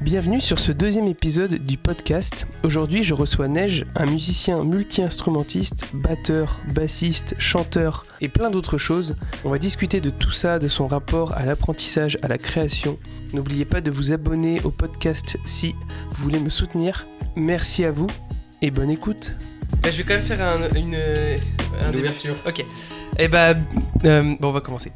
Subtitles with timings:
[0.00, 2.46] Bienvenue sur ce deuxième épisode du podcast.
[2.64, 9.14] Aujourd'hui, je reçois Neige, un musicien multi-instrumentiste, batteur, bassiste, chanteur et plein d'autres choses.
[9.44, 12.98] On va discuter de tout ça, de son rapport à l'apprentissage, à la création.
[13.34, 15.74] N'oubliez pas de vous abonner au podcast si
[16.12, 17.06] vous voulez me soutenir.
[17.36, 18.08] Merci à vous
[18.62, 19.36] et bonne écoute.
[19.82, 22.36] Bah, je vais quand même faire un, une, un Une ouverture.
[22.46, 22.64] Ok.
[23.18, 23.54] Et bah,
[24.04, 24.92] euh, bon, on va commencer.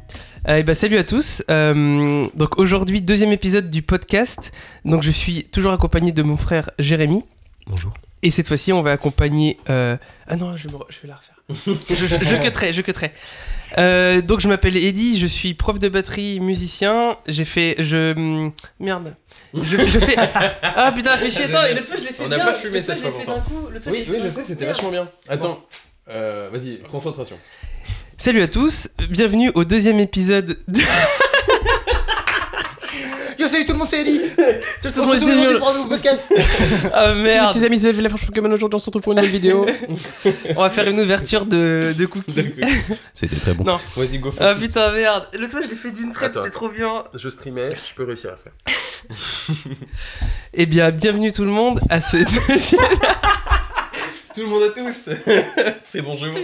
[0.47, 1.43] Euh, et bah, salut à tous.
[1.49, 4.51] Euh, donc aujourd'hui, deuxième épisode du podcast.
[4.83, 7.23] Donc je suis toujours accompagné de mon frère Jérémy.
[7.67, 7.93] Bonjour.
[8.25, 9.59] Et cette fois-ci, on va accompagner.
[9.69, 9.97] euh,
[10.27, 11.35] Ah non, je vais, me re- je vais la refaire.
[11.91, 13.11] je, je, je cutterai, je cutterai.
[13.77, 17.17] Euh, donc je m'appelle Eddy, je suis prof de batterie, musicien.
[17.27, 19.13] J'ai fait, je hum, merde.
[19.53, 20.15] Je, fais.
[20.63, 21.45] Ah putain, fais chier.
[21.45, 23.25] Attends, et l'autre fois je l'ai fait On n'a pas fumé cette je l'ai fois,
[23.35, 23.69] d'un coup.
[23.79, 25.07] Fois, Oui, oui, je sais, c'était vachement bien.
[25.29, 25.63] Attends,
[26.09, 27.37] euh, vas-y, concentration.
[28.17, 30.57] Salut à tous, bienvenue au deuxième épisode.
[30.67, 30.79] De...
[33.45, 34.21] Yo salut tout le monde c'est Eddy
[34.79, 36.33] Salut On se retrouve aujourd'hui pour un nouveau podcast
[36.93, 37.53] Ah merde.
[37.53, 39.67] petits amis c'est la franchement comme aujourd'hui on se retrouve pour une nouvelle vidéo
[40.55, 42.53] On va faire une ouverture de, de cookies.
[43.13, 43.63] C'était très bon.
[43.63, 43.79] Non.
[43.95, 44.33] Vas-y, go.
[44.39, 45.27] Ah putain merde.
[45.39, 47.03] L'autre fois je l'ai fait d'une traite, c'était trop bien.
[47.13, 48.53] Je streamais, je peux réussir à faire.
[50.53, 52.81] Eh bien, bienvenue tout le monde à ce deuxième...
[54.35, 55.09] Tout le monde à tous
[55.85, 56.37] C'est bon, je vous.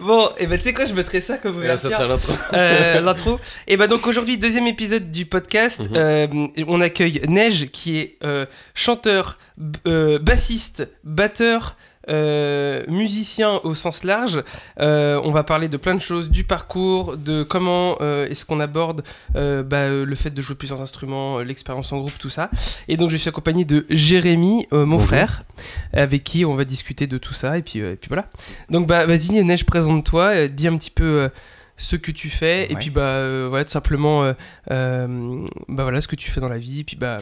[0.00, 2.32] Bon, et ben tu sais quoi, je mettrai ça comme là, ça sera l'intro.
[2.54, 3.38] Euh, l'intro.
[3.68, 5.90] Et ben donc aujourd'hui deuxième épisode du podcast.
[5.90, 5.96] Mhm.
[5.96, 6.26] Euh,
[6.66, 11.76] on accueille Neige qui est euh, chanteur, b- euh, bassiste, batteur.
[12.08, 14.42] Euh, musicien au sens large,
[14.78, 18.60] Euh, on va parler de plein de choses, du parcours, de comment euh, est-ce qu'on
[18.60, 19.02] aborde
[19.34, 22.50] bah, le fait de jouer plusieurs instruments, l'expérience en groupe, tout ça.
[22.88, 25.06] Et donc je suis accompagné de Jérémy, mon Bonjour.
[25.06, 25.44] frère,
[25.92, 27.58] avec qui on va discuter de tout ça.
[27.58, 28.26] Et puis, et puis voilà.
[28.70, 31.30] Donc bah vas-y Neige, présente-toi, dis un petit peu
[31.76, 34.32] ce que tu fais, et puis bah euh, voilà tout simplement euh,
[34.70, 37.18] euh, bah voilà ce que tu fais dans la vie, et puis bah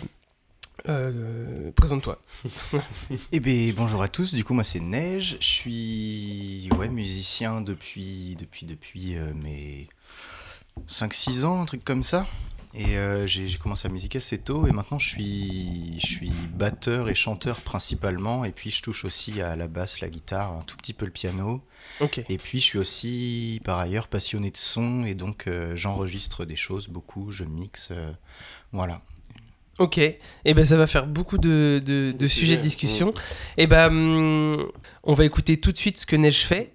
[0.88, 2.20] euh, présente-toi.
[3.32, 8.36] Eh ben bonjour à tous, du coup moi c'est Neige, je suis ouais, musicien depuis,
[8.38, 9.88] depuis, depuis euh, mes
[10.88, 12.26] 5-6 ans, un truc comme ça.
[12.74, 17.08] Et euh, j'ai commencé la musique assez tôt et maintenant je suis, je suis batteur
[17.08, 20.76] et chanteur principalement et puis je touche aussi à la basse, la guitare, un tout
[20.76, 21.62] petit peu le piano.
[22.28, 26.88] Et puis je suis aussi par ailleurs passionné de son et donc j'enregistre des choses
[26.88, 27.92] beaucoup, je mixe,
[28.72, 29.00] voilà.
[29.80, 33.12] Ok, et ben ça va faire beaucoup de, de- de sujets de discussion.
[33.56, 34.66] Et ben hum,
[35.02, 36.73] on va écouter tout de suite ce que Neige fait.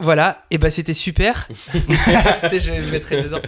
[0.00, 1.48] Voilà, et ben c'était super.
[1.72, 1.80] tu
[2.50, 3.40] sais, je le mettrai dedans.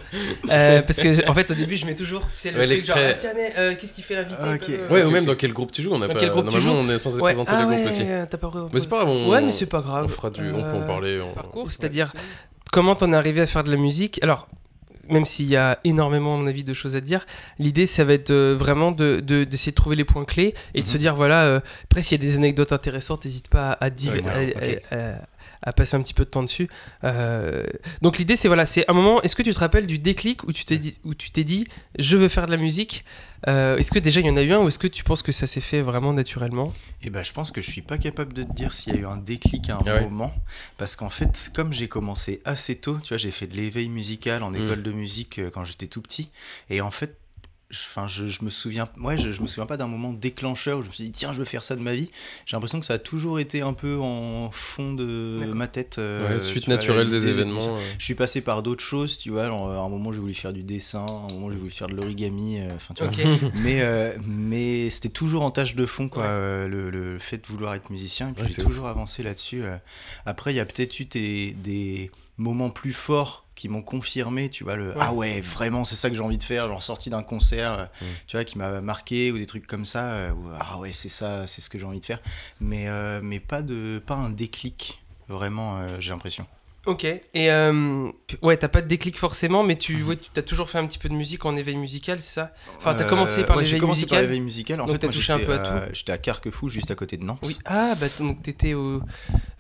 [0.51, 2.85] Euh, parce que en fait au début je mets toujours, tu sais, le Ouais, truc
[2.85, 4.69] genre, ah, tiens, euh, qu'est-ce qu'il fait l'invité Ok.
[4.69, 6.19] euh, Ouais, euh, ou même dans quel groupe tu joues, on a Dans pas.
[6.19, 7.23] quel groupe tu Normalement, joues on est censé Ouais.
[7.23, 8.01] présenter Ah groupes ouais, aussi.
[8.05, 8.71] pas présenté.
[8.75, 9.29] Mais c'est pas grave, on.
[9.31, 10.05] Ouais, mais c'est pas grave.
[10.07, 10.51] On fera du.
[10.51, 11.21] On peut en Euh, parler.
[11.21, 12.13] on- parcours, c'est-à-dire
[12.73, 14.19] comment t'en es arrivé à faire de la musique?
[14.25, 14.49] Alors,
[15.09, 17.27] même s'il y a énormément, à mon avis, de choses à dire,
[17.61, 20.83] l'idée, ça va être euh, vraiment de- de- d'essayer de, trouver les points clés et
[20.83, 20.99] de se Mhm.
[20.99, 24.23] dire, voilà, euh, après, s'il y a des anecdotes intéressantes, n'hésite pas à, div- Ouais,
[24.25, 24.83] ouais, à- ok.
[24.93, 24.97] à-
[25.63, 26.69] à- passer un petit peu de temps dessus.
[27.05, 27.65] Euh,
[28.03, 29.23] donc l'idée, c'est voilà, c'est un moment.
[29.23, 31.67] Est-ce que tu te rappelles du déclic où tu t'es dit, où tu t'es dit,
[31.99, 33.05] je veux faire de la musique
[33.49, 35.23] Euh, Est-ce que déjà il y en a eu un ou est-ce que tu penses
[35.23, 36.75] que ça s'est fait vraiment naturellement?
[37.03, 39.01] Et ben, je pense que je suis pas capable de te dire s'il y a
[39.01, 40.01] eu un déclic à un Ah ouais.
[40.03, 40.31] moment,
[40.77, 44.43] parce qu'en fait, comme j'ai commencé assez tôt, tu vois, j'ai fait de l'éveil musical
[44.43, 44.57] en Mm.
[44.57, 46.31] école de musique euh, quand j'étais tout petit,
[46.69, 47.17] et en fait,
[47.73, 50.83] enfin, je, je me souviens, ouais, je, je me souviens pas d'un moment déclencheur où
[50.83, 52.11] je me suis dit tiens, je veux faire ça de ma vie.
[52.47, 55.99] J'ai l'impression que ça a toujours été un peu en fond de ma tête.
[55.99, 57.77] euh, Ouais, suite vois, naturelle des de- événements.
[57.99, 59.47] Je suis passé par d'autres choses, tu vois.
[59.47, 61.89] genre, à un moment, j'ai voulu faire du dessin, à un moment, j'ai voulu faire
[61.89, 62.95] de l'origami, euh, enfin.
[63.63, 66.69] Mais, euh, mais c'était toujours en tâche de fond, quoi, Ouais.
[66.69, 68.31] le, le fait de vouloir être musicien.
[68.31, 69.63] Et puis Ouais, j'ai toujours avancé là-dessus.
[70.27, 74.65] Après, il y a peut-être eu des, des moments plus forts qui m'ont confirmé, tu
[74.65, 77.23] vois, le ah ouais, vraiment, c'est ça que j'ai envie de faire, genre sorti d'un
[77.23, 78.05] concert, euh, Mm.
[78.27, 81.11] tu vois, qui m'a marqué ou des trucs comme ça, euh, où, ah ouais, c'est
[81.11, 82.21] ça, c'est ce que j'ai envie de faire.
[82.59, 86.47] Mais, euh, mais pas, de, pas un déclic, vraiment, euh, j'ai l'impression.
[86.87, 87.05] Ok.
[87.05, 88.11] Et euh,
[88.41, 91.11] ouais, t'as pas de déclic forcément, mais tu, ouais, as toujours fait un petit peu
[91.11, 92.55] de musique en éveil musical, c'est ça?
[92.79, 94.23] Enfin, t'as Euh, commencé par ouais, j'ai l'éveil commencé par musical.
[94.23, 94.81] l'éveil musical.
[94.81, 96.95] En Donc fait, t'as moi, touché un j'étais peu à J'étais à Carquefou, juste à
[96.95, 97.41] côté de Nantes.
[97.45, 97.59] Oui.
[97.67, 99.03] Ah, bah donc t'étais au.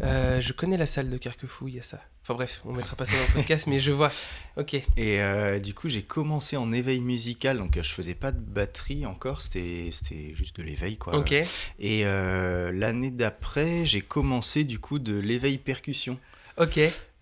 [0.02, 2.00] euh, je connais la salle de Carquefou, il y a ça.
[2.22, 4.10] Enfin bref, on mettra pas ça dans le podcast, mais je vois.
[4.56, 4.74] Ok.
[4.74, 4.84] Et
[5.22, 9.42] euh, du coup, j'ai commencé en éveil musical, donc je faisais pas de batterie encore,
[9.42, 11.16] c'était c'était juste de l'éveil, quoi.
[11.16, 11.34] Ok.
[11.78, 16.16] Et l'année d'après, j'ai commencé du coup de l'éveil percussion.
[16.56, 16.78] Ok.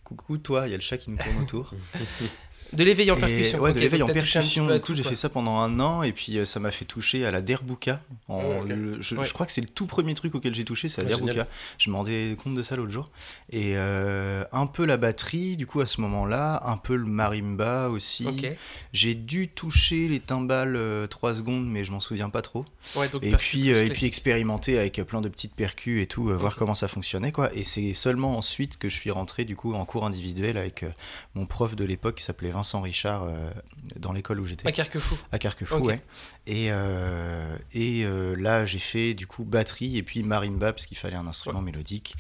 [0.08, 1.74] Coucou toi, il y a le chat qui nous tourne autour.
[2.72, 3.58] De l'éveil en Et- percussion.
[3.60, 4.66] ouais, de l'éveil en percussion.
[4.66, 7.24] Du coup, j'ai fait ça pendant un an et puis euh, ça m'a fait toucher
[7.26, 8.00] à la derbuka.
[8.28, 9.24] En, le- je, Ouais.
[9.24, 11.32] je crois que c'est le tout premier truc auquel j'ai touché, c'est la Ah, derbuka.
[11.32, 11.46] génial.
[11.78, 13.10] Je me rendais compte de ça l'autre jour.
[13.50, 17.88] Et euh, un peu la batterie, du coup, à ce moment-là, un peu le marimba
[17.88, 18.26] aussi.
[18.92, 20.78] J'ai dû toucher les timbales
[21.08, 22.64] 3 secondes, mais je m'en souviens pas trop.
[22.96, 26.28] Ouais, donc Et puis, euh, et puis expérimenter avec plein de petites percus et tout,
[26.30, 27.50] euh, voir comment ça fonctionnait quoi.
[27.54, 30.90] Et c'est seulement ensuite que je suis rentré du coup en cours individuel avec euh,
[31.34, 33.32] mon prof de l'époque qui s'appelait Vincent Richard euh,
[33.96, 35.16] dans l'école où j'étais À Carquefou.
[35.32, 36.00] à Carquefou, ouais.
[36.46, 40.98] Et, euh, et euh, là j'ai fait du coup batterie et puis marimba parce qu'il
[40.98, 42.16] fallait un instrument mélodique.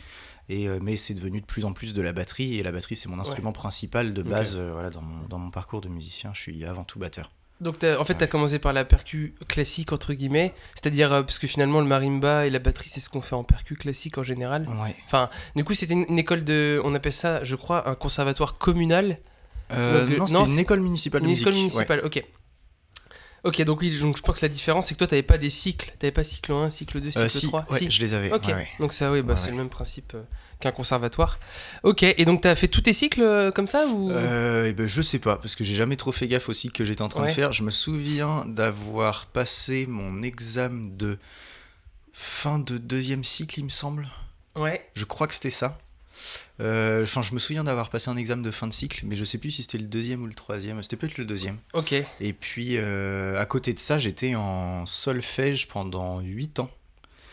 [0.48, 3.08] Et, mais c'est devenu de plus en plus de la batterie et la batterie c'est
[3.10, 6.30] mon instrument principal de base euh, voilà, dans, mon, dans mon parcours de musicien.
[6.34, 7.30] Je suis avant tout batteur.
[7.60, 10.54] Donc en fait, tu as commencé par la percu classique, entre guillemets.
[10.76, 13.42] C'est-à-dire, euh, parce que finalement, le marimba et la batterie, c'est ce qu'on fait en
[13.42, 14.68] percu classique en général.
[14.80, 14.94] Ouais.
[15.06, 16.80] Enfin, du coup, c'était une, une école de.
[16.84, 19.18] On appelle ça, je crois, un conservatoire communal.
[19.72, 21.46] Euh, Donc, euh, non, c'est une école municipale de Une musique.
[21.46, 21.60] école ouais.
[21.60, 22.22] municipale, ok.
[23.44, 25.48] Ok, donc oui, donc je pense que la différence, c'est que toi, t'avais pas des
[25.50, 25.92] cycles.
[25.98, 27.66] T'avais pas cycle 1, cycle 2, cycle Euh, si, 3.
[27.70, 27.90] ouais, Si.
[27.90, 28.32] je les avais.
[28.32, 28.68] Ok, ouais, ouais.
[28.80, 30.22] donc ça, oui, bah, c'est le même principe euh,
[30.58, 31.38] qu'un conservatoire.
[31.84, 34.10] Ok, et donc t'as fait tous tes cycles euh, comme ça ou?
[34.10, 36.84] Euh, eh ben, je sais pas, parce que j'ai jamais trop fait gaffe aussi que
[36.84, 37.52] j'étais en train de faire.
[37.52, 41.16] Je me souviens d'avoir passé mon examen de
[42.12, 44.08] fin de deuxième cycle, il me semble.
[44.56, 44.84] Ouais.
[44.94, 45.78] Je crois que c'était ça.
[46.60, 49.24] Euh, Enfin, je me souviens d'avoir passé un examen de fin de cycle, mais je
[49.24, 50.82] sais plus si c'était le deuxième ou le troisième.
[50.82, 51.58] C'était peut-être le deuxième.
[51.72, 51.94] Ok.
[52.20, 56.70] Et puis, euh, à côté de ça, j'étais en solfège pendant 8 ans.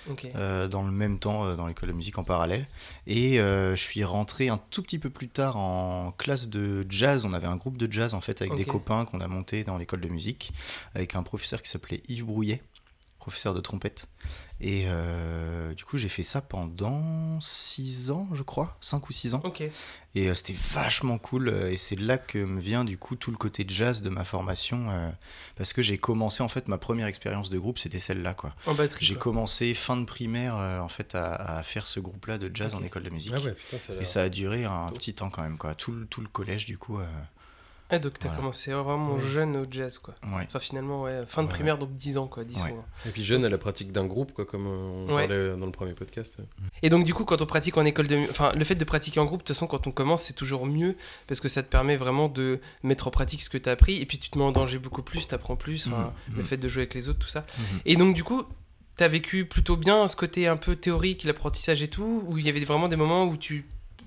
[0.08, 0.28] Ok.
[0.36, 2.68] euh, dans le même temps euh, dans l'école de musique en parallèle.
[3.08, 7.26] Et euh, je suis rentré un tout petit peu plus tard en classe de jazz.
[7.26, 9.80] On avait un groupe de jazz en fait avec des copains qu'on a monté dans
[9.80, 10.54] l'école de musique
[10.94, 12.62] avec un professeur qui s'appelait Yves Brouillet,
[13.18, 14.08] professeur de trompette.
[14.62, 19.34] Et euh, du coup, j'ai fait ça pendant 6 ans, je crois, 5 ou 6
[19.34, 19.42] ans.
[20.16, 21.50] Et euh, c'était vachement cool.
[21.50, 24.90] Et c'est là que me vient du coup tout le côté jazz de ma formation.
[24.92, 25.10] euh,
[25.57, 28.56] parce que j'ai commencé en fait ma première expérience de groupe, c'était celle-là quoi.
[28.66, 29.06] En batterie.
[29.06, 29.24] J'ai quoi.
[29.24, 32.81] commencé fin de primaire euh, en fait à, à faire ce groupe-là de jazz en
[32.84, 33.34] école de musique.
[33.36, 35.75] Ah ouais, putain, ça a Et ça a duré un petit temps quand même quoi.
[35.75, 36.98] Tout tout le collège du coup.
[37.92, 38.42] Euh, Ah, donc t'as Voilà.
[38.42, 39.22] commencé vraiment Ouais.
[39.22, 40.16] jeune au jazz, quoi.
[40.24, 40.44] ouais.
[40.48, 42.72] Enfin, finalement, ouais, fin de Ouais, primaire, donc 10 ans, quoi, 10 Ouais.
[42.72, 42.86] ans.
[43.06, 45.28] Et puis jeune à la pratique d'un groupe, quoi, comme on Ouais.
[45.28, 46.38] parlait dans le premier podcast.
[46.82, 48.18] Et donc, du coup, quand on pratique en école de.
[48.30, 50.66] Enfin, le fait de pratiquer en groupe, de toute façon, quand on commence, c'est toujours
[50.66, 50.96] mieux
[51.28, 53.98] parce que ça te permet vraiment de mettre en pratique ce que tu as appris
[54.02, 56.42] et puis tu te mets en danger beaucoup plus, tu apprends plus, enfin, Mhm, le
[56.42, 56.48] mhm.
[56.48, 57.46] fait de jouer avec les autres, tout ça.
[57.58, 57.80] Mhm.
[57.86, 58.44] Et donc, du coup,
[58.98, 62.46] tu as vécu plutôt bien ce côté un peu théorique, l'apprentissage et tout, où il
[62.46, 63.66] y avait vraiment des moments où tu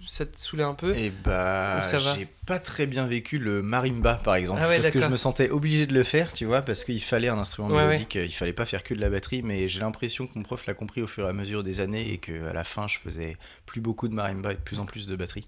[0.09, 3.63] ça te saoulait un peu Et bah, ça va j'ai pas très bien vécu le
[3.63, 4.61] marimba par exemple.
[4.65, 7.03] Ah ouais, parce que je me sentais obligé de le faire, tu vois, parce qu'il
[7.03, 9.81] fallait un instrument Ouais, mélodique, il fallait pas faire que de la batterie, mais j'ai
[9.81, 12.53] l'impression que mon prof l'a compris au fur et à mesure des années et qu'à
[12.53, 15.47] la fin je faisais plus beaucoup de marimba et de plus en plus de batterie.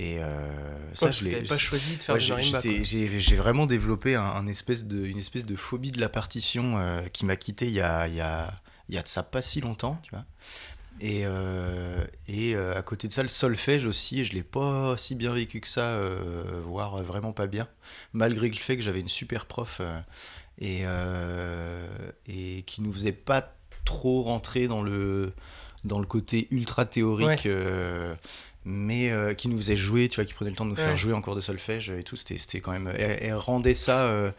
[0.00, 0.26] Et euh,
[0.92, 1.42] ça, Ouais, je que l'ai.
[1.42, 2.58] pas choisi de faire Ouais, du marimba.
[2.60, 6.78] j'ai j'ai vraiment développé un, un espèce de, une espèce de phobie de la partition
[6.78, 8.52] euh, qui m'a quitté il y a, il y, a,
[8.88, 10.24] il y a de ça pas si longtemps, tu vois.
[11.00, 15.14] Et, euh, et euh, à côté de ça, le solfège aussi, je l'ai pas si
[15.14, 17.68] bien vécu que ça, euh, voire vraiment pas bien,
[18.12, 19.80] malgré le fait que j'avais une super prof
[20.60, 20.84] et,
[22.28, 23.52] et qui nous faisait pas
[23.84, 25.32] trop rentrer dans le,
[25.84, 27.44] dans le côté ultra théorique.
[27.46, 28.16] Ouais.
[28.64, 30.82] mais qui nous faisait jouer, tu vois, qui prenait le temps de nous Ouais.
[30.84, 32.90] faire jouer en cours de solfège et tout, c'était c'était quand même...
[32.96, 34.32] Elle, elle rendait ça,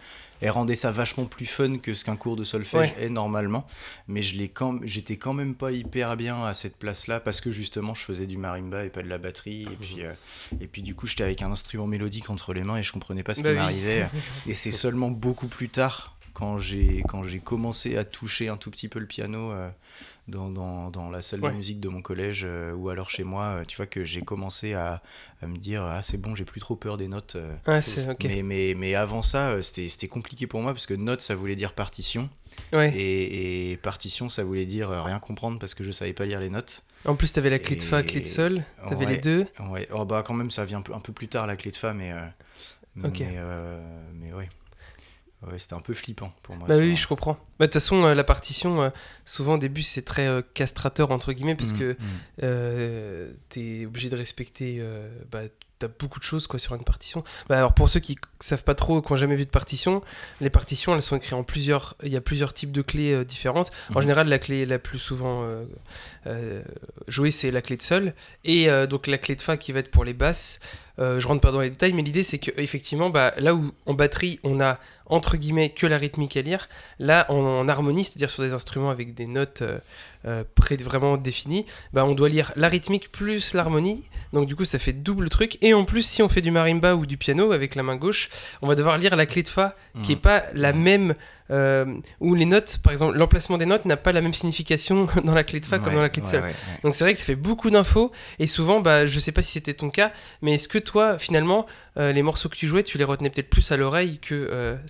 [0.45, 3.03] elle rendait ça vachement plus fun que ce qu'un cours de solfège Ouais.
[3.05, 3.65] est normalement,
[4.07, 7.51] mais je l'ai quand, j'étais quand même pas hyper bien à cette place-là parce que
[7.51, 10.13] justement je faisais du marimba et pas de la batterie, et puis, euh,
[10.61, 13.23] et puis du coup j'étais avec un instrument mélodique entre les mains et je comprenais
[13.23, 13.61] pas ce Bah qui oui.
[13.61, 14.07] m'arrivait,
[14.47, 18.69] et c'est seulement beaucoup plus tard quand j'ai quand j'ai commencé à toucher un tout
[18.71, 19.69] petit peu le piano euh,
[20.27, 21.51] dans, dans, dans la salle Ouais.
[21.51, 24.21] de musique de mon collège euh, ou alors chez moi, euh, tu vois que j'ai
[24.21, 25.01] commencé à,
[25.41, 27.35] à me dire ah c'est bon j'ai plus trop peur des notes.
[27.35, 27.55] euh.
[27.67, 27.79] Ah.
[28.23, 31.55] Mais, mais, mais avant ça c'était c'était compliqué pour moi parce que note ça voulait
[31.55, 32.29] dire partition
[32.73, 32.91] Ouais.
[32.95, 36.49] et, et partition ça voulait dire rien comprendre parce que je savais pas lire les
[36.49, 36.83] notes.
[37.03, 38.63] En plus, t'avais la clé de fa, clé de sol.
[38.87, 39.11] T'avais Ouais.
[39.11, 39.45] les deux.
[39.69, 41.93] Ouais, oh, bah quand même ça vient un peu, plus tard la clé de fa
[41.93, 42.25] mais euh,
[42.95, 43.79] mais, euh,
[44.15, 44.49] mais ouais.
[45.45, 46.67] Ouais, c'était un peu flippant pour moi.
[46.67, 47.33] Bah oui, je comprends.
[47.33, 48.89] Bah, De toute façon, euh, la partition, euh,
[49.25, 51.95] souvent au début, c'est très euh, castrateur, entre guillemets, parce Mm, que mm.
[52.43, 55.41] euh, t'es obligé de respecter euh, bah,
[55.77, 57.23] t'as beaucoup de choses quoi sur une partition.
[57.49, 60.01] Bah, alors pour ceux qui savent pas trop, qui n'ont jamais vu de partition,
[60.39, 63.25] les partitions elles sont écrites en plusieurs, il y a plusieurs types de clés euh,
[63.25, 63.71] différentes.
[63.91, 64.01] En Mhm.
[64.01, 65.65] général, la clé la plus souvent euh,
[66.27, 66.63] euh,
[67.09, 68.13] jouée c'est la clé de sol
[68.45, 70.59] et donc la clé de fa qui va être pour les basses.
[70.97, 73.93] Je rentre pas dans les détails, mais l'idée c'est que effectivement, bah, là où en
[73.93, 76.67] batterie on a entre guillemets que la rythmique à lire,
[76.99, 79.77] là en, en harmonie, c'est-à-dire sur des instruments avec des notes euh,
[80.25, 84.03] euh, pré- vraiment définies, bah, on doit lire la rythmique plus l'harmonie.
[84.33, 85.57] Donc du coup ça fait double truc.
[85.61, 88.29] Et en plus si on fait du marimba ou du piano avec la main gauche,
[88.61, 90.21] on va devoir lire la clé de fa qui est Mhm.
[90.21, 90.81] pas la Mhm.
[90.81, 91.15] même
[91.51, 91.85] euh,
[92.19, 95.43] où les notes, par exemple l'emplacement des notes n'a pas la même signification dans la
[95.43, 96.39] clé de fa comme dans la clé de sol.
[96.41, 96.53] ouais, ouais.
[96.83, 99.51] Donc c'est vrai que ça fait beaucoup d'infos et souvent bah je sais pas si
[99.51, 102.97] c'était ton cas mais est-ce que toi finalement euh, les morceaux que tu jouais tu
[102.97, 104.33] les retenais peut-être plus à l'oreille que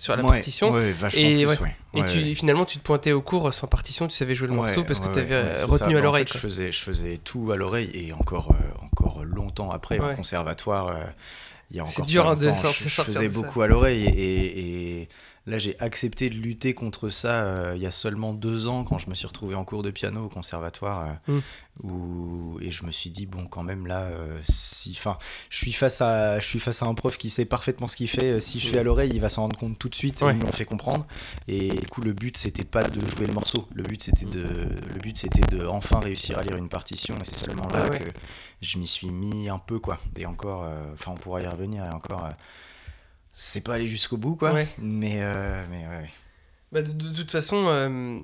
[0.06, 1.58] sur la Ouais, partition Ouais, vachement Et plus, ouais.
[1.60, 1.76] ouais.
[1.94, 2.34] et Ouais, tu ouais.
[2.34, 5.12] finalement tu te pointais au cours sans partition tu savais jouer le morceau parce que
[5.12, 5.98] tu avais c'est retenu ça.
[5.98, 9.24] à l'oreille En fait, je faisais, je faisais tout à l'oreille et encore, euh, encore
[9.24, 11.04] longtemps après, au conservatoire, euh,
[11.70, 13.32] il y a C'est encore dur, pas hein, de sortir- je, je sortir faisais ça.
[13.32, 15.08] beaucoup à l'oreille et, et- et
[15.46, 18.98] là j'ai accepté de lutter contre ça euh, il y a seulement deux ans quand
[18.98, 21.40] je me suis retrouvé en cours de piano au conservatoire euh, Mm.
[21.82, 25.18] où- et je me suis dit bon quand même là euh, si enfin
[25.50, 28.08] je suis face à je suis face à un prof qui sait parfaitement ce qu'il
[28.08, 30.34] fait si je fais à l'oreille il va s'en rendre compte tout de suite Ouais.
[30.38, 31.06] il me fait comprendre
[31.48, 34.42] et du coup le but c'était pas de jouer le morceau le but c'était de
[34.42, 37.90] le but c'était de enfin réussir à lire une partition et c'est seulement là Ah
[37.90, 37.98] ouais.
[37.98, 38.04] que
[38.62, 41.90] je m'y suis mis un peu quoi et encore enfin on pourra y revenir et
[41.94, 42.30] encore
[43.38, 44.66] c'est pas aller jusqu'au bout quoi Ouais.
[44.78, 46.10] mais euh, mais ouais, ouais.
[46.72, 48.18] Bah, de, de toute façon euh,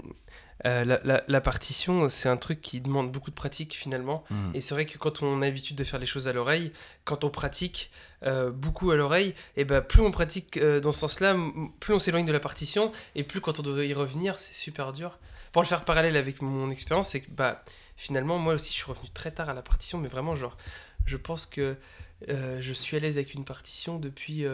[0.65, 4.51] euh, la, la- la partition c'est un truc qui demande beaucoup de pratique finalement Mm.
[4.55, 6.73] Et c'est vrai que quand on a l'habitude de faire les choses à l'oreille,
[7.05, 7.91] quand on pratique
[8.23, 11.37] euh, beaucoup à l'oreille, et ben plus on pratique euh, dans ce sens-là,
[11.81, 14.93] plus on s'éloigne de la partition, et plus quand on doit y revenir, c'est super
[14.93, 15.19] dur.
[15.53, 17.63] Pour le faire parallèle avec mon expérience, c'est que bah,
[17.97, 20.57] finalement, moi aussi, je suis revenu très tard à la partition, mais vraiment, genre,
[21.05, 21.77] je pense que
[22.31, 24.47] euh, je suis à l'aise avec une partition depuis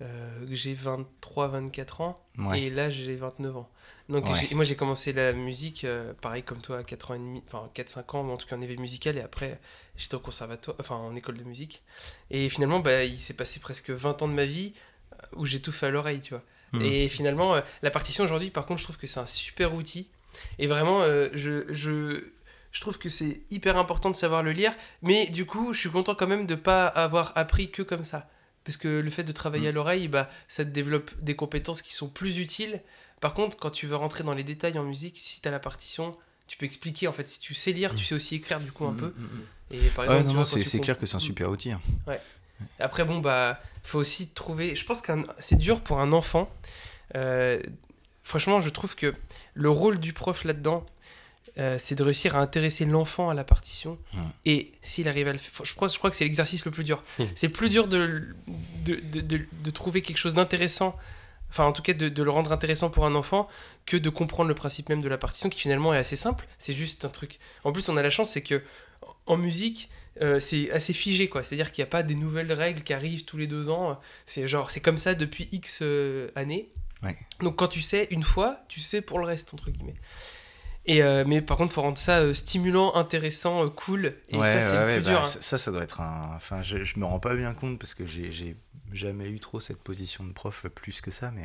[0.00, 2.62] euh, j'ai 23-24 ans, Ouais.
[2.62, 3.68] et là, j'ai 29 ans.
[4.08, 4.48] Donc, Ouais.
[4.54, 7.68] moi, j'ai commencé la musique, euh, pareil comme toi, à 4 ans et demi, enfin
[7.74, 9.60] 4-5 ans, en tout cas en éveil musical, et après,
[9.96, 11.82] j'étais au conservatoire, enfin en école de musique.
[12.30, 14.72] Et finalement, bah, il s'est passé presque 20 ans de ma vie
[15.12, 16.42] euh, où j'ai tout fait à l'oreille, tu vois.
[16.72, 16.82] Mhm.
[16.82, 20.10] Et finalement, euh, la partition aujourd'hui, par contre, je trouve que c'est un super outil.
[20.58, 21.02] Et vraiment,
[21.32, 22.22] je, je,
[22.70, 24.72] je trouve que c'est hyper important de savoir le lire.
[25.02, 28.28] Mais du coup, je suis content quand même de pas avoir appris que comme ça.
[28.64, 29.68] Parce que le fait de travailler Mhm.
[29.68, 32.80] à l'oreille, bah, ça te développe des compétences qui sont plus utiles.
[33.20, 35.58] Par contre, quand tu veux rentrer dans les détails en musique, si tu as la
[35.58, 37.08] partition, tu peux expliquer.
[37.08, 39.06] En fait, si tu sais lire, tu sais aussi écrire du coup un Mm, peu.
[39.16, 39.44] mm, mm.
[39.70, 41.72] Et par Ouais, exemple, c'est clair que c'est un super outil.
[41.72, 41.80] hein.
[42.78, 44.74] après, bon, bah, faut aussi trouver.
[44.74, 46.50] Je pense que c'est dur pour un enfant.
[47.16, 47.60] Euh,
[48.22, 49.14] franchement, je trouve que
[49.54, 50.84] le rôle du prof là-dedans,
[51.58, 53.98] euh, c'est de réussir à intéresser l'enfant à la partition.
[54.12, 54.18] Hmm.
[54.44, 56.84] Et s'il arrive à le faire, je crois, je crois que c'est l'exercice le plus
[56.84, 57.02] dur.
[57.18, 57.24] Hmm.
[57.34, 58.22] C'est plus dur de,
[58.84, 60.96] de, de, de- de trouver quelque chose d'intéressant.
[61.50, 63.48] Enfin, en tout cas, de, de le rendre intéressant pour un enfant
[63.86, 66.46] que de comprendre le principe même de la partition, qui finalement est assez simple.
[66.58, 67.38] C'est juste un truc.
[67.64, 68.62] En plus, on a la chance, c'est que
[69.26, 69.88] en musique,
[70.20, 71.42] euh, c'est assez figé, quoi.
[71.42, 73.98] C'est-à-dire qu'il n'y a pas des nouvelles règles qui arrivent tous les deux ans.
[74.26, 76.68] C'est genre, c'est comme ça depuis X euh, années.
[77.02, 77.16] Ouais.
[77.40, 79.94] Donc quand tu sais une fois, tu sais pour le reste, entre guillemets.
[80.88, 84.14] Et euh, mais par contre, faut rendre ça euh, stimulant, intéressant, euh, cool.
[84.30, 85.20] Et ouais, ça, c'est ouais, plus bah, dur.
[85.20, 85.22] hein.
[85.22, 86.32] ça, ça, doit être un.
[86.34, 88.56] Enfin, je, je me rends pas bien compte parce que j'ai
[88.94, 91.44] jamais eu trop cette position de prof plus que ça, mais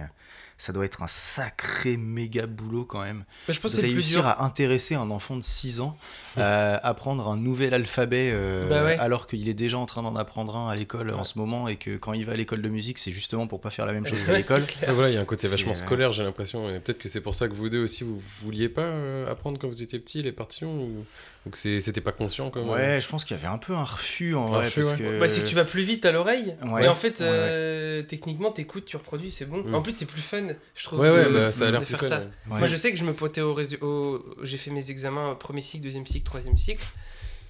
[0.57, 3.23] ça doit être un sacré méga boulot quand même.
[3.47, 5.81] Mais je pense de que c'est le plus réussir à intéresser un enfant de 6
[5.81, 5.97] ans
[6.37, 8.97] à apprendre un nouvel alphabet euh, Bah ouais.
[8.97, 11.75] alors qu'il est déjà en train d'en apprendre un à l'école en ce moment et
[11.75, 14.05] que quand il va à l'école de musique, c'est justement pour pas faire la même
[14.05, 14.63] chose qu'à l'école.
[14.89, 16.69] voilà, il y a un côté vachement euh, scolaire, j'ai l'impression.
[16.69, 19.59] Et peut-être que c'est pour ça que vous deux aussi, vous vouliez pas euh, apprendre
[19.59, 21.05] quand vous étiez petits les partitions ou,
[21.53, 22.69] c'est- c'était pas conscient quand même.
[22.69, 24.91] Ouais, je pense qu'il y avait un peu un refus en Un vrai refus, parce
[24.93, 24.97] ouais.
[24.99, 26.55] que Bah, c'est que tu vas plus vite à l'oreille.
[26.65, 26.85] Ouais.
[26.85, 27.31] Et en fait, Ouais, ouais.
[27.31, 29.63] euh, techniquement, t'écoutes, tu reproduis, c'est bon.
[29.63, 29.75] Mm.
[29.75, 31.85] En plus, c'est plus fun, je trouve, Ouais, de, ouais, bah, ça a l'air de
[31.85, 32.07] plus faire fun.
[32.09, 32.23] ça.
[32.47, 35.35] Moi, je sais que je me pointais au, résu- au- J'ai fait mes examens euh,
[35.35, 36.83] premier cycle, deuxième cycle, troisième cycle.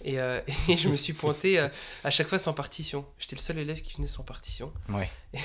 [0.05, 1.69] Et, euh, et je me suis pointé euh,
[2.03, 3.05] à chaque fois sans partition.
[3.19, 4.73] J'étais le seul élève qui venait sans partition.
[4.89, 5.09] Ouais.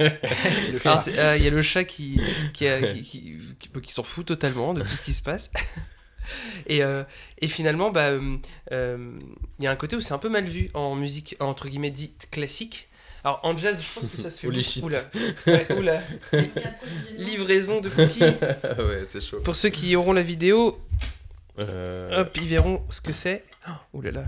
[0.00, 2.20] Euh, Il y a le chat qui,
[2.54, 5.50] qui, a- qui, qui- qui- qui s'en fout totalement de tout ce qui se passe.
[6.66, 7.02] Et, euh,
[7.38, 8.36] et finalement, bah, euh,
[8.72, 9.12] euh,
[9.58, 11.90] il y a un côté où c'est un peu mal vu en musique, entre guillemets,
[11.90, 12.88] dite classique.
[13.24, 14.82] Alors en jazz, je pense que ça se fait Holy shit.
[14.82, 15.00] Oula.
[15.46, 16.02] Ouais, oula.
[17.18, 18.20] Livraison de cookies.
[18.78, 19.40] ouais, c'est chaud.
[19.40, 20.80] Pour ceux qui auront la vidéo,
[21.58, 23.44] Euh, hop, ils verront ce que c'est.
[23.68, 24.24] Oh, oulala.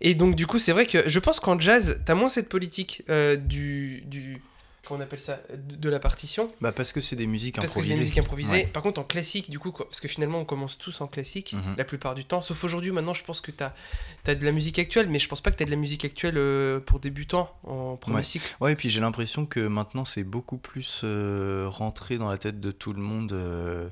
[0.00, 3.02] Et donc du coup, c'est vrai que je pense qu'en jazz, t'as moins cette politique
[3.08, 4.42] euh, du, du
[4.84, 6.48] comment on appelle ça, de, de la partition.
[6.60, 7.94] Bah parce que c'est des musiques Parce que c'est improvisées.
[7.94, 8.52] des musiques improvisées.
[8.52, 8.66] Ouais.
[8.66, 11.74] Par contre, en classique, du coup, parce que finalement, on commence tous en classique Mhm.
[11.78, 12.40] la plupart du temps.
[12.40, 15.40] Sauf aujourd'hui, maintenant, je pense que tu as, de la musique actuelle, mais je pense
[15.40, 18.22] pas que tu as de la musique actuelle euh, pour débutants en premier Ouais.
[18.22, 18.56] cycle.
[18.60, 22.60] Ouais, et puis j'ai l'impression que maintenant c'est beaucoup plus euh, rentré dans la tête
[22.60, 23.88] de tout le monde euh,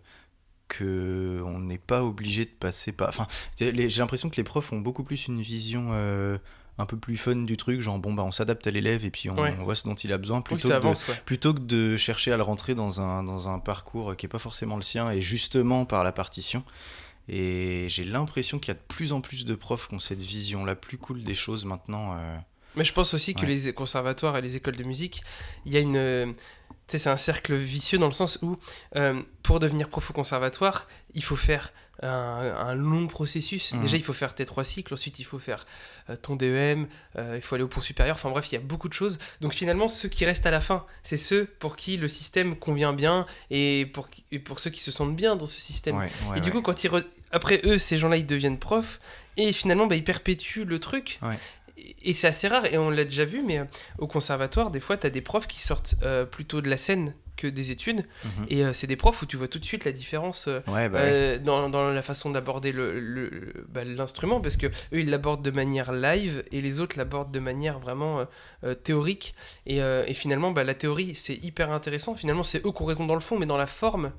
[0.68, 3.08] que on n'est pas obligé de passer par.
[3.08, 3.26] Enfin,
[3.58, 6.38] j'ai l'impression que les profs ont beaucoup plus une vision euh,
[6.82, 9.30] un peu plus fun du truc, genre bon bah on s'adapte à l'élève et puis
[9.30, 9.54] on, Ouais.
[9.58, 10.94] on voit ce dont il a besoin plutôt que de, ouais.
[11.24, 14.38] plutôt que de chercher à le rentrer dans un, dans un parcours qui est pas
[14.38, 16.62] forcément le sien et justement par la partition.
[17.28, 20.18] Et j'ai l'impression qu'il y a de plus en plus de profs qui ont cette
[20.20, 22.16] vision la plus cool des choses maintenant.
[22.18, 22.36] euh.
[22.74, 25.22] Mais je pense aussi que les conservatoires et les écoles de musique,
[25.66, 26.32] il y a une.
[26.88, 28.56] Tu sais, c'est un cercle vicieux dans le sens où,
[28.96, 31.72] euh, pour devenir prof au conservatoire, il faut faire
[32.02, 33.75] un, un long processus.
[33.75, 33.80] Mhm.
[33.82, 35.66] Déjà, il faut faire tes trois cycles, ensuite, il faut faire
[36.11, 38.16] euh, ton DEM, euh, il faut aller au pont supérieur.
[38.16, 39.18] Enfin bref, il y a beaucoup de choses.
[39.40, 42.92] Donc finalement, ceux qui restent à la fin, c'est ceux pour qui le système convient
[42.92, 45.96] bien et pour, et pour ceux qui se sentent bien dans ce système.
[45.99, 46.54] Ouais, ouais, Et du ouais.
[46.54, 48.99] coup, quand ils re- après eux, ces gens-là, ils deviennent profs
[49.37, 51.20] et finalement, bah, ils perpétuent le truc.
[52.04, 53.64] Et c'est assez rare, et on l'a déjà vu, mais euh,
[53.99, 57.12] au conservatoire, des fois, tu as des profs qui sortent euh, plutôt de la scène
[57.36, 58.04] que des études.
[58.24, 58.46] Mhm.
[58.48, 60.88] Et euh, c'est des profs où tu vois tout de suite la différence euh, Ouais,
[60.88, 64.72] bah euh, dans, dans la façon d'aborder le- le- le- bah, l'instrument, parce que eux,
[65.00, 68.26] ils l'abordent de manière live et les autres l'abordent de manière vraiment
[68.84, 69.34] théorique.
[69.66, 72.14] Et, et finalement, bah, la théorie, c'est hyper intéressant.
[72.14, 74.12] Finalement, c'est eux qui ont raison dans le fond, mais dans la forme,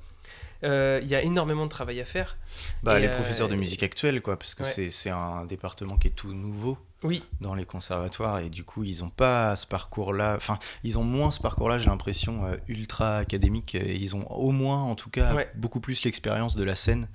[1.02, 2.36] il y a énormément de travail à faire.
[2.82, 4.88] Bah, Et, les euh, professeurs de musique actuelle, quoi, parce que Ouais.
[4.90, 9.04] c'est un département qui est tout nouveau Oui, dans les conservatoires, et du coup, ils
[9.04, 13.74] ont pas ce parcours-là, enfin, ils ont moins ce parcours-là, j'ai l'impression, euh, ultra académique,
[13.74, 15.50] et ils ont au moins, en tout cas, Ouais.
[15.54, 17.08] beaucoup plus l'expérience de la scène,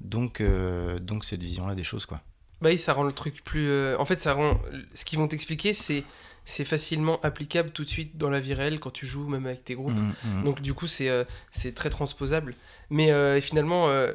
[0.00, 2.20] donc, euh, donc cette vision-là des choses, quoi.
[2.62, 3.68] Bah oui, ça rend le truc plus.
[3.68, 4.58] euh, En fait, ça rend.
[4.94, 6.04] Ce qu'ils vont t'expliquer, c'est
[6.46, 9.64] c'est facilement applicable tout de suite dans la vie réelle quand tu joues, même avec
[9.64, 9.92] tes groupes.
[9.92, 10.44] Mhm, mhm.
[10.44, 12.54] Donc du coup, c'est euh, c'est très transposable.
[12.88, 14.12] Mais euh, finalement, euh,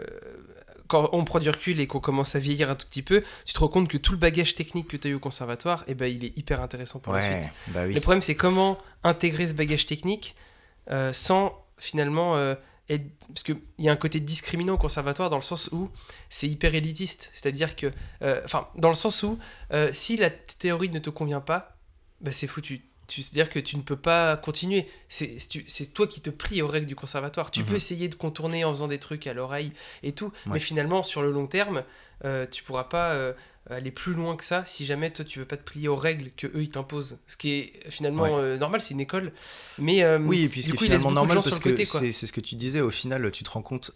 [0.88, 3.54] quand on prend du recul et qu'on commence à vieillir un tout petit peu, tu
[3.54, 5.94] te rends compte que tout le bagage technique que tu as eu au conservatoire, eh
[5.94, 7.52] ben, il est hyper intéressant pour la suite.
[7.68, 7.94] bah oui.
[7.94, 10.36] Le problème, c'est comment intégrer ce bagage technique
[11.12, 12.56] sans finalement
[12.92, 13.06] être...
[13.28, 15.90] Parce qu'il y a un côté discriminant au conservatoire dans le sens où
[16.30, 17.30] c'est hyper élitiste.
[17.34, 17.92] C'est-à-dire que...
[18.22, 19.40] euh, Enfin, dans le sens où
[19.72, 21.71] euh, si la théorie ne te convient pas,
[22.22, 22.82] bah, c'est foutu.
[23.08, 24.88] Tu- C'est-à-dire que tu ne peux pas continuer.
[25.10, 27.52] C'est toi qui te plies aux règles du conservatoire.
[27.52, 27.65] Tu Mhm.
[27.65, 29.72] peux essayer de contourner en faisant des trucs à l'oreille
[30.04, 30.54] et tout, Ouais.
[30.54, 31.84] mais finalement, sur le long terme,
[32.24, 33.34] euh, tu pourras pas euh,
[33.69, 36.32] aller plus loin que ça si jamais toi tu veux pas te plier aux règles
[36.38, 37.19] que eux ils t'imposent.
[37.28, 38.32] Ce qui est finalement Ouais.
[38.41, 39.34] euh, normal, c'est une école.
[39.78, 41.60] Mais euh, Oui, et puis ce du qui coup, est il laisse finalement normal parce
[41.60, 43.91] que c'est ce que tu disais, au final, tu te rends compte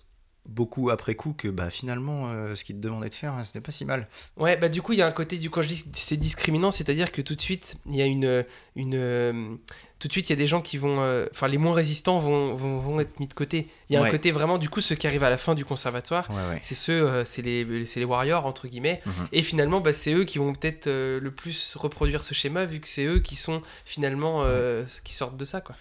[0.48, 3.62] beaucoup après coup que bah finalement euh, ce qu'ils te demandaient de faire hein, c'était
[3.62, 5.68] pas si mal Ouais, bah du coup, il y a un côté du quand je
[5.68, 9.56] dis que c'est discriminant, c'est-à-dire que tout de suite, il y a une une euh,
[9.98, 12.18] tout de suite, il y a des gens qui vont euh, enfin les moins résistants
[12.18, 13.68] vont, vont, vont être mis de côté.
[13.90, 15.64] Il y a un côté vraiment du coup ceux qui arrivent à la fin du
[15.66, 19.28] conservatoire, ouais ouais c'est ceux euh, c'est les c'est les warriors entre guillemets Mhm.
[19.32, 22.80] et finalement bah, c'est eux qui vont peut-être euh, le plus reproduire ce schéma vu
[22.80, 25.76] que c'est eux qui sont finalement euh, qui sortent de ça quoi.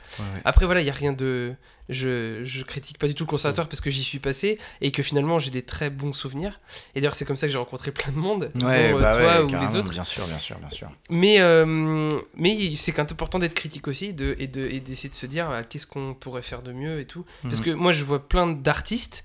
[0.44, 1.54] Après voilà, il y a rien de
[1.88, 5.02] je, je critique pas du tout le conservatoire parce que j'y suis passé et que
[5.02, 6.60] finalement j'ai des très bons souvenirs.
[6.94, 8.60] Et d'ailleurs, c'est comme ça que j'ai rencontré plein de monde, Ouais,
[8.92, 9.90] dont euh, bah toi ouais, ou les autres.
[9.90, 14.34] bien sûr bien sûr bien sûr Mais, euh, mais c'est important d'être critique aussi de,
[14.38, 17.04] et de- et d'essayer de se dire ah, qu'est-ce qu'on pourrait faire de mieux et
[17.06, 17.24] tout.
[17.42, 17.64] Parce Mhm.
[17.64, 19.24] que moi, je vois plein d'artistes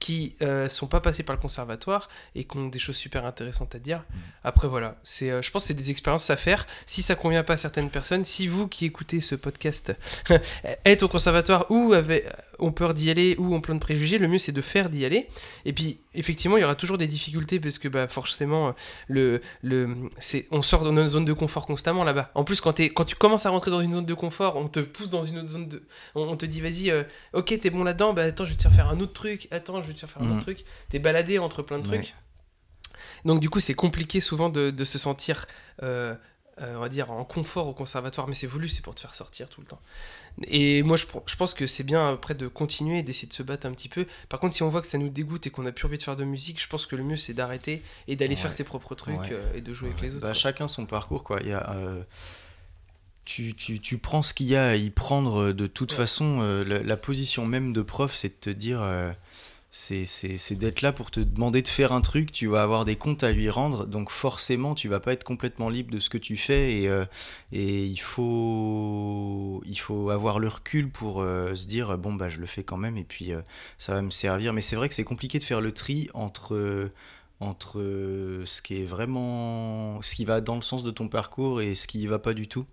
[0.00, 3.74] qui euh, sont pas passés par le conservatoire et qui ont des choses super intéressantes
[3.74, 3.98] à dire.
[3.98, 4.20] Mhm.
[4.44, 6.66] Après, voilà, c'est, euh, je pense que c'est des expériences à faire.
[6.86, 9.92] Si ça convient pas à certaines personnes, si vous qui écoutez ce podcast
[10.84, 12.24] êtes au conservatoire ou avez,
[12.60, 15.04] ont peur d'y aller ou ont plein de préjugés, le mieux c'est de faire d'y
[15.04, 15.26] aller.
[15.64, 18.74] Et puis, effectivement, il y aura toujours des difficultés parce que bah, forcément,
[19.08, 22.30] le, le, c'est, on sort de notre zone de confort constamment là-bas.
[22.34, 24.80] En plus, quand, quand tu commences à rentrer dans une zone de confort, on te
[24.80, 25.82] pousse dans une autre zone de.
[26.14, 28.62] On, on te dit, vas-y, euh, ok, t'es bon là-dedans, bah attends, je vais te
[28.62, 30.64] faire faire un autre truc, attends, je vais te faire faire un autre truc.
[30.88, 31.98] T'es baladé entre plein de Ouais.
[31.98, 32.14] trucs.
[33.24, 35.46] Donc, du coup, c'est compliqué souvent de, de se sentir.
[35.82, 36.14] euh,
[36.60, 39.14] euh, on va dire en confort au conservatoire, mais c'est voulu, c'est pour te faire
[39.14, 39.80] sortir tout le temps.
[40.46, 43.42] Et moi, je, je pense que c'est bien après de continuer et d'essayer de se
[43.42, 44.06] battre un petit peu.
[44.28, 46.02] Par contre, si on voit que ça nous dégoûte et qu'on a plus envie de
[46.02, 48.40] faire de musique, je pense que le mieux c'est d'arrêter et d'aller Ouais.
[48.40, 49.28] faire ses propres trucs Ouais.
[49.32, 50.26] euh, et de jouer avec les autres.
[50.26, 52.02] Bah, chacun son parcours quoi il y a euh,
[53.24, 56.82] tu, tu, tu prends ce qu'il y a à y prendre de toute façon la,
[56.82, 58.80] la position même de prof c'est de te dire
[59.70, 63.22] c'est d'être là pour te demander de faire un truc, tu vas avoir des comptes
[63.22, 66.36] à lui rendre, donc forcément tu vas pas être complètement libre de ce que tu
[66.36, 67.04] fais et, euh,
[67.52, 69.62] il, faut,
[70.10, 73.04] avoir le recul pour euh, se dire bon bah je le fais quand même et
[73.04, 73.42] puis euh,
[73.78, 74.52] ça va me servir.
[74.52, 76.92] Mais c'est vrai que c'est compliqué de faire le tri entre, euh,
[77.76, 81.74] euh, ce qui est vraiment ce qui va dans le sens de ton parcours et
[81.74, 82.66] ce qui y va pas du tout.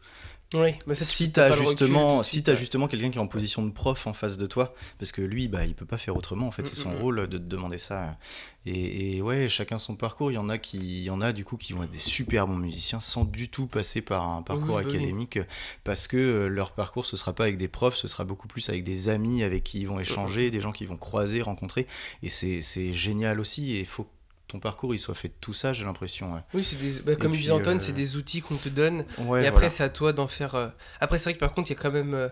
[0.54, 2.56] Oui, mais ça, tu si t'as justement, si ouais.
[2.56, 5.50] justement quelqu'un qui est en position de prof en face de toi, parce que lui,
[5.50, 6.48] bah, il peut pas faire autrement.
[6.48, 7.02] En fait, c'est Mm, son mm, mm.
[7.02, 8.18] rôle de te demander ça.
[8.66, 10.32] Et, et ouais, chacun son parcours.
[10.32, 12.00] Il y en a qui, il y en a du coup qui vont être des
[12.00, 14.96] super bons musiciens sans du tout passer par un parcours Oui, bah oui.
[14.96, 15.40] académique,
[15.84, 18.70] parce que euh, leur parcours ce sera pas avec des profs, ce sera beaucoup plus
[18.70, 21.88] avec des amis avec qui ils vont échanger, des gens qu'ils vont croiser, rencontrer.
[22.24, 23.76] Et c'est c'est génial aussi.
[23.76, 24.08] Et il faut
[24.48, 26.34] ton parcours il soit fait de tout ça, j'ai l'impression.
[26.34, 26.40] ouais.
[26.54, 27.02] Oui, c'est des...
[27.02, 29.06] bah, comme disait Antoine, euh, c'est des outils qu'on te donne.
[29.20, 29.70] Ouais, et après, voilà.
[29.70, 30.56] c'est à toi d'en faire.
[30.56, 30.68] euh,
[31.02, 32.14] Après, c'est vrai que par contre, il y a quand même.
[32.14, 32.30] euh,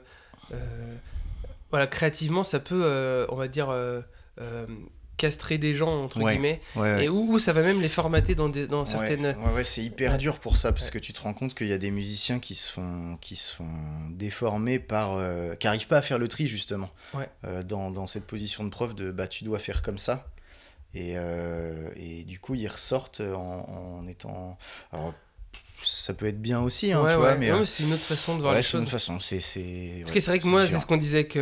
[1.71, 3.73] Voilà, créativement, ça peut, on va dire,
[5.17, 6.62] castrer des gens, entre Ouais, guillemets.
[7.01, 9.36] Et où, ça va même les formater dans, des, dans certaines.
[9.54, 11.78] Ouais, c'est hyper dur pour ça parce que tu te rends compte qu'il y a
[11.78, 13.67] des musiciens qui se font, qui se font
[14.12, 15.19] déformer par.
[15.58, 16.89] qui n'arrivent pas à faire le tri justement.
[17.13, 17.30] Ouais.
[17.63, 20.28] Dans, dans cette position de prof de bah tu dois faire comme ça.
[20.96, 24.58] Et, euh, et du coup, ils ressortent en, en étant.
[24.94, 25.14] Alors,
[25.84, 27.52] ça peut être bien aussi, hein, Ouais, tu vois, mais.
[27.52, 28.92] Euh, c'est une autre façon de voir les c'est une choses.
[28.92, 29.20] façon.
[29.20, 29.40] C'est.
[29.40, 31.38] c'est- Parce que c'est vrai que moi, c'est ce qu'on disait avec,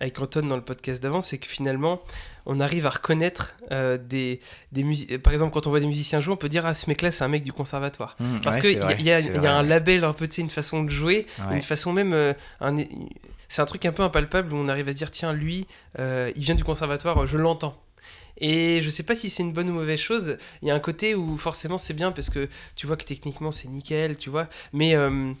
[0.00, 2.00] avec Roton dans le podcast d'avant, c'est que finalement,
[2.46, 4.40] on arrive à reconnaître euh, des,
[4.72, 5.18] des musiques.
[5.22, 7.24] Par exemple, quand on voit des musiciens jouer, on peut dire Ah, ce mec-là, c'est
[7.24, 8.16] un mec du conservatoire.
[8.18, 9.10] Mmh, Parce qu'il y, y y
[9.46, 12.12] a un label, un peu, tu sais, une façon de jouer, une façon même.
[12.14, 12.76] euh, un-
[13.48, 15.66] c'est un truc un peu impalpable où on arrive à se dire Tiens, lui,
[16.00, 17.80] euh, il vient du conservatoire, je l'entends.
[18.38, 20.36] Et je sais pas si c'est une bonne ou mauvaise chose.
[20.62, 23.50] Il y a un côté où forcément c'est bien parce que tu vois que techniquement
[23.52, 24.48] c'est nickel, tu vois.
[24.72, 25.32] Mais, euh,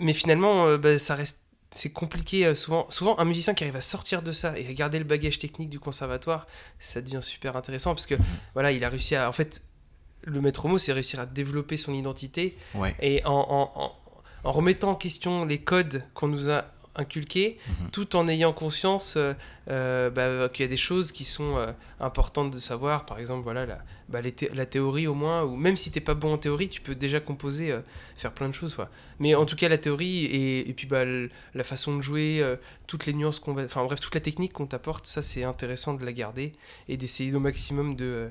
[0.00, 1.38] mais finalement, euh, bah, ça reste.
[1.70, 2.86] C'est compliqué euh, souvent.
[2.88, 5.68] Souvent, un musicien qui arrive à sortir de ça et à garder le bagage technique
[5.68, 6.46] du conservatoire,
[6.78, 8.14] ça devient super intéressant parce que
[8.54, 9.28] voilà, il a réussi à.
[9.28, 9.62] En fait,
[10.22, 12.96] le maître mot, c'est réussir à développer son identité Ouais.
[13.00, 13.94] et en, en- en-
[14.44, 16.64] en remettant en question les codes qu'on nous a
[16.98, 17.90] inculqués, Mhm.
[17.90, 19.32] tout en ayant conscience euh,
[19.70, 23.06] euh, bah, qu'il y a des choses qui sont euh, importantes de savoir.
[23.06, 26.14] Par exemple, voilà, la, bah, thé- la théorie au moins, ou même si t'es pas
[26.14, 27.80] bon en théorie, tu peux déjà composer, euh,
[28.16, 28.74] faire plein de choses.
[28.74, 28.90] quoi.
[29.20, 32.42] Mais en tout cas, la théorie et, et puis bah, la façon de jouer,
[32.86, 33.62] toutes les nuances qu'on va...
[33.64, 36.52] Enfin bref, toute la technique qu'on t'apporte, ça c'est intéressant de la garder
[36.88, 38.28] et d'essayer au maximum de,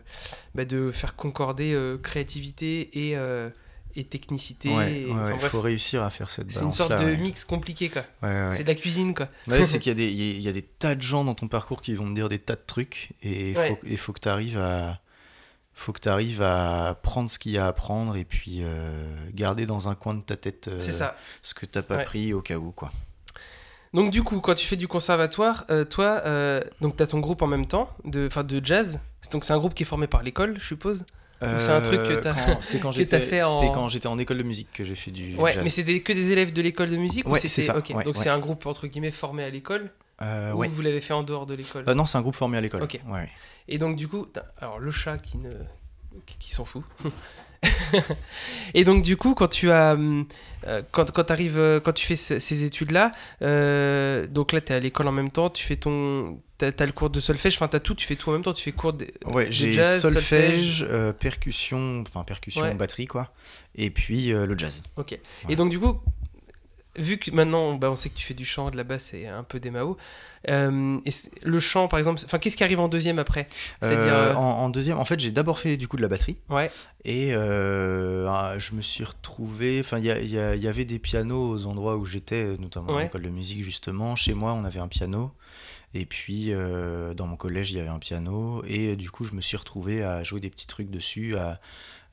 [0.56, 3.16] bah, de faire concorder créativité et,
[4.00, 4.70] et technicité.
[4.70, 7.00] Ouais, et- ouais, enfin, ouais, bref, faut réussir à faire cette c'est une balance sorte
[7.02, 8.04] de mix compliqué quoi.
[8.54, 9.28] C'est de la cuisine quoi.
[9.64, 11.24] C'est qu'il y, a des- il y a- il y a des tas de gens
[11.24, 13.98] dans ton parcours qui vont te dire des tas de trucs et il faut, il
[13.98, 15.02] faut que tu arrives à
[15.74, 19.16] faut que tu arrives à prendre ce qu'il y a à prendre et puis euh,
[19.34, 21.16] garder dans un coin de ta tête euh, ça.
[21.44, 22.04] ce que t'as pas Ouais.
[22.04, 22.92] pris au cas où quoi.
[23.94, 26.22] Donc du coup, quand tu fais du conservatoire, euh, toi,
[26.82, 29.00] donc t'as ton groupe en même temps, de, de jazz.
[29.32, 31.06] Donc c'est un groupe qui est formé par l'école, je suppose.
[31.42, 34.38] C'est un truc que t'as- c'est quand j'étais fait en- c'était quand j'étais en école
[34.40, 35.64] de musique que j'ai fait du Ouais, jazz.
[35.64, 37.78] mais c'est des- que des élèves de l'école de musique ou Ouais, c'était c'est ça,
[37.78, 37.90] ok.
[37.96, 38.22] ouais, donc ouais.
[38.24, 41.46] c'est un groupe entre guillemets formé à l'école Euh, ou vous l'avez fait en dehors
[41.46, 41.84] de l'école.
[41.88, 42.82] Euh, non, c'est un groupe formé à l'école.
[42.82, 43.00] Ok.
[43.08, 43.30] Ouais.
[43.68, 44.26] Et donc du coup,
[44.60, 45.52] alors le chat qui ne
[46.40, 46.84] qui, s'en fout.
[48.74, 50.24] et donc du coup, quand tu as euh,
[50.92, 53.12] quand quand arrives quand tu fais ce- ces études là,
[54.28, 56.92] donc là tu es à l'école en même temps, tu fais ton t'as as le
[56.92, 58.94] cours de solfège, enfin t'as tout, tu fais tout en même temps, tu fais cours
[58.94, 62.74] de, Ouais, j'ai solfège, euh, percussion, enfin percussion, Ouais.
[62.74, 63.32] batterie quoi,
[63.76, 64.84] et puis euh, le jazz.
[64.96, 65.12] Ok.
[65.12, 65.22] Ouais.
[65.50, 66.00] Et donc du coup,
[66.98, 69.28] vu que maintenant bah, on sait que tu fais du chant, de la basse et
[69.28, 69.98] un peu des mao,
[70.50, 71.12] euh, et
[71.44, 73.48] le chant par exemple, enfin qu'est-ce qui arrive en deuxième après?
[73.84, 76.38] Euh, en, en deuxième, en fait, j'ai d'abord fait du coup de la batterie.
[76.50, 76.72] Ouais.
[77.06, 79.80] Et euh, ah, je me suis retrouvé.
[79.80, 83.64] Enfin, il y, avait des pianos aux endroits où j'étais, notamment à l'école de musique,
[83.64, 84.16] justement.
[84.16, 85.32] Chez moi, on avait un piano.
[85.94, 88.64] Et puis, euh, dans mon collège, il y avait un piano.
[88.68, 91.60] Et euh, du coup, je me suis retrouvé à jouer des petits trucs dessus, à,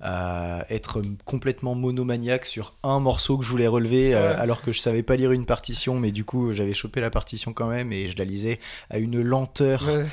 [0.01, 4.81] à être complètement monomaniaque sur un morceau que je voulais relever, euh, alors que je
[4.81, 5.99] savais pas lire une partition.
[5.99, 8.59] Mais du coup, j'avais chopé la partition quand même et je la lisais
[8.91, 10.07] à une lenteur Ouais.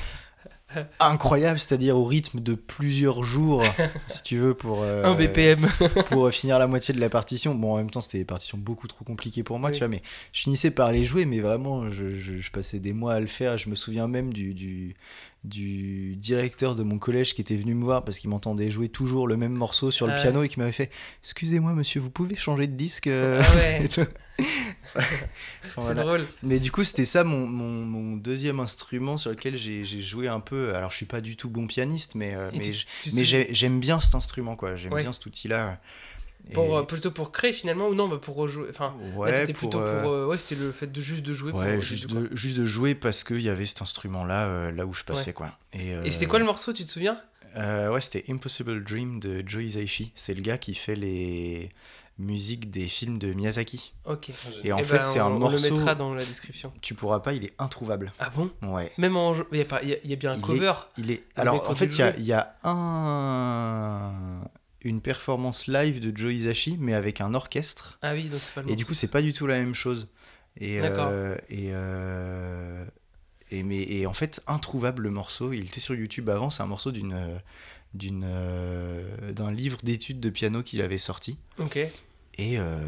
[1.00, 3.62] incroyable, c'est-à-dire au rythme de plusieurs jours,
[4.06, 5.66] si tu veux, pour, euh, un BPM.
[6.10, 7.54] pour finir la moitié de la partition.
[7.54, 9.74] Bon, en même temps, c'était des partitions beaucoup trop compliquées pour moi, Oui.
[9.74, 12.92] tu vois, mais je finissais par les jouer, mais vraiment, je, je- je passais des
[12.92, 13.56] mois à le faire.
[13.58, 14.94] Je me souviens même du, du,
[15.44, 19.26] du directeur de mon collège qui était venu me voir parce qu'il m'entendait jouer toujours
[19.26, 20.22] le même morceau sur le Ah ouais.
[20.22, 20.90] piano et qui m'avait fait
[21.22, 23.84] Excusez-moi, monsieur, vous pouvez changer de disque euh Ah ouais.
[23.84, 23.88] et
[25.80, 26.26] C'est drôle.
[26.42, 30.40] Mais du coup, c'était ça mon, mon, mon deuxième instrument sur lequel j'ai joué un
[30.40, 30.74] peu.
[30.74, 32.70] Alors, je suis pas du tout bon pianiste, mais, euh, mais,
[33.14, 34.74] mais j'aime bien cet instrument, quoi.
[34.76, 35.02] J'aime Ouais.
[35.02, 35.80] bien cet outil-là.
[36.50, 39.40] Et- Pour, euh, plutôt pour créer finalement ou non bah pour rejouer enfin là, ouais,
[39.42, 41.80] t'étais plutôt pour euh, ouais c'était le fait de juste de jouer pour ouais, au
[41.80, 45.04] juste, de, juste de jouer parce qu'il y avait cet instrument-là euh, là où je
[45.04, 45.56] passais, quoi.
[45.72, 47.16] Et, et c'était quoi le morceau tu te souviens?
[47.58, 50.10] euh, Ouais, c'était Impossible Dream de Joe Hisaishi.
[50.16, 51.70] C'est le gars qui fait les
[52.18, 53.94] musiques des films de Miyazaki.
[54.04, 54.30] ok
[54.64, 55.56] Et en Eh fait, ben, c'est on- un on morceau.
[55.70, 58.12] le mettra dans la description Tu pourras pas, il est introuvable.
[58.18, 58.50] ah bon?
[58.62, 58.92] Ouais.
[58.98, 61.10] même en il y a pas il y a, bien un Il est- cover Il
[61.10, 61.24] est.
[61.36, 64.42] Alors en fait, il y a, il y a un.
[64.84, 67.98] une performance live de Joe Hisaishi, mais avec un orchestre.
[68.02, 69.74] Ah oui, donc c'est pas le Et du coup, c'est pas du tout la même
[69.74, 70.08] chose.
[70.58, 71.06] Et, D'accord.
[71.10, 72.84] euh, et, euh,
[73.50, 75.52] et, mais, et en fait, introuvable le morceau.
[75.52, 76.50] Il était sur YouTube avant.
[76.50, 77.38] C'est un morceau d'une, euh,
[77.94, 81.38] d'une, euh, d'un livre d'études de piano qu'il avait sorti.
[81.58, 81.76] Ok,
[82.38, 82.78] Et euh,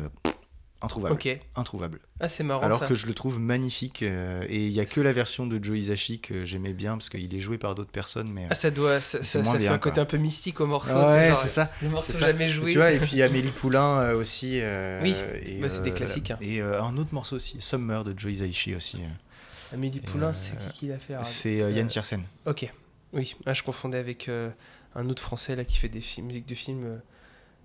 [0.83, 1.15] introuvable.
[1.15, 1.41] ok.
[1.57, 2.01] Introuvable.
[2.21, 2.87] Ah, c'est marrant Alors ça.
[2.87, 4.03] que je le trouve magnifique.
[4.03, 7.09] euh, et il y a que la version de Joe Hisaishi que j'aimais bien parce
[7.11, 8.31] qu'il est joué par d'autres personnes.
[8.33, 9.01] Mais Ah, ça doit.
[9.01, 10.95] Ça, C'est ça, moins ça fait bien, un côté un peu mystique au morceau.
[10.97, 11.71] ouais, genre, c'est ça.
[11.83, 12.27] Le morceau c'est ça.
[12.27, 12.71] jamais joué.
[12.73, 14.61] Tu vois, et puis Amélie Poulain euh, aussi.
[14.63, 15.15] euh, Oui,
[15.45, 16.39] et, bah, c'est des classiques, hein.
[16.41, 18.99] Et euh, un autre morceau aussi, Summer de Joe Hisaishi aussi.
[18.99, 19.75] euh.
[19.75, 22.23] Amélie Poulain, c'est qui qui l'a fait alors C'est euh, Yann Tiersen.
[22.47, 22.71] Ok,
[23.13, 23.35] oui.
[23.47, 24.51] Ah, je confondais avec euh,
[24.95, 26.85] un autre français là qui fait des films, musiques de films.
[26.85, 26.97] euh,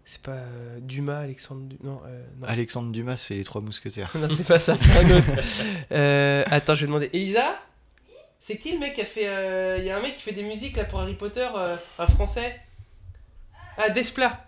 [0.05, 1.61] c'est pas euh, Dumas, Alexandre.
[1.67, 2.47] Du- Non, euh, non.
[2.47, 4.11] Alexandre Dumas, c'est les Trois Mousquetaires.
[4.15, 5.33] non c'est pas ça, c'est un autre.
[5.91, 7.09] Euh, attends, je vais demander.
[7.13, 7.59] Elisa?
[8.39, 9.79] C'est qui le mec qui a fait.
[9.79, 11.47] Il y a un mec qui fait des musiques là pour Harry Potter,
[11.99, 12.55] un français?
[13.77, 14.45] Ah, Desplat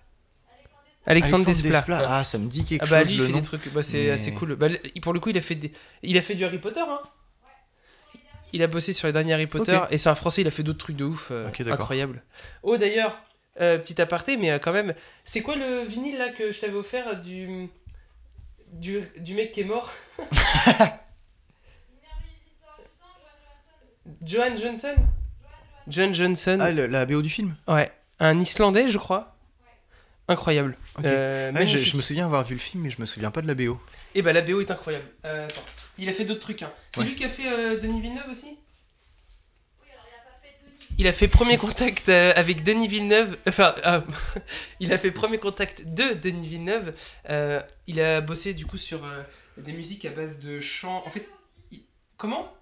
[1.05, 1.83] Alexandre, Desplat.
[2.07, 3.37] Ah, ça me dit quelque Ah bah chose lui il le fait nom.
[3.39, 4.55] des trucs, bah, c'est mais- assez cool.
[4.55, 4.67] Bah,
[5.01, 5.71] pour le coup il a fait des...
[6.03, 6.99] il a fait du Harry Potter hein.
[8.53, 10.63] Il a bossé sur les derniers Harry Potter et c'est un français, il a fait
[10.63, 11.79] d'autres trucs de ouf, euh, Ok, d'accord.
[11.81, 12.21] incroyable.
[12.63, 13.21] Oh d'ailleurs,
[13.61, 14.93] euh, petit aparté mais euh, quand même,
[15.25, 17.67] c'est quoi le vinyle là que je t'avais offert du...
[18.73, 19.89] du du mec qui est mort?
[24.23, 24.95] Johan Johnson?
[25.87, 29.35] Johan Johnson, Ah, le- la BO du film ouais, un Islandais je crois.
[30.27, 30.75] Incroyable.
[31.03, 33.41] Euh, Ouais, je, je me souviens avoir vu le film, mais je me souviens pas
[33.41, 33.79] de la BO.
[34.15, 35.06] Et bah la BO est incroyable.
[35.26, 35.63] Euh, attends.
[35.97, 36.62] Il a fait d'autres trucs.
[36.63, 36.71] Hein.
[36.93, 37.06] C'est Ouais.
[37.08, 38.58] lui qui a fait euh, Denis Villeneuve aussi?
[40.97, 43.38] Il a fait Premier Contact euh, avec Denis Villeneuve.
[43.47, 43.74] Enfin,
[44.80, 46.93] il a fait Premier Contact de Denis Villeneuve.
[47.30, 49.24] Euh, il a bossé du coup sur euh,
[49.58, 51.02] des musiques à base de chants.
[51.06, 51.26] En fait,
[51.71, 51.82] il-
[52.17, 52.54] comment?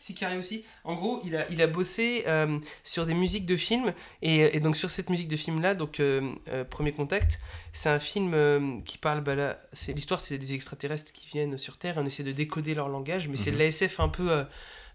[0.00, 0.64] Sicario aussi.
[0.84, 3.92] En gros, il a, il a bossé euh, sur des musiques de films.
[4.22, 7.38] Et, et donc, sur cette musique de film-là, donc euh, euh, Premier Contact,
[7.72, 9.20] c'est un film qui parle.
[9.20, 12.32] Bah, là, c'est, l'histoire, c'est des extraterrestres qui viennent sur Terre et on essaie de
[12.32, 13.28] décoder leur langage.
[13.28, 13.62] Mais c'est de Mhm.
[13.62, 14.44] l'ASF un peu.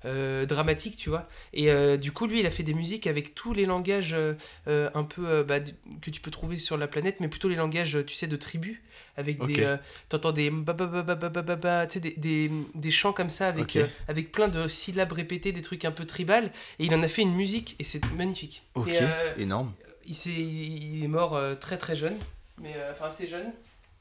[0.06, 1.28] Euh, dramatique, tu vois.
[1.54, 4.90] Et euh, du coup, lui, il a fait des musiques avec tous les langages euh,
[4.94, 8.14] un peu bah, que tu peux trouver sur la planète, mais plutôt les langages, tu
[8.14, 8.80] sais, de tribus.
[9.18, 9.78] Avec des.
[10.10, 10.52] T'entends des.
[10.52, 15.92] Des, des, des, chants comme ça, avec, avec plein de syllabes répétées, des trucs un
[15.92, 16.52] peu tribal.
[16.80, 18.64] Et il en a fait une musique, et c'est magnifique.
[18.76, 18.92] Ok,
[19.38, 19.74] énorme.
[20.06, 22.18] Il est, il est mort très très jeune,
[22.62, 23.54] mais enfin assez jeune.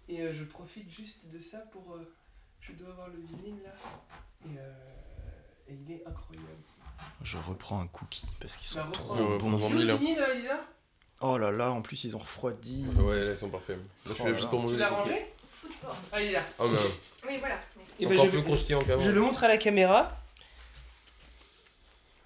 [0.09, 1.97] Et je profite juste de ça pour.
[2.61, 3.71] je dois avoir le vinyle là
[5.68, 6.46] et il est incroyable.
[7.22, 9.14] Je reprends un cookie parce qu'ils sont Bah, trop.
[9.14, 9.57] Ouais, bons.
[9.57, 9.98] prends-en veux mille, le hein.
[10.29, 10.61] euh, Elisa
[11.20, 12.85] Oh là là, en plus ils ont refroidi.
[12.98, 13.79] Ouais, là, ils sont parfaits.
[14.07, 14.77] Là, tu Oh l'as là juste pour Tu manger.
[14.79, 15.22] l'as rangé?
[15.50, 15.90] Football.
[16.12, 16.42] Ah, il est là.
[16.59, 16.79] Ah, bah,
[17.29, 17.59] Oui, voilà.
[18.00, 19.00] Et ben, encore je, plus croustillant qu'avant.
[19.00, 20.12] je le montre à la caméra.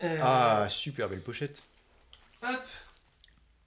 [0.03, 1.63] Euh, Ah, super belle pochette.
[2.43, 2.63] Hop.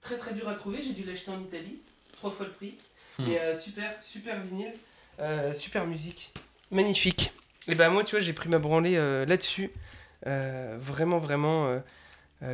[0.00, 1.80] Très très dur à trouver, j'ai dû l'acheter en Italie.
[2.16, 2.76] Trois fois le prix.
[3.18, 3.26] Hmm.
[3.26, 4.72] Mais euh, super, super vinyle.
[5.20, 6.32] Euh, super musique.
[6.70, 7.32] Magnifique.
[7.68, 9.70] Et ben moi, tu vois, j'ai pris ma branlée euh, là-dessus.
[10.26, 11.66] Euh, vraiment, vraiment.
[11.66, 11.80] euh,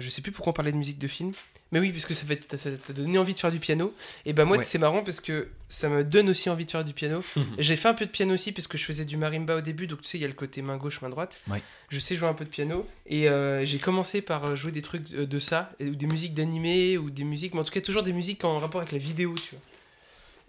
[0.01, 1.33] je sais plus pourquoi on parlait de musique de film.
[1.73, 3.95] Mais oui, parce que ça te donner envie de faire du piano.
[4.27, 4.63] Et ben moi, Ouais.
[4.63, 7.23] c'est marrant parce que ça me donne aussi envie de faire du piano.
[7.59, 9.87] J'ai fait un peu de piano aussi parce que je faisais du marimba au début.
[9.87, 11.41] Donc tu sais, il y a le côté main gauche, main droite.
[11.49, 11.63] Ouais.
[11.89, 12.87] Je sais jouer un peu de piano.
[13.07, 17.09] Et euh, j'ai commencé par jouer des trucs de ça, ou des musiques d'animé, ou
[17.11, 19.55] des musiques, mais en tout cas toujours des musiques en rapport avec la vidéo, tu
[19.55, 19.61] vois.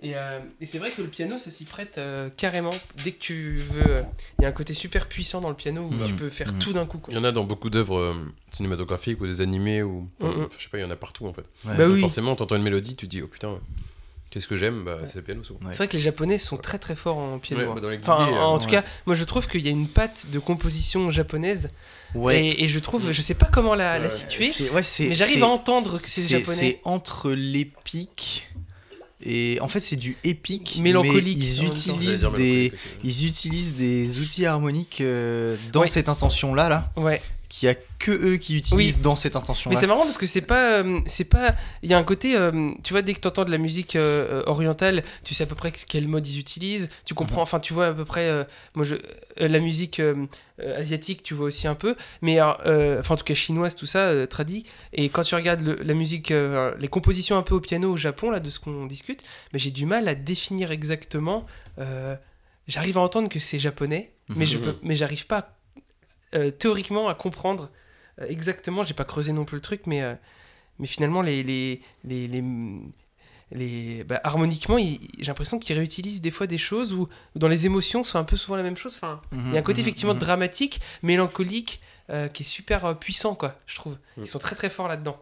[0.02, 2.74] Et, euh, et c'est vrai que le piano, ça s'y prête euh, carrément.
[3.04, 3.84] Dès que tu veux.
[3.98, 4.02] euh,
[4.40, 6.06] Il y a un côté super puissant dans le piano où Mhm.
[6.06, 6.60] tu peux faire Mhm.
[6.60, 7.00] tout d'un coup.
[7.00, 7.14] Quoi.
[7.14, 8.14] Il y en a dans beaucoup d'œuvres euh,
[8.52, 10.08] cinématographiques ou des animés ou.
[10.22, 10.48] enfin, Mhm.
[10.58, 11.44] Je sais pas, il y en a partout en fait.
[11.66, 11.76] Ouais.
[11.76, 12.00] Bah oui.
[12.00, 13.60] Forcément, t'entends une mélodie, tu te dis, oh putain,
[14.30, 15.06] qu'est-ce que j'aime Bah, Ouais.
[15.06, 15.60] c'est le piano souvent.
[15.66, 15.72] Ouais.
[15.72, 17.64] C'est vrai que les Japonais sont très très forts en piano.
[17.64, 17.74] Ouais, hein.
[17.76, 18.72] bah, dans les Enfin, en tout ouais.
[18.72, 21.72] cas, moi je trouve qu'il y a une patte de composition japonaise.
[22.16, 22.40] Ouais.
[22.44, 26.10] Et, et je trouve, je sais pas comment la, situer, mais j'arrive à entendre que
[26.10, 26.58] c'est c'est japonais.
[26.58, 28.50] c'est entre l'épique
[29.26, 31.74] et en fait c'est du épique Mélancolique, mais ils temps.
[31.74, 35.88] Utilisent des mélancolique ils utilisent des outils harmoniques euh, dans Ouais.
[35.88, 37.22] cette intention là là Ouais.
[37.50, 39.80] Qu'il y a que eux qui utilisent dans cette intention Mais là.
[39.82, 42.72] c'est marrant parce que c'est pas, euh, c'est pas, il y a un côté, euh,
[42.84, 45.56] tu vois, dès que tu entends de la musique euh, orientale, tu sais à peu
[45.56, 47.18] près quel mode ils utilisent, tu Mhm.
[47.18, 48.96] comprends, enfin tu vois à peu près, moi je,
[49.38, 50.00] la musique
[50.78, 54.26] asiatique, tu vois aussi un peu, mais enfin en tout cas chinoise, tout ça, euh,
[54.26, 54.64] tradi.
[54.94, 58.30] Et quand tu regardes le- la musique, les compositions un peu au piano au Japon
[58.32, 61.46] là de ce qu'on discute, mais j'ai du mal à définir exactement.
[61.80, 62.16] euh,
[62.68, 64.64] J'arrive à entendre que c'est japonais, mais je Mhm.
[64.64, 65.59] peux, mais j'arrive pas
[66.36, 67.70] euh, théoriquement à comprendre
[68.22, 68.84] euh, exactement.
[68.84, 70.16] J'ai pas creusé non plus le truc, mais euh,
[70.80, 72.44] mais finalement les les les, les,
[73.52, 77.66] les- bah, harmoniquement, j'ai l'impression qu'ils réutilisent des fois des choses où, où dans les
[77.66, 78.96] émotions c'est un peu souvent la même chose.
[78.98, 80.20] Enfin, il y a un côté Mhm, effectivement mhm.
[80.20, 83.54] dramatique, mélancolique, euh, qui est super puissant quoi.
[83.66, 83.94] Je trouve.
[84.18, 84.22] Mm.
[84.24, 85.22] Ils sont très très forts là-dedans.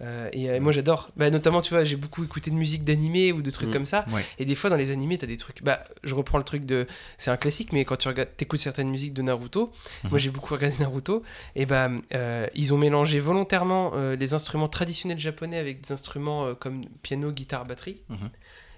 [0.00, 1.10] Euh, et euh, moi j'adore.
[1.16, 3.72] Bah, notamment, tu vois, j'ai beaucoup écouté de musique d'animé ou de trucs Mm.
[3.72, 4.04] comme ça.
[4.12, 4.24] Ouais.
[4.38, 5.62] Et des fois, dans les animés, t'as des trucs.
[5.64, 6.86] Bah, je reprends le truc de.
[7.16, 9.72] C'est un classique, mais quand tu regardes, t'écoutes certaines musiques de Naruto,
[10.04, 10.10] Mhm.
[10.10, 11.22] moi j'ai beaucoup regardé Naruto,
[11.56, 16.54] et bah, euh, ils ont mélangé volontairement euh, les instruments traditionnels japonais avec des instruments
[16.54, 18.02] comme piano, guitare, batterie.
[18.08, 18.30] Mhm.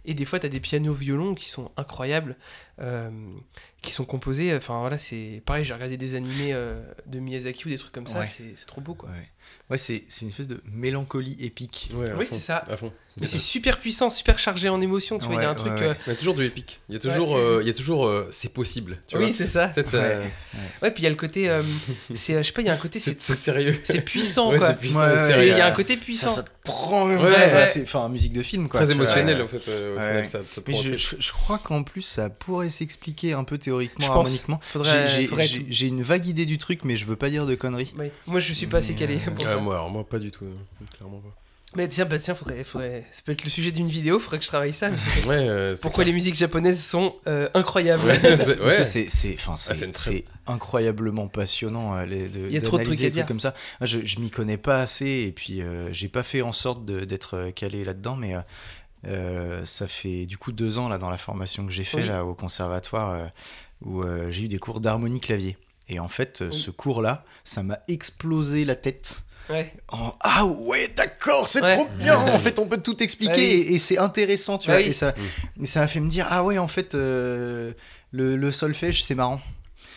[0.06, 2.36] Et des fois, t'as des pianos violons qui sont incroyables,
[2.80, 3.10] euh,
[3.82, 4.54] qui sont composés.
[4.54, 5.64] Enfin voilà, c'est pareil.
[5.64, 8.20] J'ai regardé des animés euh, de Miyazaki ou des trucs comme ça.
[8.20, 8.26] Ouais.
[8.26, 9.08] C'est c'est trop beau quoi.
[9.10, 9.14] Ouais,
[9.70, 11.90] ouais c'est c'est une espèce de mélancolie épique.
[11.94, 12.64] Ouais, Oui, c'est ça.
[12.70, 12.92] À fond.
[13.20, 15.18] Mais c'est super puissant, super chargé en émotions.
[15.18, 15.72] Tu vois, il y a un Ouais, truc.
[15.82, 16.80] euh, Il y a toujours du épique.
[16.88, 18.98] Il y a toujours, euh, il y a toujours, euh, c'est possible.
[19.08, 19.72] Tu oui, c'est ça.
[19.94, 20.24] Euh,
[20.80, 21.50] Ouais, puis il y a le côté.
[21.50, 21.60] euh,
[22.14, 22.98] c'est, je sais pas, il y a un côté.
[23.00, 23.78] c'est sérieux.
[23.82, 24.68] c'est puissant Ouais, quoi.
[24.68, 25.00] c'est puissant.
[25.00, 25.52] Ouais, c'est ouais, C'est- sérieux.
[25.52, 26.28] Il y a un côté puissant.
[26.28, 27.46] ça te prend Ouais, ça.
[27.48, 27.66] ouais.
[27.66, 28.80] c'est enfin musique de film quoi.
[28.80, 29.68] Très émotionnel en fait.
[29.68, 30.24] euh,
[30.68, 34.16] Mais je crois qu'en plus ça pourrait s'expliquer un peu théoriquement, Je pense.
[34.26, 34.60] harmoniquement.
[34.62, 37.16] Faudrait- J'ai- j'ai- faudrait J'ai être- j'ai une vague idée du truc, mais je veux
[37.16, 37.92] pas dire de conneries.
[38.26, 39.16] Moi, je suis pas assez calé.
[39.18, 39.56] Pour ça.
[39.58, 40.54] moi, alors moi pas du tout, euh,
[40.96, 41.34] clairement pas.
[41.76, 43.04] Mais tiens, bah tiens, faudrait, faudrait.
[43.12, 44.18] Ça peut être le sujet d'une vidéo.
[44.18, 44.90] Faudrait que je travaille ça.
[45.28, 45.36] Ouais.
[45.36, 48.04] euh, c'est Pourquoi les musiques japonaises sont euh, incroyables.
[48.06, 48.18] Ouais.
[48.20, 48.70] C'est- c'est- ouais.
[48.72, 52.40] ça, c'est c'est- enfin, Ah, c'est- c'est une très- c'est incroyablement passionnant euh, les- de,
[52.48, 53.24] Il y a trop de trucs à des dire.
[53.26, 53.54] comme ça.
[53.82, 57.04] Je je m'y connais pas assez et puis euh, j'ai pas fait en sorte de-
[57.04, 58.34] d'être euh, calé là-dedans, mais
[59.06, 62.06] euh, ça fait du coup deux ans là dans la formation que j'ai fait Oui.
[62.08, 63.26] là au conservatoire euh,
[63.82, 65.56] où euh, j'ai eu des cours d'harmonie clavier.
[65.88, 66.56] Et en fait, Oui.
[66.56, 69.22] ce cours-là, ça m'a explosé la tête.
[69.48, 69.72] Ouais.
[69.88, 71.74] en ah ouais d'accord c'est Ouais.
[71.74, 73.72] trop bien en fait on peut tout expliquer Ouais, oui.
[73.72, 74.90] et, et c'est intéressant tu Ouais, vois oui.
[74.90, 75.12] et ça
[75.60, 77.72] et ça m'a fait me dire ah ouais en fait euh,
[78.12, 79.40] le, le solfège c'est marrant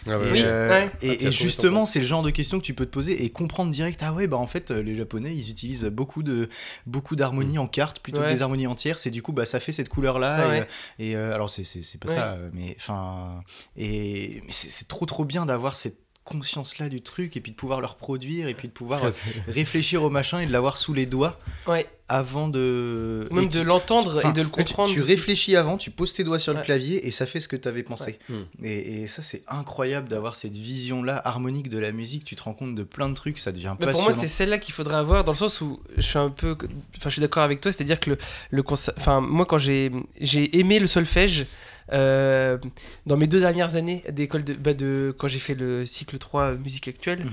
[0.07, 0.45] Ah, ouais, et, Oui, ouais.
[0.45, 0.91] euh, ouais.
[1.01, 3.29] et- Ah, et justement c'est le genre de questions que tu peux te poser et
[3.29, 6.49] comprendre direct ah ouais bah en fait euh, les japonais ils utilisent beaucoup de
[6.85, 8.27] beaucoup d'harmonies en cartes plutôt Ouais.
[8.29, 10.67] que des harmonies entières c'est du coup bah ça fait cette couleur là Ouais,
[10.99, 11.63] et, et, euh, alors c'est
[11.99, 12.15] pas Ouais.
[12.15, 13.41] ça euh, mais enfin
[13.77, 17.51] et mais c'est c'est trop trop bien d'avoir cette conscience là du truc et puis
[17.51, 19.11] de pouvoir le reproduire et puis de pouvoir euh,
[19.47, 21.85] réfléchir au machin et de l'avoir sous les doigts Ouais.
[22.07, 23.27] avant de.
[23.31, 24.89] Ou Même de l'entendre enfin, et de le tu- comprendre.
[24.91, 26.59] Tu, réfléchis avant, tu poses tes doigts sur Ouais.
[26.59, 28.19] le clavier et ça fait ce que tu avais pensé.
[28.29, 28.35] Ouais.
[28.69, 32.23] Et, et ça, c'est incroyable d'avoir cette vision-là harmonique de la musique.
[32.23, 34.05] Tu te rends compte de plein de trucs, ça devient Mais passionnant.
[34.07, 36.55] pour moi, c'est celle-là qu'il faudrait avoir dans le sens où je suis un peu.
[36.97, 38.17] Enfin, je suis d'accord avec toi, c'est-à-dire que
[38.51, 38.63] le,
[38.97, 41.47] Enfin, moi, quand j'ai j'ai aimé le solfège.
[41.91, 42.57] Euh,
[43.05, 46.53] dans mes deux dernières années d'école de, bah, de quand j'ai fait le cycle 3
[46.55, 47.31] musique actuelle Mhm.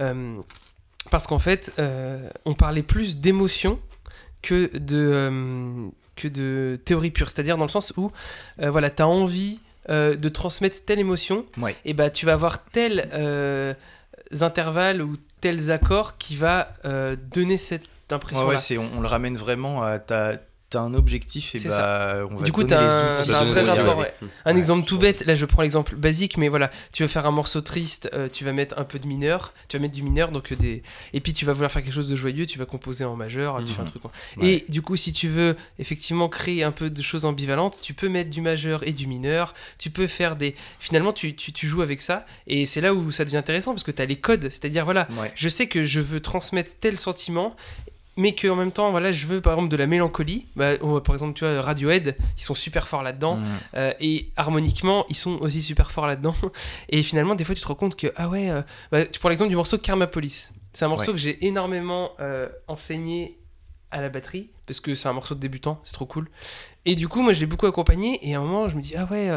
[0.00, 0.40] euh,
[1.10, 3.78] parce qu'en fait euh, on parlait plus d'émotion
[4.42, 8.10] que de euh, que de théorie pure c'est-à-dire dans le sens où
[8.60, 11.76] euh, voilà tu as envie euh, de transmettre telle émotion Ouais.
[11.84, 13.74] et bah tu vas avoir tels euh,
[14.40, 19.00] intervalles ou tels accords qui va euh, donner cette impression Ouais, là ouais, on, on
[19.00, 19.98] le ramène vraiment à.
[20.72, 23.44] T'as as un objectif et C'est bah, on va Du coup, donner t'as les un-
[23.44, 24.12] vrai rapport, ouais.
[24.46, 27.26] Un Ouais, exemple tout bête, là je prends l'exemple basique, mais voilà, tu veux faire
[27.26, 30.02] un morceau triste, euh, tu vas mettre un peu de mineur, tu vas mettre du
[30.02, 30.82] mineur, donc euh, des...
[31.12, 33.56] et puis tu vas vouloir faire quelque chose de joyeux, tu vas composer en majeur,
[33.58, 33.68] tu Mhm.
[33.68, 34.04] fais un truc.
[34.06, 34.48] en- Ouais.
[34.48, 38.08] Et du coup, si tu veux effectivement créer un peu de choses ambivalentes, tu peux
[38.08, 40.54] mettre du majeur et du mineur, tu peux faire des...
[40.80, 43.84] Finalement, tu, tu, tu joues avec ça, et c'est là où ça devient intéressant, parce
[43.84, 45.30] que tu as les codes, c'est-à-dire, voilà, Ouais.
[45.34, 47.54] je sais que je veux transmettre tel sentiment,
[48.16, 50.46] mais qu'en même temps, voilà, je veux par exemple de la mélancolie.
[50.54, 53.36] Bah, par exemple, tu vois, Radiohead, ils sont super forts là-dedans.
[53.36, 53.44] Mm.
[53.74, 56.34] Euh, et harmoniquement, ils sont aussi super forts là-dedans.
[56.90, 59.30] Et finalement, des fois, tu te rends compte que, ah ouais, euh, bah, tu prends
[59.30, 60.52] l'exemple du morceau Karmapolis.
[60.74, 61.12] C'est un morceau Ouais.
[61.14, 63.38] que j'ai énormément euh, enseigné
[63.90, 66.28] à la batterie, parce que c'est un morceau de débutant, c'est trop cool.
[66.84, 68.94] Et du coup, moi, je l'ai beaucoup accompagné, et à un moment, je me dis,
[68.96, 69.30] ah ouais,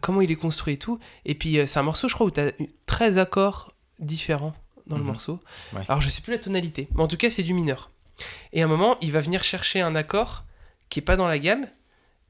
[0.00, 0.98] comment il est construit et tout.
[1.26, 2.52] Et puis, c'est un morceau, je crois, où tu as
[2.86, 4.54] 13 accords différents
[4.88, 5.08] dans le Mhm.
[5.08, 5.40] morceau.
[5.74, 5.82] Ouais.
[5.88, 7.90] Alors, je sais plus la tonalité, mais en tout cas, c'est du mineur.
[8.52, 10.44] Et à un moment, il va venir chercher un accord
[10.88, 11.66] qui est pas dans la gamme.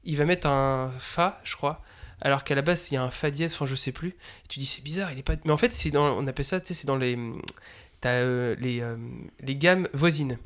[0.03, 1.81] Il va mettre un Fa, je crois.
[2.21, 4.09] Alors qu'à la base, il y a un Fa dièse, enfin, je sais plus.
[4.09, 5.35] Et tu dis, c'est bizarre, il est pas.
[5.45, 7.17] Mais en fait, c'est dans, on appelle ça, tu sais, c'est dans les.
[8.01, 8.95] T'as euh, les, euh,
[9.41, 10.37] les gammes voisines.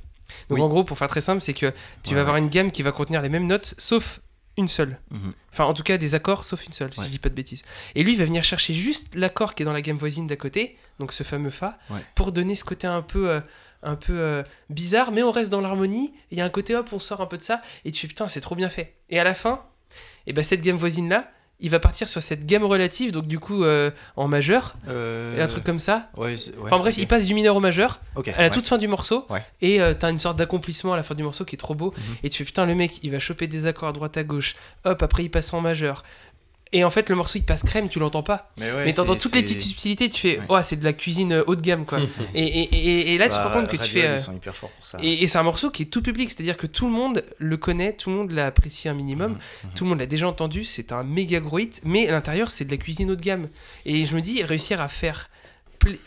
[0.50, 0.62] Donc Oui.
[0.62, 1.72] en gros, pour faire très simple, c'est que
[2.04, 4.22] tu Ouais, vas avoir une gamme qui va contenir les mêmes notes, sauf
[4.58, 5.00] une seule.
[5.12, 5.32] Mhm.
[5.52, 7.62] Enfin, en tout cas, des accords, sauf une seule, si je dis pas de bêtises.
[7.96, 10.36] Et lui, il va venir chercher juste l'accord qui est dans la gamme voisine d'à
[10.36, 12.00] côté, donc ce fameux Fa, Ouais.
[12.16, 13.40] pour donner ce côté un peu, euh,
[13.82, 16.14] un peu euh, bizarre, mais on reste dans l'harmonie.
[16.32, 18.08] Il y a un côté, hop, on sort un peu de ça, et tu fais
[18.08, 18.96] putain, c'est trop bien fait.
[19.10, 19.62] Et à la fin,
[20.28, 21.30] et ben cette gamme voisine-là,
[21.60, 25.42] il va partir sur cette gamme relative, donc du coup euh, en majeur, Euh, et
[25.42, 26.10] un truc comme ça.
[26.18, 28.50] ouais, Enfin bref, il passe du mineur au majeur à la ouais.
[28.50, 29.26] toute fin du morceau
[29.62, 31.94] et euh, t'as une sorte d'accomplissement à la fin du morceau qui est trop beau
[31.96, 32.16] Mhm.
[32.24, 34.56] et tu fais putain le mec il va choper des accords à droite à gauche
[34.84, 36.04] hop après il passe en majeur
[36.74, 39.16] et en fait le morceau il passe crème tu l'entends pas Mais, ouais, mais t'entends
[39.16, 40.46] toutes les petites subtilités tu fais Ouais.
[40.50, 42.00] oh c'est de la cuisine euh, haut de gamme quoi
[42.36, 44.20] et, et, et, et là tu te Bah, rends compte que tu fais euh, Ils
[44.20, 44.98] sont hyper forts pour ça.
[45.02, 47.94] et, c'est un morceau qui est tout public c'est-à-dire que tout le monde le connaît
[47.94, 50.92] tout le monde l'a apprécié un minimum Mhm, tout le monde l'a déjà entendu c'est
[50.92, 53.48] un méga gros hit mais à l'intérieur c'est de la cuisine haut de gamme
[53.86, 55.30] et je me dis réussir à faire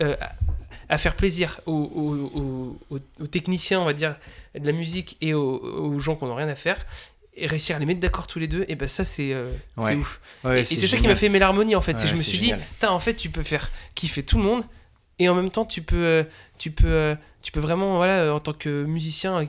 [0.01, 0.17] euh,
[0.89, 2.41] à- faire plaisir aux, aux-
[2.95, 4.17] aux- aux- techniciens, on va dire,
[4.59, 6.79] de la musique et aux, gens qui n'ont rien à faire,
[7.37, 9.95] et réussir à les mettre d'accord tous les deux, et ben ça, c'est euh, Ouais.
[9.95, 10.20] ouf.
[10.45, 11.99] Ouais, et c'est ça qui m'a fait aimer l'harmonie, en fait.
[11.99, 12.59] c'est je me suis génial.
[12.59, 14.64] dit, Putain, en fait, tu peux faire kiffer tout le monde,
[15.18, 16.24] et en même temps, tu peux, euh,
[16.59, 19.45] tu peux, euh, tu peux vraiment, voilà, en tant que musicien,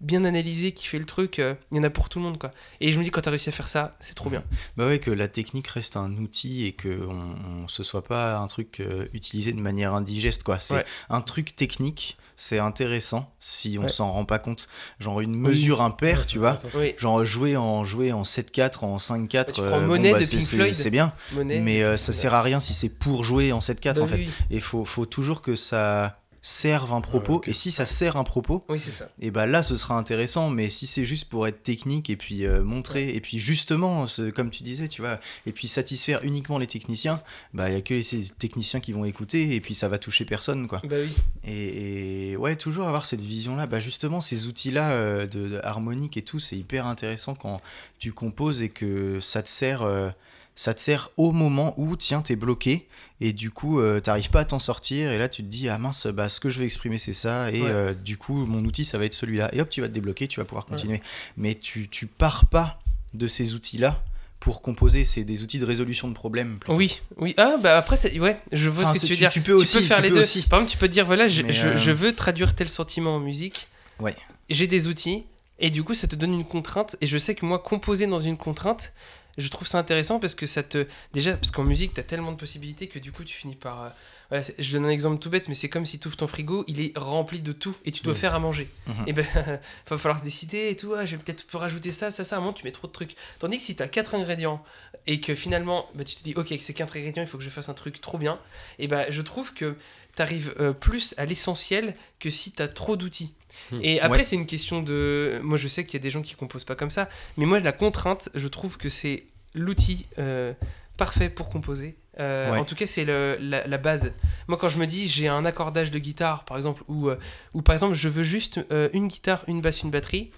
[0.00, 2.38] bien analyser, qui fait le truc, euh, il y en a pour tout le monde,
[2.38, 2.50] quoi.
[2.80, 4.42] Et je me dis, quand t'as réussi à faire ça, c'est trop bien.
[4.76, 8.38] Bah ouais, que la technique reste un outil et que on, on- ce soit pas
[8.38, 10.58] un truc euh, utilisé de manière indigeste, quoi.
[10.60, 10.84] C'est Ouais.
[11.10, 13.88] un truc technique, c'est intéressant si on Ouais.
[13.88, 14.68] s'en rend pas compte.
[14.98, 16.56] Genre une mesure impaire, Ouais, tu vois.
[16.74, 20.36] Oui, Genre jouer en, jouer en 7-4, en 5-4, Tu prends euh, Monet de c'est-
[20.38, 20.74] Pink Floyd.
[20.74, 24.02] c'est bien, mais euh, ça sert à rien si c'est pour jouer en 7-4 Bah
[24.02, 24.16] en fait.
[24.16, 27.48] oui, Et faut, faut toujours que ça serve un propos, ok.
[27.48, 29.08] et si ça sert un propos, oui, ça.
[29.20, 32.44] et bah là ce sera intéressant mais si c'est juste pour être technique et puis
[32.46, 36.58] euh, montrer et puis justement ce- comme tu disais tu vois et puis satisfaire uniquement
[36.58, 37.20] les techniciens
[37.54, 40.24] bah il y a que les techniciens qui vont écouter et puis ça va toucher
[40.24, 41.12] personne quoi Bah oui.
[41.44, 45.60] et, et ouais toujours avoir cette vision là bah justement ces outils là de, de
[45.64, 47.60] harmonique et tout c'est hyper intéressant quand
[47.98, 50.10] tu composes et que ça te sert euh,
[50.56, 52.88] ça te sert au moment où tiens t'es bloqué
[53.20, 55.76] et du coup euh, t'arrives pas à t'en sortir et là tu te dis ah
[55.78, 57.70] mince bah ce que je vais exprimer c'est ça et Ouais.
[57.70, 60.26] euh, du coup mon outil ça va être celui-là et hop tu vas te débloquer
[60.28, 61.00] tu vas pouvoir continuer
[61.36, 62.78] mais tu, tu pars pas
[63.14, 64.02] de ces outils là
[64.40, 66.76] pour composer c'est des outils de résolution de problèmes plutôt.
[66.76, 67.32] Oui, oui.
[67.38, 69.28] Ah, bah après, ouais, je vois Enfin, ce que tu veux tu- dire.
[69.30, 70.20] tu peux aussi, faire tu les peux deux.
[70.20, 70.42] aussi.
[70.42, 73.16] Par exemple, tu peux te dire, voilà, je, je- euh, je veux traduire tel sentiment
[73.16, 73.66] en musique.
[73.98, 74.14] Ouais.
[74.50, 75.24] J'ai des outils,
[75.58, 76.96] et du coup, ça te donne une contrainte.
[77.00, 78.92] Et je sais que moi, composer dans une contrainte,
[79.38, 80.86] je trouve ça intéressant parce que ça te.
[81.12, 83.82] Déjà, parce qu'en musique, tu as tellement de possibilités que du coup, tu finis par.
[83.84, 83.88] euh,
[84.30, 86.64] voilà, je donne un exemple tout bête, mais c'est comme si tu ouvres ton frigo,
[86.66, 88.18] il est rempli de tout, et tu dois Mhm.
[88.18, 88.68] faire à manger.
[88.88, 88.94] Mhm.
[89.06, 89.24] Et ben,
[89.88, 90.94] va falloir se décider et tout.
[90.94, 92.34] ah, je vais peut-être rajouter ça, ça, ça.
[92.36, 93.14] À un moment, tu mets trop de trucs.
[93.38, 94.64] Tandis que si tu as quatre ingrédients
[95.06, 97.44] et que finalement, bah, tu te dis, ok, avec ces quatre ingrédients, il faut que
[97.44, 98.40] je fasse un truc trop bien,
[98.80, 99.76] et ben, je trouve que
[100.16, 103.34] tu arrives plus à l'essentiel que si tu as trop d'outils.
[103.70, 103.80] Hmm.
[103.82, 104.24] Et après, Ouais.
[104.24, 105.40] c'est une question de.
[105.42, 107.58] Moi, je sais qu'il y a des gens qui composent pas comme ça, mais moi,
[107.60, 110.52] la contrainte, je trouve que c'est l'outil euh,
[110.96, 111.96] parfait pour composer.
[112.18, 112.58] Euh, Ouais.
[112.58, 113.36] En tout cas, c'est la,
[113.66, 114.12] la base.
[114.48, 117.16] Moi, quand je me dis j'ai un accordage de guitare, par exemple, ou, euh,
[117.54, 120.30] ou par exemple, je veux juste euh, une guitare, une basse, une batterie,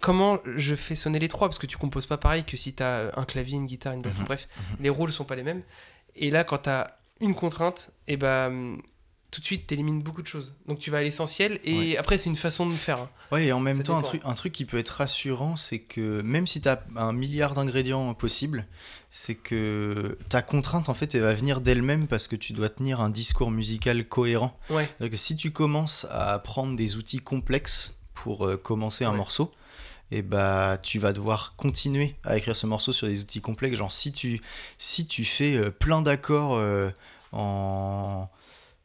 [0.00, 1.48] comment je fais sonner les trois?
[1.48, 4.02] Parce que tu composes pas pareil que si tu as un clavier, une guitare, une
[4.02, 4.18] basse.
[4.18, 4.24] Mhm.
[4.24, 4.48] Bref,
[4.80, 5.62] les rôles sont pas les mêmes.
[6.16, 8.78] Et là, quand tu as une contrainte, et ben
[9.34, 10.54] tout de suite, tu élimines beaucoup de choses.
[10.68, 11.96] Donc tu vas à l'essentiel, et Ouais.
[11.96, 13.00] après, c'est une façon de faire.
[13.00, 13.10] hein.
[13.32, 15.80] Ouais, et en même Ça temps, un truc, un truc qui peut être rassurant, c'est
[15.80, 18.66] que même si tu as un milliard d'ingrédients possibles,
[19.10, 23.00] c'est que ta contrainte, en fait, elle va venir d'elle-même parce que tu dois tenir
[23.00, 24.56] un discours musical cohérent.
[24.70, 24.88] Ouais.
[25.00, 29.52] Que si tu commences à prendre des outils complexes pour euh, commencer un morceau,
[30.10, 33.76] et bah tu vas devoir continuer à écrire ce morceau sur des outils complexes.
[33.78, 34.40] Genre si tu,
[34.78, 36.90] si tu fais euh, plein d'accords euh,
[37.32, 38.28] en...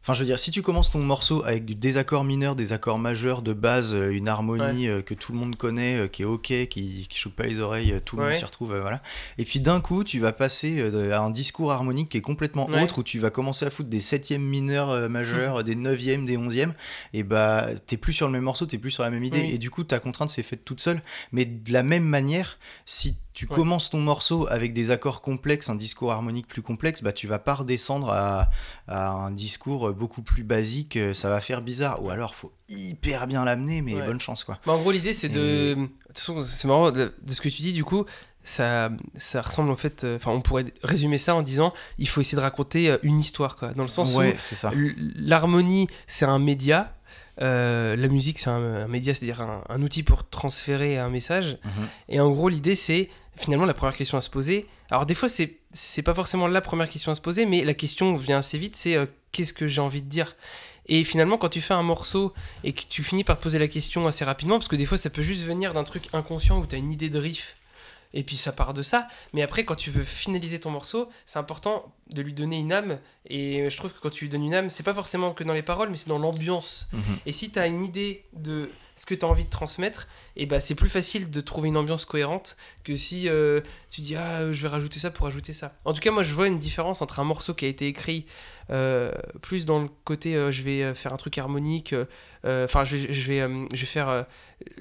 [0.10, 2.97] Enfin je veux dire, si tu commences ton morceau avec des accords mineurs, des accords
[2.97, 6.26] majeurs de base, euh, une harmonie euh, que tout le monde connaît, euh, qui est
[6.26, 9.03] ok, qui, qui pas les oreilles, tout le monde s'y retrouve, voilà.
[9.38, 10.82] Et puis d'un coup, tu vas passer
[11.12, 12.82] à un discours harmonique qui est complètement Ouais.
[12.82, 16.38] autre, où tu vas commencer à foutre des septièmes mineurs euh, majeurs, des neuvièmes, des
[16.38, 16.74] onzièmes,
[17.14, 19.60] et bah t'es plus sur le même morceau, t'es plus sur la même idée, et
[19.60, 21.03] du coup ta contrainte s'est faite toute seule.
[21.32, 23.55] Mais de la même manière, si tu Ouais.
[23.55, 27.39] commences ton morceau avec des accords complexes, un discours harmonique plus complexe, bah tu vas
[27.39, 28.49] pas redescendre à,
[28.87, 32.03] à un discours beaucoup plus basique, euh, ça va faire bizarre.
[32.03, 34.05] Ou alors faut hyper bien l'amener, mais Ouais.
[34.05, 34.59] bonne chance quoi.
[34.65, 35.75] Bah, en gros, l'idée, c'est de.
[35.75, 38.05] De toute façon, c'est marrant de, de ce que tu dis, du coup.
[38.43, 40.03] Ça, ça ressemble en fait.
[40.03, 43.19] euh, Enfin, on pourrait résumer ça en disant il faut essayer de raconter euh, une
[43.19, 43.73] histoire, quoi.
[43.73, 44.35] Dans le sens ouais,
[44.75, 44.77] où
[45.15, 46.93] l'harmonie, c'est un média.
[47.41, 51.57] euh, la musique, c'est un, un média, c'est-à-dire un, un outil pour transférer un message.
[51.63, 51.87] Mhm.
[52.09, 53.09] Et en gros, l'idée, c'est
[53.39, 54.67] finalement la première question à se poser.
[54.91, 57.73] Alors, des fois, c'est c'est pas forcément la première question à se poser, mais la
[57.73, 60.35] question vient assez vite c'est euh, qu'est-ce que j'ai envie de dire?
[60.87, 62.33] Et finalement, quand tu fais un morceau
[62.63, 64.97] et que tu finis par te poser la question assez rapidement, parce que des fois,
[64.97, 67.57] ça peut juste venir d'un truc inconscient où tu as une idée de riff.
[68.11, 69.07] Et puis ça part de ça.
[69.33, 72.97] Mais après, quand tu veux finaliser ton morceau, c'est important de lui donner une âme.
[73.27, 75.53] Et je trouve que quand tu lui donnes une âme, c'est pas forcément que dans
[75.53, 76.89] les paroles, mais c'est dans l'ambiance.
[76.91, 77.01] Mhm.
[77.27, 80.45] Et si tu as une idée de ce que tu as envie de transmettre, et
[80.45, 84.51] bah, c'est plus facile de trouver une ambiance cohérente que si euh, tu dis ah
[84.51, 85.73] je vais rajouter ça pour rajouter ça.
[85.85, 88.25] En tout cas, moi je vois une différence entre un morceau qui a été écrit
[88.71, 91.95] euh, plus dans le côté euh, je vais faire un truc harmonique,
[92.43, 94.25] enfin je vais, faire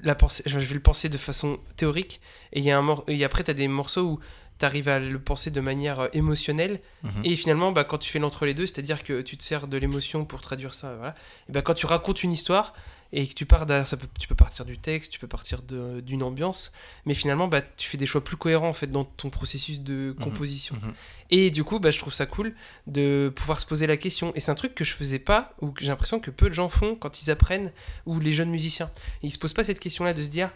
[0.03, 2.19] la pensée, le penser de façon théorique,
[2.51, 4.19] et y a un et après tu as des morceaux où
[4.59, 6.79] tu arrives à le penser de manière euh, émotionnelle.
[7.03, 7.11] Mhm.
[7.23, 9.77] Et finalement, bah, quand tu fais l'entre les deux, c'est-à-dire que tu te sers de
[9.77, 11.15] l'émotion pour traduire ça, voilà.
[11.47, 12.73] Et bah, quand tu racontes une histoire
[13.11, 15.63] et que tu pars derrière, ça peut, tu peux partir du texte, tu peux partir
[15.63, 16.71] de- d'une ambiance,
[17.05, 20.15] mais finalement, bah, tu fais des choix plus cohérents en fait dans ton processus de
[20.21, 20.75] composition.
[20.75, 20.93] mhm.
[21.31, 22.53] Et du coup, bah, je trouve ça cool
[22.85, 24.31] de pouvoir se poser la question.
[24.35, 26.53] Et c'est un truc que je faisais pas, ou que j'ai l'impression que peu de
[26.53, 27.71] gens font quand ils apprennent,
[28.05, 28.91] ou les jeunes musiciens.
[29.23, 30.51] Et ils se posent pas cette question-là de se dire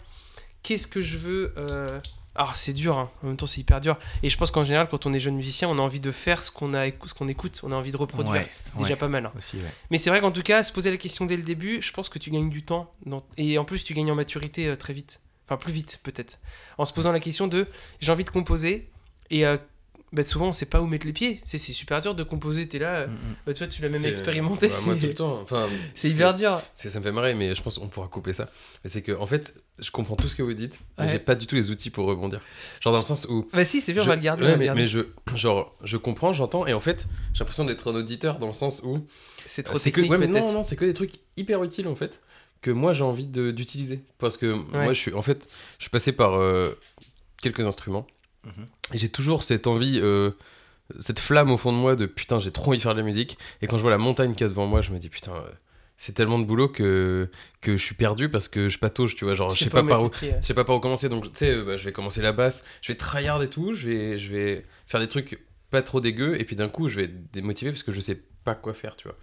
[0.62, 1.54] qu'est-ce que je veux.
[1.58, 2.00] euh,
[2.36, 3.10] Alors c'est dur, hein.
[3.24, 3.98] en même temps c'est hyper dur.
[4.24, 6.44] Et je pense qu'en général, quand on est jeune musicien, on a envie de faire
[6.44, 8.34] ce qu'on a, ce qu'on écoute, on a envie de reproduire.
[8.34, 8.96] Ouais, c'est déjà ouais.
[8.96, 9.26] pas mal.
[9.28, 9.32] hein.
[9.38, 9.64] Aussi, ouais.
[9.92, 12.10] Mais c'est vrai qu'en tout cas, se poser la question dès le début, je pense
[12.10, 12.92] que tu gagnes du temps.
[13.06, 15.22] dans- Et en plus, tu gagnes en maturité euh, très vite.
[15.48, 16.40] Enfin, plus vite, peut-être.
[16.78, 17.68] En se posant la question de
[18.00, 18.90] j'ai envie de composer.
[19.30, 19.58] Et euh,
[20.14, 21.42] bah, souvent, on sait pas où mettre les pieds.
[21.44, 22.68] C'est super dur de composer.
[22.68, 23.16] T'es là, euh, Mhm.
[23.46, 24.68] bah, tu vois, tu l'as même C'est- expérimenté.
[24.70, 25.40] bah, moi c'est- tout le temps.
[25.42, 26.62] Enfin, C'est hyper que- dur.
[26.74, 28.50] Ça me fait marrer, mais je pense qu'on pourra couper ça.
[28.84, 31.10] Mais c'est que, en fait, je comprends tout ce que vous dites, mais Ouais.
[31.12, 32.40] j'ai pas du tout les outils pour rebondir.
[32.82, 33.48] Genre dans le sens où.
[33.52, 34.44] Bah, si, c'est bien, on je- va le garder.
[34.44, 34.82] ouais, on va le mais, garder.
[34.82, 38.48] mais je, genre, je comprends, j'entends, et en fait, j'ai l'impression d'être un auditeur dans
[38.48, 39.06] le sens où.
[39.46, 40.46] C'est trop c'est que, technique, ouais, mais peut-être.
[40.46, 42.22] non, non, c'est que des trucs hyper utiles en fait
[42.62, 45.50] que moi j'ai envie d'utiliser parce que moi je suis en fait
[45.80, 46.70] je suis passé par euh,
[47.42, 48.08] quelques instruments
[48.94, 50.32] J'ai toujours cette envie euh,
[51.00, 53.06] cette flamme au fond de moi de putain j'ai trop envie de faire de la
[53.06, 53.38] musique.
[53.62, 55.34] Et quand je vois la montagne qu'il y a devant moi je me dis putain
[55.34, 55.50] euh,
[55.98, 57.30] c'est tellement de boulot que
[57.62, 59.34] que je suis perdu parce que je patauge tu vois.
[59.34, 61.08] Genre je sais pas par où je sais pas par où commencer.
[61.10, 63.74] Donc tu sais euh, bah, je vais commencer la basse je vais tryhard et tout
[63.74, 65.40] je vais je vais faire des trucs
[65.72, 66.40] pas trop dégueux.
[66.40, 68.98] Et puis d'un coup je vais être démotivé parce que je sais pas quoi faire
[68.98, 69.18] tu vois.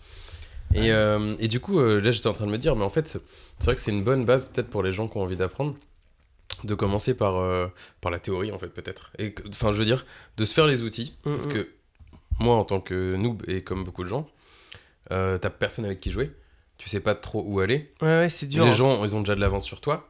[0.72, 3.08] Et, euh, et du coup là j'étais en train de me dire mais en fait
[3.08, 5.76] c'est vrai que c'est une bonne base peut-être pour les gens qui ont envie d'apprendre
[6.64, 7.68] de commencer par euh,
[8.00, 9.12] par la théorie en fait peut-être
[9.48, 10.04] enfin je veux dire
[10.36, 11.52] de se faire les outils Mm, parce mm.
[11.52, 11.68] que
[12.38, 14.28] moi en tant que noob et comme beaucoup de gens
[15.12, 16.30] euh, t'as personne avec qui jouer
[16.78, 18.64] tu sais pas trop où aller Ouais, ouais, c'est dur.
[18.64, 18.74] les hein.
[18.74, 20.08] gens, ils ont déjà de l'avance sur toi.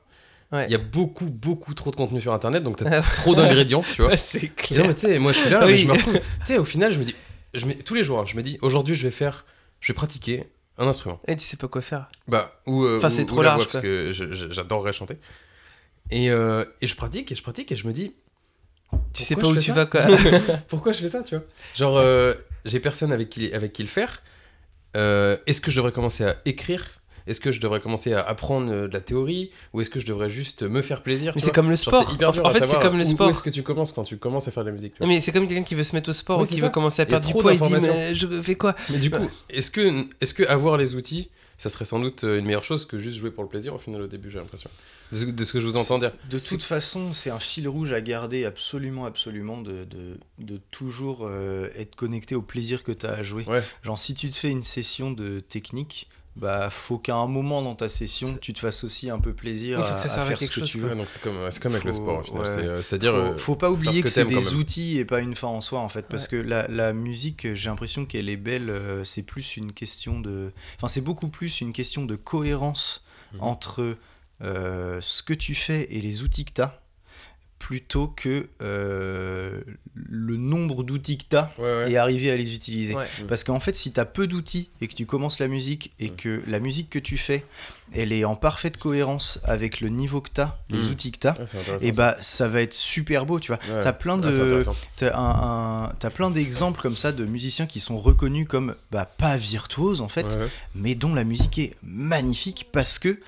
[0.52, 0.66] Ouais.
[0.68, 3.82] Il y a beaucoup, beaucoup trop de contenu sur Internet, donc t'as Ah, trop d'ingrédients,
[3.82, 4.16] tu vois.
[4.16, 4.86] C'est Et non, clair.
[4.86, 5.72] mais tu sais, moi je suis là, Oui.
[5.72, 6.14] mais je me retrouve.
[6.20, 7.16] Tu sais, au final, je me dis,
[7.54, 9.46] je me- tous les jours, hein, je me dis, aujourd'hui, je vais faire,
[9.80, 10.44] je vais pratiquer
[10.78, 11.20] un instrument.
[11.26, 12.08] Et tu sais pas quoi faire.
[12.28, 15.18] Bah, ou, euh, Enfin, c'est trop la large, voix, parce que j'adorerais chanter.
[16.10, 18.14] Et, euh, et je pratique, et je pratique, et je me dis,
[19.12, 20.02] Tu sais pas où tu vas, quoi.
[20.68, 21.44] pourquoi je fais ça, tu vois?
[21.74, 22.34] Genre, euh,
[22.64, 24.22] j'ai personne avec qui, avec qui le faire.
[24.96, 27.00] Euh, est-ce que je devrais commencer à écrire?
[27.26, 29.50] Est-ce que je devrais commencer à apprendre de la théorie?
[29.72, 32.16] Ou est-ce que je devrais juste me faire plaisir Mais c'est comme le sport.
[32.44, 33.28] En fait, c'est comme le sport.
[33.28, 35.06] Où est-ce que tu commences quand tu commences à faire de la musique tu Non,
[35.06, 36.70] vois mais c'est comme quelqu'un qui veut se mettre au sport Oui, ou qui veut
[36.70, 37.52] commencer à perdre du poids.
[37.52, 38.74] Il dit, mais je fais quoi?
[38.90, 41.30] Mais du coup, est-ce que, est que avoir les outils,
[41.60, 43.78] ça serait sans doute euh, une meilleure chose que juste jouer pour le plaisir au
[43.78, 44.70] final au début, j'ai l'impression.
[45.12, 46.12] De, ce- de ce que je vous entends dire.
[46.30, 51.26] De toute façon, c'est un fil rouge à garder absolument, absolument, de, de, de toujours
[51.28, 53.44] euh, être connecté au plaisir que tu as à jouer.
[53.46, 53.62] Ouais.
[53.82, 57.74] Genre, si tu te fais une session de technique, bah, faut qu'à un moment dans
[57.74, 60.24] ta session, tu te fasses aussi un peu plaisir Il faut à, que ça à
[60.24, 60.94] faire ce que chose, tu Ouais, veux.
[60.96, 61.36] donc c'est comme,
[61.74, 62.42] avec le sport au final.
[62.42, 62.48] ouais.
[62.48, 63.10] c'est, euh, C'est-à-dire.
[63.12, 65.60] faut, euh, faut pas oublier que, que c'est des outils et pas une fin en
[65.60, 69.22] soi en fait parce que la, la musique j'ai l'impression qu'elle est belle euh, c'est
[69.22, 73.02] plus une question de enfin c'est beaucoup plus une question de cohérence
[73.32, 73.42] Mhm.
[73.42, 73.96] entre
[74.42, 76.79] euh, ce que tu fais et les outils que tu as
[77.60, 79.60] plutôt que euh,
[79.94, 81.92] le nombre d'outils que tu as Ouais, ouais.
[81.92, 83.06] et arriver à les utiliser Ouais.
[83.28, 86.08] parce qu'en fait si tu as peu d'outils et que tu commences la musique et
[86.10, 86.16] Mm.
[86.16, 87.44] que la musique que tu fais
[87.92, 90.90] elle est en parfaite cohérence avec le niveau que tu as les Mm.
[90.90, 91.96] outils que tu as intéressant, et ça.
[91.96, 93.58] bah ça va être super beau, tu vois.
[93.70, 93.80] Ouais.
[93.82, 94.28] T'as plein de,
[95.12, 95.90] un,
[96.24, 100.24] un- d'exemples comme ça de musiciens qui sont reconnus comme bah pas virtuoses en fait,
[100.26, 100.48] Ouais, ouais.
[100.74, 103.20] mais dont la musique est magnifique parce que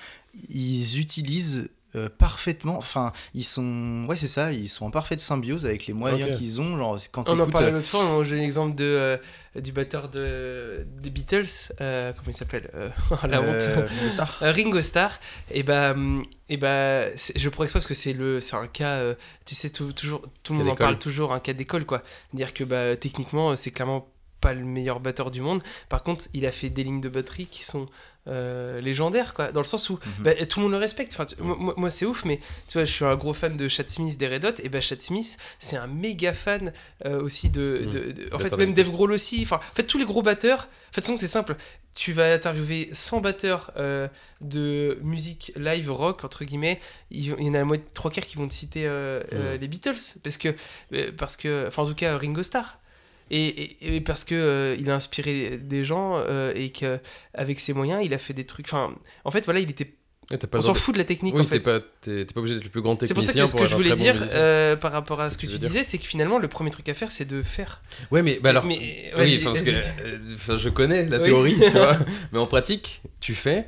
[0.48, 5.66] ils utilisent euh, parfaitement, enfin ils sont, ouais c'est ça, ils sont en parfaite symbiose
[5.66, 6.76] avec les moyens qu'ils ont.
[6.76, 9.16] Genre quand On en parlait euh, l'autre fois, on- j'ai l'exemple de, euh,
[9.60, 11.44] du batteur de, des Beatles,
[11.80, 12.88] euh, comment il s'appelle Euh,
[13.28, 13.62] La honte.
[13.62, 14.38] Ringo Starr.
[14.40, 15.18] Ringo Starr,
[15.50, 15.94] et bah,
[16.48, 19.14] et bah je pourrais expliquer parce que c'est le, c'est un cas,
[19.44, 22.02] tu sais, tout, toujours, tout le monde en parle toujours, un cas d'école quoi.
[22.32, 24.08] Dire que bah, techniquement, c'est clairement
[24.42, 25.62] pas le meilleur batteur du monde.
[25.88, 27.86] Par contre, il a fait des lignes de batterie qui sont
[28.28, 30.22] euh, légendaires quoi, dans le sens où Mhm.
[30.22, 31.12] bah, tout le monde le respecte.
[31.12, 32.38] Enfin, tu- moi, c'est ouf, mais
[32.68, 34.80] tu vois, je suis un gros fan de Chad Smith des Red Hot, et bah
[34.80, 36.72] Chad Smith, c'est un méga fan
[37.04, 37.90] euh, aussi de, Mhm.
[38.12, 39.40] de- en fait, même Dave Grohl aussi.
[39.42, 40.68] Enfin, en fait, tous les gros batteurs.
[40.90, 41.56] En fait, c'est simple.
[41.96, 44.06] Tu vas interviewer 100 batteurs euh,
[44.40, 46.78] de musique live rock entre guillemets.
[47.10, 48.88] Il y en a moitié, trois quarts qui vont te citer
[49.60, 50.54] les Beatles parce que,
[51.18, 52.78] parce que, enfin en tout cas Ringo Starr.
[53.34, 57.00] Et, et- et parce que euh, il a inspiré des gens euh, et que
[57.34, 58.66] avec ses moyens, il a fait des trucs.
[58.66, 59.90] Enfin, en fait, voilà, il était.
[60.50, 61.60] Pas On s'en fout de la technique Oui, en t'es fait.
[61.60, 63.46] pas, t'es t'es pas obligé d'être le plus grand C'est pour technicien.
[63.46, 65.58] ça que ce que je voulais bon dire euh, par rapport à ce que Tu
[65.58, 67.82] disais, c'est que finalement, le premier truc à faire, c'est de faire.
[68.10, 68.64] Ouais, mais bah alors.
[68.64, 71.24] Mais, Oui, parce que je connais la Oui.
[71.24, 71.98] théorie, tu vois.
[72.32, 73.66] Mais en pratique, tu fais.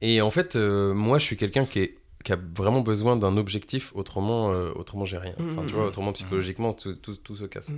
[0.00, 1.94] Et en fait, moi, je suis quelqu'un qui est
[2.24, 5.34] qui a vraiment besoin d'un objectif, autrement, euh, autrement j'ai rien.
[5.38, 5.66] Enfin, Mhm.
[5.68, 7.70] tu vois, autrement psychologiquement, tout, tout, tout se casse,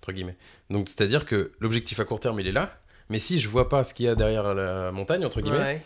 [0.00, 0.36] entre guillemets.
[0.70, 2.78] Donc, c'est-à-dire que l'objectif à court terme, il est là,
[3.08, 5.82] mais si je vois pas ce qu'il y a derrière la montagne, entre guillemets, Ouais.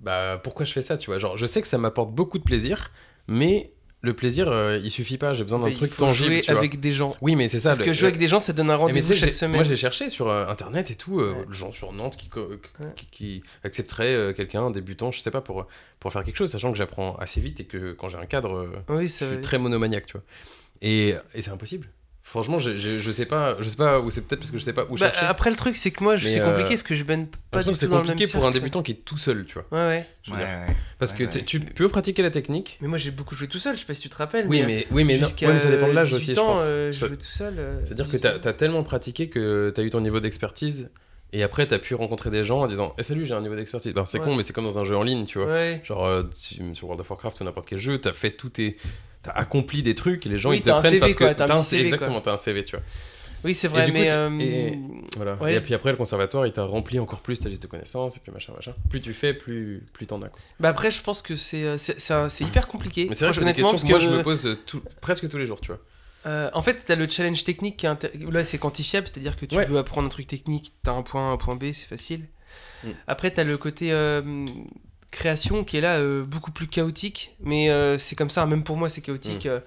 [0.00, 1.18] bah pourquoi je fais ça, tu vois?
[1.18, 2.90] Genre, je sais que ça m'apporte beaucoup de plaisir,
[3.28, 3.71] mais
[4.04, 6.58] le plaisir, euh, il suffit pas, j'ai besoin d'un truc faut tangible, jouer tu vois.
[6.58, 7.14] avec des gens.
[7.20, 7.70] Oui, mais c'est ça.
[7.70, 9.54] Parce le- que jouer avec des gens, ça donne un rendez-vous chaque j'ai- semaine.
[9.54, 11.44] Moi, j'ai cherché sur euh, internet et tout, euh, Ouais.
[11.52, 12.58] gens sur Nantes qui, qui, Ouais.
[12.96, 15.66] qui- qui accepteraient euh, quelqu'un, un débutant, je sais pas, pour,
[16.00, 18.56] pour faire quelque chose, sachant que j'apprends assez vite et que quand j'ai un cadre,
[18.56, 20.22] euh, Oui, je suis très monomaniaque, tu vois.
[20.82, 21.88] Et, et c'est impossible.
[22.24, 24.62] Franchement, je, je, je sais pas, je sais pas où c'est peut-être parce que je
[24.62, 25.26] sais pas où Bah, chercher.
[25.26, 27.62] après, le truc, c'est que moi, c'est euh, compliqué parce que je baigne J'ai pas
[27.62, 29.44] du que c'est tout dans le même compliqué pour un débutant qui est tout seul,
[29.44, 29.66] tu vois.
[29.72, 30.66] Ouais, ouais.
[31.00, 31.44] Parce que Ouais, tu- ouais.
[31.44, 32.78] tu peux pratiquer la technique.
[32.80, 33.74] Mais moi, j'ai beaucoup joué tout seul.
[33.74, 34.46] Je sais pas si tu te rappelles.
[34.46, 36.58] Oui, mais, oui, mais, non, ça dépend de l'âge 18 aussi, je pense.
[36.62, 37.54] euh, Ça- jouais tout seul.
[37.58, 40.90] euh, C'est-à-dire que 18 t'as as tellement pratiqué que t'as eu ton niveau d'expertise
[41.32, 43.92] et après t'as pu rencontrer des gens en disant Eh, Salut, j'ai un niveau d'expertise.
[43.94, 44.24] Ben, c'est Ouais.
[44.24, 45.48] con, mais c'est comme dans un jeu en ligne, tu vois.
[45.48, 45.80] Ouais.
[45.84, 48.76] Genre euh, sur World of Warcraft ou n'importe quel jeu, t'as fait tout tes.
[49.22, 51.52] T'as accompli des trucs et les gens Oui, ils te prennent CV, parce que t'as
[51.52, 51.82] un CV.
[51.84, 52.84] Exactement, t'as un CV, tu vois.
[53.44, 54.08] Oui, c'est vrai, mais.
[54.12, 54.78] euh, et-
[55.16, 55.34] Voilà.
[55.34, 55.54] ouais.
[55.56, 58.20] Et puis après, le conservatoire, il t'a rempli encore plus ta liste de connaissances et
[58.20, 58.72] puis machin, machin.
[58.88, 60.28] Plus tu fais, plus, plus t'en as.
[60.28, 60.38] Quoi.
[60.60, 63.06] Bah après, je pense que c'est euh, c'est hyper compliqué.
[63.08, 65.28] Mais c'est vrai que c'est des questions que moi je me pose euh, tout- presque
[65.28, 65.80] tous les jours, tu vois.
[66.26, 69.56] euh, en fait, t'as le challenge technique qui est là, c'est quantifiable, c'est-à-dire que tu
[69.56, 69.64] Ouais.
[69.64, 72.26] veux apprendre un truc technique, t'as un point A, un point B, c'est facile.
[72.84, 72.90] Mm.
[73.08, 74.44] Après, t'as le côté euh,
[75.12, 78.76] création qui est là euh, beaucoup plus chaotique, mais euh, c'est comme ça, même pour
[78.76, 79.46] moi, c'est chaotique.
[79.46, 79.60] Mm.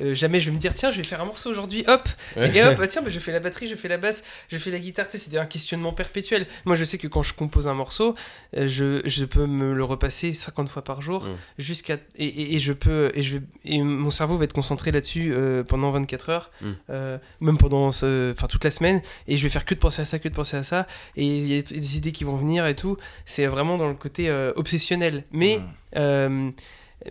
[0.00, 1.84] Euh, jamais je vais me dire tiens je vais faire un morceau aujourd'hui.
[1.86, 2.08] Hop.
[2.36, 4.70] Et hop ah, tiens bah, je fais la batterie je fais la basse je fais
[4.70, 5.08] la guitare.
[5.08, 6.46] Tu sais c'est un questionnement perpétuel.
[6.64, 8.14] Moi je sais que quand je compose un morceau
[8.56, 11.36] euh, je, je peux me le repasser 50 fois par jour Mm.
[11.58, 14.90] jusqu'à et, et- et je peux et je vais et mon cerveau va être concentré
[14.92, 16.66] là-dessus euh, pendant 24 heures Mm.
[16.90, 19.02] euh, même pendant enfin toute la semaine.
[19.26, 20.86] Et je vais faire que de penser à ça que de penser à ça.
[21.16, 22.96] Et il y a des idées qui vont venir et tout.
[23.24, 25.24] C'est vraiment dans le côté obsessionnel.
[25.32, 25.58] Mais
[25.96, 26.52] Mm.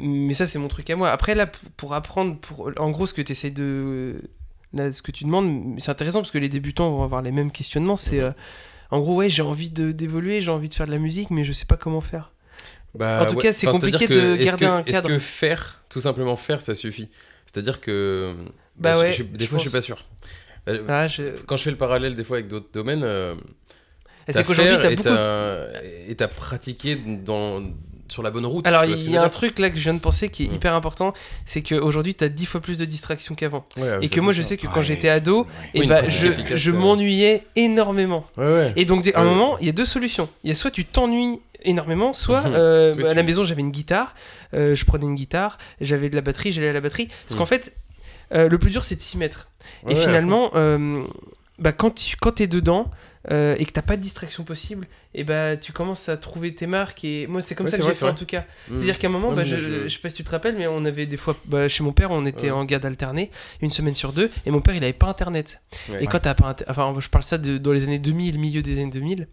[0.02, 1.10] Mais ça, c'est mon truc à moi.
[1.12, 2.72] Après, là, pour apprendre, pour...
[2.78, 4.22] en gros, ce que tu de.
[4.74, 7.52] Là, ce que tu demandes, c'est intéressant parce que les débutants vont avoir les mêmes
[7.52, 7.96] questionnements.
[7.96, 8.20] C'est.
[8.20, 8.32] euh,
[8.92, 11.54] En gros, ouais, j'ai envie d'évoluer, j'ai envie de faire de la musique, mais je
[11.54, 12.32] sais pas comment faire.
[12.96, 15.08] Bah, En tout cas, c'est Enfin, compliqué de que, est-ce garder que- un Est-ce cadre.
[15.10, 17.10] que faire, tout simplement faire, ça suffit?
[17.46, 18.36] C'est-à-dire que.
[18.78, 19.74] Bah je- ouais, je- des je fois, je suis pense.
[19.74, 20.06] pas sûr.
[20.68, 23.36] Euh, Ah, je- Quand je fais le parallèle des fois avec d'autres domaines, euh,
[24.30, 25.08] C'est qu'aujourd'hui, t'as beaucoup.
[26.10, 27.62] et t'as pratiqué dans,
[28.10, 28.66] sur la bonne route.
[28.68, 30.56] Alors, il y a un truc là que je viens de penser qui est Mm.
[30.56, 31.14] hyper important
[31.46, 33.64] c'est qu'aujourd'hui, tu as 10 fois plus de distractions qu'avant.
[33.78, 34.84] Ouais, Et que moi, je sais que quand Ouais.
[34.84, 35.46] j'étais ado, Ouais.
[35.74, 38.26] et Oui, une bah, je, m'ennuyais énormément.
[38.76, 39.30] Et donc, à un Ouais.
[39.30, 40.30] moment, il y a deux solutions.
[40.44, 43.72] Il y a soit tu t'ennuies énormément, soit euh, Oui, à la maison j'avais une
[43.72, 44.14] guitare,
[44.54, 47.08] euh, je prenais une guitare, j'avais de la batterie, j'allais à la batterie.
[47.08, 47.38] Parce Mhm.
[47.40, 47.74] qu'en fait,
[48.34, 49.48] euh, le plus dur c'est de s'y mettre.
[49.90, 50.52] Et finalement,
[51.60, 52.92] bah, quand tu quand es dedans
[53.32, 56.68] euh, et que t'as pas de distraction possible, et bah tu commences à trouver tes
[56.68, 57.04] marques.
[57.04, 58.42] Et moi, c'est comme Ouais, ça que j'ai fait en tout cas.
[58.70, 58.76] Mm.
[58.76, 60.56] C'est-à-dire qu'à un moment, Non, bah, je, je- je sais pas si tu te rappelles,
[60.58, 62.52] mais on avait des fois bah, chez mon père, on était Ouais.
[62.52, 63.30] en garde alternée
[63.62, 65.62] une semaine sur deux, et mon père il avait pas internet.
[65.90, 66.04] Ouais.
[66.04, 68.62] Et quand t'as pas, inter- enfin, je parle ça de, dans les années 2000, milieu
[68.62, 69.28] des années 2000.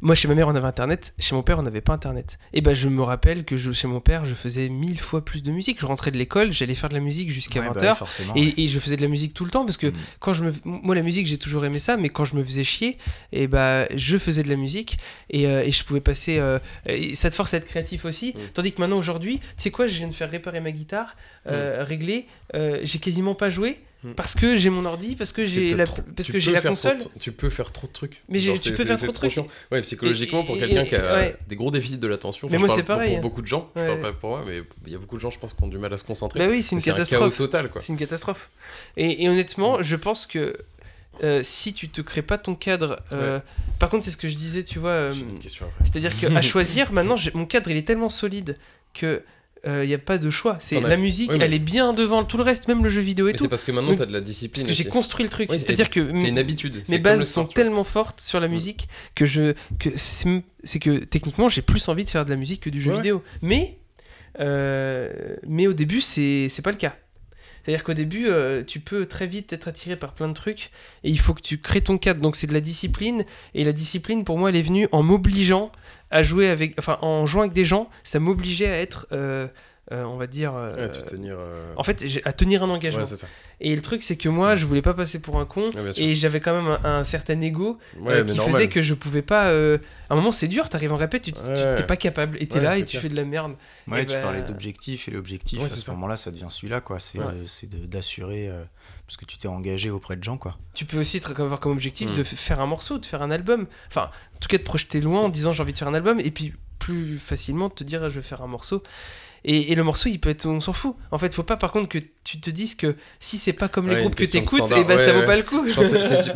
[0.00, 1.12] Moi, chez ma mère, on avait internet.
[1.18, 2.38] Chez mon père, on n'avait pas internet.
[2.52, 5.42] Et ben, je me rappelle que je, chez mon père, je faisais mille fois plus
[5.42, 5.80] de musique.
[5.80, 7.80] Je rentrais de l'école, j'allais faire de la musique jusqu'à Ouais, 20h.
[7.80, 8.54] bah ouais.
[8.56, 9.92] Et, je faisais de la musique tout le temps parce que Mm.
[10.20, 12.64] quand je me moi la musique j'ai toujours aimé ça mais quand je me faisais
[12.64, 12.98] chier
[13.32, 14.98] et bah je faisais de la musique
[15.30, 18.28] et, euh, et je pouvais passer euh, et ça te force à être créatif aussi
[18.34, 18.38] Mm.
[18.54, 21.16] tandis que maintenant aujourd'hui tu sais quoi je viens de faire réparer ma guitare
[21.48, 23.97] euh, régler euh, j'ai quasiment pas joué Mm.
[24.16, 26.98] Parce que j'ai mon ordi parce que j'ai la trop- parce que j'ai la console
[26.98, 28.22] trop tu peux faire trop de trucs.
[28.28, 29.30] Mais Genre, tu peux faire trop de trucs.
[29.32, 29.46] chiant.
[29.72, 31.36] Ouais, psychologiquement, pour quelqu'un qui a ouais.
[31.48, 32.48] des gros déficits de l'attention.
[32.50, 33.12] Mais moi, je c'est pour- pareil.
[33.14, 33.86] Pour beaucoup de gens, je Ouais.
[33.88, 35.68] parle pas pour moi, mais il y a beaucoup de gens, je pense, qui ont
[35.68, 36.38] du mal à se concentrer.
[36.38, 37.36] bah oui c'est une un catastrophe
[37.70, 37.80] quoi.
[37.80, 38.50] C'est une catastrophe.
[38.96, 40.56] Et, et honnêtement, je pense que
[41.24, 43.40] euh, si tu te crées pas ton cadre, euh,
[43.80, 44.90] par contre, c'est ce que je disais, tu vois.
[44.90, 45.84] euh, J'ai une question après.
[45.84, 48.56] C'est-à-dire qu'à choisir, maintenant, mon cadre, il est tellement solide
[48.94, 49.24] que
[49.66, 50.56] il n'y a pas de choix.
[50.60, 52.88] C'est as- la musique, Oui, mais- elle est bien devant tout le reste, même le
[52.88, 53.44] jeu vidéo et Mais tout.
[53.44, 54.64] c'est parce que maintenant, Donc, t'as de la discipline.
[54.64, 55.50] Parce que j'ai construit le truc.
[55.50, 56.82] Oui, C'est-à-dire que C'est une habitude.
[56.88, 58.52] mes bases sont tu tellement fortes sur la Mm.
[58.52, 62.60] musique que je que c'est que techniquement j'ai plus envie de faire de la musique
[62.62, 62.96] que du jeu Ouais.
[62.98, 63.22] vidéo.
[63.42, 63.76] Mais
[64.40, 65.10] euh,
[65.46, 66.96] mais au début c'est pas le cas.
[67.68, 70.70] C'est-à-dire qu'au début, euh, tu peux très vite être attiré par plein de trucs
[71.04, 72.22] et il faut que tu crées ton cadre.
[72.22, 75.70] Donc c'est de la discipline et la discipline pour moi elle est venue en m'obligeant
[76.10, 79.48] à jouer avec, enfin en jouant avec des gens, ça m'obligeait à être, euh,
[79.92, 81.36] euh, on va dire, euh, tenir.
[81.38, 83.00] euh, en fait j'ai- à tenir un engagement.
[83.00, 83.26] Ouais, c'est ça.
[83.60, 86.40] et le truc c'est que moi je voulais pas passer pour un con et j'avais
[86.40, 88.54] quand même un, un certain ego Ouais, euh, qui normal.
[88.54, 89.46] faisait que je pouvais pas.
[89.48, 89.78] euh,
[90.10, 91.74] À un moment, c'est dur, t'arrives en répète, tu Ouais.
[91.74, 93.02] t'es pas capable, et t'es Ouais, là et tu clair.
[93.02, 93.56] fais de la merde.
[93.86, 95.92] Ouais, Et tu bah- parlais d'objectif et l'objectif Ouais, à c'est ce ça.
[95.92, 96.98] moment-là, ça devient celui-là, quoi.
[96.98, 97.18] C'est
[97.88, 98.62] d'assurer euh,
[99.06, 100.56] parce que tu t'es engagé auprès de gens, quoi.
[100.74, 103.30] Tu peux aussi te- avoir comme objectif de f- faire un morceau, de faire un
[103.30, 103.66] album.
[103.88, 106.20] Enfin, en tout cas, de projeter loin en disant j'ai envie de faire un album,
[106.20, 108.82] et puis plus plus facilement de te dire je vais faire un morceau.
[109.44, 110.96] Et, et le morceau, il peut être, on s'en fout.
[111.10, 113.88] En fait, faut pas par contre que tu te dises que si c'est pas comme
[113.88, 115.24] les Ouais, groupes que t'écoutes, et ben ça vaut ouais.
[115.24, 115.64] pas le coup.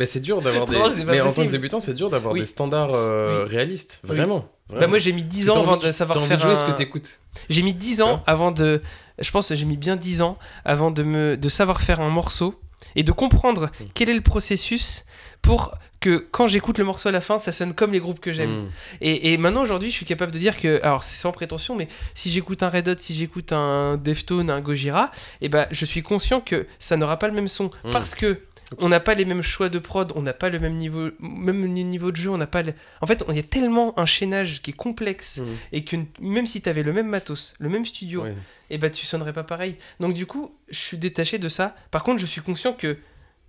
[0.05, 0.77] C'est- dur d'avoir des.
[0.77, 2.39] Non, Mais en tant que débutant, c'est dur d'avoir Oui.
[2.39, 3.49] des standards euh, Oui.
[3.55, 3.99] réalistes.
[4.03, 4.15] Oui.
[4.15, 4.47] Vraiment.
[4.69, 7.19] Bah moi j'ai mis 10 ans avant de savoir faire jouer ce que t'écoutes.
[7.49, 8.81] J'ai mis 10 ans avant de.
[9.19, 11.37] Je pense que j'ai mis bien 10 ans avant de, me...
[11.37, 12.59] de savoir faire un morceau
[12.95, 13.83] et de comprendre Mm.
[13.93, 15.03] quel est le processus
[15.41, 18.31] pour que quand j'écoute le morceau à la fin, ça sonne comme les groupes que
[18.33, 18.65] j'aime.
[18.65, 18.69] Mm.
[19.01, 21.87] Et, et maintenant aujourd'hui, je suis capable de dire que, alors c'est sans prétention, mais
[22.13, 26.03] si j'écoute un Red Hot, si j'écoute un Deftone, un Gojira, et ben je suis
[26.03, 27.91] conscient que ça n'aura pas le même son Mm.
[27.91, 28.39] parce que
[28.79, 31.65] on n'a pas les mêmes choix de prod, on n'a pas le même niveau, même
[31.67, 32.63] niveau de jeu, on n'a pas.
[32.63, 35.43] le- En fait, il y a tellement un chaînage qui est complexe Mm.
[35.73, 38.25] et que même si tu avais le même matos, le même studio,
[38.71, 39.75] et bah tu sonnerais pas pareil.
[39.99, 41.75] Donc du coup, je suis détaché de ça.
[41.91, 42.97] Par contre, je suis conscient que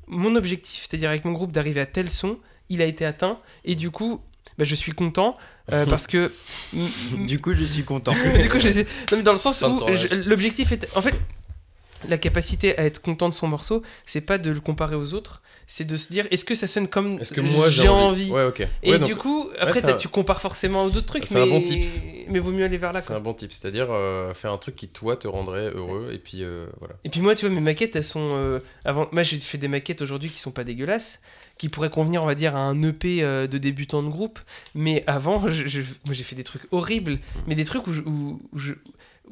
[0.06, 2.38] mon objectif, c'est-à-dire avec mon groupe d'arriver à tel son,
[2.68, 4.20] il a été atteint et du coup,
[4.58, 5.36] bah, je suis content
[5.72, 6.32] euh, parce que
[7.26, 8.12] Du coup, je suis content.
[8.42, 9.78] du coup, je sais- non mais dans le sens où
[10.26, 11.14] l'objectif est en fait
[12.08, 15.42] la capacité à être content de son morceau, c'est pas de le comparer aux autres,
[15.66, 18.30] c'est de se dire est-ce que ça sonne comme Est-ce que moi j'ai envie.
[18.30, 18.50] Ouais.
[18.82, 21.46] Et Ouais, du coup, après un- tu compares forcément aux autres trucs, c'est mais un
[21.46, 22.02] bon tips.
[22.28, 23.00] mais vaut mieux aller vers là.
[23.00, 23.52] c'est un bon type.
[23.52, 26.10] C'est-à-dire euh, faire un truc qui, toi, te rendrait heureux.
[26.12, 26.94] Et puis euh, voilà.
[27.04, 28.34] Et puis moi, tu vois, mes maquettes, elles sont.
[28.36, 29.08] euh, avant...
[29.12, 31.20] Moi, j'ai fait des maquettes aujourd'hui qui sont pas dégueulasses,
[31.58, 34.38] qui pourraient convenir, on va dire, à un EP de débutant de groupe.
[34.74, 38.02] Mais avant, je- je- moi, j'ai fait des trucs horribles, mais des trucs où, je-
[38.02, 38.74] où- où je.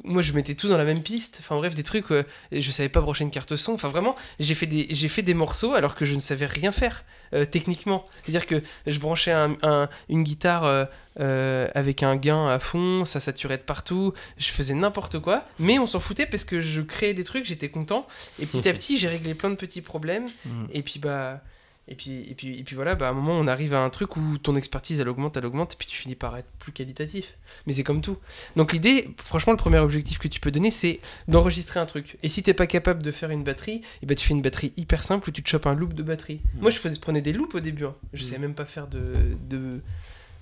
[0.03, 1.37] Moi, je mettais tout dans la même piste.
[1.39, 2.11] Enfin, bref, des trucs.
[2.11, 3.73] euh, je savais pas brocher une carte son.
[3.73, 6.71] Enfin, vraiment, j'ai fait, des, j'ai fait des morceaux alors que je ne savais rien
[6.71, 8.05] faire euh, techniquement.
[8.23, 10.83] C'est-à-dire que je branchais un- un- une guitare euh,
[11.19, 14.13] euh, avec un gain à fond, ça saturait de partout.
[14.37, 15.45] Je faisais n'importe quoi.
[15.59, 18.07] Mais on s'en foutait parce que je créais des trucs, j'étais content.
[18.39, 20.25] Et petit à petit, j'ai réglé plein de petits problèmes.
[20.45, 20.65] Mm.
[20.73, 21.41] Et puis, bah.
[21.89, 23.89] Et puis, et, puis, et puis voilà, bah, à un moment, on arrive à un
[23.89, 26.71] truc où ton expertise, elle augmente, elle augmente, et puis tu finis par être plus
[26.71, 27.37] qualitatif.
[27.67, 28.17] Mais c'est comme tout.
[28.55, 32.17] Donc l'idée, franchement, le premier objectif que tu peux donner, c'est d'enregistrer un truc.
[32.23, 34.71] Et si t'es pas capable de faire une batterie, et bah, tu fais une batterie
[34.77, 36.39] hyper simple où tu te chopes un loop de batterie.
[36.61, 37.83] Moi, je faisais, prenais des loops au début.
[37.85, 37.95] hein.
[38.13, 39.37] Je savais même pas faire de...
[39.49, 39.81] de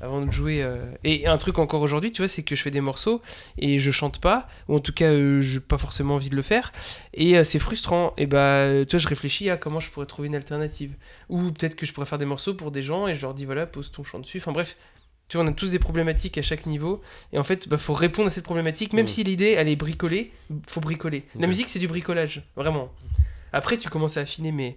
[0.02, 0.62] avant de jouer.
[0.64, 0.86] euh.
[1.04, 3.22] Et un truc encore aujourd'hui, tu vois, c'est que je fais des morceaux
[3.58, 6.41] et je chante pas, ou en tout cas, euh, j'ai pas forcément envie de le
[6.41, 6.72] faire.
[7.14, 8.14] Et euh, c'est frustrant.
[8.18, 10.93] Et bah, tu vois, je réfléchis à comment je pourrais trouver une alternative.
[11.30, 13.45] Ou peut-être que je pourrais faire des morceaux pour des gens et je leur dis,
[13.45, 14.38] voilà, pose ton chant dessus.
[14.39, 14.76] Enfin bref.
[15.28, 17.02] Tu vois, on a tous des problématiques à chaque niveau.
[17.32, 18.91] Et en fait, bah, faut répondre à cette problématique.
[18.91, 19.08] Même Mm.
[19.08, 20.32] si l'idée, elle est bricolée,
[20.68, 21.24] faut bricoler.
[21.36, 21.47] La Ouais.
[21.47, 22.43] musique, c'est du bricolage.
[22.58, 22.91] Vraiment.
[23.54, 24.76] Après, tu commences à affiner, mais.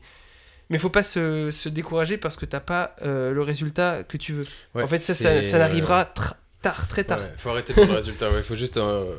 [0.71, 4.33] Mais faut pas se, se décourager parce que t'as pas euh, le résultat que tu
[4.33, 4.47] veux.
[4.75, 7.19] Ouais, en fait, ça, ça, ça n'arrivera tr- tard, très tard.
[7.21, 8.31] Ouais, faut arrêter pour le résultat.
[8.31, 9.17] Ouais, faut juste euh,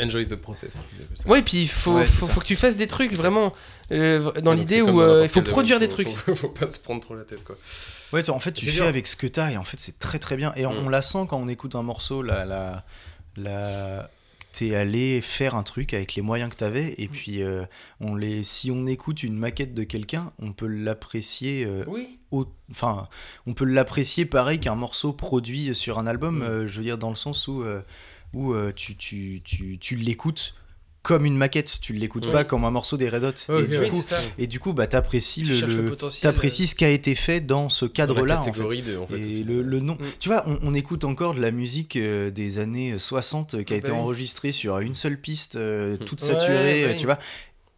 [0.00, 0.74] enjoy the process.
[1.26, 3.52] Ouais, et puis il faut, faut, que tu fasses des trucs vraiment
[3.90, 6.08] euh, dans l'idée où euh, il faut produire des trucs.
[6.08, 7.56] faut, faut, faut pas se prendre trop la tête, quoi.
[8.12, 8.84] Ouais, en fait, tu fais dur.
[8.86, 10.52] avec ce que t'as et en fait, c'est très très bien.
[10.56, 10.86] Et on, Mm.
[10.86, 12.84] on la sent quand on écoute un morceau, la, la,
[13.36, 14.08] la...
[14.52, 16.94] t'es allé faire un truc avec les moyens que t'avais.
[16.98, 17.64] Et puis, euh,
[18.00, 18.42] on les...
[18.42, 21.64] si on écoute une maquette de quelqu'un, on peut l'apprécier.
[21.66, 22.18] euh, Oui.
[22.30, 23.08] au- Enfin,
[23.46, 26.38] on peut l'apprécier pareil qu'un morceau produit sur un album.
[26.38, 26.42] Mm.
[26.42, 27.64] euh, je veux dire, dans le sens où,
[28.34, 30.54] où tu, tu, tu, tu l'écoutes
[31.02, 31.78] comme une maquette.
[31.80, 32.32] Tu l'écoutes Ouais.
[32.32, 33.52] pas comme un morceau des Red Hot.
[33.58, 34.02] Et, du coup,
[34.38, 38.40] et du coup, bah, t'apprécies le, t'apprécies ce qui a été fait dans ce cadre-là.
[38.40, 38.50] en fait.
[38.50, 39.18] catégorie de, en fait.
[39.20, 39.94] Et le, le nom.
[39.94, 40.04] Mm.
[40.18, 43.72] Tu vois, on, on écoute encore de la musique euh, des années 60 euh, qui
[43.72, 44.02] a Ah été bah oui.
[44.02, 47.18] enregistrée sur une seule piste, euh, toute Ouais, saturée, euh, tu vois.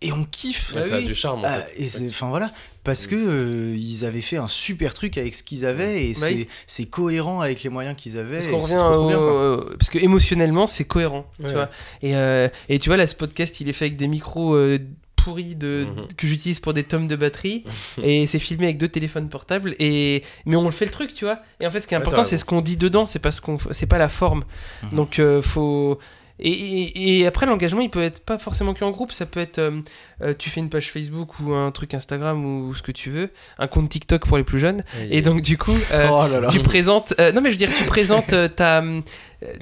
[0.03, 0.73] Et on kiffe.
[0.75, 1.05] Ouais, Bah ça a oui.
[1.07, 1.83] du charme, en Ah, fait.
[2.05, 2.51] et enfin voilà,
[2.85, 6.19] parce que euh, ils avaient fait un super truc avec ce qu'ils avaient et Bah
[6.23, 6.49] c'est, oui.
[6.67, 8.37] c'est cohérent avec les moyens qu'ils avaient.
[8.39, 9.53] Parce qu'on c'est revient trop, trop bien, quoi.
[9.57, 11.49] au- parce que émotionnellement c'est cohérent, Ouais.
[11.49, 11.69] tu vois.
[12.03, 14.79] Et, euh, et tu vois là ce podcast il est fait avec des micros euh,
[15.17, 16.07] pourris de Mhm.
[16.17, 17.65] que j'utilise pour des tomes de batterie
[18.03, 21.27] et c'est filmé avec deux téléphones portables et mais on le fait le truc, tu
[21.27, 21.41] vois.
[21.61, 23.43] Et en fait ce qui est important c'est ce qu'on dit dedans, c'est pas ce
[23.43, 24.45] qu'on c'est pas la forme.
[24.85, 24.97] Mhm.
[24.97, 25.99] Donc euh, faut
[26.41, 29.59] et, et- et après l'engagement il peut être pas forcément qu'en groupe, ça peut être
[29.59, 29.81] euh,
[30.23, 33.31] euh, tu fais une page Facebook ou un truc Instagram ou ce que tu veux,
[33.59, 34.83] un compte TikTok pour les plus jeunes.
[35.11, 36.49] Et donc du coup euh, Oh là là.
[36.49, 38.83] tu présentes euh, non mais je veux dire tu présentes ta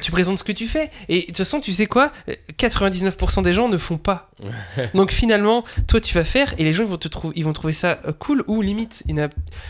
[0.01, 0.91] tu présentes ce que tu fais.
[1.09, 2.13] Et de toute façon tu sais quoi?
[2.29, 4.31] Euh, 99% des gens ne font pas.
[4.95, 7.53] Donc finalement toi tu vas faire et les gens ils vont te trouver ils vont
[7.53, 9.03] trouver ça euh, cool ou limite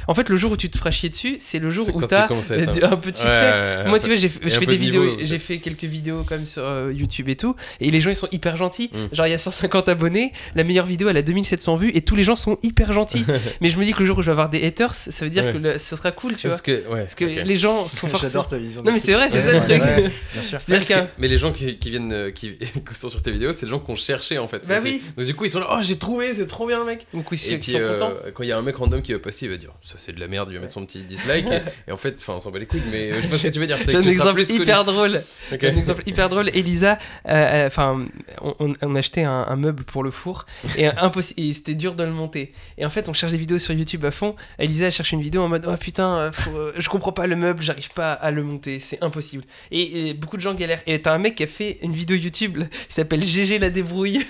[0.07, 2.15] en fait le jour où tu te feras chier dessus c'est le jour où tu
[2.15, 3.25] euh, un peu de Ouais, succès.
[3.25, 6.23] Ouais, ouais, moi tu vois je fais des de vidéos niveau, j'ai fait quelques vidéos
[6.25, 8.91] comme sur euh, YouTube et tout et les gens ils sont hyper gentils.
[8.93, 9.15] Mm.
[9.15, 12.15] genre il y a 150 abonnés la meilleure vidéo elle a 2700 vues et tous
[12.17, 13.25] les gens sont hyper gentils.
[13.63, 15.31] Mais je me dis que le jour où je vais avoir des haters ça veut
[15.31, 15.53] dire Ouais.
[15.55, 16.51] que le- ça sera cool tu vois.
[16.51, 18.83] Parce que, ouais, parce que les gens sont forcément J'adore ta vision.
[18.83, 20.59] non mais c'est vrai c'est ça le truc ouais, bien sûr.
[20.59, 23.53] Qu'un- que- mais les gens qui, qui viennent, euh, qui, qui sont sur tes vidéos,
[23.53, 24.67] c'est des gens qu'on cherchait en fait.
[24.67, 25.03] Bah oui.
[25.17, 27.07] Donc du coup, ils sont là, oh j'ai trouvé, c'est trop bien, mec.
[27.13, 29.13] Donc, oui, Et ils puis sont euh, quand il y a un mec random qui
[29.13, 31.01] va passer, il va dire ça c'est de la merde, il va mettre son petit
[31.03, 31.47] dislike.
[31.51, 33.39] et, et en fait, enfin, on s'en bat les couilles, mais euh, je sais pas
[33.39, 33.79] ce que tu veux dire.
[33.85, 35.23] c'est que un exemple hyper drôle.
[35.53, 36.49] Un exemple hyper drôle.
[36.55, 38.07] Elisa, euh, euh, enfin,
[38.41, 40.47] on, achetait un, un meuble pour le four
[40.77, 40.89] et,
[41.37, 42.53] et c'était dur de le monter.
[42.77, 44.35] Et en fait, on cherche des vidéos sur YouTube à fond.
[44.59, 47.93] Elisa cherche une vidéo en mode oh putain, faut, je comprends pas le meuble, j'arrive
[47.93, 49.45] pas à le monter, c'est impossible.
[49.71, 50.83] Et, et beaucoup de gens galèrent.
[50.87, 52.59] Et t'as un mec qui a fait une vidéo YouTube
[52.89, 54.27] qui s'appelle GG la débrouille.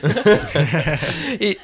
[1.40, 1.59] et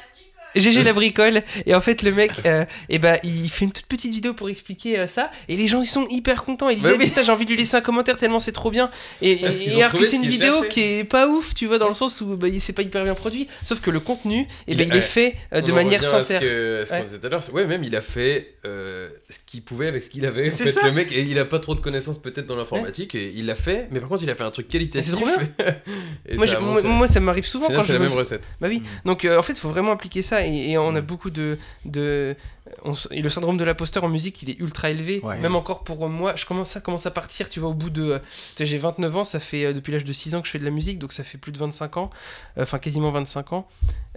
[0.55, 3.85] GG la bricole et en fait le mec euh, et bah il fait une toute
[3.85, 6.83] petite vidéo pour expliquer euh, ça et les gens ils sont hyper contents ils disent
[6.85, 7.05] Bah Ah, oui.
[7.07, 8.89] putain j'ai envie de lui laisser un commentaire tellement c'est trop bien
[9.21, 9.43] et, et-
[9.77, 10.69] et alors que c'est ce une vidéo cherchaient.
[10.69, 13.13] qui est pas ouf tu vois dans le sens où bah, c'est pas hyper bien
[13.15, 16.03] produit sauf que le contenu et Il ben est- il est fait euh, de manière
[16.03, 17.03] sincère à ce qu'on Ouais.
[17.03, 20.09] disait tout à l'heure, c'est- ouais, même il a fait ce qu'il pouvait avec ce
[20.09, 20.47] qu'il avait.
[20.47, 20.85] En C'est fait, ça.
[20.85, 23.55] le mec, et il a pas trop de connaissances peut-être dans l'informatique, et il l'a
[23.55, 25.11] fait, mais par contre, il a fait un truc qualitatif.
[25.11, 25.25] C'est trop
[26.29, 28.49] et moi, ça moi, ça m'arrive souvent quand c'est je la veux- même recette.
[28.61, 28.79] Bah oui.
[28.79, 29.07] Mm.
[29.07, 31.05] Donc en fait, il faut vraiment appliquer ça et, et on a Mm.
[31.05, 32.35] beaucoup de, de
[32.83, 35.19] on et le syndrome de l'imposteur en musique, il est ultra élevé.
[35.23, 35.37] Ouais.
[35.39, 37.47] Même encore pour moi, je commence à commence à partir.
[37.49, 38.19] Tu vois, au bout de, euh,
[38.59, 40.65] j'ai 29 ans, ça fait euh, depuis l'âge de 6 ans que je fais de
[40.65, 42.09] la musique, donc ça fait plus de 25 ans,
[42.57, 43.67] euh, enfin quasiment 25 ans.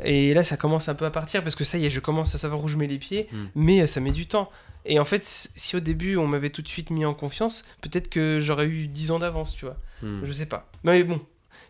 [0.03, 2.35] Et là, ça commence un peu à partir parce que ça y est, je commence
[2.35, 3.37] à savoir où je mets les pieds, Mm.
[3.55, 4.51] mais ça met du temps.
[4.87, 8.09] Et en fait, si au début on m'avait tout de suite mis en confiance, peut-être
[8.09, 9.77] que j'aurais eu 10 ans d'avance, tu vois.
[10.03, 10.21] Hmm.
[10.25, 10.71] Je sais pas.
[10.85, 11.21] Mais bon,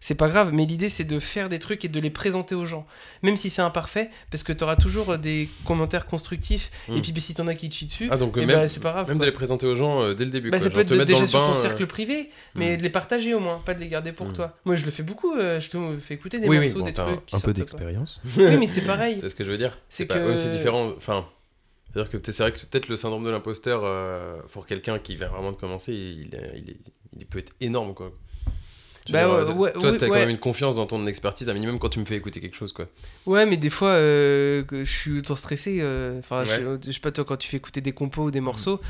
[0.01, 0.51] c'est pas grave.
[0.53, 2.87] Mais l'idée, c'est de faire des trucs et de les présenter aux gens.
[3.23, 6.71] Même si c'est imparfait, parce que t'auras toujours euh, des commentaires constructifs.
[6.89, 8.69] Et puis, bah, si t'en as qui chient dessus, Ah, donc eh euh, ben, même,
[8.69, 9.09] c'est pas grave.
[9.09, 9.27] même quoi.
[9.27, 10.51] de les présenter aux gens euh, dès le début.
[10.51, 10.65] Bah, quoi.
[10.65, 12.77] ça peut être mettre déjà sur ton euh, cercle privé, mais mm.
[12.79, 14.33] de les partager au moins, pas de les garder pour Mm.
[14.35, 14.57] toi.
[14.65, 15.35] Moi, je le fais beaucoup.
[15.35, 17.33] euh, je te fais écouter des Oui, oui, morceaux, bon, des trucs.
[17.33, 18.21] un, un peu d'expérience.
[18.37, 19.19] Oui, mais c'est pareil.
[19.21, 19.77] C'est ce que je veux dire.
[19.89, 20.93] C'est pas- que- ouais, c'est différent.
[20.97, 21.27] Enfin,
[21.93, 23.81] c'est-à-dire que c'est vrai que peut-être le syndrome de l'imposteur
[24.53, 26.31] pour quelqu'un qui vient vraiment de commencer, il,
[27.19, 28.13] il peut être énorme quoi.
[29.13, 31.89] Bah ouais, toi, ouais, t'as quand même une confiance dans ton expertise, un minimum quand
[31.89, 32.87] tu me fais écouter quelque chose quoi.
[33.27, 35.79] Ouais, mais des fois, euh, je suis autant stressé.
[35.81, 36.79] euh, Enfin, je, Ouais.
[36.87, 38.81] je sais pas, toi, quand tu fais écouter des compos ou des morceaux,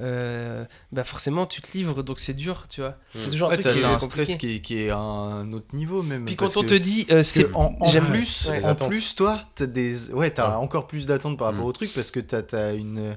[0.00, 2.96] euh, bah forcément, tu te livres, donc c'est dur, tu vois.
[3.16, 3.30] C'est Mm.
[3.30, 6.02] toujours un truc qui est un stress qui est, qui est à un autre niveau
[6.02, 6.24] même.
[6.24, 7.46] Puis quand on que- te dit, euh, c'est.
[7.54, 8.64] en, plus, Ouais.
[8.66, 10.56] en plus, toi, t'as des, ouais, t'as Ouais.
[10.64, 11.68] encore plus d'attentes par rapport Mm.
[11.68, 13.16] au truc parce que t'as as une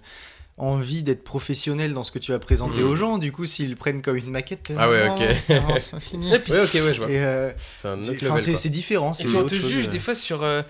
[0.57, 2.87] envie d'être professionnel dans ce que tu vas présenter Mm.
[2.87, 3.17] aux gens.
[3.19, 5.19] Du coup, s'ils le prennent comme une maquette, Ah ouais, ok.
[5.33, 6.33] c'est c'est fini.
[6.33, 7.09] Et puis, Ouais, ok, ouais, je vois.
[7.11, 8.39] Et, euh, C'est un autre enfin, level.
[8.39, 8.59] c'est quoi.
[8.59, 9.11] c'est différent.
[9.11, 9.91] Et c'est puis on te chose, juge euh.
[9.91, 10.41] des fois sur.
[10.43, 10.63] euh,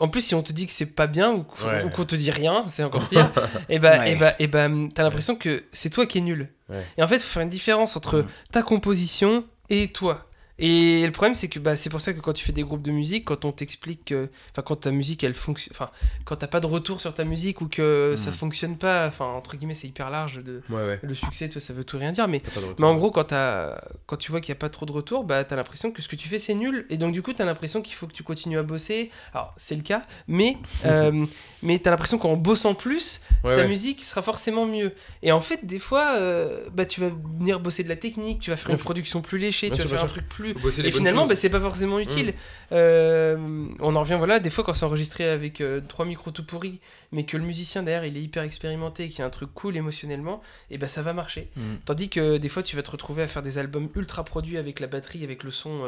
[0.00, 1.84] En plus, si on te dit que c'est pas bien ou qu'on Ouais.
[1.84, 3.30] ou qu'on te dit rien, c'est encore pire.
[3.68, 4.12] et bah, Ouais.
[4.12, 6.48] et bah, et bah, t'as l'impression que c'est toi qui es nul.
[6.70, 6.82] Ouais.
[6.96, 8.26] Et en fait, il faut faire une différence entre Mm.
[8.52, 10.26] ta composition et toi.
[10.58, 12.80] Et le problème, c'est que bah, c'est pour ça que quand tu fais des groupes
[12.82, 15.90] de musique, quand on t'explique, que- enfin, quand ta musique, elle fonctionne, enfin,
[16.24, 18.16] quand t'as pas de retour sur ta musique ou que Mm.
[18.16, 20.98] ça fonctionne pas, enfin, entre guillemets, c'est hyper large de Ouais, ouais.
[21.02, 22.74] le succès, tu vois, ça veut tout rien dire, mais T'as retour.
[22.78, 25.24] mais en gros, quand, t'as- quand tu vois qu'il n'y a pas trop de retour,
[25.24, 26.86] bah, tu as l'impression que ce que tu fais, c'est nul.
[26.88, 29.10] Et donc, du coup, tu as l'impression qu'il faut que tu continues à bosser.
[29.34, 31.26] Alors, c'est le cas, mais, euh,
[31.62, 34.94] mais tu as l'impression qu'en bossant plus, Ouais, ta musique sera forcément mieux.
[35.22, 38.48] Et en fait, des fois, euh, bah, tu vas venir bosser de la technique, tu
[38.48, 40.45] vas faire une production plus léchée, Bien tu vas sûr, faire un truc plus.
[40.88, 42.34] Et finalement, bah, c'est pas forcément utile.
[42.72, 43.36] Euh,
[43.80, 46.80] on en revient, voilà, des fois quand c'est enregistré avec euh, trois micros tout pourris,
[47.12, 49.76] mais que le musicien derrière il est hyper expérimenté, qu'il y a un truc cool
[49.76, 50.40] émotionnellement,
[50.70, 51.50] et bah ça va marcher.
[51.56, 51.60] Mm.
[51.84, 54.80] Tandis que des fois tu vas te retrouver à faire des albums ultra produits avec
[54.80, 55.78] la batterie, avec le son.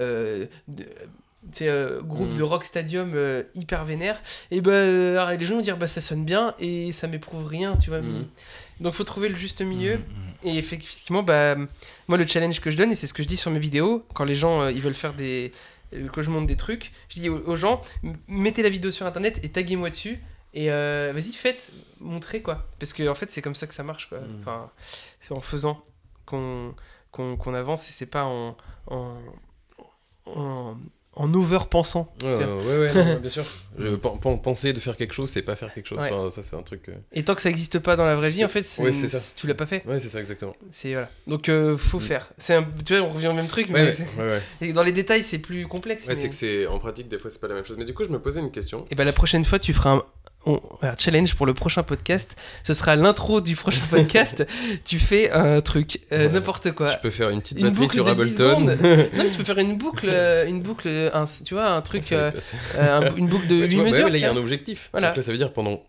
[0.00, 0.84] euh, de-
[1.50, 2.36] tu sais, euh, groupe Mhm.
[2.36, 5.88] de rock stadium euh, hyper vénère et bah euh, alors, les gens vont dire bah
[5.88, 7.98] ça sonne bien et ça m'éprouve rien tu vois.
[8.80, 11.56] Donc faut trouver le juste milieu Mm, et effectivement, bah,
[12.08, 14.04] moi, le challenge que je donne, et c'est ce que je dis sur mes vidéos,
[14.14, 15.52] quand les gens euh, ils veulent faire des.
[15.94, 17.80] euh, que je montre des trucs, je dis aux, aux gens,
[18.28, 20.16] mettez la vidéo sur internet et taguez-moi dessus.
[20.54, 21.70] Et euh, vas-y, faites,
[22.00, 22.66] montrez quoi.
[22.78, 24.18] Parce que en fait, c'est comme ça que ça marche quoi.
[24.18, 24.36] Mm.
[24.40, 24.70] Enfin,
[25.20, 25.82] c'est en faisant
[26.26, 26.74] qu'on
[27.54, 28.56] avance et c'est pas en.
[28.88, 29.16] en
[30.26, 30.76] en,
[31.14, 32.10] en over-pensant.
[32.22, 33.44] Ouais, ouais, ouais, non, bien sûr.
[33.78, 35.98] Je- pen- pen- penser de faire quelque chose, c'est pas faire quelque chose.
[35.98, 36.10] Ouais.
[36.10, 36.88] Enfin, ça, c'est un truc.
[36.88, 38.92] euh, Et tant que ça n'existe pas dans la vraie vie, en fait, c'est- Ouais,
[38.92, 39.18] c'est ça.
[39.36, 39.84] tu l'as pas fait.
[39.86, 40.54] Ouais, c'est ça, exactement.
[40.70, 41.08] C'est voilà.
[41.26, 42.00] Donc euh, faut Mm.
[42.02, 42.30] faire.
[42.38, 43.92] C'est un, tu vois, on revient au même truc, mais
[44.62, 46.04] et dans les détails, c'est plus complexe.
[46.06, 47.76] Ouais, mais- c'est que c'est en pratique, des fois, c'est pas la même chose.
[47.78, 48.86] Mais du coup, je me posais une question.
[48.90, 50.02] Et ben la prochaine fois, tu feras un,
[50.46, 52.36] on- un challenge pour le prochain podcast.
[52.64, 54.44] Ce sera l'intro du prochain podcast.
[54.84, 56.32] tu fais un truc, euh, Ouais.
[56.32, 56.88] n'importe quoi.
[56.88, 58.60] Je peux faire une petite Une batterie sur de 10 Ableton.
[59.16, 62.30] non, tu peux faire une boucle, euh, une boucle, un, tu vois, un truc, euh,
[62.78, 64.04] un- une boucle de Ouais, tu 8 vois, bah mesures.
[64.06, 64.88] ouais, là, il y a un objectif.
[64.92, 65.08] Voilà.
[65.08, 65.82] Donc là, ça veut dire pendant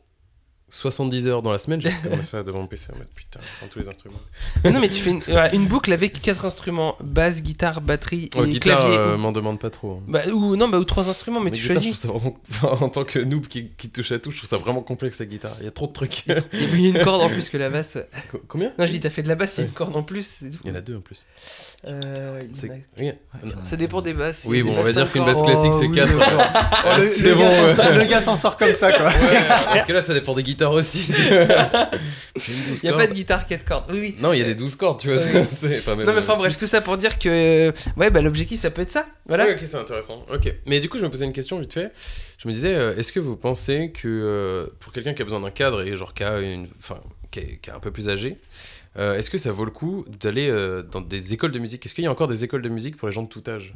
[0.76, 3.40] 70 heures dans la semaine, je vais commencer ça devant mon PC en mode putain,
[3.44, 4.18] je prends tous les instruments.
[4.66, 8.78] Non, mais tu fais une, boucle avec quatre instruments basse, guitare, batterie et Oh, guitare,
[8.80, 8.98] clavier.
[8.98, 10.00] euh, ou, m'en demande pas trop.
[10.00, 10.04] hein.
[10.08, 12.02] bah, ou non, bah, ou trois instruments, mais, tu guitare, choisis.
[12.02, 14.82] je vraiment- en tant que noob qui, qui touche à tout, je trouve ça vraiment
[14.82, 15.56] complexe la guitare.
[15.60, 16.26] Il y a trop de trucs.
[16.26, 18.00] Il y a une corde en plus que la basse.
[18.32, 18.72] Co- Combien?
[18.80, 20.40] Non, je dis, t'as fait de la basse, il y a une corde en plus.
[20.42, 21.26] Il y en a deux en plus.
[21.88, 22.40] Euh,
[22.98, 23.66] a-.
[23.66, 24.44] Ça dépend des basses.
[24.48, 26.18] Oui, bon, on va dire qu'une basse classique, c'est oui, 4.
[26.18, 26.98] d'accord.
[26.98, 27.74] Le, C'est bon, gars s'en ouais.
[27.74, 29.12] sort- le gars s'en sort comme ça, quoi.
[29.66, 31.06] Parce que là, ça dépend des guitares aussi.
[31.06, 31.12] tu
[31.46, 31.90] vois.
[32.36, 33.86] J'ai une 12 Il n'y a pas de guitare 4 cordes.
[33.92, 34.16] Oui, oui.
[34.20, 35.18] Non, il y a des 12 cordes, tu vois.
[35.22, 35.48] Ouais.
[35.50, 36.06] c'est pas même.
[36.06, 37.74] Non, mais enfin bref, tout ça pour dire que.
[37.98, 39.06] Ouais, bah l'objectif, ça peut être ça.
[39.28, 39.46] Voilà.
[39.46, 40.26] Oui, ok, c'est intéressant.
[40.34, 40.54] Ok.
[40.66, 41.92] Mais du coup, je me posais une question vite fait.
[42.38, 45.40] Je me disais, euh, est-ce que vous pensez que euh, pour quelqu'un qui a besoin
[45.40, 47.00] d'un cadre et genre qui a une, enfin,
[47.32, 48.38] qui est, qui est un peu plus âgé,
[48.98, 50.52] euh, est-ce que ça vaut le coup d'aller
[50.92, 51.86] dans des écoles de musique?
[51.86, 53.74] Est-ce qu'il y a encore des écoles de musique pour les gens de tout âge?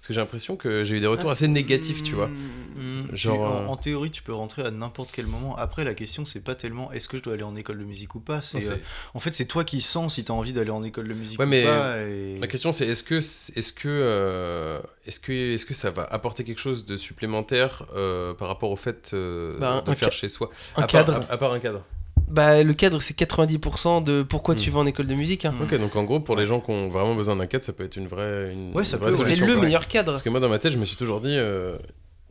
[0.00, 2.28] Parce que j'ai l'impression que j'ai eu des retours Ah, assez négatifs, tu vois.
[2.28, 3.02] Hmm.
[3.10, 5.54] Mm, Genre, tu- en, euh, en théorie, tu peux rentrer à n'importe quel moment.
[5.56, 8.14] Après, la question, c'est pas tellement est-ce que je dois aller en école de musique
[8.14, 8.40] ou pas?
[8.40, 8.76] C'est, euh,
[9.12, 11.44] en fait, c'est toi qui sens si t'as envie d'aller en école de musique Ouais,
[11.44, 11.98] ou mais pas.
[12.06, 16.04] et- Ma question c'est est-ce que est-ce que euh, est-ce que est-ce que ça va
[16.04, 20.16] apporter quelque chose de supplémentaire euh, par rapport au fait euh, Bah, de faire ca-
[20.18, 20.48] chez soi?
[20.76, 21.26] Un à part, cadre.
[21.28, 21.82] à, à part un cadre.
[22.30, 24.74] Bah, le cadre, c'est 90% de pourquoi tu Hmm.
[24.74, 25.44] vas en école de musique.
[25.44, 25.54] hein.
[25.62, 27.84] Ok donc en gros pour les gens qui ont vraiment besoin d'un cadre ça peut
[27.84, 29.16] être une vraie une, Ouais, ça une vraie peut.
[29.24, 30.12] C'est le meilleur cadre.
[30.12, 31.76] Parce que moi dans ma tête je me suis toujours dit euh,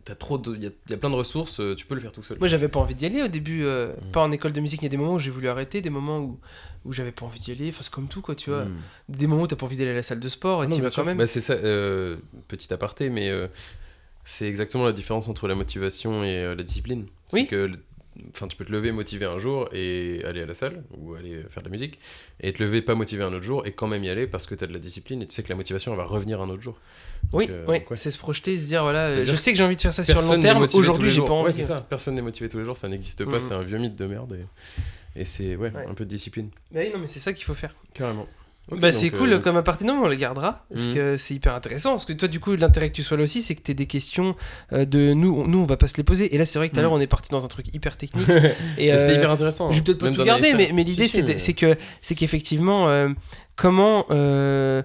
[0.06, 1.96] t'as trop de il y, a- il y a plein de ressources euh, tu peux
[1.96, 2.38] le faire tout seul.
[2.40, 3.64] Moi, j'avais pas envie d'y aller au début.
[3.66, 4.12] euh, Mm.
[4.12, 4.82] Pas en école de musique.
[4.82, 6.40] Il y a des moments où j'ai voulu arrêter, des moments où,
[6.86, 7.70] où j'avais pas envie d'y aller.
[7.70, 8.64] Enfin, c'est comme tout, quoi, tu vois.
[8.66, 8.76] Mm.
[9.10, 10.80] Des moments où t'as pas envie d'aller à la salle de sport et Ah t'y
[10.80, 11.18] bien vas quand même.
[11.18, 12.16] Bah, c'est ça, euh,
[12.48, 13.48] petit aparté, mais euh,
[14.26, 17.06] c'est exactement la différence entre la motivation et euh, la discipline.
[17.28, 17.48] C'est Oui.
[17.48, 17.70] que
[18.36, 21.44] Enfin, tu peux te lever motivé un jour et aller à la salle ou aller
[21.50, 22.00] faire de la musique,
[22.42, 24.56] et te lever pas motivé un autre jour et quand même y aller parce que
[24.56, 26.50] tu as de la discipline et tu sais que la motivation elle va revenir un
[26.50, 26.78] autre jour.
[27.34, 27.80] oui, euh, oui.
[27.96, 30.04] c'est se projeter, se dire voilà, euh, je sais que j'ai envie de faire ça
[30.04, 30.68] sur le long terme.
[30.74, 31.46] Aujourd'hui, j'ai pas envie.
[31.46, 31.86] Ouais, c'est ça.
[31.90, 33.36] Personne n'est motivé tous les jours, ça n'existe pas.
[33.36, 33.40] Mhm.
[33.40, 34.38] C'est un vieux mythe de merde
[35.16, 35.86] et, et c'est ouais, Ouais.
[35.88, 36.50] un peu de discipline.
[36.72, 37.74] Bah oui, non, mais c'est ça qu'il faut faire.
[37.94, 38.28] Carrément.
[38.78, 39.58] Bah c'est euh, cool donc, comme
[39.96, 40.94] mais on le gardera parce Mhm.
[40.94, 41.92] que c'est hyper intéressant.
[41.92, 43.86] Parce que toi, du coup, l'intérêt que tu sois là aussi, c'est que tu des
[43.88, 44.36] questions
[44.74, 46.34] euh, de nous, on- nous, on va pas se les poser.
[46.34, 47.98] Et là, c'est vrai que tout à l'heure, on est parti dans un truc hyper
[47.98, 48.28] technique.
[48.78, 49.72] et mais C'était euh, hyper intéressant.
[49.72, 51.76] Je vais peut-être pas tout garder, les mais, mais l'idée si, c'est mais- c'est que
[52.02, 53.10] c'est qu'effectivement euh,
[53.56, 54.84] comment euh,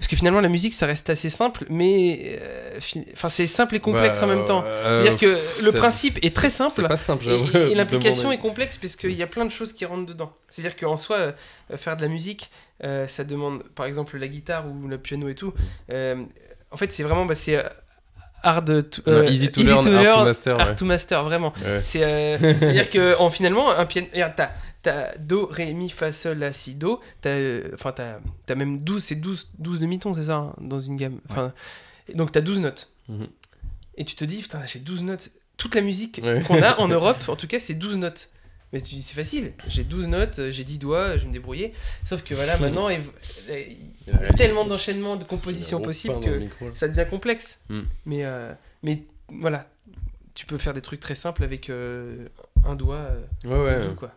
[0.00, 3.76] parce que finalement la musique ça reste assez simple, mais euh, fi- enfin c'est simple
[3.76, 4.64] et complexe Bah, en même temps.
[4.66, 6.88] euh, C'est-à-dire que le principe est très C'est simple.
[6.88, 7.32] pas simple, Et,
[7.72, 7.74] et
[8.22, 8.36] demander.
[8.36, 10.32] est complexe parce qu'il y a plein de choses qui rentrent dedans.
[10.48, 11.32] C'est-à-dire qu'en soi, euh,
[11.76, 12.50] faire de la musique,
[13.06, 15.52] ça demande, par exemple, la guitare ou le piano et tout.
[15.92, 17.62] en fait, c'est vraiment, bah, c'est
[18.42, 20.58] hard, to, Non, euh, easy to learn, hard to master.
[20.58, 20.74] hard ouais.
[20.76, 21.52] to master, vraiment.
[21.62, 21.82] Ouais.
[21.84, 24.50] C'est, euh, C'est-à-dire que en, finalement, un piano, t'as,
[24.82, 27.00] t'as do, ré, mi, fa, sol, la, si, do.
[27.20, 30.80] T'as, euh, enfin, t'as, t'as même 12, c'est 12, 12 demi-tons, c'est ça, hein, dans
[30.80, 31.20] une gamme.
[31.28, 31.52] Enfin,
[32.14, 32.90] Donc t'as 12 notes.
[33.08, 33.28] Mhm.
[33.96, 35.30] Et tu te dis, putain, j'ai 12 notes.
[35.56, 36.42] Toute la musique Ouais.
[36.42, 38.30] qu'on a en Europe, en tout cas, c'est 12 notes.
[38.72, 39.52] Mais tu dis, c'est facile.
[39.66, 41.72] J'ai 12 notes, j'ai 10 doigts, je vais me débrouiller.
[42.04, 43.00] Sauf que voilà, maintenant, il
[44.06, 47.58] y a tellement d'enchaînements de compositions possibles que ça devient complexe.
[47.68, 47.80] Mm.
[48.06, 48.52] Mais, euh,
[48.84, 49.68] mais voilà,
[50.34, 52.28] tu peux faire des trucs très simples avec euh,
[52.64, 53.82] un doigt, euh, Ouais, ouais.
[53.88, 54.12] deux, quoi.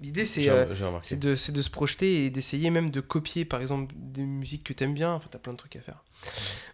[0.00, 4.22] L'idée, c'est euh, de, de se projeter et d'essayer même de copier, par exemple, des
[4.22, 5.12] musiques que t'aimes bien.
[5.12, 6.02] Enfin, t'as plein de trucs à faire.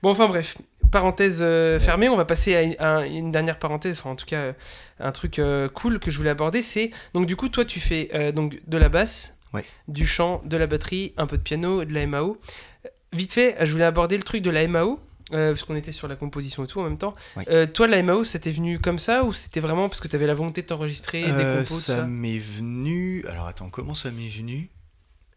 [0.03, 0.59] Bon, enfin bref,
[0.93, 4.27] parenthèse euh, fermée, on va passer à une, à une dernière parenthèse, enfin en tout
[4.27, 4.53] cas, euh,
[5.01, 6.91] un truc euh, cool que je voulais aborder, c'est...
[7.15, 9.65] Donc du coup, toi, tu fais donc, de la basse, Ouais.
[9.89, 12.37] du chant, de la batterie, un peu de piano, de la MAO.
[13.13, 15.01] Vite fait, je voulais aborder le truc de la MAO.
[15.33, 17.15] Euh, parce qu'on était sur la composition et tout en même temps.
[17.49, 20.27] Euh, toi, la MAO, ça t'est venu comme ça ou c'était vraiment parce que t'avais
[20.27, 23.25] la volonté de t'enregistrer des Euh, compos, tout ça ça m'est venu.
[23.29, 24.71] Alors attends, comment ça m'est venu?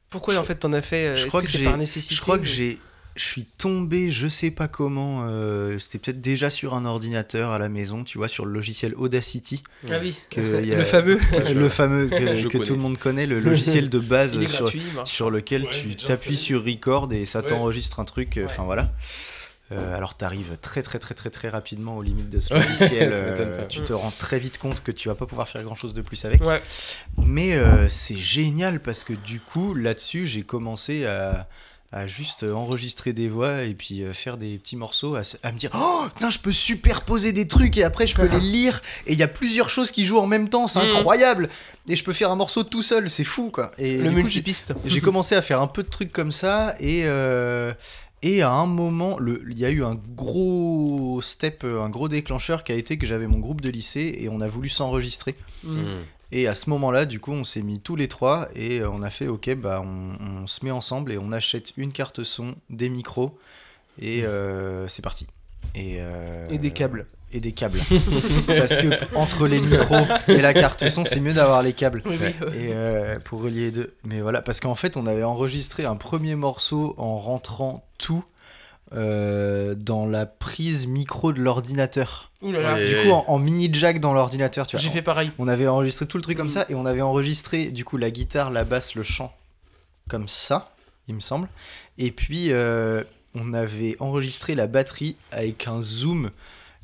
[0.09, 2.15] Pourquoi en fait t'en as fait euh, je crois que, que c'est j'ai- par nécessité
[2.15, 2.79] Je crois que j'ai.
[3.15, 5.23] Je suis tombé, je sais pas comment.
[5.27, 8.93] euh, C'était peut-être déjà sur un ordinateur à la maison, tu vois, sur le logiciel
[8.95, 9.61] Audacity.
[9.89, 11.19] Ah oui, Que y a- le fameux.
[11.53, 14.81] le fameux que, tout le monde connaît, le logiciel de base sur, gratuit,
[15.31, 17.47] lequel Ouais, tu t'appuies sur record et ça Ouais.
[17.47, 18.37] t'enregistre un truc.
[18.37, 18.45] euh, Ouais.
[18.49, 18.93] Enfin voilà.
[19.71, 23.09] Euh, alors t'arrives très très très très très rapidement aux limites de ce logiciel.
[23.13, 25.93] Euh, tu te rends très vite compte que tu vas pas pouvoir faire grand chose
[25.93, 26.43] de plus avec.
[26.43, 26.61] Ouais.
[27.17, 31.47] Mais euh, c'est génial parce que du coup, là-dessus, j'ai commencé à,
[31.91, 35.71] à juste enregistrer des voix et puis euh, faire des petits morceaux, à, me dire
[35.73, 39.17] Oh, putain, je peux superposer des trucs et après je peux les lire et il
[39.17, 40.91] y a plusieurs choses qui jouent en même temps, c'est Mhm.
[40.97, 41.49] incroyable!
[41.87, 43.71] Et je peux faire un morceau tout seul, c'est fou quoi!
[43.79, 44.73] Et Le multipiste.
[44.85, 47.73] j'ai commencé à faire un peu de trucs comme ça et euh,
[48.21, 52.63] et à un moment le- il y a eu un gros step un gros déclencheur
[52.63, 55.79] qui a été que j'avais mon groupe de lycée et on a voulu s'enregistrer Mm.
[56.31, 58.89] Et à ce moment là du coup on s'est mis tous les trois et euh,
[58.91, 62.23] on a fait ok bah on, on se met ensemble et on achète une carte
[62.23, 63.37] son des micros
[63.99, 65.25] et euh, c'est parti
[65.75, 67.05] et, euh, Et des câbles.
[67.31, 67.79] et des câbles.
[68.47, 72.01] Parce que entre les micros et la carte son, c'est mieux d'avoir les câbles.
[72.05, 72.57] Oui, oui, ouais.
[72.57, 73.93] Et euh, pour relier les deux.
[74.03, 78.23] Mais voilà, parce qu'en fait, on avait enregistré un premier morceau en rentrant tout
[78.93, 82.31] euh, dans la prise micro de l'ordinateur.
[82.41, 82.73] Ouh là là.
[82.75, 82.85] Ouais.
[82.85, 84.81] Du coup, en, en mini jack dans l'ordinateur, tu vois.
[84.83, 85.31] J'ai fait pareil.
[85.37, 86.51] On avait enregistré tout le truc comme Mm.
[86.51, 89.35] ça et on avait enregistré du coup la guitare, la basse, le chant
[90.09, 90.71] comme ça,
[91.07, 91.47] il me semble.
[91.99, 93.03] Et puis euh,
[93.35, 96.31] on avait enregistré la batterie avec un zoom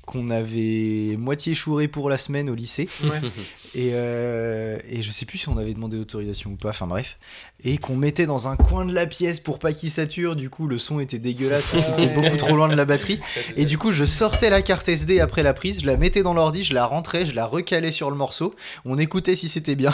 [0.05, 2.87] qu'on avait moitié chouré pour la semaine au lycée.
[3.03, 3.21] Ouais.
[3.77, 7.17] Et, euh, et je sais plus si on avait demandé autorisation ou pas, enfin bref.
[7.61, 10.67] Et qu'on mettait dans un coin de la pièce pour pas qu'il sature, du coup
[10.67, 13.19] le son était dégueulasse parce qu'il était beaucoup trop loin de la batterie.
[13.57, 16.33] Et du coup je sortais la carte SD après la prise, je la mettais dans
[16.33, 19.91] l'ordi, je la rentrais, je la recalais sur le morceau, on écoutait si c'était bien,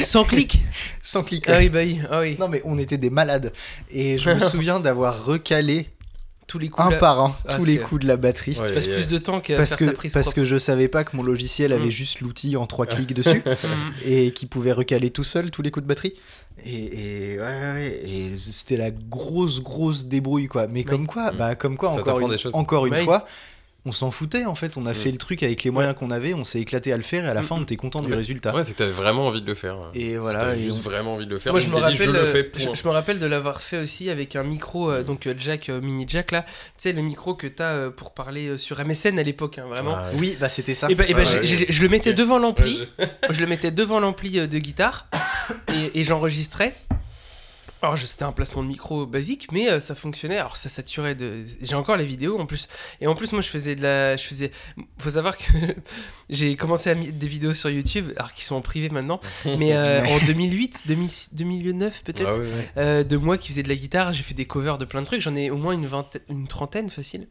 [0.00, 0.62] Sans clic.
[1.02, 1.52] sans cliquer.
[1.52, 1.98] Ah oui, bah oui.
[2.10, 2.36] Ah oui.
[2.40, 3.52] Non mais on était des malades.
[3.90, 5.88] Et je me souviens d'avoir recalé
[6.48, 6.88] Tous les coups.
[6.92, 8.58] un par un Ah, tous les coups de la batterie.
[8.58, 10.36] Ouais, Tu passes ouais, plus de temps qu'à Parce faire que, ta prise parce propre.
[10.36, 11.90] que je savais pas que mon logiciel avait Mm.
[11.90, 13.42] juste l'outil en trois clics dessus.
[13.46, 13.92] Mm.
[14.06, 16.14] et qui pouvait recaler tout seul tous les coups de batterie.
[16.66, 20.66] Et, et, ouais, ouais, ouais, et c'était la grosse, grosse débrouille, quoi.
[20.66, 21.36] Mais comme quoi, Mm.
[21.36, 23.04] bah, comme quoi Ça encore une, encore une Ouais.
[23.04, 23.26] fois,
[23.88, 24.76] on s'en foutait en fait.
[24.76, 24.94] On a Mm.
[24.94, 27.28] fait le truc avec les moyens qu'on avait, on s'est éclaté à le faire et
[27.28, 28.54] à la Mm, fin, on était content En du fait, résultat.
[28.54, 29.76] Ouais, c'est que t'avais vraiment envie de le faire.
[29.94, 30.54] Et voilà.
[30.54, 31.52] Et juste on- vraiment envie de le faire.
[31.52, 32.50] Moi, je me dit, rappelle, je le euh, fais.
[32.56, 35.80] je, me rappelle de l'avoir fait aussi avec un micro, euh, donc euh, jack, euh,
[35.80, 36.42] mini jack là.
[36.42, 39.64] Tu sais, le micro que t'as euh, pour parler euh, sur MSN à l'époque, hein,
[39.68, 39.96] vraiment.
[39.98, 40.88] Ah, Oui, bah c'était ça.
[40.90, 42.84] Et bah, et bah, Ah, je le mettais devant l'ampli,
[43.30, 45.06] je- le mettais devant l'ampli de guitare
[45.72, 46.74] et, et j'enregistrais.
[47.80, 50.38] Alors c'était un placement de micro basique, mais euh, ça fonctionnait.
[50.38, 51.44] Alors ça saturait de.
[51.60, 52.68] J'ai encore les vidéos en plus.
[53.00, 54.50] Et en plus moi je faisais de la, je faisais.
[54.98, 55.44] Faut savoir que
[56.30, 59.76] j'ai commencé à mettre des vidéos sur YouTube, alors qui sont en privé maintenant, mais
[59.76, 62.42] euh, en 2008, 2006, 2009 peut-être.
[62.76, 62.80] Ah.
[62.80, 65.06] Euh, de moi qui faisais de la guitare, j'ai fait des covers de plein de
[65.06, 67.28] trucs, j'en ai au moins une vingtaine, une trentaine facile.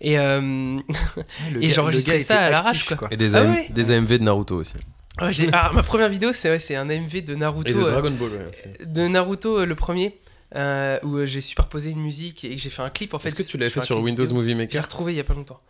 [0.00, 0.82] Et, Le
[1.60, 3.08] et j'enregistrais ça à l'arrache, actif, quoi.
[3.10, 4.74] Et des, Ah AM ouais des AMV de Naruto aussi.
[5.22, 7.78] Ouais, j'ai- ah, ma première vidéo, c'est ouais, c'est un AMV de Naruto, Et de
[7.80, 8.46] euh, Dragon Ball, ouais.
[8.50, 8.86] aussi.
[8.86, 10.18] de Naruto euh, le premier,
[10.54, 13.28] euh, où euh, j'ai superposé une musique et j'ai fait un clip en fait.
[13.28, 14.36] Est-ce que tu l'avais fait un sur clip Windows vidéo.
[14.36, 15.60] Movie Je l'ai Maker retrouvé il y a pas longtemps.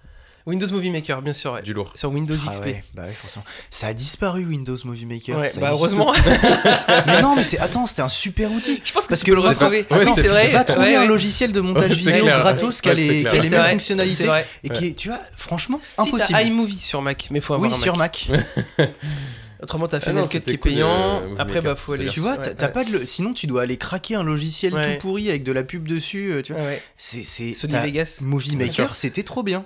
[0.47, 1.63] Windows Movie Maker, bien sûr, ouais.
[1.63, 1.91] Du lourd.
[1.95, 2.65] Sur Windows Ah XP.
[2.67, 3.47] ouais, bah ouais, forcément.
[3.71, 5.39] Ça a disparu Windows Movie Maker.
[5.39, 6.13] Ouais, ça bah heureusement.
[7.07, 8.79] mais non, mais c'est attends, c'était un super outil.
[8.85, 9.87] je pense que Parce tu que peux le retrouver.
[9.91, 10.49] C'était- c'est vrai.
[10.49, 11.07] Va trouver ouais, un ouais.
[11.07, 14.27] logiciel de montage vidéo gratos qui a les, qui a les mêmes vrai, fonctionnalités C'est
[14.27, 14.47] vrai.
[14.63, 16.33] et qui est, tu vois, franchement, Si impossible.
[16.39, 18.29] t'as iMovie sur Mac, mais faut avoir oui, un sur Mac.
[19.63, 20.91] Autrement, t'as Ah Final non, Cut qui est cool, payant.
[21.23, 22.05] euh, Movie Après, bah, faut aller.
[22.07, 22.73] Tu vois, t'as ouais.
[22.73, 23.07] pas de le...
[23.07, 24.99] sinon tu dois aller craquer un logiciel Ouais.
[24.99, 26.63] tout pourri avec de la pub dessus, euh, tu vois.
[26.99, 28.19] C'est c'est Sony Vegas.
[28.23, 29.65] Movie Maker, c'était trop bien.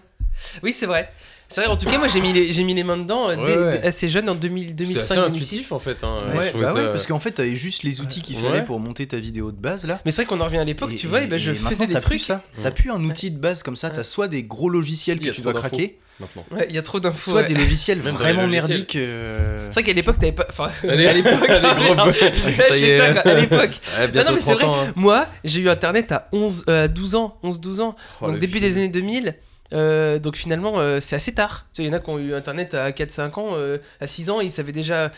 [0.63, 1.11] Oui, c'est vrai.
[1.51, 3.37] C'est vrai, en tout cas, moi j'ai mis, les, j'ai mis les mains dedans euh,
[3.37, 3.79] Ouais, dès- ouais.
[3.81, 5.19] dès- assez jeune, en 2000, C'était assez 2005-2006.
[5.27, 6.05] intuitif en fait.
[6.05, 6.19] Hein.
[6.35, 8.43] Ouais, Je trouvais bah ouais, ça- parce qu'en fait, t'avais juste les outils qu'il Ouais.
[8.43, 10.01] fallait pour monter ta vidéo de base là.
[10.05, 11.55] Mais c'est vrai qu'on en revient à l'époque, tu vois, et, et- ben, je et
[11.55, 12.21] faisais des t'as plus trucs.
[12.21, 12.43] ça.
[12.61, 13.91] T'as plus un outil de base comme ça.
[13.91, 14.03] T'as Ouais.
[14.05, 15.69] soit des gros logiciels Il y que a tu trop dois d'infos.
[15.77, 16.45] craquer, Maintenant.
[16.51, 17.31] Ouais, il y a trop d'infos.
[17.31, 17.47] soit ouais.
[17.47, 18.69] des logiciels Même dans vraiment logiciels.
[18.69, 18.97] merdiques.
[18.97, 20.47] euh, C'est vrai qu'à l'époque, t'avais pas.
[20.51, 22.13] Enfin, Allez, à l'époque, allez, gros merde.
[22.13, 22.99] J'ai Ça y lâché est.
[22.99, 23.81] ça, quoi, à l'époque.
[24.01, 24.81] Ouais, bientôt non, mais c'est 30 ans.
[24.83, 24.93] hein.
[24.97, 27.95] Moi, j'ai eu internet à 11, euh, à 12 ans, 11-12 ans.
[28.21, 29.37] Oh, donc le début des années 2000.
[29.75, 31.67] Euh, donc finalement, euh, c'est assez tard.
[31.75, 34.31] Tu Il y en a qui ont eu internet à 4-5 ans, euh, à 6
[34.31, 35.11] ans, ils savaient déjà,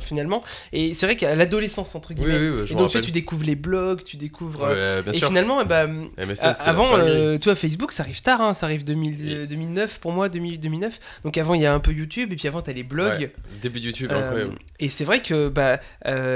[0.00, 0.42] finalement.
[0.72, 2.38] Et c'est vrai qu'à l'adolescence, entre guillemets.
[2.38, 4.70] oui, oui, je et donc tu, tu découvres les blogs, tu découvres.
[5.06, 5.28] et sûr.
[5.28, 6.90] finalement, eh ben, MSN, c'était avant,
[7.38, 10.28] tu vois, Facebook, ça arrive tard, hein, ça arrive 2000, Et- euh, 2009 pour moi,
[10.28, 11.20] 2000, 2009.
[11.24, 13.20] Donc avant, il y a un peu YouTube, et puis avant, t'as les blogs.
[13.20, 13.32] Ouais,
[13.62, 14.54] Début YouTube, incroyable.
[14.78, 15.78] et c'est vrai que, bah,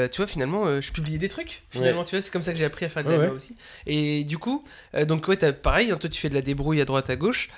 [0.08, 1.62] tu vois, finalement, je publiais des trucs.
[1.70, 3.54] Finalement, tu vois, c'est comme ça que j'ai appris à faire de la Ouais, aussi.
[3.86, 4.64] Et du coup,
[5.06, 7.49] donc, ouais, t'as pareil, hein, toi, tu fais de la débrouille à droite, à gauche.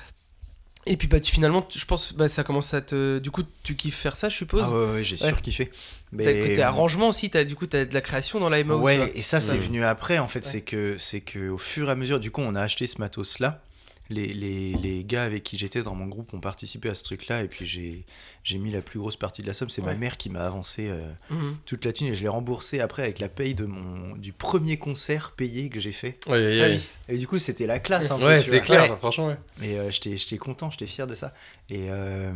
[0.85, 3.19] Et puis, bah, tu, finalement, tu- je pense, bah, ça commence à te.
[3.21, 4.65] Du coup, tu kiffes faire ça, je suppose?
[4.67, 5.29] Ah ouais, ouais, j'ai Ouais.
[5.29, 5.71] surkiffé.
[6.19, 8.83] T'as côté arrangement aussi, as, du coup, t'as de la création dans la vois.
[8.85, 9.59] Ouais, et ça c'est Ouais.
[9.59, 10.51] venu après en fait, Ouais.
[10.51, 12.99] c'est que c'est que au fur et à mesure, du coup, on a acheté ce
[12.99, 13.63] matos là.
[14.13, 17.29] Les, les, les gars avec qui j'étais dans mon groupe ont participé à ce truc
[17.29, 18.05] là et puis j'ai
[18.45, 19.71] j'ai mis la plus grosse partie de la somme.
[19.71, 21.57] C'est ma mère qui m'a avancé euh, Mhm.
[21.67, 24.77] toute la thune et je l'ai remboursé après avec la paye de mon du premier
[24.77, 26.19] concert payé que j'ai fait.
[26.27, 26.75] Ouais, ouais, Ah ouais.
[26.77, 26.89] oui.
[27.15, 28.97] Et du coup, c'était la classe un peu, Ouais, c'est clair, Ouais.
[28.97, 29.39] franchement, ouais.
[29.63, 31.33] Et euh, j'étais j'étais content, j'étais fier de ça.
[31.71, 32.33] Et euh,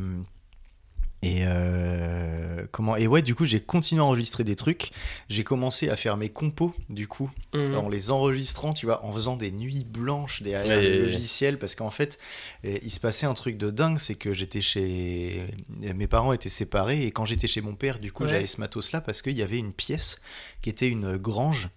[1.23, 4.91] et euh, comment et ouais, du coup, j'ai continué à enregistrer des trucs.
[5.29, 7.75] J'ai commencé à faire mes compos du coup Mhm.
[7.77, 11.91] en les enregistrant, tu vois, en faisant des nuits blanches derrière le logiciel, parce qu'en
[11.91, 12.19] fait,
[12.65, 15.43] eh, il se passait un truc de dingue, c'est que j'étais chez...
[15.95, 18.31] Mes parents étaient séparés, et quand j'étais chez mon père, du coup, Ouais.
[18.31, 20.21] j'avais ce matos-là, parce qu'il y avait une pièce
[20.63, 21.71] qui était une grange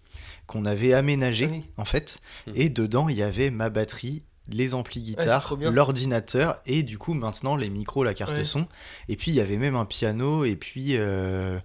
[0.47, 1.63] qu'on avait aménagée, oui.
[1.77, 2.53] en fait, Mhm.
[2.55, 5.71] et dedans, il y avait ma batterie, les amplis guitare, bien.
[5.71, 8.43] l'ordinateur, et du coup, maintenant, les micros, la carte Ouais.
[8.43, 8.67] son,
[9.07, 10.95] et puis il y avait même un piano, et puis...
[10.97, 11.59] euh,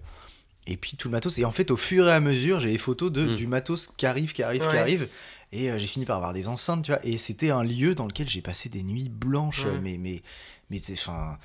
[0.67, 1.37] et puis tout le matos.
[1.37, 3.35] Et en fait, au fur et à mesure, j'ai les photos de, Mm.
[3.35, 5.07] du matos qui arrive, qui arrive, qui arrive.
[5.51, 6.99] Et euh, j'ai fini par avoir des enceintes, tu vois.
[7.05, 9.79] Et c'était un lieu dans lequel j'ai passé des nuits blanches, Ouais.
[9.79, 10.23] mais, mais,
[10.71, 11.37] mais c'est, enfin,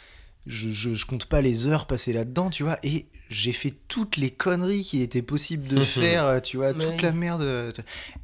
[0.46, 2.78] je, je, je compte pas les heures passées là-dedans, tu vois.
[2.82, 6.84] Et j'ai fait toutes les conneries qu'il était possible de faire, euh, tu vois, Mais
[6.84, 7.42] toute la merde.
[7.42, 7.70] euh,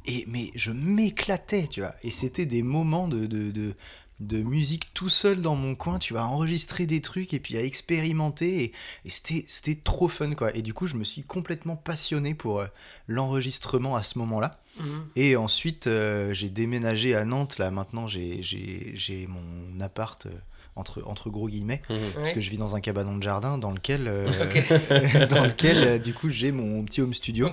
[0.05, 1.93] Et, mais je m'éclatais, tu vois.
[2.03, 3.73] Et c'était des moments de, de, de,
[4.19, 7.61] de musique tout seul dans mon coin, tu vas enregistrer des trucs et puis à
[7.63, 8.63] expérimenter.
[8.63, 8.71] Et,
[9.05, 10.53] et c'était, c'était trop fun, quoi.
[10.55, 12.65] Et du coup, je me suis complètement passionné pour euh,
[13.07, 14.59] l'enregistrement à ce moment-là.
[14.79, 15.05] Mhm.
[15.15, 17.57] Et ensuite, euh, j'ai déménagé à Nantes.
[17.57, 20.31] Là, maintenant, j'ai, j'ai, j'ai mon appart euh,
[20.77, 21.81] entre, entre gros guillemets.
[21.89, 21.97] Mhm.
[22.15, 24.27] Parce que je vis dans un cabanon de jardin dans lequel, euh,
[25.29, 27.51] dans lequel euh, du coup, j'ai mon petit home studio.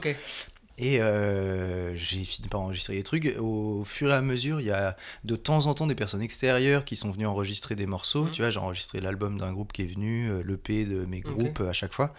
[0.77, 3.33] Et euh, j'ai fini par enregistrer des trucs.
[3.39, 6.85] Au fur et à mesure, il y a de temps en temps des personnes extérieures
[6.85, 8.25] qui sont venues enregistrer des morceaux.
[8.25, 8.31] Mhm.
[8.33, 11.73] Tu vois, j'ai enregistré l'album d'un groupe qui est venu, l'EP de mes groupes à
[11.73, 12.13] chaque fois.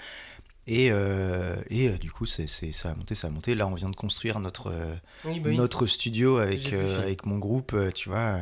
[0.67, 3.53] Et, euh, et euh, du coup, c'est, ça a monté, ça a monté.
[3.55, 4.73] Là, on vient de construire notre,
[5.25, 5.57] Oui, bah oui.
[5.57, 8.39] notre studio avec, avec mon groupe, tu vois.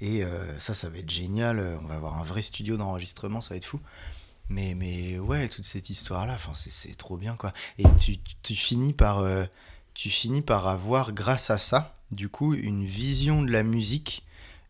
[0.00, 1.78] Et euh, ça, ça va être génial.
[1.82, 3.80] On va avoir un vrai studio d'enregistrement, ça va être fou.
[4.48, 7.52] Mais, mais ouais, toute cette histoire-là, c'est, c'est trop bien, quoi.
[7.78, 9.44] Et tu, tu finis par, euh,
[9.94, 14.24] tu finis par avoir, grâce à ça, du coup, une vision de la musique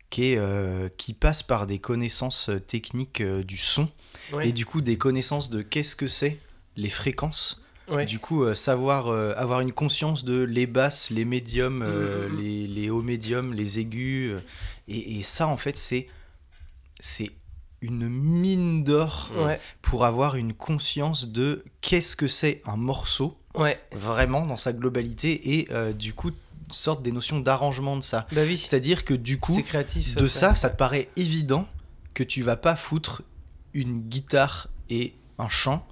[0.09, 3.91] qui, est, euh, qui passe par des connaissances euh, techniques euh, du son
[4.33, 4.49] Ouais.
[4.49, 6.41] et du coup des connaissances de qu'est-ce que c'est
[6.77, 8.05] les fréquences Ouais.
[8.07, 12.37] du coup, euh, savoir euh, avoir une conscience de les basses, les médiums, euh, Mhm.
[12.39, 14.33] les, les hauts médiums, les aigus.
[14.89, 16.09] et, et ça, en fait, c'est
[16.99, 17.31] c'est
[17.83, 19.61] une mine d'or Ouais.
[19.83, 23.79] pour avoir une conscience de qu'est-ce que c'est un morceau, Ouais.
[23.93, 26.31] vraiment dans sa globalité, et du coup,
[26.71, 28.27] sorte des notions d'arrangement de ça.
[28.33, 28.59] Bah oui.
[28.59, 30.17] C'est-à-dire que du coup, créatif.
[30.17, 31.69] de ça, ça te paraît évident
[32.15, 33.23] que tu vas pas foutre
[33.75, 35.87] une guitare et un chant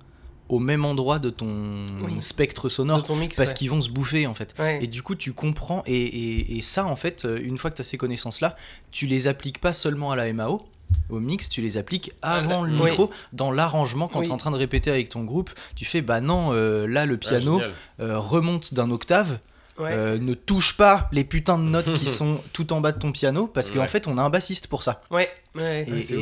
[0.48, 2.20] au même endroit de ton Oui.
[2.20, 3.36] spectre sonore ton mix.
[3.36, 3.56] parce ouais.
[3.56, 4.54] qu'ils vont se bouffer en fait.
[4.58, 4.78] Ouais.
[4.82, 7.76] Et du coup, tu comprends, et, et- et ça, en fait, euh, une fois que
[7.76, 8.56] tu as ces connaissances-là,
[8.90, 10.62] tu les appliques pas seulement à la MAO,
[11.08, 12.90] au mix, tu les appliques avant le oui.
[12.90, 14.26] micro, dans l'arrangement, quand Oui.
[14.26, 17.06] tu es en train de répéter avec ton groupe, tu fais, bah non, euh, là,
[17.06, 17.60] le Ah, piano
[18.00, 19.38] euh, remonte d'un octave,
[19.78, 19.90] Ouais.
[19.92, 23.10] euh, ne touche pas les putains de notes qui sont tout en bas de ton
[23.12, 23.88] piano, parce qu'en Ouais.
[23.88, 25.02] fait, on a un bassiste pour ça.
[25.10, 25.28] Ouais.
[25.56, 25.84] Ouais.
[25.88, 26.14] Et- Ouais, c'est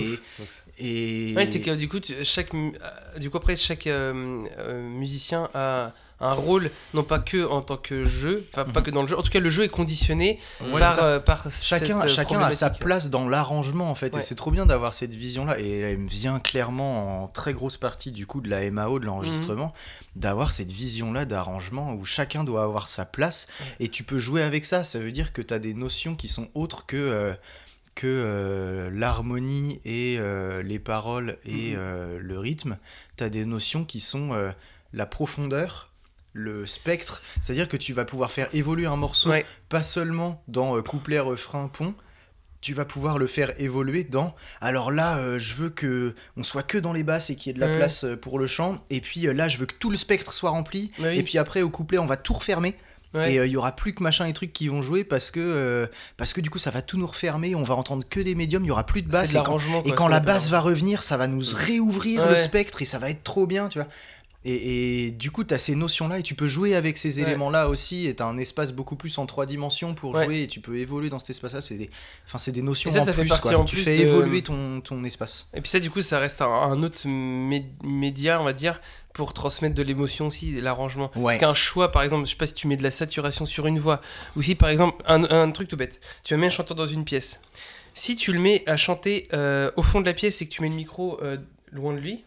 [0.78, 1.34] et- Et...
[1.36, 2.70] Ouais, c'est que du coup, tu- chaque, euh,
[3.18, 5.92] du coup après, chaque euh, euh, musicien a
[6.22, 8.86] un rôle, non pas que en tant que jeu, enfin pas Mhm.
[8.86, 9.18] que dans le jeu.
[9.18, 12.40] En tout cas, le jeu est conditionné Ouais, par, euh, par Chacun, cette, euh, chacun
[12.40, 14.20] a sa place dans l'arrangement en fait, Ouais.
[14.20, 15.58] et c'est trop bien d'avoir cette vision-là.
[15.58, 19.04] Et elle me vient clairement en très grosse partie du coup de la MAO, de
[19.06, 19.66] l'enregistrement,
[20.14, 20.20] Mhm.
[20.22, 23.48] d'avoir cette vision-là d'arrangement où chacun doit avoir sa place
[23.80, 24.84] et tu peux jouer avec ça.
[24.84, 27.34] Ça veut dire que tu as des notions qui sont autres que, euh,
[27.94, 31.76] que euh, l'harmonie et euh, les paroles et Mhm.
[31.78, 32.78] euh, le rythme.
[33.18, 34.50] Tu as des notions qui sont euh,
[34.94, 35.90] la profondeur.
[36.34, 39.44] Le spectre, c'est-à-dire que tu vas pouvoir faire évoluer un morceau Ouais.
[39.68, 41.94] pas seulement dans euh, couplet, refrain, pont,
[42.62, 44.34] tu vas pouvoir le faire évoluer dans.
[44.60, 47.50] Alors là, euh, je veux que on soit que dans les basses et qu'il y
[47.50, 47.76] ait de la Ouais.
[47.76, 48.82] place euh, pour le chant.
[48.88, 50.90] Et puis euh, là, je veux que tout le spectre soit rempli.
[50.98, 51.18] Bah oui.
[51.18, 52.76] Et puis après, au couplet, on va tout refermer.
[53.14, 53.34] Ouais.
[53.34, 55.40] Et euh, il y aura plus que machin et trucs qui vont jouer parce que
[55.40, 55.86] euh,
[56.16, 57.54] parce que du coup, ça va tout nous refermer.
[57.54, 58.64] On va entendre que des médiums.
[58.64, 59.32] Il y aura plus de c'est basse.
[59.34, 62.80] de Et quand, et quand la basse va revenir, ça va nous réouvrir le spectre
[62.80, 63.88] et ça va être trop bien, tu vois.
[64.44, 67.22] Et, et du coup, tu as ces notions-là et tu peux jouer avec ces Ouais.
[67.28, 68.08] éléments-là aussi.
[68.08, 70.24] Et tu as un espace beaucoup plus en trois dimensions pour Ouais.
[70.24, 71.60] jouer et tu peux évoluer dans cet espace-là.
[71.60, 71.90] C'est des,
[72.26, 73.30] enfin, des notions Et ça, en ça fait plus.
[73.38, 73.54] quoi.
[73.56, 75.48] en tu plus fais de- évoluer ton, ton espace.
[75.54, 78.80] Et puis ça, du coup, ça reste un, un autre mé- média, on va dire,
[79.14, 81.10] pour transmettre de l'émotion aussi, l'arrangement.
[81.14, 81.22] Ouais.
[81.24, 83.66] Parce qu'un choix, par exemple, je sais pas si tu mets de la saturation sur
[83.68, 84.00] une voix,
[84.36, 87.04] ou si, par exemple, un, un truc tout bête, tu mettre un chanteur dans une
[87.04, 87.40] pièce.
[87.94, 90.62] Si tu le mets à chanter euh, au fond de la pièce et que tu
[90.62, 91.36] mets le micro euh,
[91.72, 92.24] loin de lui,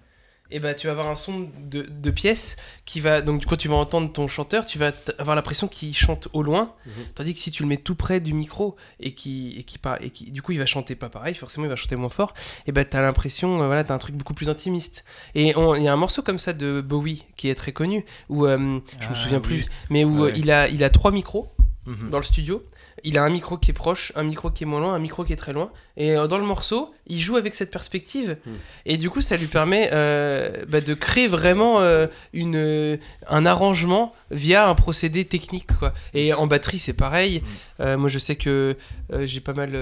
[0.55, 2.55] et bah tu vas avoir un son de, de pièce
[2.85, 6.29] qui va donc quand tu vas entendre ton chanteur tu vas avoir l'impression qu'il chante
[6.33, 6.91] au loin Mhm.
[7.15, 10.09] tandis que si tu le mets tout près du micro et qui et qui, et
[10.11, 12.33] qui du coup il va chanter pas pareil forcément il va chanter moins fort
[12.67, 15.03] et bah t'as l'impression euh, voilà t'as un truc beaucoup plus intimiste
[15.35, 18.45] et il y a un morceau comme ça de Bowie qui est très connu où
[18.45, 19.43] euh, je me Ah, souviens oui.
[19.43, 20.31] plus mais où Ouais.
[20.31, 21.51] euh, il a il a trois micros
[21.87, 22.09] Mhm.
[22.09, 22.63] dans le studio.
[23.05, 25.23] Il a un micro qui est proche, un micro qui est moins loin, un micro
[25.23, 25.69] qui est très loin.
[25.95, 28.37] Et euh, dans le morceau, il joue avec cette perspective.
[28.45, 28.53] Hmm.
[28.85, 34.13] Et du coup, ça lui permet euh, bah, de créer vraiment euh, une, un arrangement
[34.31, 35.67] via un procédé technique.
[35.77, 35.93] Quoi.
[36.15, 37.41] Et en batterie, c'est pareil.
[37.41, 37.81] Hmm.
[37.81, 38.75] Euh, moi, je sais que
[39.21, 39.77] j'ai pas mal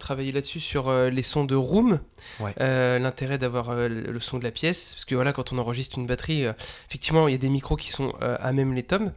[0.00, 2.00] travaillé là-dessus sur les sons de room.
[2.40, 2.52] Ouais.
[2.98, 4.94] L'intérêt d'avoir le son de la pièce.
[4.94, 6.44] Parce que voilà, quand on enregistre une batterie,
[6.88, 9.12] effectivement, il y a des micros qui sont à même les tomes.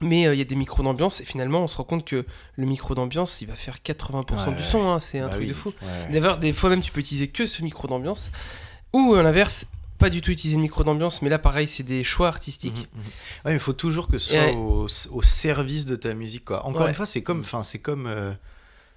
[0.00, 2.24] Mais euh, il y a des micros d'ambiance et finalement on se rend compte que
[2.56, 5.42] le micro d'ambiance il va faire 80% Ouais, du son, hein, c'est un Bah truc
[5.42, 5.48] oui.
[5.48, 5.72] de fou.
[5.82, 6.12] Ouais.
[6.12, 8.30] D'ailleurs, des fois même tu peux utiliser que ce micro d'ambiance.
[8.94, 9.66] Ou à l'inverse,
[9.98, 12.72] pas du tout utiliser de micro d'ambiance, mais là, pareil, c'est des choix artistiques.
[12.74, 13.04] Mhm, mhm.
[13.04, 14.54] Ouais, mais il faut toujours que ce soit Ouais.
[14.56, 16.64] au, au service de ta musique, quoi.
[16.64, 18.32] Encore une fois, c'est comme, enfin, c'est comme, euh,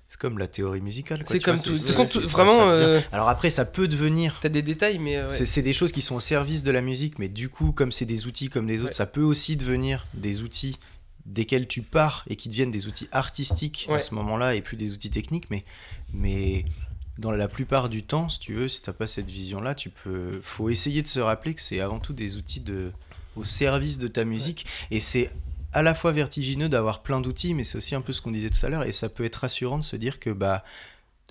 [0.08, 1.24] c'est comme la théorie musicale.
[1.28, 1.76] C'est comme vois, tout.
[1.76, 4.40] Façon, vraiment, ça euh, Alors après, ça peut devenir.
[4.42, 5.28] t'as des détails, mais.
[5.30, 8.06] C'est des choses qui sont au service de la musique, mais du coup, comme c'est
[8.06, 10.78] des outils comme les autres, ça peut aussi devenir des outils
[11.26, 14.94] desquels tu pars et qui deviennent des outils artistiques à ce moment-là et plus des
[14.94, 15.50] outils techniques.
[15.50, 15.64] Mais,
[16.14, 16.66] mais
[17.18, 20.40] dans la plupart du temps, si tu veux, si t'as pas cette vision-là, tu peux.
[20.42, 22.92] Faut essayer de se rappeler que c'est avant tout des outils de
[23.36, 25.32] au service de ta musique et c'est
[25.74, 28.50] à la fois vertigineux d'avoir plein d'outils, mais c'est aussi un peu ce qu'on disait
[28.50, 30.64] tout à l'heure, et ça peut être rassurant de se dire que bah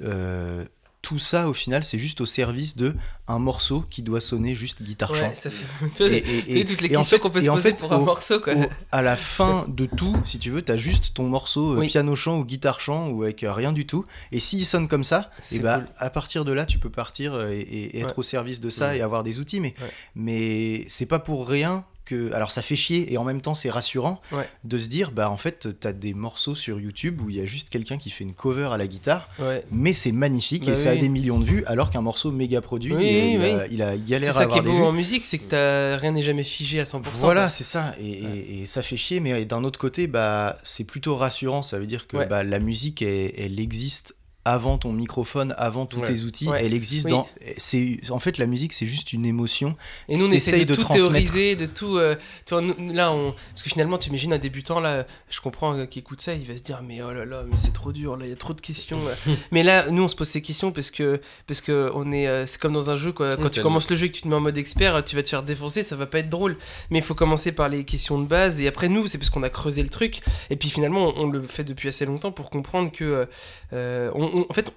[0.01, 0.67] euh,
[1.03, 2.95] tout ça au final c'est juste au service de
[3.29, 5.29] un morceau qui doit sonner juste guitare chant.
[5.29, 5.65] Ouais, ça fait.
[5.95, 7.97] tu vois, Et- toutes les en questions qu'on peut se en poser fait, pour un
[7.99, 8.55] au- morceau, quoi.
[8.55, 11.89] au- à la fin de tout, si tu veux, t'as juste ton morceau euh, Oui.
[11.89, 14.05] piano chant ou guitare chant ou avec euh, rien du tout.
[14.33, 15.89] Et s'il sonne comme ça, et bah cool.
[15.99, 18.19] à partir de là, tu peux partir euh, et, être Ouais.
[18.19, 18.99] au service de ça Ouais.
[18.99, 19.61] et avoir des outils.
[19.61, 19.75] Mais,
[20.15, 22.33] mais c'est pas pour rien que.
[22.33, 24.49] Alors ça fait chier et en même temps c'est rassurant Ouais.
[24.65, 27.45] de se dire, bah en fait, t'as des morceaux sur YouTube où il y a
[27.45, 29.65] juste quelqu'un qui fait une cover à la guitare, Ouais.
[29.71, 32.61] mais c'est magnifique Bah et ça a des millions de vues, alors qu'un morceau méga
[32.61, 34.63] produit, Oui, il, oui, a, il a- il C'est galère à ça qui est avoir
[34.65, 34.83] des beau vues.
[34.83, 37.03] en musique, c'est que t'as- rien n'est jamais figé à 100%.
[37.21, 37.95] Voilà, c'est ça.
[38.01, 41.63] Et, et- et ça fait chier, mais d'un autre côté, bah, c'est plutôt rassurant.
[41.63, 44.15] Ça veut dire que bah, la musique, elle, elle existe
[44.45, 46.05] avant ton microphone, avant tous Ouais.
[46.07, 46.49] tes outils.
[46.49, 46.65] Ouais.
[46.65, 47.11] Elle existe Oui.
[47.13, 47.29] dans.
[47.59, 49.77] C'est en fait la musique, c'est juste une émotion.
[50.09, 51.11] Et nous, on essaye de, de tout transmettre.
[51.13, 51.97] théoriser, de tout.
[51.99, 52.17] euh,
[52.51, 53.33] là, on...
[53.51, 56.45] parce que finalement, tu imagines un débutant, là, je comprends euh, qui écoute ça, il
[56.45, 58.37] va se dire, mais oh là là, mais c'est trop dur, là, il y a
[58.37, 58.99] trop de questions.
[59.53, 62.45] mais là, nous, on se pose ces questions parce que, parce que on est, euh,
[62.47, 63.37] c'est comme dans un jeu, quoi.
[63.37, 65.15] Quand Oui, tu commences le jeu et que tu te mets en mode expert, tu
[65.17, 66.57] vas te faire défoncer, ça va pas être drôle.
[66.91, 69.43] Mais il faut commencer par les questions de base, et après, nous, c'est parce qu'on
[69.45, 70.21] a creusé le truc,
[70.51, 73.29] et puis finalement, on, on le fait depuis assez longtemps pour comprendre que,
[73.73, 74.73] euh, on- en fait,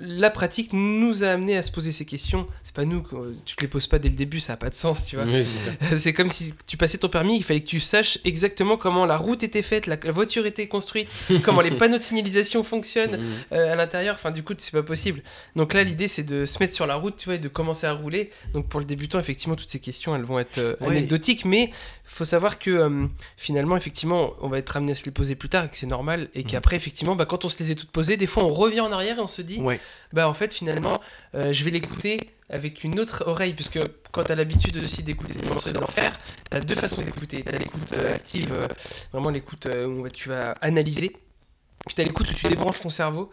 [0.00, 2.46] la pratique nous a amené à se poser ces questions.
[2.62, 3.26] C'est pas nous, quoi.
[3.44, 5.24] tu te les poses pas dès le début, ça a pas de sens, tu vois.
[5.24, 5.44] Oui,
[5.98, 9.16] c'est comme si tu passais ton permis, il fallait que tu saches exactement comment la
[9.16, 11.08] route était faite, la, la voiture était construite,
[11.44, 13.24] comment les panneaux de signalisation fonctionnent Mhm.
[13.52, 14.14] euh, à l'intérieur.
[14.14, 15.22] Enfin, du coup, c'est pas possible.
[15.56, 17.86] Donc là, l'idée, c'est de se mettre sur la route, tu vois, et de commencer
[17.86, 18.30] à rouler.
[18.52, 20.90] Donc pour le débutant, effectivement, toutes ces questions, elles vont être euh, Ouais.
[20.90, 21.70] anecdotiques, mais
[22.04, 23.06] faut savoir que euh,
[23.36, 25.86] finalement, effectivement, on va être amené à se les poser plus tard et que c'est
[25.86, 26.28] normal.
[26.34, 28.80] Et qu'après, effectivement, bah, quand on se les est toutes posées, des fois, on revient
[28.80, 29.80] en arrière et on se dit, Ouais.
[30.12, 31.00] Bah en fait finalement
[31.34, 33.78] euh, je vais l'écouter avec une autre oreille puisque
[34.10, 36.12] quand tu as l'habitude aussi d'écouter des morceaux et d'en faire
[36.50, 38.66] tu as deux façons d'écouter tu as l'écoute euh, active euh,
[39.12, 41.10] vraiment l'écoute où tu vas analyser
[41.86, 43.30] puis tu as l'écoute où tu débranches ton cerveau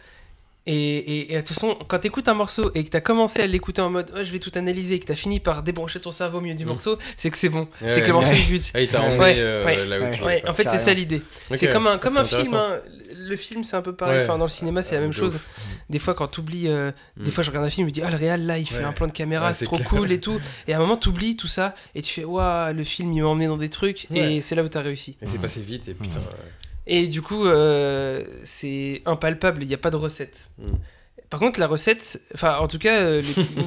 [0.67, 3.01] et, et- et de toute façon, quand tu écoutes un morceau et que tu as
[3.01, 5.39] commencé à l'écouter en mode oh, je vais tout analyser et que tu as fini
[5.39, 6.69] par débrancher ton cerveau au milieu du Mm.
[6.69, 7.67] morceau, c'est que c'est bon.
[7.83, 8.19] Ouais, c'est que le ouais.
[8.19, 8.39] morceau Ouais.
[8.39, 8.71] il bute.
[8.73, 9.05] Ah, il t'a Ouais.
[9.05, 9.85] emmené Ouais, euh, ouais.
[9.85, 11.21] là où tu Ouais, en fait, c'est ça l'idée.
[11.53, 12.51] C'est comme un, comme un film.
[12.55, 12.79] hein.
[13.27, 14.17] Le film, c'est un peu pareil.
[14.17, 14.23] Ouais.
[14.23, 15.35] Enfin, dans le cinéma, c'est la Euh, même chose.
[15.35, 15.47] ouf.
[15.89, 17.31] Des fois, quand t'oublies, euh, des Mm.
[17.31, 18.83] fois, je regarde un film, je me dis, ah, le réal, là, il fait Ouais.
[18.83, 19.89] un plan de caméra, Ouais, c'est trop clair.
[19.89, 20.39] cool et tout.
[20.67, 23.29] Et à un moment, t'oublies tout ça et tu fais, waouh, le film, il m'a
[23.29, 24.05] emmené dans des trucs.
[24.11, 24.35] Ouais.
[24.35, 25.17] Et c'est là où t'as réussi.
[25.21, 26.19] Et c'est passé vite et putain.
[26.19, 26.25] ouais.
[26.87, 30.49] Et du coup, euh, c'est impalpable, il n'y a pas de recette.
[30.59, 30.67] Mm.
[31.31, 33.21] Par contre, la recette, enfin, en tout cas, euh,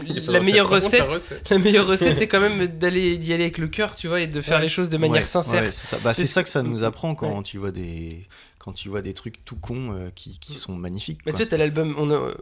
[0.07, 1.01] les- la meilleure recette.
[1.01, 3.97] Par contre, recette, la meilleure recette, c'est quand même d'aller d'y aller avec le cœur,
[3.97, 4.63] tu vois, et de faire Ouais.
[4.63, 5.63] les choses de manière Ouais, sincère.
[5.63, 5.97] ouais, c'est ça.
[6.05, 7.43] Bah, c'est Parce- ça que ça nous apprend quand Ouais.
[7.43, 8.27] tu vois des
[8.59, 11.21] quand tu vois des trucs tout cons euh, qui, qui sont magnifiques.
[11.27, 11.39] Mais quoi.
[11.39, 12.33] tu vois, t'as l'album, on a-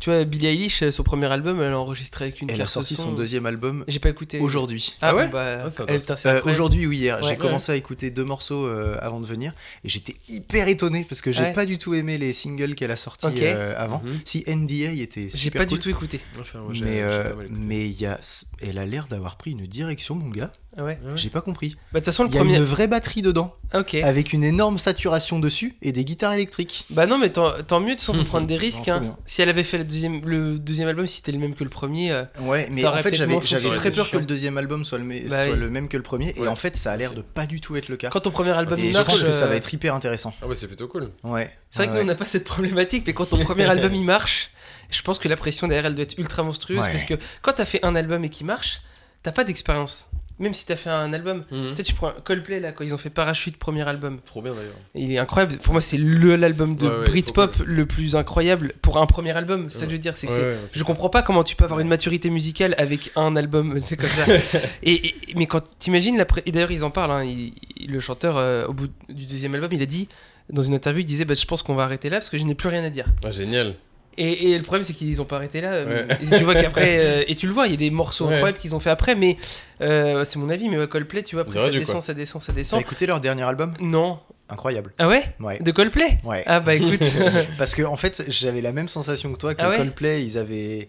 [0.00, 2.94] tu vois, Billie Eilish, son premier album, elle a enregistré avec une Elle a sorti
[2.94, 3.04] son.
[3.04, 4.38] son deuxième album J'ai pas écouté.
[4.38, 4.96] aujourd'hui.
[5.00, 6.40] Ah, Ah ouais bah, Ah, Euh.
[6.44, 7.28] Aujourd'hui ou hier, Ouais.
[7.28, 9.52] j'ai commencé à écouter deux morceaux euh, avant de venir
[9.84, 11.52] et j'étais hyper étonné parce que j'ai Ouais.
[11.52, 14.02] pas du tout aimé les singles qu'elle a sortis euh, avant.
[14.02, 14.20] Mhm.
[14.24, 16.20] Si NDA était J'ai super pas cool, du tout écouté.
[16.36, 17.66] Mais j'ai euh, pas mal écouté.
[17.66, 18.20] mais il y a,
[18.60, 20.52] elle a l'air d'avoir pris une direction, mon gars.
[20.78, 20.98] Ah ouais.
[21.04, 21.12] Ouais.
[21.16, 21.76] J'ai pas compris.
[21.92, 22.56] Bah, de toute façon, le Il y a premier.
[22.56, 23.94] une vraie batterie dedans Ah, Ok.
[23.94, 26.86] avec une énorme saturation dessus et des guitares électriques.
[26.90, 28.88] Bah non, mais tant, tant mieux de faut prendre des risques.
[28.88, 29.16] hein.
[29.26, 31.68] Si elle avait fait le deuxième, le deuxième album, si c'était le même que le
[31.70, 33.38] premier, euh, Ouais, mais Ça en fait j'avais
[33.74, 34.12] très peur Chiant.
[34.12, 35.58] que le deuxième album soit le, me- Bah soit oui.
[35.58, 36.48] le même que le premier et Ouais.
[36.48, 38.08] en fait ça a l'air de pas du tout être le cas.
[38.10, 39.94] quand ton premier album Et il je marche, pense que ça euh, va être hyper
[39.94, 40.32] intéressant.
[40.40, 41.10] Ah, bah, c'est plutôt cool.
[41.24, 41.50] Ouais.
[41.70, 43.92] C'est vrai que Ouais, nous on n'a pas cette problématique, mais quand ton premier album
[43.94, 44.50] il marche,
[44.90, 46.90] je pense que la pression derrière elle doit être ultra monstrueuse Ouais.
[46.90, 48.80] parce que quand t'as fait un album et qui marche,
[49.22, 50.10] t'as pas d'expérience.
[50.38, 51.70] Même si t'as fait un album, Mhm.
[51.70, 54.52] tu sais, tu prends Coldplay là, quand ils ont fait Parachute premier album, Trop bien
[54.52, 54.74] d'ailleurs.
[54.94, 55.56] il est incroyable.
[55.58, 59.32] Pour moi, c'est le l'album de Ouais, ouais, Britpop le plus incroyable pour un premier
[59.36, 59.70] album.
[59.70, 61.64] Ça que je veux dire, c'est que Ouais, ouais, Je comprends pas comment tu peux
[61.64, 64.24] avoir une maturité musicale avec un album, c'est comme ça.
[64.82, 68.00] et, et- mais quand t'imagines la et d'ailleurs ils en parlent, hein, il- il- le
[68.00, 70.08] chanteur euh, au bout du deuxième album, il a dit
[70.50, 72.44] dans une interview, il disait bah, je pense qu'on va arrêter là parce que je
[72.44, 73.06] n'ai plus rien à dire.
[73.24, 73.74] Ah, génial.
[74.18, 75.72] Et, et le problème c'est qu'ils ont pas arrêté là.
[75.72, 76.18] euh, Ouais.
[76.22, 78.34] et tu vois qu'après euh, et tu le vois, il y a des morceaux Ouais.
[78.34, 79.36] incroyables qu'ils ont fait après, mais
[79.80, 82.52] euh, c'est mon avis, mais ouais, Coldplay, tu vois après ça descend, ça descend, ça
[82.52, 82.80] T'as descend.
[82.80, 83.74] écouté leur dernier album?
[83.80, 84.18] Non.
[84.48, 84.92] Incroyable.
[84.98, 85.22] Ah ouais?
[85.40, 85.58] Ouais.
[85.60, 86.18] De Coldplay?
[86.24, 86.42] Ouais.
[86.46, 87.00] Ah bah écoute.
[87.58, 89.76] Parce que en fait, j'avais la même sensation que toi que Ah ouais?
[89.78, 90.88] Coldplay, ils avaient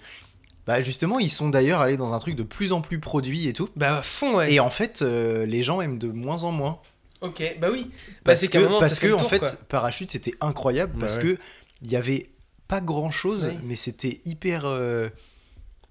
[0.68, 3.54] Bah justement, ils sont d'ailleurs allés dans un truc de plus en plus produit et
[3.54, 3.70] tout.
[3.78, 4.52] Bah, à fond, ouais.
[4.54, 6.80] Et en fait, euh, les gens aiment de moins en moins.
[7.22, 7.84] Ok, bah oui.
[7.90, 9.50] Bah, Parce que, moment, parce t'as que en fait, quoi.
[9.70, 10.92] Parachute, c'était incroyable.
[10.96, 11.24] Bah parce ouais.
[11.24, 11.38] que
[11.84, 12.28] il y avait
[12.74, 13.60] pas grand chose, Oui.
[13.64, 14.64] mais c'était hyper.
[14.66, 15.10] euh,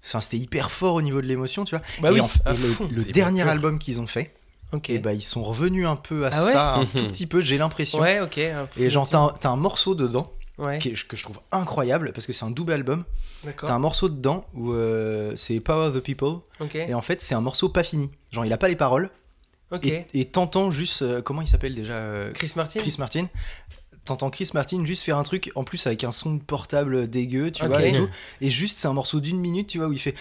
[0.05, 1.85] Enfin, c'était hyper fort au niveau de l'émotion, tu vois.
[2.01, 2.89] Bah et oui, en- à et le- fond.
[3.13, 3.49] dernier cool.
[3.49, 4.33] album qu'ils ont fait,
[4.73, 4.89] Ok.
[4.89, 7.39] et bah ils sont revenus un peu à Ah ouais ça, un tout petit peu,
[7.39, 7.99] j'ai l'impression.
[8.01, 8.19] Ouais,
[8.77, 9.19] Et genre, t'as
[9.49, 12.51] un, un morceau dedans Ouais, qui est- que je trouve incroyable parce que c'est un
[12.51, 13.05] double album.
[13.45, 13.67] d'accord.
[13.67, 17.21] T'as un morceau dedans où euh, c'est Power of the People Ok, et en fait
[17.21, 18.11] c'est un morceau pas fini.
[18.31, 19.09] Genre il a pas les paroles
[19.83, 23.25] et et t'entends juste euh, comment il s'appelle déjà euh, Chris Martin Chris Martin.
[24.05, 27.51] T'entends Chris Martin juste faire un truc en plus avec un son de portable dégueu,
[27.51, 28.09] tu vois, et tout.
[28.41, 30.15] Et juste c'est un morceau d'une minute, tu vois, où il fait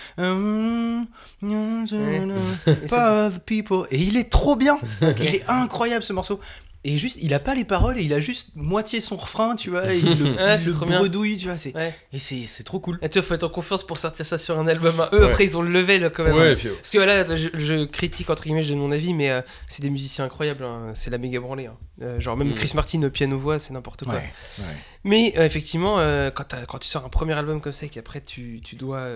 [2.93, 4.79] of the People et il est trop bien.
[5.19, 6.41] Il est incroyable ce morceau.
[6.85, 9.71] Et juste, il a pas les paroles et il a juste moitié son refrain, tu
[9.71, 11.09] vois, et il le, Ah, il c'est le trop bien.
[11.09, 11.95] tu vois, c'est Ouais.
[12.13, 12.99] et c'est c'est trop cool.
[13.03, 14.93] Et tu vois, faut être en confiance pour sortir ça sur un album.
[14.99, 15.09] hein.
[15.13, 15.31] Eux, Ouais.
[15.31, 16.35] après, ils ont le level quand même.
[16.35, 16.57] Ouais, hein.
[16.59, 19.43] puis, Parce que là, je, je critique entre guillemets, je donne mon avis, mais euh,
[19.69, 20.65] c'est des musiciens incroyables.
[20.65, 20.91] hein.
[20.95, 21.67] C'est la méga branlée.
[21.67, 21.77] hein.
[22.03, 22.55] Euh, genre, même Mm.
[22.55, 24.15] Chris Martin au piano-voix, c'est n'importe quoi.
[24.15, 24.65] Ouais, ouais.
[25.05, 28.21] Mais euh, effectivement, euh, quand, quand tu sors un premier album comme ça et qu'après
[28.23, 29.07] tu, tu dois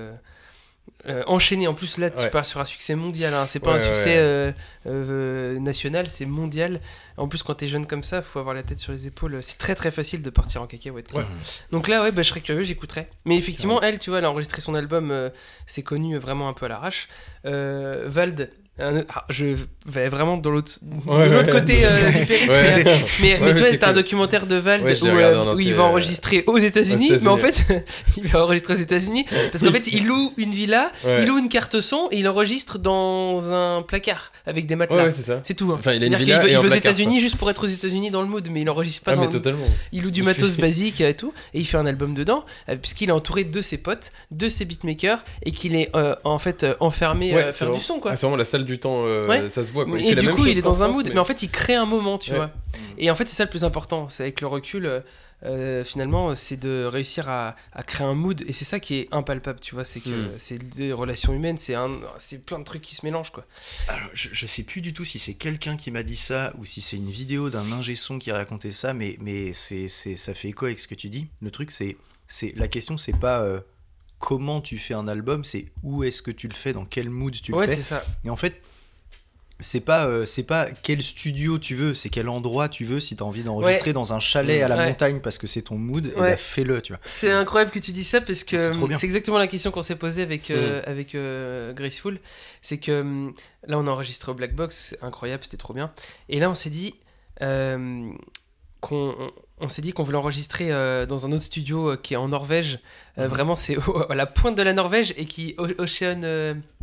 [1.08, 2.30] euh, enchaîner, en plus là tu Ouais.
[2.30, 3.46] pars sur un succès mondial, hein.
[3.46, 4.16] c'est pas Ouais, un succès ouais.
[4.18, 4.52] euh,
[4.86, 6.80] euh, national, c'est mondial.
[7.16, 9.38] En plus, quand t'es jeune comme ça, faut avoir la tête sur les épaules.
[9.42, 11.10] C'est très très facile de partir en cacahuète.
[11.10, 11.24] quoi.
[11.70, 13.06] Donc là, ouais, bah, je serais curieux, j'écouterais.
[13.24, 15.30] Mais effectivement, elle, tu vois, elle a enregistré son album, euh,
[15.66, 17.08] c'est connu vraiment un peu à l'arrache.
[17.44, 18.50] Vald.
[18.78, 19.46] Ah, je
[19.86, 21.60] vais vraiment dans l'autre de Ouais, l'autre ouais.
[21.60, 22.26] côté euh, du Ouais.
[22.48, 24.02] mais, mais, Ouais, mais mais tu vois, c'est t'as un cool.
[24.02, 27.62] documentaire de Vald où, euh, où il va enregistrer aux États-Unis, mais en fait,
[28.18, 31.22] il va enregistrer aux États-Unis parce qu'en fait, il loue une villa, Ouais.
[31.22, 34.96] il loue une carte son et il enregistre dans un placard avec des matelas.
[34.98, 35.40] Ouais, ouais, c'est ça.
[35.42, 35.72] c'est tout.
[35.72, 35.76] hein.
[35.78, 38.10] Enfin, il a une villa il un veut aux États-Unis juste pour être aux États-Unis
[38.10, 39.56] dans le mood, mais il enregistre pas Ah, dans mais le-
[39.92, 43.08] il loue du matos basique et tout, et il fait un album dedans, euh, puisqu'il
[43.08, 45.90] est entouré de ses potes, de ses beatmakers, et qu'il est
[46.24, 48.10] en fait enfermé à faire du son, quoi.
[48.12, 49.48] Ah, c'est vraiment la salle du temps, euh, Ouais.
[49.48, 49.84] ça se voit.
[49.86, 49.98] Quoi.
[49.98, 51.18] Il et fait du même coup, chose il est dans un France, mood, mais...
[51.20, 52.36] en fait, il crée un moment, tu Ouais.
[52.36, 52.50] vois.
[52.98, 55.00] Et en fait, c'est ça le plus important, c'est avec le recul, euh,
[55.44, 59.08] euh, finalement, c'est de réussir à, à créer un mood, et c'est ça qui est
[59.12, 60.30] impalpable, tu vois, c'est que Mm.
[60.38, 63.44] c'est des relations humaines, c'est un, c'est plein de trucs qui se mélangent, quoi.
[63.88, 66.64] Alors, je, je sais plus du tout si c'est quelqu'un qui m'a dit ça ou
[66.64, 70.16] si c'est une vidéo d'un ingé son qui a raconté ça, mais, mais c'est, c'est,
[70.16, 71.28] ça fait écho avec ce que tu dis.
[71.42, 73.60] Le truc, c'est, c'est la question, c'est pas euh,
[74.26, 77.32] comment tu fais un album, c'est où est-ce que tu le fais, dans quel mood
[77.40, 77.82] tu ouais, le c'est fais.
[77.82, 78.02] ça.
[78.24, 78.60] Et en fait,
[79.60, 82.98] c'est pas, euh, c'est pas quel studio tu veux, c'est quel endroit tu veux.
[82.98, 84.88] Si tu as envie d'enregistrer dans un chalet à la Ouais.
[84.88, 87.00] montagne parce que c'est ton mood, eh ben, fais-le, tu vois.
[87.04, 89.94] C'est incroyable que tu dis ça parce que C'est c'est exactement la question qu'on s'est
[89.94, 92.18] posée avec, euh, avec euh, Graceful.
[92.62, 93.30] C'est que
[93.68, 95.92] là, on a enregistré au Black Box, incroyable, c'était trop bien.
[96.28, 96.94] Et là, on s'est dit
[97.42, 98.10] euh,
[98.80, 99.14] qu'on
[99.58, 102.28] on, s'est dit qu'on voulait enregistrer euh, dans un autre studio euh, qui est en
[102.28, 102.78] Norvège.
[103.18, 103.28] Euh, Mhm.
[103.28, 103.76] Vraiment, c'est
[104.10, 106.20] à la pointe de la Norvège et qui Ocean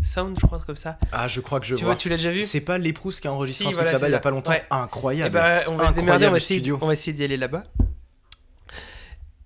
[0.02, 0.98] Sound, je crois, comme ça.
[1.12, 1.94] Ah, je crois que je tu vois.
[1.94, 3.92] vois, tu l'as déjà vu C'est pas l'éprouse qui a enregistré Si, un truc voilà,
[3.94, 4.52] là-bas il y a pas longtemps.
[4.52, 4.64] Ouais.
[4.70, 5.32] Eh Incroyable.
[5.34, 6.80] ben, on va se démerder, on va essayer, studio.
[6.82, 7.64] on va essayer d'y aller là-bas.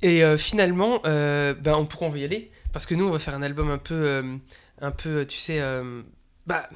[0.01, 2.51] Et finalement, ben, on- pourquoi on veut y aller?
[2.71, 4.23] Parce que nous, on va faire un album un peu,
[4.81, 5.61] un peu, tu sais,
[6.45, 6.67] bah,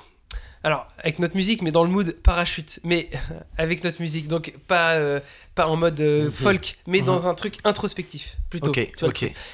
[0.64, 3.10] alors avec notre musique, mais dans le mood parachute, mais
[3.58, 5.20] avec notre musique, donc pas, euh,
[5.64, 6.32] pas en mode euh, Mhm.
[6.32, 7.06] folk, mais Mhm.
[7.06, 8.70] dans un truc introspectif plutôt.
[8.70, 9.14] Ok, tu vois.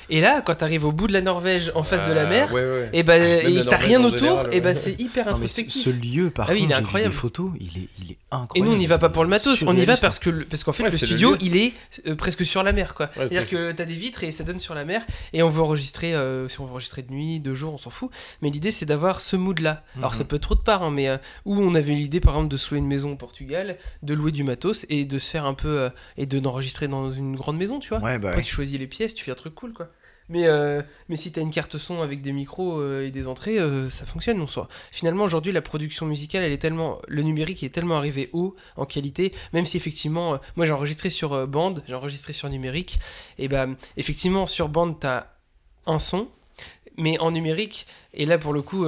[0.09, 2.53] Et là, quand t'arrives au bout de la Norvège, en face de la Ah, mer,
[2.53, 2.89] ouais, ouais.
[2.93, 4.75] et ben, Même et que t'as rien en autour, général, et ben ouais.
[4.75, 5.83] c'est hyper Non, mais ce, introspectif.
[5.83, 7.11] ce lieu, par Ah oui, il contre, est incroyable.
[7.13, 8.69] des photos, il est, il est Et incroyable.
[8.69, 10.63] nous, on n'y va pas pour le matos, on y va parce que le- parce
[10.63, 11.73] qu'en fait Ouais, le studio il est
[12.07, 13.07] euh, presque sur la mer quoi.
[13.07, 15.01] Ouais, C'est-à-dire que t'as des vitres et ça donne sur la mer
[15.33, 17.89] et on veut enregistrer euh, si on veut enregistrer de nuit, de jour, on s'en
[17.89, 18.09] fout.
[18.41, 19.83] Mais l'idée c'est d'avoir ce mood là.
[19.97, 20.17] Alors Mhm.
[20.17, 22.49] ça peut être trop de part hein, mais euh, où on avait l'idée par exemple
[22.49, 25.45] de se louer une maison au Portugal, de louer du matos et de se faire
[25.45, 27.99] un peu euh, et de d'enregistrer dans une grande maison tu vois.
[27.99, 28.43] Ouais, bah Après ouais.
[28.45, 29.89] tu choisis les pièces, tu fais un truc cool quoi.
[30.29, 33.59] Mais, euh, mais si t'as une carte son avec des micros euh, et des entrées,
[33.59, 34.41] euh, ça fonctionne.
[34.41, 34.67] On soit.
[34.91, 38.85] Finalement, aujourd'hui, la production musicale, elle est tellement, le numérique est tellement arrivé haut en
[38.85, 42.99] qualité, même si effectivement, euh, moi j'ai enregistré sur bande, j'ai enregistré sur numérique,
[43.39, 45.27] et ben effectivement sur bande t'as
[45.85, 46.27] un son,
[46.97, 48.85] mais en numérique, et là pour le coup,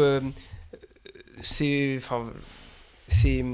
[1.42, 2.26] c'est, enfin,
[3.08, 3.46] c'est-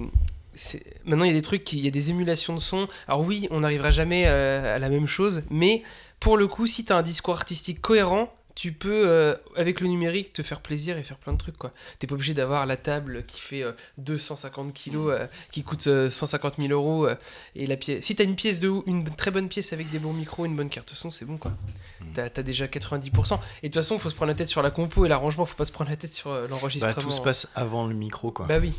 [1.05, 2.87] maintenant il y a des trucs, qui- il y a des émulations de son.
[3.07, 5.83] Alors oui, on n'arrivera jamais euh, à la même chose, mais
[6.19, 9.87] pour le coup, si tu as un discours artistique cohérent, tu peux, euh, avec le
[9.89, 11.57] numérique, te faire plaisir et faire plein de trucs.
[11.57, 11.73] quoi.
[11.99, 16.09] T'es pas obligé d'avoir la table qui fait euh, 250 kilos, euh, qui coûte euh,
[16.09, 17.05] 150 000 euros.
[17.55, 18.05] et la pièce.
[18.05, 20.55] Si t'as une pièce de ou- une très bonne pièce avec des bons micros, une
[20.55, 21.51] bonne carte son, c'est bon quoi.
[22.13, 23.35] T'as as déjà 90%.
[23.61, 25.57] Et de toute façon, faut se prendre la tête sur la compo et l'arrangement, faut
[25.57, 26.93] pas se prendre la tête sur euh, Bah, l'enregistrement.
[26.95, 28.45] tout se passe avant le micro, quoi.
[28.45, 28.71] Bah oui.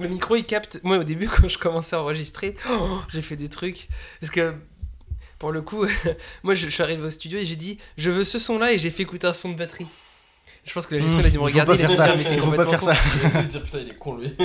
[0.00, 0.80] Le micro il capte.
[0.82, 3.88] Moi au début quand je commençais à enregistrer, oh, j'ai fait des trucs.
[4.20, 4.54] Parce que
[5.38, 5.86] pour le coup,
[6.42, 8.72] moi je, je suis arrivé au studio et j'ai dit je veux ce son là
[8.72, 9.86] et j'ai fait écouter un son de batterie.
[10.62, 11.72] Je pense que la gestion, elle a dû me Mmh, Faut regarder.
[11.72, 12.06] pas elle a faire ça.
[12.14, 12.86] dire, mais t'es Faut pas faire con.
[12.86, 12.94] ça.
[13.40, 14.36] Il dit, putain, il est con lui.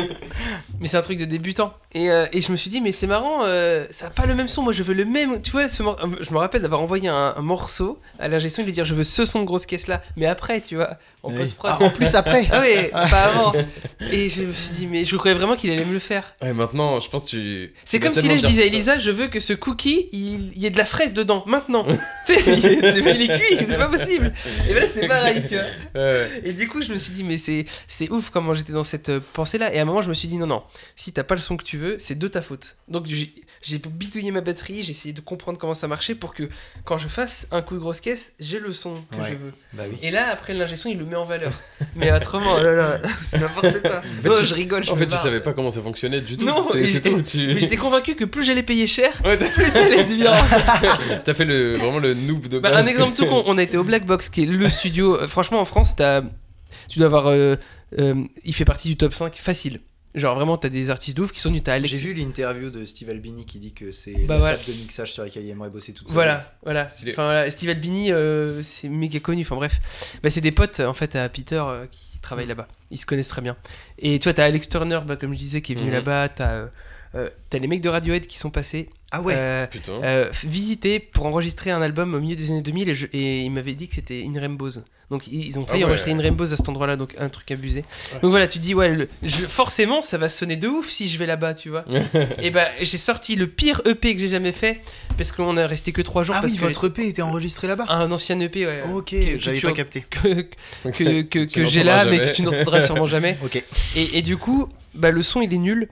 [0.79, 1.73] Mais c'est un truc de débutant.
[1.91, 4.33] Et, euh, et je me suis dit, mais c'est marrant, euh, ça a pas le
[4.33, 4.61] même son.
[4.63, 5.41] Moi, je veux le même.
[5.41, 8.39] Tu vois, ce mor- euh, je me rappelle d'avoir envoyé un, un morceau à la
[8.39, 10.01] gestion et lui dire, je veux ce son de grosse caisse là.
[10.15, 11.37] Mais après, tu vois, en Oui.
[11.37, 11.71] post-prod.
[11.73, 12.45] Ah, en plus après.
[12.51, 13.53] Ah ouais, pas avant.
[14.11, 16.35] Et je me suis dit, mais je croyais vraiment qu'il allait me le faire.
[16.41, 17.73] Ouais, maintenant, je pense que tu.
[17.83, 18.65] C'est comme si là je disais à.
[18.65, 21.83] Elisa, je veux que ce cookie, il, y ait de la fraise dedans, maintenant.
[22.27, 24.33] tu sais, il est, c'est- cuit, c'est pas possible.
[24.69, 25.63] Et ben là c'était pareil, tu vois.
[26.01, 26.41] Ouais.
[26.43, 29.09] Et du coup, je me suis dit, mais c'est, c'est ouf comment j'étais dans cette
[29.09, 29.73] euh, pensée-là.
[29.73, 30.63] Et à un moment, je me suis dit, non, non,
[30.95, 32.77] si t'as pas le son que tu veux, c'est de ta faute.
[32.87, 36.47] Donc j'ai, j'ai bidouillé ma batterie, j'ai essayé de comprendre comment ça marchait pour que
[36.83, 39.29] quand je fasse un coup de grosse caisse, j'ai le son que Ouais.
[39.29, 39.53] je veux.
[39.73, 39.97] Bah oui.
[40.01, 41.51] Et là, après l'ingestion, il le met en valeur.
[41.95, 44.01] Mais autrement, oh là là, c'est n'importe quoi.
[44.21, 44.83] fait, non, tu- je rigole.
[44.83, 45.23] je En fait, tu marre.
[45.23, 46.45] savais pas comment ça fonctionnait du tout.
[46.45, 47.21] Non, C'est- et c'est j'étais- tout.
[47.21, 47.47] Tu...
[47.47, 50.33] Mais j'étais convaincu que plus j'allais payer cher, Ouais, plus ça allait être bien.
[51.23, 52.85] T'as fait le, vraiment le noob de Bah, base.
[52.85, 55.17] un exemple tout con, on a été au Black Box, qui est le studio.
[55.27, 56.23] franchement, en France, t'as-
[56.89, 57.27] tu dois avoir.
[57.27, 57.55] euh,
[57.99, 58.13] euh,
[58.43, 59.79] il fait partie du top 5 facile.
[60.15, 61.63] Genre vraiment, t'as des artistes de ouf qui sont venus.
[61.63, 61.89] T'as Alex.
[61.93, 64.57] J'ai vu l'interview de Steve Albini qui dit que c'est Bah la voilà.
[64.57, 66.15] table de mixage sur laquelle il aimerait bosser toute sa vie.
[66.15, 66.89] Voilà, voilà.
[66.89, 67.11] Stylé.
[67.11, 69.41] Enfin voilà, Steve Albini, euh, c'est méga connu.
[69.41, 69.79] Enfin bref,
[70.23, 72.67] bah, c'est des potes en fait à Peter euh, qui travaillent là-bas.
[72.91, 73.57] Ils se connaissent très bien.
[73.99, 75.93] Et tu vois, t'as Alex Turner, bah, comme je disais, qui est venu Mhm.
[75.93, 76.29] là-bas.
[76.29, 76.67] T'as euh,
[77.15, 78.89] euh, t'as les mecs de Radiohead qui sont passés.
[79.11, 79.33] Ah ouais.
[79.37, 83.43] Euh, euh, visiter pour enregistrer un album au milieu des années 2000 et, je- et
[83.43, 84.71] il m'avait dit que c'était In Rainbows.
[85.11, 85.91] Donc ils ont failli Ah ouais.
[85.91, 87.85] enregistrer In Rainbows à cet endroit-là, donc un truc abusé.
[88.23, 91.07] Donc voilà, tu te dis, ouais, le- je- forcément ça va sonner de ouf si
[91.07, 91.85] je vais là-bas, tu vois.
[92.41, 94.81] et bah j'ai sorti le pire EP que j'ai jamais fait
[95.17, 97.67] parce qu'on a resté que 3 jours Ah parce oui, que votre EP était enregistré
[97.67, 97.85] là-bas?
[97.89, 98.81] un ancien EP, ouais.
[98.91, 100.03] ok, que- que j'avais tu pas as- capté.
[100.09, 103.37] Que, que, que, j'ai là, mais que tu n'entendras sûrement jamais.
[103.45, 103.63] Ok.
[103.95, 105.87] Et, et du coup, bah, le son il est nul.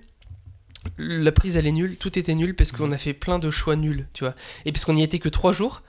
[0.98, 3.76] La prise elle est nulle, tout était nul parce qu'on a fait plein de choix
[3.76, 4.36] nuls, tu vois.
[4.66, 5.82] Et parce qu'on y était que trois jours,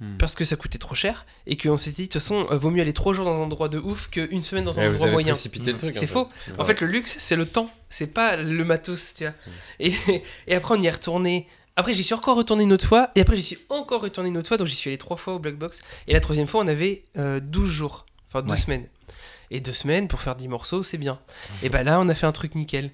[0.00, 0.16] Hmm.
[0.18, 2.70] parce que ça coûtait trop cher, et qu'on s'était dit, de toute façon, euh, vaut
[2.70, 5.06] mieux aller trois jours dans un endroit de ouf qu'une semaine dans un vous endroit
[5.06, 5.34] avez moyen.
[5.34, 5.94] truc.
[5.94, 6.26] C'est faux.
[6.58, 9.34] En fait, le luxe, c'est le temps, c'est pas le matos, tu vois.
[9.78, 9.92] Et,
[10.48, 11.46] et après, on y est retourné.
[11.76, 14.38] Après, j'y suis encore retourné une autre fois, et après, j'y suis encore retourné une
[14.38, 15.80] autre fois, donc j'y suis allé trois fois au Black Box.
[16.08, 18.58] Et la troisième fois, on avait euh, 12 jours, enfin deux Ouais.
[18.58, 18.86] semaines.
[19.50, 21.20] Et deux semaines pour faire 10 morceaux, c'est bien.
[21.62, 22.90] Et bah là, on a fait un truc nickel.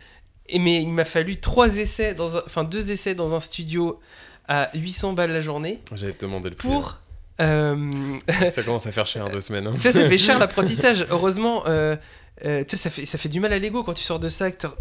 [0.58, 4.00] Mais il m'a fallu trois essais, dans un- enfin deux essais dans un studio
[4.48, 6.68] à 800 balles la journée J'allais te demander le prix.
[6.68, 6.98] pour.
[7.40, 8.18] euh.
[8.50, 9.66] Ça commence à faire cher deux semaines.
[9.66, 9.74] hein.
[9.78, 11.06] sais, ça fait cher l'apprentissage.
[11.10, 11.96] Heureusement, euh,
[12.44, 14.28] euh, tu sais, ça fait, ça fait du mal à l'ego quand tu sors de
[14.28, 14.74] ça, que t'as-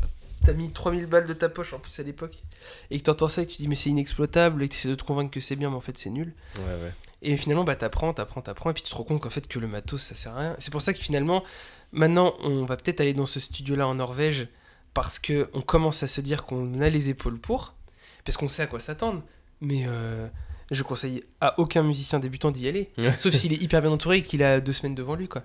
[0.53, 2.35] mis 3000 balles de ta poche en plus à l'époque,
[2.89, 4.95] et que t'entends ça et que tu dis mais c'est inexploitable, et que t'essaies de
[4.95, 6.33] te convaincre que c'est bien, mais en fait c'est nul.
[6.57, 6.91] Ouais, ouais.
[7.21, 9.59] Et finalement, bah, t'apprends, t'apprends, t'apprends, et puis tu te rends compte qu'en fait que
[9.59, 10.55] le matos ça sert à rien.
[10.57, 11.43] C'est pour ça que finalement,
[11.91, 14.47] maintenant, on va peut-être aller dans ce studio-là en Norvège,
[14.93, 17.73] parce que on commence à se dire qu'on a les épaules pour,
[18.25, 19.23] parce qu'on sait à quoi s'attendre,
[19.61, 19.83] mais.
[19.87, 20.27] euh,
[20.71, 22.91] je conseille à aucun musicien débutant d'y aller.
[23.17, 25.41] Sauf s'il est hyper bien entouré et qu'il a deux semaines devant lui, quoi.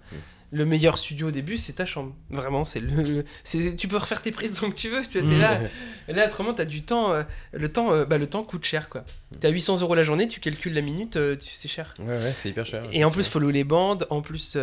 [0.52, 2.14] Le meilleur studio au début, c'est ta chambre.
[2.30, 3.24] Vraiment, c'est le.
[3.42, 5.02] c'est- Tu peux refaire tes prises tant que tu veux.
[5.04, 5.60] Tu vois, t'es là.
[6.08, 7.12] Là, autrement, t'as du temps.
[7.12, 7.22] euh,
[7.52, 9.04] le temps, euh, bah, le temps coûte cher, quoi.
[9.40, 11.92] T'as 800 euros la journée, tu calcules la minute, euh, tu- c'est cher.
[11.98, 12.84] Ouais, ouais, c'est hyper cher.
[12.92, 14.06] Et en plus, faut louer les bandes.
[14.10, 14.56] En plus,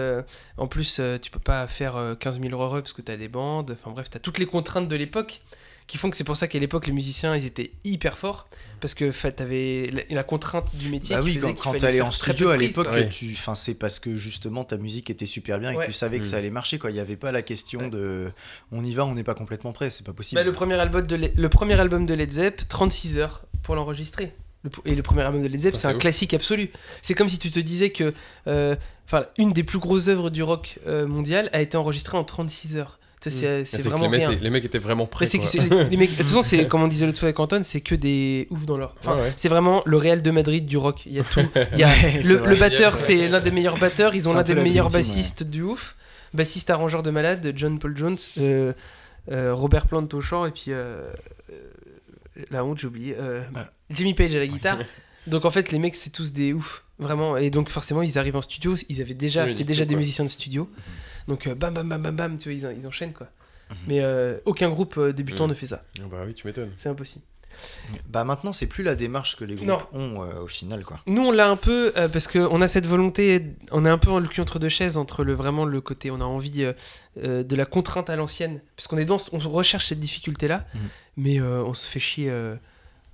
[0.58, 3.72] en plus tu peux pas faire euh, 15 000 euros parce que t'as des bandes.
[3.72, 5.42] Enfin bref, t'as toutes les contraintes de l'époque
[5.88, 8.48] qui font que c'est pour ça qu'à l'époque, les musiciens, ils étaient hyper forts.
[8.80, 11.16] Parce que fait, t'avais la, la contrainte du métier.
[11.16, 12.88] Bah qui oui, quand, quand t'allais en studio à l'époque.
[12.92, 13.10] Ouais.
[13.10, 15.86] tu, enfin, c'est parce que justement ta musique était super bien et Ouais.
[15.86, 16.30] que tu savais que Mm.
[16.30, 16.80] ça allait marcher.
[16.80, 16.90] Quoi.
[16.92, 17.90] Il n'y avait pas la question Ouais.
[17.90, 18.32] de
[18.72, 20.40] on y va, on n'est pas complètement prêt, c'est pas possible.
[20.40, 23.76] Bah, le, premier album de Led- le premier album de Led Zepp, 36 heures pour
[23.76, 24.34] l'enregistrer.
[24.64, 25.98] Le- Et le premier album de Led Zepp, Ah, c'est un ouf.
[26.02, 26.72] classique absolu.
[27.02, 28.14] C'est comme si tu te disais que
[28.48, 28.76] euh,
[29.06, 32.78] enfin, une des plus grosses œuvres du rock euh, mondial a été enregistrée en 36
[32.78, 33.00] heures.
[33.30, 34.40] Sais, C'est vraiment les, mecs, rien.
[34.42, 35.26] les mecs étaient vraiment prêts.
[35.28, 37.82] que les, mecs, de toute façon, c'est comme on disait l'autre fois avec Anton, c'est
[37.82, 38.96] que des ouf dans l'or.
[39.00, 39.34] Enfin, Ouais, ouais.
[39.38, 41.04] C'est vraiment le Real de Madrid du rock.
[41.06, 41.42] Il y a tout.
[41.74, 41.90] Il y a
[42.24, 44.16] le, batteur, c'est l'un des meilleurs batteurs.
[44.16, 45.96] Ils ont l'un des meilleurs bassistes du ouf.
[46.34, 48.72] Bassiste arrangeur de malade, John Paul Jones, euh,
[49.32, 51.12] euh, Robert Plant au chant et puis euh,
[51.52, 51.56] euh,
[52.50, 53.16] la honte, j'ai oublié.
[53.20, 53.70] euh, Ah.
[53.90, 54.80] Jimmy Page à la guitare.
[55.28, 57.38] Donc en fait, les mecs, c'est tous des ouf, vraiment.
[57.38, 58.76] Et donc forcément, ils arrivent en studio.
[58.90, 60.68] Ils avaient déjà, Oui, c'était déjà des musiciens de studio.
[61.28, 63.28] Donc euh, bam, bam, bam, bam, bam, tu vois, ils, en- ils enchaînent quoi.
[63.70, 63.78] Mhm.
[63.88, 65.50] Mais euh, aucun groupe euh, débutant Mhm.
[65.52, 65.84] ne fait ça.
[66.00, 66.72] Ah Bah oui, tu m'étonnes.
[66.78, 67.26] C'est impossible.
[68.08, 69.78] Bah maintenant, c'est plus la démarche que les groupes Non.
[69.92, 70.84] ont euh, au final.
[70.86, 71.00] quoi.
[71.06, 73.44] Nous, on l'a un peu euh, parce qu'on a cette volonté,
[73.74, 76.12] on est un peu en le cul entre deux chaises entre le vraiment le côté,
[76.12, 76.64] on a envie
[77.18, 80.80] euh, de la contrainte à l'ancienne, puisqu'on est dans, on recherche cette difficulté là, Mhm.
[81.18, 82.56] mais euh, on se fait chier euh,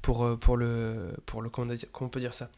[0.07, 2.49] pour euh, pour le pour le comment, on dit- comment on peut dire ça,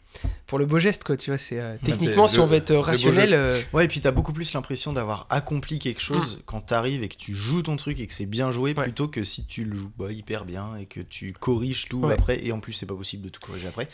[0.45, 2.57] pour le beau geste quoi, tu vois, c'est euh, techniquement c'est si le- on veut
[2.57, 6.61] être rationnel, euh, Ouais, et puis t'as beaucoup plus l'impression d'avoir accompli quelque chose quand
[6.61, 8.83] t'arrives et que tu joues ton truc et que c'est bien joué Ouais.
[8.83, 12.13] plutôt que si tu le joues bah, hyper bien et que tu corriges tout Ouais.
[12.13, 12.45] après.
[12.45, 13.89] Et en plus, c'est pas possible de tout corriger après.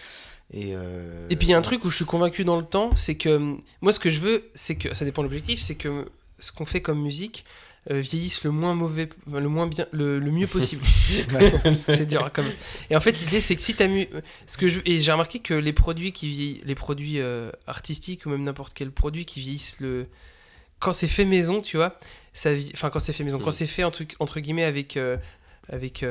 [0.53, 2.65] Et, euh, Et puis il y a un truc où je suis convaincu dans le
[2.65, 5.61] temps, c'est que hum, moi ce que je veux, c'est que ça dépend de l'objectif,
[5.61, 6.05] c'est que
[6.39, 7.45] ce qu'on fait comme musique
[7.91, 10.83] euh, vieillisse le moins mauvais, le moins bien, le, le mieux possible.
[11.87, 12.51] c'est dur quand même.
[12.89, 14.07] Et en fait, l'idée c'est que si t'as mu...
[14.47, 18.25] ce que je et j'ai remarqué que les produits qui vieillissent, les produits euh, artistiques
[18.25, 20.07] ou même n'importe quel produit qui vieillissent le
[20.79, 21.97] quand c'est fait maison, tu vois,
[22.33, 23.43] ça vie- enfin quand c'est fait maison, Mm.
[23.43, 25.15] quand c'est fait entre, entre guillemets avec euh,
[25.69, 26.03] avec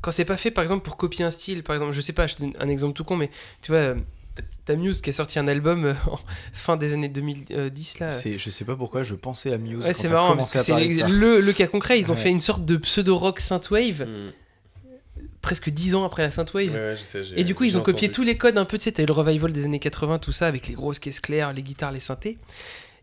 [0.00, 2.26] quand c'est pas fait par exemple pour copier un style, par exemple, je sais pas,
[2.26, 3.30] je donne un exemple tout con, mais
[3.62, 3.94] tu vois.
[4.38, 6.18] Euh, T'as Muse qui a sorti un album euh, en
[6.52, 8.10] fin des années 2010 là.
[8.10, 11.08] C'est- Je sais pas pourquoi je pensais à Muse Ouais, c'est marrant parce que c'est
[11.08, 11.98] le, le cas concret.
[11.98, 12.20] Ils ont Ouais.
[12.20, 15.22] fait une sorte de pseudo-rock synthwave Mm.
[15.42, 16.68] presque 10 ans après la synthwave.
[16.72, 18.14] Ouais, ouais, je sais, j'ai- Et du coup, ils ont copié entendu.
[18.16, 20.32] tous les codes un peu, tu sais, t'as eu le revival des années 80, tout
[20.32, 22.38] ça, avec les grosses caisses claires, les guitares, les synthés.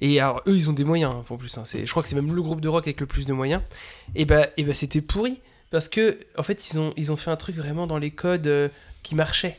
[0.02, 1.58] Et alors, eux, ils ont des moyens, hein, en plus.
[1.58, 3.62] hein, je crois que c'est même le groupe de rock avec le plus de moyens.
[4.14, 5.40] Et bah, et bah c'était pourri.
[5.72, 8.48] Parce que, en fait, ils ont, ils ont fait un truc vraiment dans les codes
[8.48, 8.70] euh,
[9.04, 9.58] qui marchaient.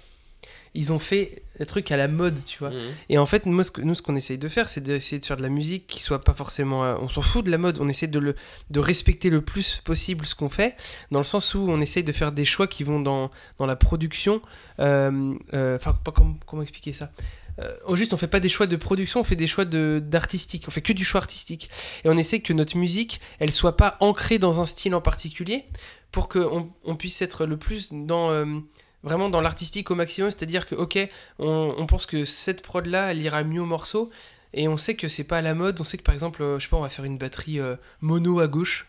[0.76, 2.70] Ils ont fait un truc à la mode, tu vois.
[2.70, 2.90] Mhm.
[3.08, 5.48] Et en fait, nous, ce qu'on essaye de faire, c'est d'essayer de faire de la
[5.48, 6.84] musique qui soit pas forcément.
[6.84, 8.34] euh, on s'en fout de la mode, on essaie de, le,
[8.70, 10.76] de respecter le plus possible ce qu'on fait,
[11.10, 13.76] dans le sens où on essaye de faire des choix qui vont dans, dans la
[13.76, 14.42] production.
[14.80, 17.10] euh, euh, Enfin, pas comme- comment expliquer ça
[17.58, 19.98] Euh, au juste, on fait pas des choix de production, on fait des choix de-
[20.04, 20.64] d'artistique.
[20.68, 21.70] On fait que du choix artistique.
[22.04, 25.64] Et on essaie que notre musique, elle soit pas ancrée dans un style en particulier,
[26.12, 28.28] pour qu'on on puisse être le plus dans.
[29.02, 30.98] Vraiment dans l'artistique au maximum, c'est-à-dire que, ok,
[31.38, 34.10] on, on pense que cette prod-là, elle ira mieux au morceau,
[34.54, 36.58] et on sait que c'est pas à la mode, on sait que par exemple, euh,
[36.58, 38.88] je sais pas, on va faire une batterie euh, mono à gauche,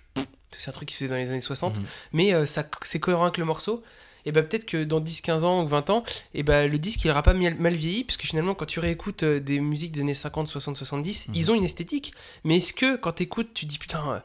[0.52, 1.86] c'est un truc qui se faisait dans les années 60, Mhm.
[2.14, 3.84] mais euh, ça, c'est cohérent avec le morceau,
[4.26, 6.04] et bah peut-être que dans 10, 15 ans ou 20 ans,
[6.34, 9.24] et bah le disque il aura pas mal, vieilli, parce que finalement quand tu réécoutes
[9.24, 11.36] des musiques des années 50, 60, 70, Mhm.
[11.36, 12.14] ils ont une esthétique,
[12.44, 14.24] mais est-ce que quand t'écoutes, tu dis putain...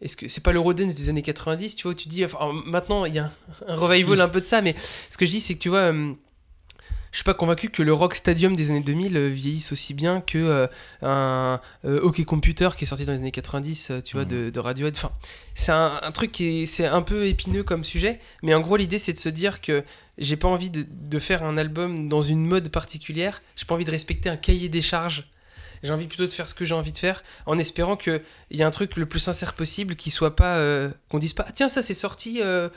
[0.00, 3.14] est-ce que c'est pas l'Eurodance des années 90, tu vois, tu dis, enfin, maintenant il
[3.14, 3.30] y a un,
[3.72, 4.74] un revival un peu de ça, mais
[5.10, 6.12] ce que je dis, c'est que tu vois, euh,
[7.10, 10.20] je suis pas convaincu que le Rock Stadium des années 2000 euh, vieillisse aussi bien
[10.20, 10.66] que euh,
[11.02, 14.28] un euh, Hockey Computer qui est sorti dans les années 90, euh, tu vois, Mhm.
[14.30, 14.94] de, de Radiohead.
[14.94, 15.10] Enfin,
[15.54, 18.76] c'est un, un truc qui est, c'est un peu épineux comme sujet, mais en gros,
[18.76, 19.82] l'idée c'est de se dire que
[20.18, 23.84] j'ai pas envie de, de faire un album dans une mode particulière, j'ai pas envie
[23.86, 25.28] de respecter un cahier des charges.
[25.82, 28.60] J'ai envie plutôt de faire ce que j'ai envie de faire, en espérant qu'il y
[28.60, 31.52] ait un truc le plus sincère possible, qui soit pas, euh, qu'on dise pas, ah,
[31.52, 32.68] tiens, ça c'est sorti euh,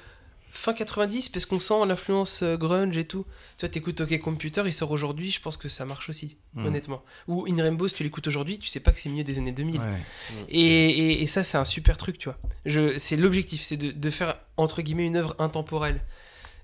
[0.53, 3.25] fin 90 parce qu'on sent l'influence euh, grunge et tout.
[3.57, 6.65] Tu vois, t'écoutes OK Computer, il sort aujourd'hui, je pense que ça marche aussi, Mhm.
[6.65, 7.03] honnêtement.
[7.29, 9.53] Ou In Rainbow, si tu l'écoutes aujourd'hui, tu sais pas que c'est mieux des années
[9.53, 9.79] 2000.
[9.79, 9.85] Ouais.
[10.49, 10.59] Et,
[10.89, 12.37] et- et ça, c'est un super truc, tu vois.
[12.65, 16.01] Je, c'est l'objectif, c'est de, de faire, entre guillemets, une œuvre intemporelle.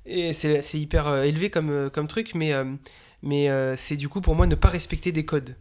[0.05, 2.63] Et c'est, hyper euh, élevé comme, euh, comme truc, mais, euh,
[3.23, 5.55] mais euh, c'est du coup pour moi ne pas respecter des codes.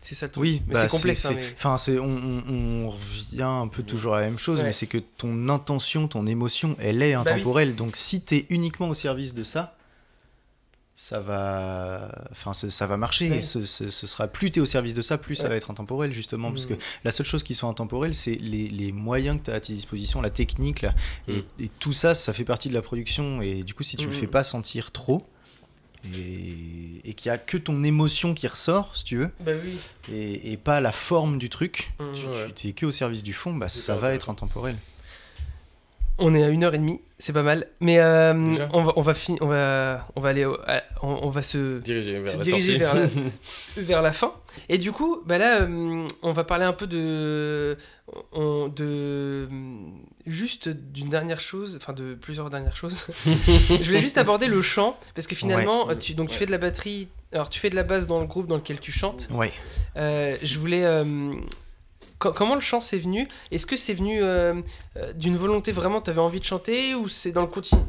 [0.00, 0.42] C'est ça le truc.
[0.44, 1.24] Oui, mais bah, c'est complexe.
[1.26, 4.38] hein, c'est- mais- Enfin, c'est, on, on- on revient un peu toujours à la même
[4.38, 4.66] chose, Ouais.
[4.66, 7.32] mais c'est que ton intention, ton émotion, elle est Bah oui.
[7.32, 7.74] intemporelle.
[7.74, 9.74] Donc, si t'es uniquement au service de ça,
[10.94, 13.30] ça va, enfin, ça, va marcher.
[13.30, 13.38] Ouais.
[13.38, 15.70] Et ce, ce- ce sera plus t'es au service de ça, plus ça va être
[15.70, 16.78] intemporel justement, parce que Mm.
[17.04, 19.72] la seule chose qui sont intemporelles, c'est les, les moyens que tu as à tes
[19.72, 20.94] dispositions, la technique, là,
[21.28, 21.42] et, Mm.
[21.60, 23.40] et tout ça, ça fait partie de la production.
[23.42, 24.14] Et du coup, si tu le Mm.
[24.14, 25.24] fais pas sentir trop.
[26.14, 29.78] Et, et qu'il y a que ton émotion qui ressort, si tu veux, Bah oui.
[30.14, 32.12] et, et pas la forme du truc, Mm.
[32.14, 32.46] tu, Ouais.
[32.46, 34.76] tu t'es que au service du fond, bah, ça va être intemporel.
[36.20, 37.68] On est à une heure et demie, c'est pas mal.
[37.80, 38.34] Mais euh,
[38.72, 41.42] on va, on va fin- on va, on va aller, au- à- on, on va
[41.42, 43.06] se, Diriger vers se la diriger vers la,
[43.82, 44.32] vers la fin.
[44.68, 47.76] Et du coup, bah là, euh, on va parler un peu de,
[48.32, 49.48] on- de
[50.30, 53.06] juste d'une dernière chose, enfin de plusieurs dernières choses.
[53.26, 55.98] Je voulais juste aborder le chant parce que finalement, Ouais.
[55.98, 57.08] tu, donc tu fais de la batterie.
[57.32, 59.28] Alors tu fais de la basse dans le groupe dans lequel tu chantes.
[59.32, 59.52] Ouais.
[59.96, 60.84] Euh, je voulais.
[60.84, 61.34] euh,
[62.18, 63.28] co- comment le chant c'est venu?
[63.50, 64.54] Est-ce que c'est venu euh,
[64.96, 67.80] euh, d'une volonté vraiment tu avais envie de chanter ou c'est dans le continu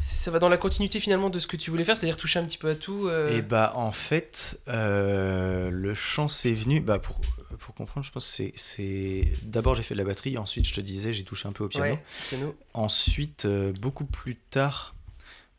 [0.00, 2.44] ça va dans la continuité finalement de ce que tu voulais faire, c'est-à-dire toucher un
[2.44, 3.06] petit peu à tout.
[3.08, 7.20] euh, Et bah en fait, euh, le chant c'est venu, bah pour,
[7.58, 9.32] pour comprendre, je pense que c'est-.
[9.42, 11.68] D'abord j'ai fait de la batterie, ensuite je te disais j'ai touché un peu au
[11.68, 11.92] piano.
[11.92, 12.56] ouais, piano.
[12.74, 14.94] Ensuite, euh, beaucoup plus tard,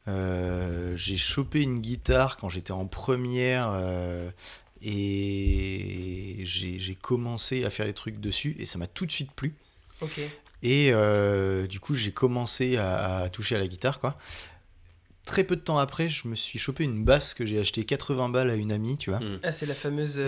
[0.08, 3.76] euh, j'ai chopé une guitare quand j'étais en première
[4.84, 9.32] et j'ai j'ai commencé à faire des trucs dessus et ça m'a tout de suite
[9.32, 9.54] plu.
[10.02, 10.20] Ok.
[10.64, 14.18] Et euh, du coup, j'ai commencé à, à toucher à la guitare, quoi.
[15.26, 18.30] Très peu de temps après, je me suis chopé une basse que j'ai acheté 80
[18.30, 19.20] balles à une amie, tu vois.
[19.20, 19.40] Mm.
[19.44, 20.16] Ah, c'est la fameuse.
[20.18, 20.26] euh,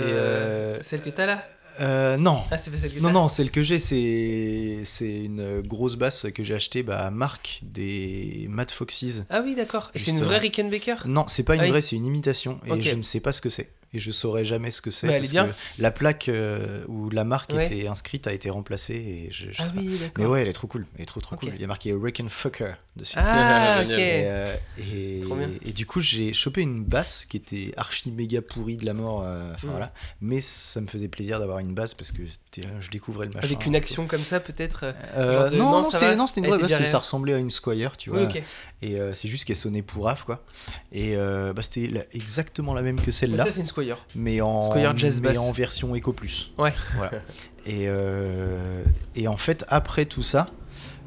[0.77, 1.43] euh, Celle que t'as là?
[1.79, 5.61] Euh, non, Ah, c'est pas celle que non, non, celle que j'ai, c'est c'est une
[5.61, 9.23] grosse basse que j'ai achetée bah, à Marc des Mad Foxes.
[9.31, 9.89] Ah oui, d'accord.
[9.95, 11.07] Et c'est une vraie Rickenbacker?
[11.07, 11.69] Non, c'est pas une Ah oui.
[11.71, 13.71] vraie, c'est une imitation et je ne sais pas ce que c'est.
[13.93, 15.47] Et je saurais jamais ce que c'est est parce bien.
[15.47, 17.65] que la plaque euh, où la marque Ouais.
[17.65, 19.79] était inscrite a été remplacée et je, je Ah sais pas.
[19.81, 21.51] oui, Mais ouais, elle est trop cool, elle est trop trop cool.
[21.53, 23.15] Il y a marqué Rick and Fucker dessus.
[23.17, 23.89] Ah, ok.
[23.89, 23.99] Génial.
[23.99, 28.85] Et, euh, et, du coup, j'ai chopé une basse qui était archi méga pourrie de
[28.85, 29.23] la mort.
[29.25, 29.67] euh, Mm.
[29.69, 29.93] voilà.
[30.21, 33.45] Mais ça me faisait plaisir d'avoir une basse parce que c'était- je découvrais le machin.
[33.47, 34.85] Avec une action comme ça, peut-être.
[34.85, 38.09] euh, Euh, de- non, non, c'était une vraie basse, ça ressemblait à une Squire, tu
[38.09, 38.23] vois.
[38.23, 38.41] Oui.
[38.81, 40.43] Et euh, c'est juste qu'elle sonnait pourrave, quoi.
[40.91, 43.82] Et euh, bah, c'était exactement la même que celle-là, Ça, c'est une Squire.
[44.15, 45.37] Mais en Squire Jazz mais Bass.
[45.39, 46.51] en version Eco Plus.
[46.57, 46.73] Ouais.
[46.95, 47.11] Voilà.
[47.65, 48.83] Et euh,
[49.15, 50.49] et en fait, après tout ça.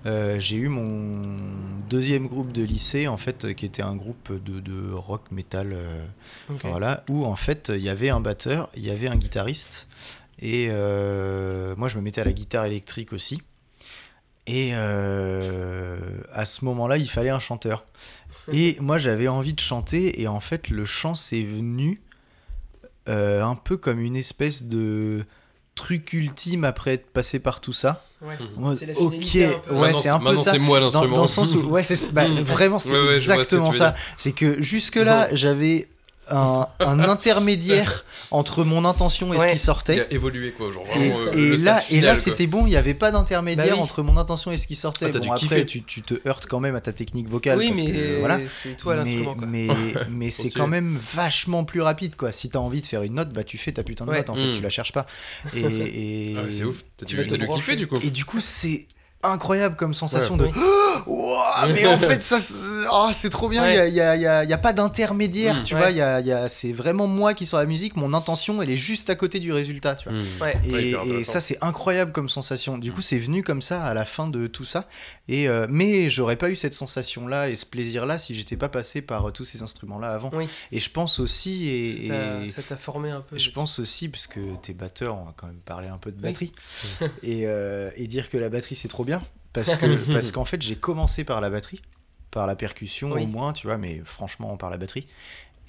[0.07, 1.37] euh, j'ai eu mon
[1.91, 6.05] deuxième groupe de lycée en fait qui était un groupe de, de rock metal euh,
[6.63, 9.89] voilà où en fait il y avait un batteur il y avait un guitariste
[10.41, 13.43] et euh, moi je me mettais à la guitare électrique aussi
[14.47, 17.85] et à ce moment-là il fallait un chanteur
[18.53, 22.01] et moi j'avais envie de chanter et en fait le chant c'est venu
[23.09, 25.25] euh, un peu comme une espèce de
[25.75, 28.03] truc ultime après être passé par tout ça.
[28.23, 28.35] Ouais.
[28.57, 29.37] Mode, C'est la ok
[29.73, 30.53] ouais c'est un peu ça.
[30.53, 31.17] c'est moi dans, l'instrument.
[31.17, 33.95] dans le sens où ouais c'est bah, vraiment c'était Ouais, ouais, exactement ça.
[34.17, 35.87] C'est que jusque là j'avais
[36.29, 40.85] un, un intermédiaire entre mon intention et ce qui Il sortait a évolué quoi, genre
[40.97, 41.21] et, vraiment.
[41.21, 43.81] euh, et le là, et là c'était bon, il n'y avait pas d'intermédiaire Bah oui.
[43.83, 45.07] entre mon intention et ce qui sortait.
[45.07, 45.67] Ah, t'as bon, dû après, kiffer.
[45.67, 47.59] tu, tu te heurtes quand même à ta technique vocale.
[47.59, 48.41] Oui, parce mais que, voilà.
[48.49, 49.37] c'est toi mais, l'instrument.
[49.47, 49.69] mais,
[50.11, 52.33] mais c'est quand même vachement plus rapide quoi.
[52.33, 54.19] Si t'as envie de faire une note, bah tu fais ta putain de Ouais.
[54.19, 54.53] note en fait, Mm.
[54.55, 55.07] tu la cherches pas.
[55.55, 55.61] Et,
[56.33, 56.83] et, Ah c'est ouf.
[56.97, 57.97] T'as Tu vas te kiffer du coup.
[58.03, 58.87] et du coup, c'est
[59.23, 60.51] incroyable comme sensation Ouais.
[60.51, 62.39] de mais en fait ça
[62.91, 64.59] oh, c'est trop bien il y a, il y, a, il y a- y a
[64.59, 65.63] pas d'intermédiaire Mm.
[65.63, 65.81] tu Ouais.
[65.81, 68.13] vois il y a, il y a- c'est vraiment moi qui sors la musique mon
[68.15, 70.19] intention elle est juste à côté du résultat tu vois.
[70.41, 70.57] Ouais.
[70.69, 72.79] et, Ouais, ça c'est incroyable comme sensation.
[72.79, 72.95] Du Mm.
[72.95, 74.85] coup c'est venu comme ça à la fin de tout ça.
[75.29, 78.57] Et euh, mais j'aurais pas eu cette sensation là et ce plaisir là si j'étais
[78.57, 80.31] pas passé par euh, tous ces instruments là avant.
[80.33, 80.49] Oui.
[80.73, 83.39] Et je pense aussi et, Ça et- t'a- Ça t'a formé un peu.
[83.39, 86.17] je pense aussi parce que t'es batteur, on va quand même parler un peu de
[86.17, 86.23] Oui.
[86.23, 86.53] batterie
[87.23, 89.21] et, euh, et dire que la batterie c'est trop bien
[89.53, 91.83] parce que parce qu'en fait j'ai commencé par la batterie,
[92.37, 93.23] par la percussion Oui.
[93.23, 95.07] au moins tu vois, mais franchement par la batterie.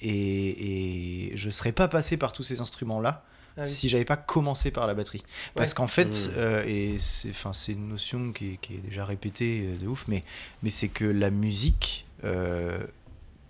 [0.00, 3.24] Et, et je serais pas passé par tous ces instruments là
[3.56, 3.66] Ah oui.
[3.66, 5.24] si j'avais pas commencé par la batterie.
[5.56, 6.32] Parce qu'en fait, Mm.
[6.36, 9.86] euh, et c'est, enfin, c'est une notion qui est, qui est déjà répétée euh, de
[9.88, 10.22] ouf, mais,
[10.62, 12.78] mais c'est que la musique, euh,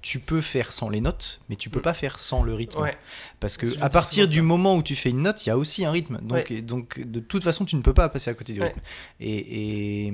[0.01, 1.91] tu peux faire sans les notes, mais tu peux Mm.
[1.91, 2.81] pas faire sans le rythme.
[2.81, 2.97] Ouais.
[3.41, 4.43] Parce que Je à partir du ça.
[4.53, 6.19] moment où tu fais une note, il y a aussi un rythme.
[6.23, 8.69] Donc, et donc de toute façon, tu ne peux pas passer à côté du Ouais.
[8.69, 8.81] rythme.
[9.21, 10.13] Et, et,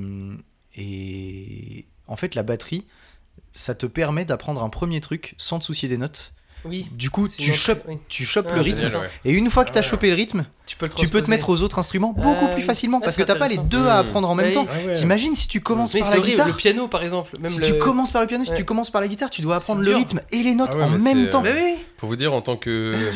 [0.76, 2.86] et en fait, la batterie,
[3.52, 6.32] ça te permet d'apprendre un premier truc sans te soucier des notes.
[6.66, 6.88] Oui.
[6.92, 7.98] Du coup, tu chopes, oui.
[8.08, 8.84] tu chopes Ah, le rythme.
[8.84, 9.10] Génial, ouais.
[9.26, 11.20] Et une fois que tu as Ah chopé le rythme, Tu peux le tu peux
[11.20, 12.66] te mettre aux autres instruments beaucoup Ah plus oui.
[12.66, 14.52] facilement Ah, parce que t'as pas les deux à apprendre en même Oui.
[14.52, 14.66] temps.
[14.70, 14.92] Ah ouais.
[14.94, 16.30] T'imagines si tu commences Mais par la horrible.
[16.32, 17.32] guitare Le piano, par exemple.
[17.38, 17.66] Même Si le...
[17.66, 18.56] tu commences par le piano, si Ouais.
[18.56, 20.84] tu commences par la guitare, tu dois apprendre le rythme et les notes Ah ouais,
[20.84, 21.42] en même temps.
[21.42, 21.74] Oui.
[21.98, 23.10] Pour vous dire, en tant que.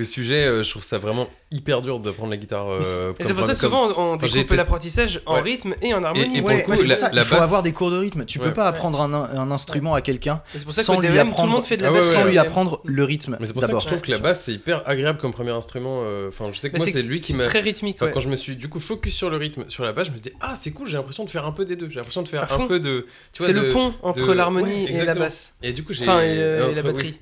[0.00, 2.68] Que sujet, euh, je trouve ça vraiment hyper dur d'apprendre la guitare.
[2.70, 5.20] euh, c'est- Et comme c'est pour ça que comme- souvent on Enfin, découpe testé- l'apprentissage
[5.26, 5.40] en Ouais.
[5.42, 6.34] rythme et en harmonie.
[6.36, 7.44] Et- et pour Ouais, le coup, mais c'est la- pour ça, la il faut basse-
[7.44, 8.24] avoir des cours de rythme.
[8.24, 11.30] Tu peux pas apprendre un, un instrument à quelqu'un sans que lui DEM, tout le
[11.32, 12.08] apprendre- monde fait de la Ah ouais, basse.
[12.08, 12.30] ouais, sans ouais.
[12.30, 13.82] lui apprendre le rythme Mais c'est pour ça que d'abord.
[13.82, 16.02] je trouve que la basse c'est hyper agréable comme premier instrument.
[16.04, 17.44] euh, Enfin, je sais que moi c'est lui qui m'a.
[17.44, 17.96] très rythmique.
[18.00, 18.10] Enfin.
[18.12, 20.16] Quand je me suis du coup focus sur le rythme, sur la basse, je me
[20.16, 21.88] suis dit ah c'est cool, j'ai l'impression de faire un peu des deux.
[21.88, 23.06] J'ai l'impression de faire un peu de.
[23.32, 25.54] C'est de- le pont entre de- l'harmonie et la basse.
[25.62, 26.02] Et du coup j'ai.
[26.02, 27.18] Enfin, et, la batterie.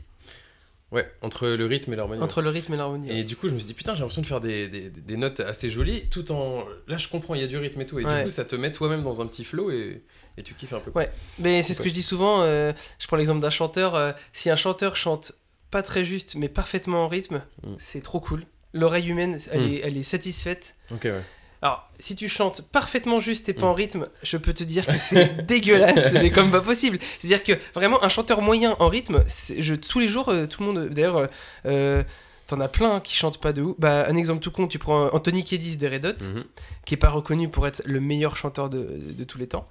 [0.90, 2.18] Ouais, entre le rythme et l'harmonie.
[2.20, 2.24] ouais.
[2.24, 3.10] Entre le rythme et l'harmonie.
[3.10, 3.24] Et ouais.
[3.24, 5.40] du coup, je me suis dit, putain, j'ai l'impression de faire des, des, des notes
[5.40, 6.64] assez jolies, tout en.
[6.86, 7.98] Là, je comprends, il y a du rythme et tout.
[7.98, 8.18] Et Ouais.
[8.20, 10.02] du coup, ça te met toi-même dans un petit flow et,
[10.38, 10.90] et tu kiffes un peu.
[10.94, 11.10] Ouais.
[11.38, 12.42] Mais c'est ce que je dis souvent.
[12.42, 13.94] euh, je prends l'exemple d'un chanteur.
[13.94, 15.32] euh, si un chanteur chante
[15.70, 17.74] pas très juste, mais parfaitement en rythme, Mm.
[17.76, 18.44] c'est trop cool.
[18.72, 19.72] L'oreille humaine, elle, Mm.
[19.74, 20.74] est, elle est satisfaite.
[20.90, 21.20] Ok, ouais.
[21.60, 23.68] Alors, si tu chantes parfaitement juste et pas Mm.
[23.70, 26.98] en rythme, je peux te dire que c'est dégueulasse, mais comme pas possible.
[27.18, 29.24] C'est-à-dire que vraiment, un chanteur moyen en rythme,
[29.58, 30.88] je, tous les jours, euh, tout le monde.
[30.90, 31.26] D'ailleurs, euh,
[31.66, 32.02] euh,
[32.46, 33.74] t'en as plein qui chantent pas de ouf.
[33.78, 36.44] Bah, un exemple tout con, tu prends Anthony Kiedis des Red Hot, Mhm.
[36.86, 39.66] qui est pas reconnu pour être le meilleur chanteur de, de tous les temps.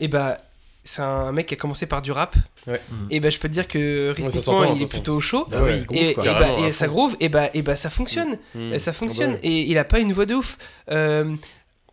[0.00, 0.38] Et bah.
[0.86, 2.34] C'est un mec qui a commencé par du rap.
[2.66, 2.80] Ouais.
[2.90, 3.08] Mhm.
[3.10, 5.46] Et bah, je peux te dire que rythmiquement, s'entend, il est plutôt chaud.
[5.50, 5.76] Bah oui, Ouais.
[5.78, 8.38] il groove, Et, bah, et à ça groove, et bah, et bah ça fonctionne.
[8.54, 8.72] Mhm.
[8.74, 9.32] Et ça fonctionne.
[9.32, 10.56] Ah bah Et il a pas une voix de ouf.
[10.90, 11.34] Euh,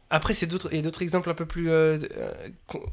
[0.09, 1.71] après, c'est d'autres, il y a d'autres exemples un peu plus.
[1.71, 2.31] euh, euh,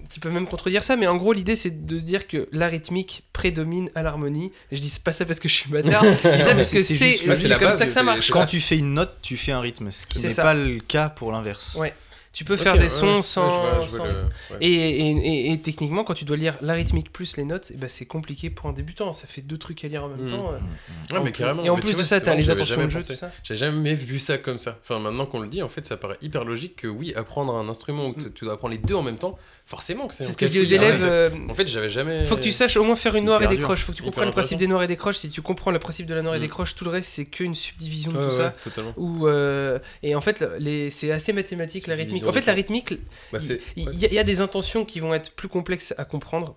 [0.08, 2.66] qui peuvent même contredire ça, mais en gros, l'idée, c'est de se dire que la
[2.66, 4.52] rythmique prédomine à l'harmonie.
[4.72, 7.28] Je dis pas ça parce que je suis bâtard, je dis ça parce que c'est
[7.28, 8.30] ouais, comme base, ça que ça marche.
[8.30, 11.10] Quand tu fais une note, tu fais un rythme, ce qui n'est pas le cas
[11.10, 11.76] pour l'inverse.
[11.78, 11.92] Ouais.
[12.32, 13.22] Tu peux faire des sons ouais.
[13.22, 13.48] sans.
[13.48, 14.56] Ouais, je vois- je vois sans- le- ouais.
[14.60, 17.76] Et, et- et- et techniquement, quand tu dois lire la rythmique plus les notes, eh
[17.76, 19.12] ben, c'est compliqué pour un débutant.
[19.12, 20.30] Ça fait deux trucs à lire en même Mhm.
[20.30, 20.52] temps.
[20.52, 21.16] euh.
[21.18, 21.64] En mais plus- carrément.
[21.64, 23.00] Et en Mais plus tu de ça, vrai que les attentions de jeu.
[23.42, 24.78] J'ai jamais vu ça comme ça.
[24.82, 27.68] Enfin, maintenant qu'on le dit, en fait, ça paraît hyper logique que oui, apprendre un
[27.68, 29.36] instrument où t- tu dois apprendre les deux en même temps,
[29.70, 31.02] forcément que c'est C'est ce que je dis aux élèves.
[31.04, 32.24] euh, En fait, j'avais jamais.
[32.24, 33.62] Faut que tu saches au moins faire une noire et des dur.
[33.64, 33.84] croches.
[33.84, 35.16] Faut que tu comprennes le principe des noirs et des croches.
[35.18, 36.50] Si tu comprends le principe de la noire et des Mm.
[36.50, 38.54] croches, tout le reste c'est qu'une subdivision de tout ouais, ça.
[38.64, 38.92] totalement.
[38.98, 42.26] Euh, et en fait les c'est assez mathématique la rythmique.
[42.26, 42.94] En fait la rythmique,
[43.32, 43.60] Bah, ouais.
[43.76, 46.56] y, il y a des intentions qui vont être plus complexes à comprendre,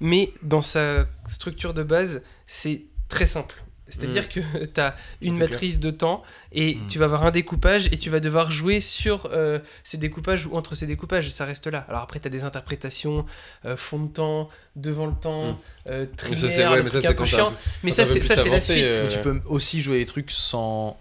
[0.00, 3.61] mais dans sa structure de base c'est très simple.
[3.92, 4.40] C'est-à-dire que
[4.74, 6.86] tu as une matrice de temps et Mm.
[6.88, 10.56] tu vas avoir un découpage et tu vas devoir jouer sur euh, ces découpages ou
[10.56, 11.84] entre ces découpages, ça reste là.
[11.88, 13.26] Alors après, tu as des interprétations,
[13.64, 15.56] euh, fond de temps, devant le temps, Mm.
[15.88, 16.98] euh, Mais ça, c'est ouais, mais ça,
[17.82, 18.04] Mais ça,
[18.50, 18.84] la suite.
[18.84, 20.98] euh, Mais tu peux aussi jouer des trucs sans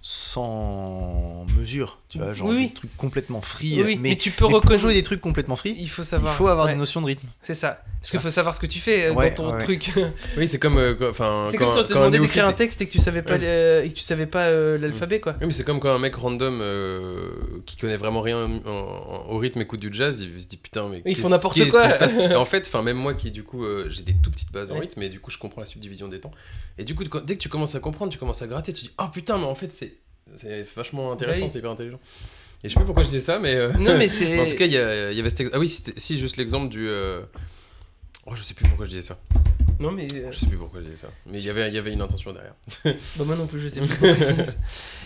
[0.00, 2.66] sans mesure, tu vois, genre Oui, oui.
[2.68, 3.74] des trucs complètement free.
[3.78, 5.88] Oui, oui, mais, mais tu peux mais pour reconnaître- jouer des trucs complètement free, Il
[5.88, 6.34] faut il savoir.
[6.34, 7.26] faut avoir ouais, des notions de rythme.
[7.42, 7.82] C'est ça.
[8.00, 9.90] Parce qu'il faut savoir ce que tu fais euh, Ouais, dans ton ouais, truc.
[10.36, 10.78] Oui, c'est comme.
[10.78, 12.86] euh, quand- Enfin, c'est quand, comme si on te quand demandait d'écrire un texte et
[12.86, 13.80] que tu savais pas, Ouais.
[13.80, 15.32] le- et que tu savais pas euh, l'alphabet, quoi.
[15.40, 17.30] Oui, mais c'est comme quand un mec random euh,
[17.66, 20.88] qui connaît vraiment rien en- en- au rythme écoute du jazz, il se dit putain,
[20.88, 21.02] mais.
[21.06, 22.36] Ils font n'importe qu'est-ce quoi.
[22.38, 24.78] en fait, enfin, même moi qui, du coup, euh, j'ai des tout petites bases en
[24.78, 26.30] rythme, et du coup, je comprends la subdivision des temps.
[26.78, 28.90] Et du coup, dès que tu commences à comprendre, tu commences à gratter, tu dis
[29.00, 29.87] oh putain, mais en fait, c'est
[30.36, 31.50] c'est vachement intéressant, Bah oui.
[31.52, 32.00] c'est hyper intelligent.
[32.64, 33.54] Et je sais pas pourquoi je dis ça, mais.
[33.54, 34.38] euh, Non, mais c'est.
[34.40, 36.88] en tout cas, il y, avait cet ex- Ah oui, si, juste l'exemple du.
[36.88, 37.22] euh,
[38.26, 39.18] Oh, je sais plus pourquoi je disais ça.
[39.80, 40.08] Non, mais.
[40.14, 41.08] euh, Je sais plus pourquoi je disais ça.
[41.26, 42.54] Mais il y avait, il y avait une intention derrière.
[43.16, 43.98] Bah moi non plus, je sais plus.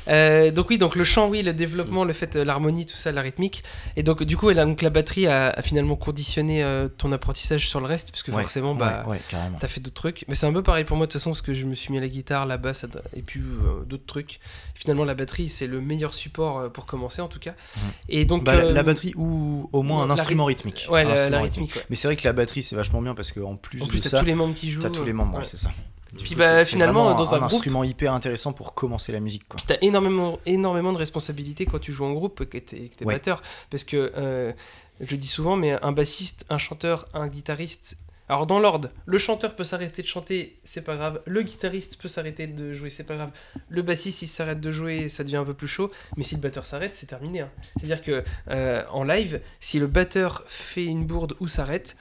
[0.08, 3.12] Euh, donc oui, donc le chant, oui, le développement, le fait, euh, l'harmonie, tout ça,
[3.12, 3.62] la rythmique.
[3.96, 7.68] Et donc du coup, elle donc, la batterie a, a finalement conditionné euh, ton apprentissage
[7.68, 9.20] sur le reste, parce que Ouais, forcément, bah, ouais,
[9.60, 10.24] t'as fait d'autres trucs.
[10.28, 11.92] Mais c'est un peu pareil pour moi de toute façon, parce que je me suis
[11.92, 12.84] mis à la guitare, la basse,
[13.16, 14.40] et puis euh, d'autres trucs.
[14.74, 17.52] Finalement, la batterie, c'est le meilleur support pour commencer, en tout cas.
[17.76, 17.82] Mhm.
[18.08, 20.86] Et donc Bah, la, euh, la batterie ou au moins un instrument ryth- rythmique.
[20.90, 21.76] Ouais, la, rythmique.
[21.76, 21.82] ouais.
[21.90, 24.02] Mais c'est vrai que la batterie c'est vachement bien parce qu'en plus, En plus, de
[24.04, 24.80] t'as ça, tous les membres qui jouent.
[24.82, 25.38] t'as tous les euh, membres, ouais.
[25.38, 25.70] ouais, c'est ça.
[26.16, 29.48] Puis Du coup, bah, finalement, dans un groupe- instrument hyper intéressant pour commencer la musique,
[29.48, 29.56] quoi.
[29.56, 33.04] Puis t'as énormément, énormément de responsabilités quand tu joues en groupe, que t'es que t'es
[33.06, 33.14] Ouais.
[33.14, 33.40] batteur.
[33.70, 34.52] Parce que, euh,
[35.00, 37.96] je dis souvent, mais un bassiste, un chanteur, un guitariste.
[38.28, 41.20] Alors, dans l'ordre, le chanteur peut s'arrêter de chanter, c'est pas grave.
[41.26, 43.30] Le guitariste peut s'arrêter de jouer, c'est pas grave.
[43.68, 45.90] Le bassiste, s'il s'arrête de jouer, ça devient un peu plus chaud.
[46.16, 47.40] Mais si le batteur s'arrête, c'est terminé.
[47.40, 47.50] hein.
[47.78, 51.96] C'est-à-dire que euh, en live, si le batteur fait une bourde ou s'arrête,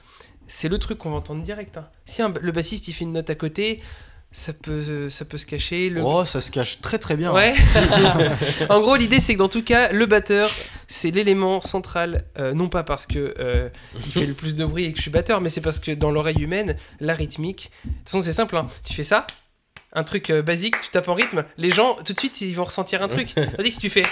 [0.54, 1.76] c'est le truc qu'on va entendre direct.
[1.78, 1.88] hein.
[2.04, 3.80] Si un- le bassiste il fait une note à côté,
[4.30, 5.88] ça peut, ça peut se cacher.
[5.90, 7.32] Le, Oh, ça se cache très très bien.
[7.32, 7.54] Ouais.
[8.68, 10.50] en gros, l'idée c'est que dans tout cas, le batteur,
[10.88, 14.84] c'est l'élément central, euh, non pas parce que euh, il fait le plus de bruit
[14.84, 17.70] et que je suis batteur, mais c'est parce que dans l'oreille humaine, la rythmique.
[17.84, 18.56] De toute façon, c'est simple.
[18.56, 18.66] hein.
[18.84, 19.26] Tu fais ça,
[19.92, 22.64] un truc euh, basique, tu tapes en rythme, les gens tout de suite ils vont
[22.64, 23.34] ressentir un truc.
[23.56, 24.04] Tandis que si tu fais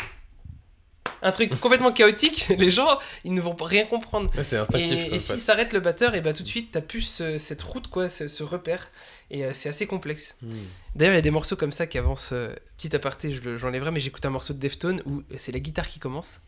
[1.23, 4.31] un truc complètement chaotique, les gens ils ne vont pas rien comprendre.
[4.37, 4.93] Ouais, c'est instinctif.
[4.93, 5.19] Et, quoi, et en fait.
[5.19, 8.09] s'il s'arrête le batteur, et bah tout de suite t'as plus ce- cette route quoi,
[8.09, 8.89] ce, ce repère,
[9.31, 10.37] et euh, c'est assez complexe.
[10.43, 10.51] Hmm.
[10.97, 12.31] D'ailleurs, il y a des morceaux comme ça qui avancent.
[12.33, 15.87] euh, petit aparté, je j'enlèverai, mais j'écoute un morceau de Deftones où c'est la guitare
[15.87, 16.41] qui commence.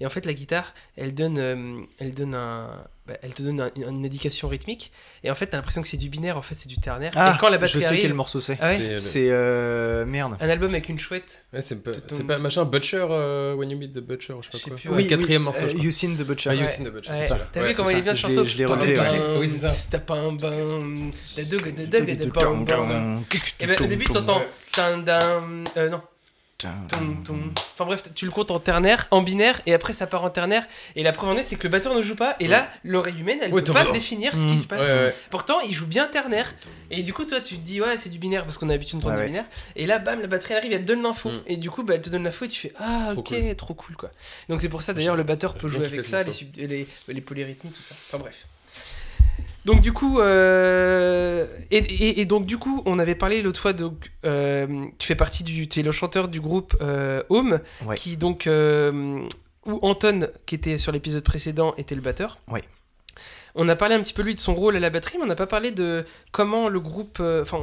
[0.00, 2.70] Et en fait, la guitare, elle donne, euh, elle donne un,
[3.06, 4.90] bah, elle te donne un- une indication rythmique.
[5.24, 6.38] Et en fait, t'as l'impression que c'est du binaire.
[6.38, 7.12] En fait, c'est du ternaire.
[7.16, 8.56] Ah, et quand la je batterie sais arrive, quel morceau c'est.
[8.60, 10.36] Ah ouais C'est, euh, merde.
[10.40, 11.44] un album avec une chouette.
[11.52, 11.92] Ouais, c'est pas,
[12.38, 14.96] machin Butcher, euh, When You Meet the Butcher, je sais Je sais pas plus, quoi.
[14.96, 15.02] ouais.
[15.04, 15.84] c'est le quatrième morceau, je crois.
[15.84, 16.50] You Seen the Butcher.
[16.50, 16.66] Ah, You Ouais.
[16.66, 17.16] Seen the Butcher, Ouais.
[17.16, 17.48] c'est ça.
[17.52, 19.38] T'as Ouais, vu comment il est bien ce Je l'ai- chanson je l'ai relevé.
[19.38, 19.88] Oui, c'est ça.
[19.92, 20.50] T'as pas un bain.
[22.32, 23.22] Bam, bam.
[23.60, 24.42] Et ben, au début, t'entends.
[24.78, 26.00] Euh, non.
[27.74, 30.66] Enfin bref, tu le comptes en ternaire, en binaire, et après ça part en ternaire.
[30.96, 33.20] Et la preuve en est, c'est que le batteur ne joue pas, et là, l'oreille
[33.20, 34.86] humaine, elle Ouais, peut pas définir ce qui se passe.
[34.86, 35.14] Ouais, ouais.
[35.30, 36.54] Pourtant, il joue bien ternaire.
[36.90, 38.98] Et du coup, toi, tu te dis, ouais, c'est du binaire parce qu'on a l'habitude
[39.00, 39.46] d'entendre Ouais, du binaire.
[39.76, 41.30] Et là, bam, la batterie elle arrive, elle te donne l'info.
[41.30, 41.42] Mm.
[41.46, 43.56] Et du coup, bah, elle te donne l'info et tu fais, ah, Trop ok, cool.
[43.56, 44.10] trop cool, quoi.
[44.48, 46.20] Donc c'est pour ça, d'ailleurs, le batteur peut jouer avec ça,
[46.56, 46.86] les, les,
[47.24, 47.94] tout ça.
[48.08, 48.46] Enfin bref.
[49.64, 53.72] Donc du coup, euh, et, et- et donc du coup, on avait parlé l'autre fois,
[53.72, 54.66] donc euh,
[54.98, 57.96] tu fais partie du, tu es le chanteur du groupe euh, Home, Ouais.
[57.96, 59.26] qui donc euh,
[59.66, 62.36] où Anton, qui était sur l'épisode précédent, était le batteur.
[62.48, 62.62] Ouais.
[63.54, 65.28] On a parlé un petit peu lui de son rôle à la batterie, mais on
[65.28, 67.60] n'a pas parlé de comment le groupe, euh, enfin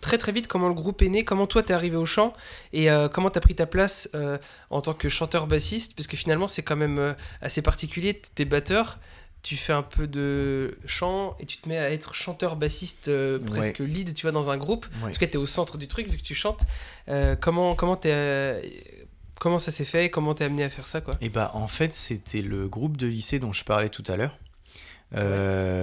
[0.00, 2.32] très très vite comment le groupe est né, comment toi t'es arrivé au chant
[2.72, 4.38] et euh, comment t'as pris ta place euh,
[4.70, 8.46] en tant que chanteur bassiste, parce que finalement c'est quand même euh, assez particulier, t'es
[8.46, 8.98] batteur,
[9.42, 13.38] tu fais un peu de chant et tu te mets à être chanteur bassiste euh,
[13.38, 14.86] presque lead, tu vois, dans un groupe.
[15.02, 16.62] En tout cas, t'es au centre du truc vu que tu chantes.
[17.08, 18.60] Euh, comment comment t'es euh,
[19.38, 21.14] comment ça s'est fait Comment t'es amené à faire ça quoi?
[21.20, 24.38] Et bah en fait c'était le groupe de lycée dont je parlais tout à l'heure.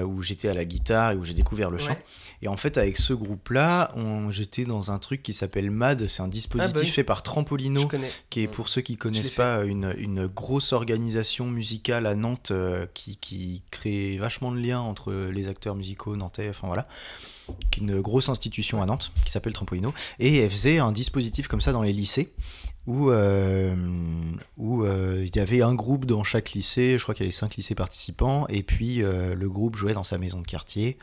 [0.06, 1.98] où j'étais à la guitare et où j'ai découvert le chant.
[2.42, 3.94] Et en fait, avec ce groupe-là,
[4.30, 6.08] j'étais dans un truc qui s'appelle MAD.
[6.08, 6.90] C'est un dispositif Ah bah oui.
[6.90, 7.90] fait par Trampolino,
[8.30, 8.52] qui est Mm.
[8.52, 13.62] pour ceux qui connaissent pas une, une grosse organisation musicale à Nantes euh, qui, qui
[13.72, 16.88] crée vachement de liens entre les acteurs musicaux nantais, enfin voilà,
[17.72, 21.48] qui est une grosse institution à Nantes qui s'appelle Trampolino et elle faisait un dispositif
[21.48, 22.34] comme ça dans les lycées
[22.86, 23.76] où euh,
[24.58, 27.32] où euh, il y avait un groupe dans chaque lycée, je crois qu'il y avait
[27.36, 30.98] cinq lycées participants et puis euh, le groupe jouait dans sa maison de quartier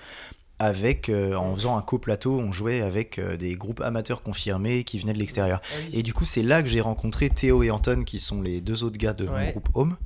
[0.59, 4.99] avec euh, en faisant un coplateau, on jouait avec euh, des groupes amateurs confirmés qui
[4.99, 5.61] venaient de l'extérieur.
[5.65, 5.99] Ah oui.
[5.99, 8.85] Et du coup, c'est là que j'ai rencontré Théo et Anton, qui sont les deux
[8.85, 9.97] autres gars de mon groupe Home.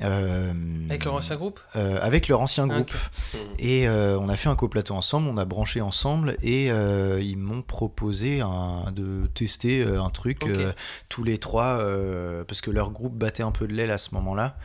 [0.00, 0.52] Euh,
[0.88, 2.90] Avec leur ancien groupe euh, avec leur ancien Ah, groupe.
[2.90, 3.40] ok.
[3.40, 3.54] Mm.
[3.60, 7.36] Et euh, on a fait un coplateau ensemble, on a branché ensemble et euh, ils
[7.38, 10.72] m'ont proposé un- de tester un truc euh,
[11.08, 14.12] tous les trois euh, parce que leur groupe battait un peu de l'aile à ce
[14.16, 14.56] moment-là.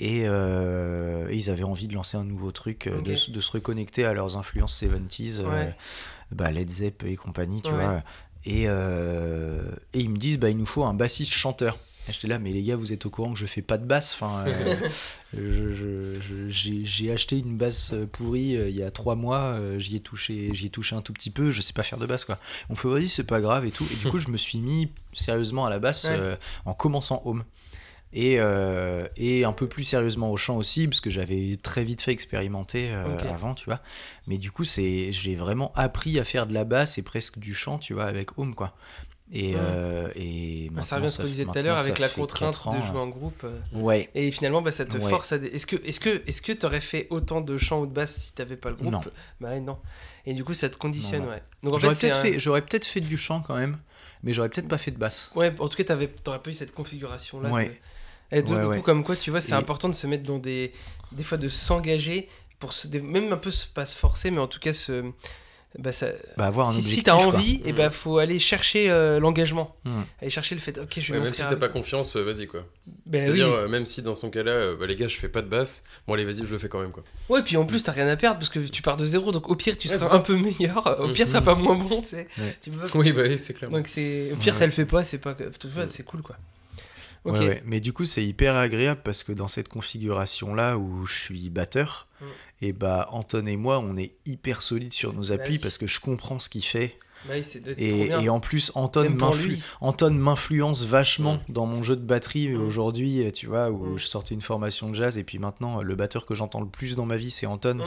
[0.00, 3.40] Et, euh, et ils avaient envie de lancer un nouveau truc, euh, de, se- de
[3.40, 5.66] se reconnecter à leurs influences 70s, euh,
[6.32, 7.76] bah, Led Zepp et compagnie, tu Ouais.
[7.84, 8.02] vois.
[8.46, 9.62] Et, euh,
[9.94, 11.78] et ils me disent, bah, il nous faut un bassiste chanteur.
[12.10, 14.12] J'étais là, mais les gars, vous êtes au courant que je fais pas de basse.
[14.12, 14.44] Enfin,
[16.48, 19.56] j'ai acheté une basse pourrie il y a trois mois.
[19.78, 21.50] j'y ai touché, j'y ai touché un tout petit peu.
[21.50, 22.38] Je sais pas faire de basse, quoi.
[22.68, 23.86] On fait, vas-y, c'est pas grave et tout.
[23.90, 26.36] Et du coup, je me suis mis sérieusement à la basse Ouais.
[26.66, 27.44] en commençant Home.
[28.16, 32.00] Et, euh, et un peu plus sérieusement au chant aussi, parce que j'avais très vite
[32.00, 33.80] fait expérimenter euh, avant, tu vois.
[34.28, 37.54] Mais du coup, c'est, j'ai vraiment appris à faire de la basse et presque du
[37.54, 38.76] chant, tu vois, avec Home, quoi.
[39.32, 39.60] Et, Ouais.
[39.60, 42.66] euh, et Bah, ça revient à ce qu'on disait tout à l'heure avec la contrainte
[42.66, 43.42] ans, de jouer en groupe.
[43.42, 44.08] euh, Ouais.
[44.14, 45.10] Et finalement, bah, ça te Ouais.
[45.10, 45.36] force à.
[45.36, 48.32] Est-ce que est-ce que est-ce que t'aurais fait autant de chant ou de basse si
[48.34, 48.92] t'avais pas le groupe?
[48.92, 49.00] Non.
[49.40, 49.78] Bah non.
[50.26, 51.42] Et du coup, ça te conditionne, Non, ouais.
[51.64, 53.78] Donc en J'aurais peut-être un- fait, j'aurais peut-être fait du chant quand même,
[54.22, 55.32] mais j'aurais peut-être pas fait de basse.
[55.34, 55.84] Ouais, en tout cas,
[56.22, 57.50] t'aurais pas eu cette configuration là.
[57.50, 57.80] Ouais.
[58.32, 58.82] Et donc, Ouais, du coup, ouais.
[58.82, 60.72] comme quoi, tu vois, c'est Et- important de se mettre dans des,
[61.12, 62.28] des fois de s'engager
[62.58, 65.04] pour se, des- même un peu pas se forcer, mais en tout cas se,
[65.78, 66.06] bah, ça,
[66.36, 66.98] Bah, avoir un si, objectif.
[67.00, 67.26] si t'as quoi.
[67.26, 67.76] envie, et Mm.
[67.76, 69.90] bah faut aller chercher euh, l'engagement, Mm.
[70.22, 72.46] aller chercher le fait, ok, je vais Ouais, même si t'as pas confiance, euh, vas-y
[72.46, 72.64] quoi.
[73.06, 73.52] Ben C'est-à-dire, oui.
[73.54, 75.82] euh, même si dans son cas-là, euh, bah, les gars, je fais pas de basse,
[76.06, 77.02] bon, allez, vas-y, je le fais quand même quoi.
[77.28, 79.50] Ouais, puis en plus, t'as rien à perdre parce que tu pars de zéro, donc
[79.50, 82.00] au pire, tu Ouais, seras un peu meilleur, au pire, ça sera pas moins bon,
[82.02, 82.28] tu sais.
[82.38, 82.56] Ouais.
[82.62, 83.68] Tu peux pas- Oui, bah oui, c'est clair.
[83.70, 84.58] Donc c'est, au pire, Ouais.
[84.60, 85.88] ça le fait pas, c'est pas, tu vois, Mm.
[85.90, 86.36] c'est cool quoi.
[87.24, 87.34] Ok.
[87.34, 87.62] Ouais, ouais.
[87.64, 92.06] Mais du coup, c'est hyper agréable parce que dans cette configuration-là où je suis batteur,
[92.20, 92.24] Mm.
[92.62, 95.86] et bah Anton et moi, on est hyper solides sur nos Bah appuis parce que
[95.86, 96.98] je comprends ce qu'il fait.
[97.26, 97.34] Bah
[97.78, 103.96] Et, en plus, Anton m'influence vachement dans mon jeu de batterie aujourd'hui, tu vois, où
[103.98, 106.96] je sortais une formation de jazz et puis maintenant, le batteur que j'entends le plus
[106.96, 107.78] dans ma vie, c'est Anton.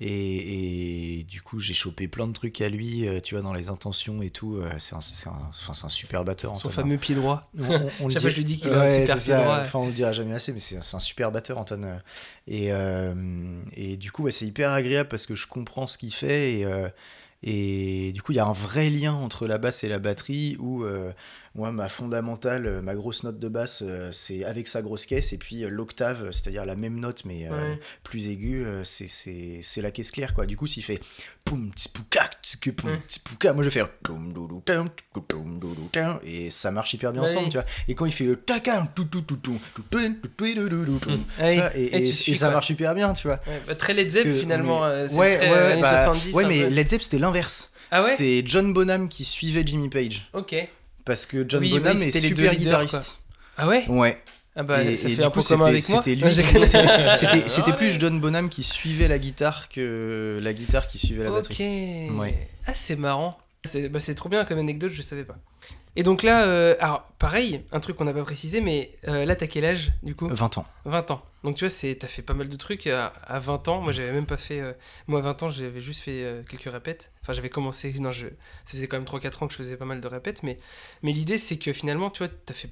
[0.00, 3.52] Et, et du coup, j'ai chopé plein de trucs à lui, euh, tu vois, dans
[3.54, 4.56] les intentions et tout.
[4.56, 6.68] euh, C'est un, super batteur, Son Anton.
[6.68, 6.82] hein.
[6.82, 7.48] fameux pied droit.
[7.58, 9.42] On, on- on le fois, je lui dis qu'il a un super c'est pied ça.
[9.42, 9.58] droit.
[9.60, 11.82] Enfin, on le dira jamais assez, mais c'est un super batteur, Anton.
[11.84, 11.96] euh.
[12.46, 13.14] Et, euh,
[13.74, 16.58] et du coup, c'est hyper agréable parce que je comprends ce qu'il fait.
[16.58, 16.88] Et, euh,
[17.48, 20.56] et du coup, il y a un vrai lien entre la basse et la batterie
[20.58, 21.12] où euh,
[21.56, 25.32] moi, ma fondamentale, euh, ma grosse note de basse, euh, c'est avec sa grosse caisse,
[25.32, 27.50] et puis euh, l'octave, c'est-à-dire la même note mais ouais.
[27.50, 30.44] euh, plus aiguë, c'est, c'est, c'est la caisse claire, quoi.
[30.44, 31.00] Du coup, s'il fait
[31.46, 32.28] poum pouka
[32.76, 32.98] poum
[33.54, 33.82] moi je fais
[36.24, 37.66] et ça marche hyper bien ensemble, tu vois.
[37.88, 39.58] Et quand il fait taka tout tout tout tout
[41.74, 43.40] et ça marche hyper bien, tu vois.
[43.78, 44.82] Très Led Zepp finalement.
[44.82, 46.12] Ouais, ouais, ouais, bah,
[46.46, 47.72] mais Led Zepp c'était l'inverse.
[47.96, 50.28] C'était John Bonham qui suivait Jimmy Page.
[50.34, 50.54] Ok.
[51.06, 53.20] Parce que John Oui, Bonham oui, est super guitariste.
[53.56, 54.16] Ah ouais Ouais.
[54.58, 56.30] Ah bah et, ça et fait du un coup, c'était lui.
[56.30, 56.42] J'ai-
[57.48, 57.98] C'était Ah plus.
[57.98, 61.36] John Bonham qui suivait la guitare que la guitare qui suivait la Ok.
[61.36, 62.10] batterie.
[62.10, 62.48] Ouais.
[62.66, 63.38] Ah c'est marrant.
[63.64, 65.36] C'est bah, c'est trop bien comme anecdote, je savais pas.
[65.96, 69.34] Et donc là, euh, alors pareil, un truc qu'on n'a pas précisé, mais euh, là
[69.34, 70.28] t'as quel âge du coup?
[70.28, 70.66] 20 ans.
[70.84, 71.22] 20 ans.
[71.42, 73.80] Donc tu vois, t'as fait pas mal de trucs à, à 20 ans.
[73.80, 74.60] Moi j'avais même pas fait.
[74.60, 74.72] euh,
[75.06, 77.12] moi à 20 ans, j'avais juste fait euh, quelques répètes.
[77.22, 77.92] Enfin j'avais commencé.
[77.98, 80.42] Non, je, ça faisait quand même 3-4 ans que je faisais pas mal de répètes.
[80.42, 80.58] Mais,
[81.02, 82.68] mais l'idée c'est que finalement, tu vois, t'as fait.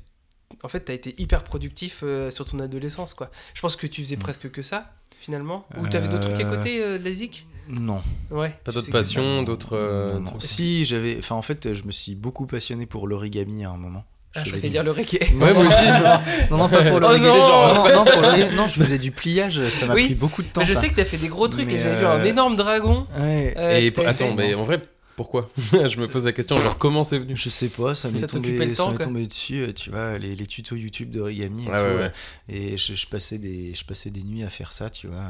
[0.62, 3.28] En fait, t'as été hyper productif euh, sur ton adolescence, quoi.
[3.54, 4.20] Je pense que tu faisais Mm.
[4.20, 5.66] presque que ça, finalement.
[5.78, 7.46] Ou t'avais d'autres trucs à Euh, côté euh, de la zik?
[7.68, 8.02] Non.
[8.30, 8.54] Ouais.
[8.64, 9.76] Pas d'autres passions, d'autres.
[9.76, 10.20] euh.
[10.38, 11.16] Si, j'avais.
[11.18, 14.04] Enfin, en fait, je me suis beaucoup passionné pour l'origami à un moment.
[14.36, 15.20] Ah, je faisais vais du- dire le reggae.
[15.40, 16.50] Ouais, moi aussi.
[16.50, 17.28] Non, non, pas pour Oh l'origami.
[17.38, 18.20] non non, non, pour.
[18.56, 20.06] Non, je faisais du pliage, ça m'a Oui.
[20.06, 20.60] pris beaucoup de temps.
[20.60, 20.80] Mais je ça.
[20.80, 23.06] sais que t'as fait des gros trucs Mais, et j'avais vu euh, un énorme dragon.
[23.18, 23.54] Ouais.
[23.56, 24.82] euh, Et attends, mais en vrai,
[25.16, 25.48] pourquoi?
[25.56, 27.36] Je me pose la question, genre, comment c'est venu?
[27.36, 29.90] Je sais pas, ça m'est Ça t'occupait le tombé, temps, ça tombé dessus, euh, tu
[29.90, 31.84] vois, les, les tutos YouTube d'origami et Ouais, tout.
[31.84, 32.12] ouais, euh, ouais.
[32.48, 35.22] Et je, je passais des, je passais des nuits à faire ça, tu vois.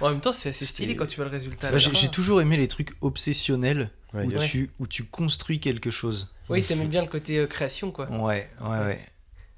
[0.00, 1.76] En même temps, c'est assez stylé quand tu vois le résultat.
[1.78, 6.30] j'ai toujours aimé les trucs obsessionnels Ouais, où, tu, où tu construis quelque chose.
[6.50, 8.10] Oui, t'aimais bien le côté euh, création, quoi.
[8.10, 9.00] Ouais, ouais, ouais.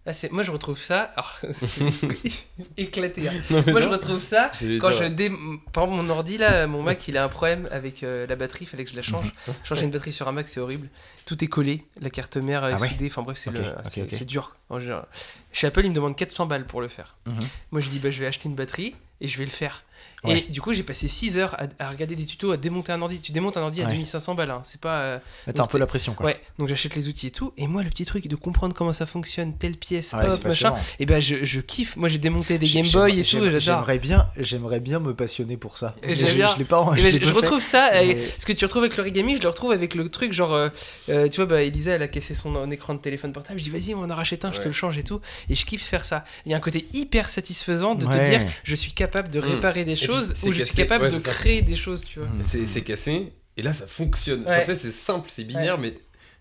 [0.06, 1.00] Ah, moi je retrouve ça.
[1.16, 1.40] Alors,
[2.76, 3.28] éclaté.
[3.28, 3.32] hein.
[3.50, 5.30] Non, Moi je retrouve ça quand dire, je dé...
[5.72, 8.64] Par exemple, mon ordi là, mon Mac il a un problème avec euh, la batterie,
[8.64, 9.32] il fallait que je la change.
[9.64, 10.88] Changer une batterie sur un Mac c'est horrible.
[11.24, 14.52] Tout est collé, la carte mère est Ah ouais soudée, enfin bref, c'est le- dur.
[14.68, 15.06] En général.
[15.52, 17.16] Chez Apple, ils me demandent 400 balles pour le faire.
[17.26, 17.34] Mhm.
[17.72, 19.84] Moi je dis bah je vais acheter une batterie et je vais le faire.
[20.24, 20.44] Ouais.
[20.48, 23.00] Et du coup, j'ai passé 6 heures à, à regarder des tutos, à démonter un
[23.02, 23.20] ordi.
[23.20, 23.92] Tu démontes un ordi à Ouais.
[23.92, 24.60] 2500 balles, hein.
[24.64, 25.00] c'est pas.
[25.00, 25.18] euh,
[25.54, 26.26] t'as un peu la pression, quoi.
[26.26, 27.52] Ouais, donc j'achète les outils et tout.
[27.56, 30.74] Et moi, le petit truc de comprendre comment ça fonctionne, telle pièce, Ouais, hop, machin.
[30.98, 31.96] Et ben, je, je kiffe.
[31.96, 33.84] Moi, j'ai démonté des Game Boy et tout, j'aimerais- j'adore.
[33.84, 35.94] J'aimerais bien, j'aimerais bien me passionner pour ça.
[36.02, 36.26] Et Je-.
[36.26, 36.90] Je l'ai pas.
[36.96, 37.30] Et je ben, je, fait.
[37.32, 40.32] retrouve ça, et ce que tu retrouves avec l'origami, je le retrouve avec le truc
[40.32, 40.68] genre, euh,
[41.08, 43.70] euh, tu vois, bah, Elisa, elle a cassé son écran de téléphone portable, je dis
[43.70, 46.04] vas-y, on en rachète un, je te le change et tout, et je kiffe faire
[46.04, 46.24] ça.
[46.46, 49.44] Il y a un côté hyper satisfaisant de te dire, je suis capable de Mm.
[49.44, 50.76] réparer des puis, choses, c'est ou je suis cassé.
[50.82, 52.28] capable Ouais, de créer des choses, tu vois.
[52.28, 52.42] Mhm.
[52.42, 54.40] C'est c'est cassé, et là ça fonctionne.
[54.46, 54.60] Enfin, Ouais.
[54.64, 55.94] tu sais, c'est simple, c'est binaire, mais,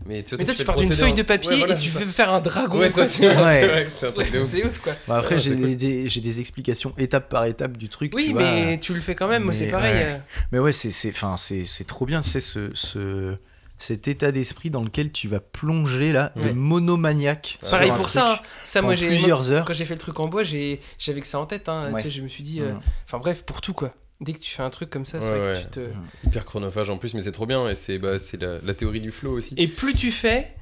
[0.05, 1.77] mais tu vois, Mais toi, tu pars d'une feuille en- de papier Ouais, voilà, et
[1.79, 2.79] tu veux faire un dragon.
[2.79, 3.43] Ouais, quoi, ça c'est vois.
[3.45, 3.67] ouais, c'est Ouais.
[3.67, 4.47] vrai que c'est un truc de ouf.
[4.49, 4.93] C'est ouf, quoi.
[5.07, 5.75] Bah, après, Ouais, j'ai cool.
[5.75, 8.11] des, j'ai des explications étape par étape du truc.
[8.15, 8.41] Oui, tu vois.
[8.43, 9.95] mais tu le fais quand même, moi c'est pareil.
[9.95, 10.11] ouais.
[10.13, 10.17] euh.
[10.51, 13.35] Mais ouais, c'est c'est enfin c'est c'est trop bien, tu sais ce, ce
[13.83, 16.49] cet état d'esprit dans lequel tu vas plonger là, Ouais.
[16.49, 17.59] de monomaniaque.
[17.61, 18.33] sur Pareil un pour truc ça.
[18.33, 18.39] hein.
[18.65, 19.07] Ça, moi j'ai.
[19.07, 19.65] plusieurs heures.
[19.65, 21.67] Quand j'ai fait le truc en bois, j'ai- j'avais que ça en tête.
[21.69, 21.91] Hein.
[21.91, 22.01] Ouais.
[22.01, 22.61] Tu sais, je me suis dit.
[22.61, 22.73] euh.
[23.05, 23.93] Enfin bref, pour tout quoi.
[24.21, 25.79] Dès que tu fais un truc comme ça, c'est Ouais, vrai que tu te.
[26.27, 29.01] Hyper chronophage en plus, mais c'est trop bien, et c'est bah, c'est la, la théorie
[29.01, 29.53] du flow aussi.
[29.57, 30.53] Et plus tu fais.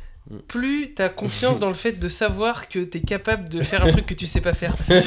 [0.47, 4.05] Plus t'as confiance dans le fait de savoir que t'es capable de faire un truc
[4.05, 4.75] que tu sais pas faire.
[4.89, 4.99] Oui,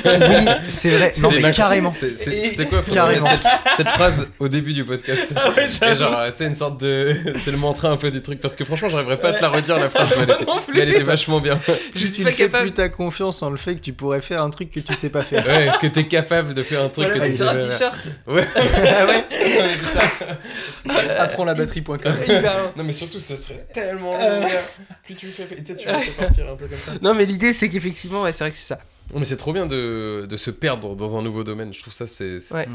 [0.69, 1.15] c'est vrai.
[1.19, 1.91] Non mais carrément.
[1.93, 3.28] C'est Et- quoi, Carrément.
[3.28, 5.32] cette, cette phrase au début du podcast.
[5.36, 5.95] Ah ouais, Et j'avoue.
[5.95, 7.15] genre, tu sais, une sorte de.
[7.39, 9.49] C'est le mantra un peu du truc, parce que franchement, j'arriverais pas à te la
[9.49, 11.59] redire la phrase, mais elle était, mais elle était vachement bien.
[11.66, 12.65] Je Plus suis tu pas capable.
[12.65, 15.09] plus t'as confiance en le fait que tu pourrais faire un truc que tu sais
[15.11, 15.45] pas faire.
[15.47, 17.61] Ouais, que t'es capable de faire un truc Voilà, que tu sais sur un pas
[17.69, 17.93] faire.
[17.93, 17.99] t-shirt.
[18.27, 18.45] Ouais.
[18.57, 19.24] ah ouais.
[21.19, 21.99] Apprends la batterie.com.
[22.27, 24.41] Hyper- Non, mais surtout, ça serait tellement Euh.
[24.43, 24.47] long,
[25.05, 26.93] Plus tu le fais, tu sais, tu vas te partir un peu comme ça.
[27.02, 28.78] Non, mais l'idée c'est qu'effectivement, ouais, c'est vrai que c'est ça.
[29.12, 31.74] Non, mais c'est trop bien de, de se perdre dans un nouveau domaine.
[31.74, 32.66] Je trouve ça, c'est c'est- Ouais.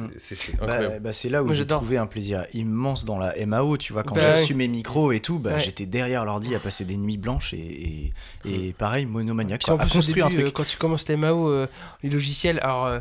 [0.59, 0.99] Bah, incroyable.
[1.01, 4.13] bah, c'est là où j'ai trouvé un plaisir immense dans la MAO, tu vois, quand
[4.13, 4.33] Bah, j'ai ouais.
[4.33, 5.59] reçu mes micros et tout, bah, Ouais.
[5.59, 8.11] j'étais derrière l'ordi à passer des nuits blanches et,
[8.45, 10.55] et, et pareil, monomaniaque, Puis en quoi, à plus, construire début, un euh, truc.
[10.55, 11.67] quand tu commences les MAO, euh,
[12.03, 12.85] les logiciels, alors.
[12.85, 12.99] euh,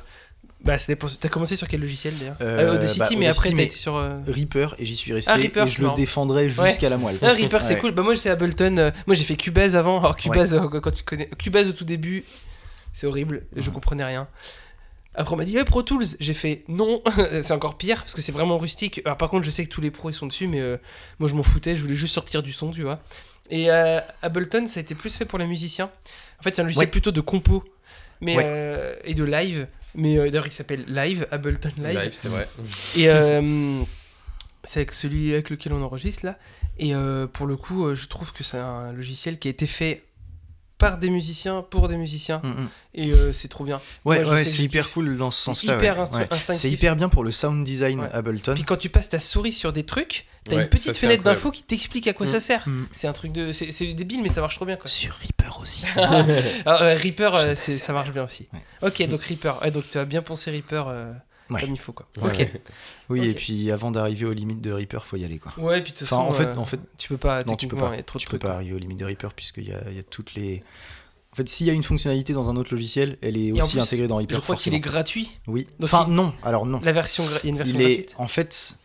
[0.64, 0.76] bah.
[0.78, 3.97] T'as commencé sur quel logiciel d'ailleurs Euh, Euh, Audacity, bah, mais après t'as été sur.
[3.97, 7.16] euh, Reaper et j'y suis resté Ah, Reaper, et je le défendrai jusqu'à la moelle.
[7.22, 7.80] Ah, Reaper, c'est Ouais.
[7.80, 7.93] cool.
[7.93, 8.76] Bah, moi, c'est Ableton.
[8.78, 9.98] euh, moi, j'ai fait Cubase avant.
[10.01, 11.26] Alors, Cubase, euh, quand tu connais.
[11.39, 12.24] Cubase au tout début,
[12.93, 13.47] c'est horrible.
[13.56, 14.26] Je comprenais rien.
[15.14, 16.05] Après, on m'a dit, hey, Pro Tools.
[16.20, 17.02] J'ai fait non.
[17.43, 19.01] c'est encore pire parce que c'est vraiment rustique.
[19.05, 20.60] Alors, par contre, je sais que tous les pros ils sont dessus, mais
[21.18, 21.76] moi, je m'en foutais.
[21.76, 23.01] Je voulais juste sortir du son, tu vois.
[23.51, 23.70] Et
[24.22, 25.90] Ableton, ça a été plus fait pour les musiciens.
[26.39, 27.64] En fait, c'est un logiciel plutôt de compo
[28.20, 28.45] mais, Ouais.
[28.47, 29.66] euh, et de live.
[29.95, 31.99] Mais euh, d'ailleurs, il s'appelle Live, Ableton Live.
[31.99, 32.47] Live, c'est vrai.
[32.97, 33.82] Et euh,
[34.65, 36.39] c'est avec celui avec lequel on enregistre là.
[36.78, 39.66] Et euh, pour le coup, euh, je trouve que c'est un logiciel qui a été
[39.66, 40.05] fait
[40.78, 42.40] par des musiciens pour des musiciens.
[42.44, 42.68] Mm, mm.
[42.94, 43.80] Et euh, c'est trop bien.
[44.05, 45.90] Ouais, Moi, ouais, c'est hyper cool dans ce hyper ouais.
[45.90, 45.98] Ouais.
[45.98, 46.55] instinctif.
[46.55, 48.09] C'est hyper bien pour le sound design Ouais.
[48.12, 48.55] Ableton.
[48.55, 51.24] Puis quand tu passes ta souris sur des trucs, t'as Ouais, une petite ça, fenêtre
[51.24, 52.30] d'infos qui t'explique à quoi Mm.
[52.30, 52.68] ça sert.
[52.68, 52.86] Mm.
[52.92, 53.50] C'est un truc de.
[53.52, 54.88] C'est c'est débile, mais ça marche trop bien quoi.
[54.88, 55.86] Sur Reaper aussi.
[55.96, 56.12] Alors,
[56.82, 57.72] euh, Reaper, euh, ça.
[57.72, 58.46] ça marche bien aussi.
[58.52, 58.88] Ouais.
[58.88, 59.60] Ok, donc Reaper.
[59.62, 61.12] Ouais, donc tu as bien pensé Reaper euh,
[61.50, 61.60] Ouais.
[61.62, 62.06] comme il faut quoi.
[62.20, 62.38] Ouais, ok.
[62.38, 62.62] ouais.
[63.08, 65.52] Oui, et puis avant d'arriver aux limites de Reaper, faut y aller quoi.
[65.58, 66.28] Ouais, puis de toute Enfin, façon.
[66.28, 67.42] en fait, euh, en fait, tu peux pas.
[67.44, 68.02] non, tu peux pas.
[68.02, 70.02] Trop Tu peux pas arriver aux limites de Reaper puisqu'il y a, il y a
[70.02, 70.62] toutes les.
[71.32, 73.72] En fait, s'il y a une fonctionnalité dans un autre logiciel, elle est Et aussi
[73.76, 74.34] plus, intégrée dans Reaper.
[74.36, 75.38] Je crois qu'il est gratuit.
[75.46, 75.64] Oui.
[75.78, 76.34] Donc, Enfin, il- non.
[76.42, 76.80] Alors non.
[76.82, 78.14] La version, gra- il y a une version Il est, gratuite.
[78.18, 78.76] en fait,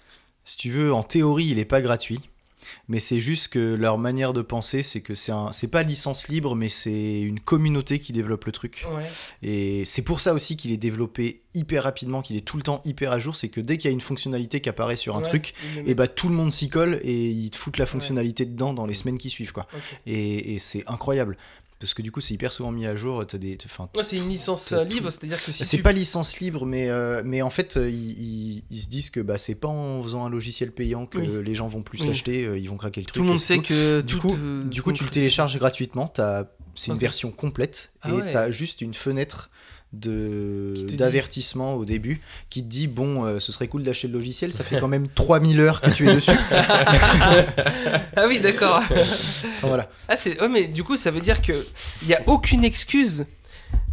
[0.45, 2.30] si tu veux, en théorie, il est pas gratuit.
[2.90, 6.28] Mais c'est juste que leur manière de penser, c'est que c'est un, c'est pas licence
[6.28, 8.86] libre, mais c'est une communauté qui développe le truc.
[8.94, 9.08] Ouais.
[9.42, 12.82] Et c'est pour ça aussi qu'il est développé hyper rapidement, qu'il est tout le temps
[12.84, 13.38] hyper à jour.
[13.38, 15.90] C'est que dès qu'il y a une fonctionnalité qui apparaît sur un Ouais, truc, le
[15.90, 18.86] et bah tout le monde s'y colle et ils te foutent la fonctionnalité dedans dans
[18.86, 19.66] les semaines qui suivent, quoi.
[19.74, 19.82] Ok.
[20.08, 21.38] Et, et c'est incroyable.
[21.84, 23.26] Parce que du coup, c'est hyper souvent mis à jour.
[23.28, 23.58] T'as des,
[23.96, 25.84] Ouais, c'est une licence libre, c'est-à-dire que si c'est tu...
[25.84, 29.20] pas licence libre, mais, euh, mais en fait, euh, ils, ils- ils se disent que
[29.20, 31.44] bah, c'est pas en faisant un logiciel payant que Oui.
[31.44, 32.08] les gens vont plus Oui.
[32.08, 33.16] l'acheter, euh, ils vont craquer le truc.
[33.16, 33.64] tout le monde c'est sait tout.
[33.68, 36.12] que Du coup, euh, du coup, tu le télécharges gratuitement.
[36.76, 38.32] C'est une version complète Ah et ouais.
[38.32, 39.50] t'as juste une fenêtre
[39.94, 44.64] d'avertissement au début qui te dit bon euh, ce serait cool d'acheter le logiciel ça
[44.64, 46.32] fait quand même 3000 heures que tu es dessus
[48.15, 48.78] Ah oui, d'accord.
[48.78, 50.40] Enfin, voilà ah, c'est...
[50.41, 51.53] Ouais, mais du coup, ça veut dire que
[52.02, 53.26] il y a aucune excuse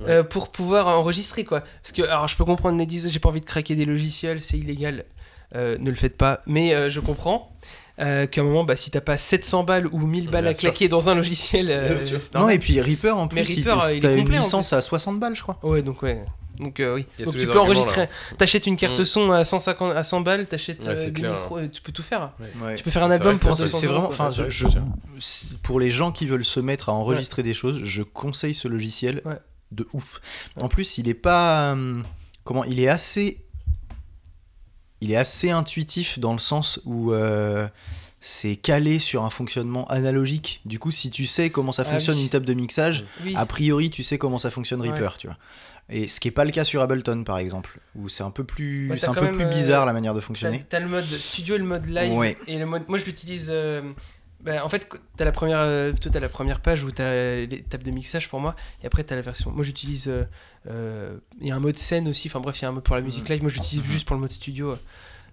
[0.02, 1.60] euh, pour pouvoir enregistrer, quoi.
[1.60, 4.40] Parce que, alors, je peux comprendre, les disent, j'ai pas envie de craquer des logiciels,
[4.40, 5.05] c'est illégal.
[5.55, 6.40] Euh, ne le faites pas.
[6.47, 7.52] Mais euh, je comprends
[8.01, 10.55] euh, qu'à un moment, bah, si t'as pas 700 balles ou 1000 balles Bien à
[10.55, 10.70] sûr.
[10.70, 12.20] claquer dans un logiciel, euh, Bien sûr.
[12.20, 14.20] c'est non et puis Reaper en plus Mais Reaper, euh, si il est t'as une
[14.24, 16.24] complet, en licence à 60 balles je crois Ouais, donc ouais.
[16.59, 17.06] Donc euh, oui.
[17.16, 18.09] Il y a Donc tous tu les peux arguments, enregistrer.
[18.36, 19.05] T'achètes une carte Mm.
[19.06, 21.81] son à 150, à 100 balles, t'achètes Ouais, euh, c'est des clair, micros, euh, tu
[21.81, 22.32] peux tout faire.
[22.62, 22.74] Ouais.
[22.74, 24.14] Tu peux faire un C'est album vrai que pour ça, C'est 200 c'est vraiment, euros,
[24.14, 24.27] quoi.
[24.27, 24.66] enfin, je, je-
[25.18, 28.68] si- pour les gens qui veulent se mettre à enregistrer des choses, je conseille ce
[28.68, 29.39] logiciel Ouais.
[29.72, 30.20] de ouf.
[30.56, 30.62] Ouais.
[30.64, 32.05] En plus, il est pas, hum,
[32.44, 33.39] comment, il est assez,
[35.01, 37.66] il est assez intuitif dans le sens où euh,
[38.20, 40.60] c'est calé sur un fonctionnement analogique.
[40.66, 42.22] Du coup, si tu sais comment ça Ah fonctionne oui.
[42.24, 43.35] une table de mixage, Oui.
[43.36, 44.90] a priori, tu sais comment ça fonctionne Ouais.
[44.90, 45.36] Reaper, tu vois.
[45.93, 48.44] Et ce qui est pas le cas sur Ableton, par exemple, où c'est un peu
[48.44, 50.64] plus, Ouais, c'est un peu euh, bizarre la manière de fonctionner.
[50.68, 52.12] t'as le mode studio et le mode live.
[52.12, 52.36] Ouais.
[52.47, 53.48] Et le mode, moi je l'utilise.
[53.51, 53.82] euh,
[54.43, 57.91] bah, en fait, t'as la première, euh, la première page où t'as les tables de
[57.91, 59.51] mixage pour moi, et après t'as la version.
[59.51, 60.09] Moi j'utilise.
[60.09, 60.25] euh,
[60.69, 62.29] euh, Il y a un mode scène aussi.
[62.29, 63.43] Enfin bref, il y a un mode pour la musique live.
[63.43, 64.77] Moi j'utilise juste pour le mode studio.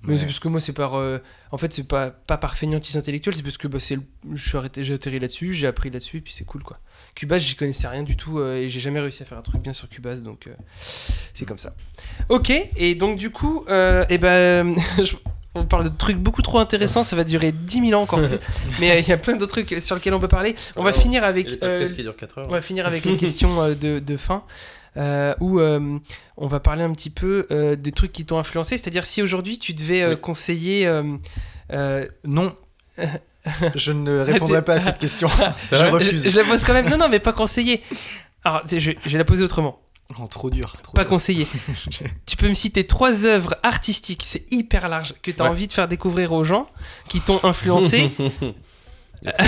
[0.03, 0.17] Mais Ouais.
[0.19, 0.93] c'est parce que moi c'est par.
[0.93, 1.15] euh,
[1.51, 3.97] en fait, c'est pas pas par feignantise intellectuelle, c'est parce que bah, c'est
[4.31, 6.79] je suis arrêté, j'ai atterri là-dessus, j'ai appris là-dessus, et puis c'est cool quoi.
[7.15, 9.59] Cubase, j'y connaissais rien du tout, euh, et j'ai jamais réussi à faire un truc
[9.63, 11.73] bien sur Cubase, donc euh, c'est comme ça.
[12.29, 14.75] Ok, et donc du coup, et ben,
[15.57, 18.37] on parle de trucs beaucoup trop intéressants, ça va durer 10 000 ans encore plus,
[18.79, 20.55] mais euh, il y a plein d'autres trucs sur lesquels on peut parler.
[20.75, 21.61] On va Alors, finir avec.
[21.63, 22.47] euh, qui durent 4 heures.
[22.49, 24.43] on va finir avec les questions euh, de, de fin,
[24.97, 25.99] euh, où euh,
[26.37, 28.77] on va parler un petit peu euh, des trucs qui t'ont influencé.
[28.77, 30.21] C'est-à-dire, si aujourd'hui tu devais euh, Oui.
[30.21, 30.87] conseiller.
[30.87, 31.03] euh,
[31.73, 32.53] euh, Non.
[33.75, 35.29] je ne répondrai pas à cette question.
[35.71, 36.23] je refuse.
[36.23, 36.89] je, je la pose quand même.
[36.89, 37.81] Non, non, mais pas conseiller.
[38.43, 39.79] Alors, c'est- je, je vais la poser autrement.
[40.19, 40.75] Oh, trop dur.
[40.81, 41.09] Trop Pas dur.
[41.09, 41.47] conseiller.
[42.25, 45.49] tu peux me citer trois œuvres artistiques, c'est hyper large, que tu as Ouais.
[45.49, 46.67] envie de faire découvrir aux gens,
[47.09, 48.09] qui t'ont influencé.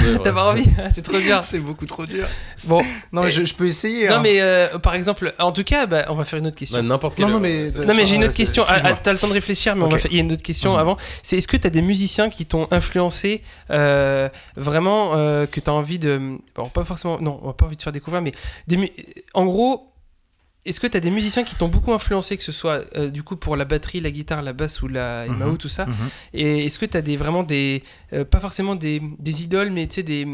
[0.02, 0.24] D'œuvres.
[0.24, 1.44] T'as pas envie Ah, C'est trop dur.
[1.44, 2.26] C'est beaucoup trop dur.
[2.68, 2.82] Bon,
[3.14, 4.10] Non, mais je, je peux essayer.
[4.10, 4.20] non, hein.
[4.24, 6.80] mais euh, par exemple, en tout cas, bah, on va faire une autre question.
[6.80, 8.64] Bah, N'importe quelle Non, mais- ça, Non mais j'ai une autre question.
[8.68, 9.92] Ah, ah, T'as le temps de réfléchir, mais on Ok.
[9.94, 10.80] va faire- il y a une autre question Mhm.
[10.80, 10.98] avant.
[11.22, 14.28] C'est est-ce que t'as des musiciens qui t'ont influencé euh,
[14.58, 17.82] vraiment euh, que t'as envie de, bon, pas forcément, non, on va pas envie de
[17.82, 18.32] faire découvrir, mais
[18.68, 18.92] des, mu-
[19.36, 19.89] en gros,
[20.70, 23.36] est-ce que t'as des musiciens qui t'ont beaucoup influencé, que ce soit euh, du coup
[23.36, 25.38] pour la batterie, la guitare, la basse ou la Mhm.
[25.38, 25.94] MAO, tout ça, Mhm.
[26.34, 27.84] et est-ce que tu as des, vraiment des.
[28.14, 30.26] euh, pas forcément des, des idoles, mais tu sais, des.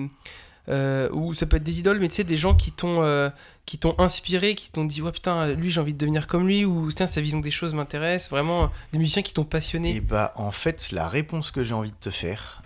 [0.67, 3.29] euh, ou ça peut être des idoles, mais tu sais, des gens qui t'ont euh,
[3.67, 6.65] qui t'ont inspiré, qui t'ont dit, ouais putain, lui j'ai envie de devenir comme lui,
[6.65, 8.29] ou tiens, sa vision des choses m'intéresse.
[8.31, 9.95] Vraiment, des musiciens qui t'ont passionné.
[9.95, 12.63] Et bah, en fait, la réponse que j'ai envie de te faire,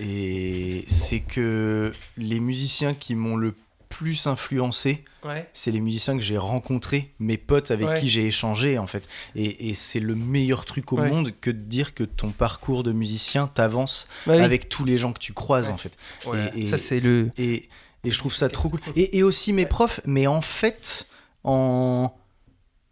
[0.00, 3.54] et c'est que les musiciens qui m'ont le
[3.90, 5.46] plus influencé, Ouais.
[5.52, 8.00] c'est les musiciens que j'ai rencontrés, mes potes avec Ouais.
[8.00, 9.06] qui j'ai échangé en fait.
[9.34, 11.10] Et, et c'est le meilleur truc au Ouais.
[11.10, 14.42] monde que de dire que ton parcours de musicien t'avance Bah oui.
[14.42, 15.72] avec tous les gens que tu croises Ouais.
[15.74, 15.96] en fait.
[16.54, 17.30] Et- et- Ça, c'est le.
[17.36, 17.68] Et,
[18.04, 18.80] et je trouve ça trop cool.
[18.96, 21.06] Et, aussi mes profs, mais en fait,
[21.44, 22.14] en,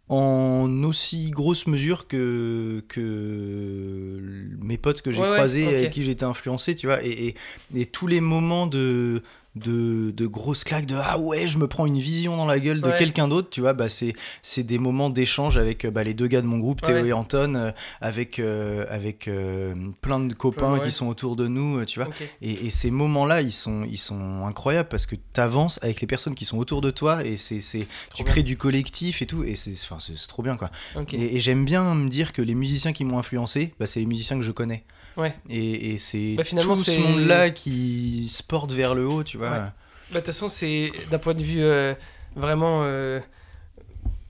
[0.09, 4.19] en aussi grosse mesure que, que
[4.61, 5.73] mes potes que j'ai Ouais, ouais, croisés, ok.
[5.73, 7.03] avec qui j'ai été influencé, tu vois.
[7.03, 7.35] Et, et,
[7.81, 9.23] et tous les moments de,
[9.55, 12.81] de, de grosses claques, de ah ouais, je me prends une vision dans la gueule
[12.81, 12.95] de Ouais.
[12.97, 16.41] quelqu'un d'autre, tu vois, bah, c'est, c'est des moments d'échange avec bah, les deux gars
[16.41, 17.07] de mon groupe, Théo Ouais.
[17.07, 20.79] et Anton, euh, avec, euh, avec euh, plein de copains Ouais.
[20.79, 22.09] qui sont autour de nous, tu vois.
[22.41, 26.07] Et, et ces moments-là, ils sont, ils sont incroyables parce que tu avances avec les
[26.07, 28.31] personnes qui sont autour de toi et c'est, c'est, tu bien.
[28.31, 29.43] crées du collectif et tout.
[29.43, 30.69] Et c'est, enfin, c'est, c'est trop bien, quoi.
[31.11, 34.37] Et j'aime bien me dire que les musiciens qui m'ont influencé, bah, c'est les musiciens
[34.37, 34.83] que je connais.
[35.17, 35.35] Ouais.
[35.49, 39.37] Et, et c'est Bah, finalement, tout ce monde-là qui se porte vers le haut, tu
[39.37, 39.49] vois.
[39.51, 39.57] Ouais.
[39.57, 39.71] Bah,
[40.11, 41.93] de toute façon, c'est d'un point de vue euh,
[42.35, 43.19] vraiment, euh,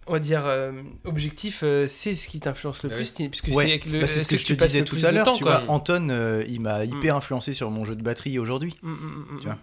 [0.07, 0.71] on va dire, euh,
[1.05, 3.53] objectif, euh, c'est ce qui t'influence le Ah plus, puisque Ouais.
[3.65, 5.43] c'est avec le, Bah, c'est ce que je te disais tout à l'heure, temps, tu
[5.43, 5.59] quoi.
[5.61, 5.71] vois.
[5.71, 8.75] Anton, euh, il m'a hyper influencé sur mon jeu de batterie aujourd'hui.
[8.81, 9.49] Mm, mm, mm, Tu mm.
[9.51, 9.57] vois.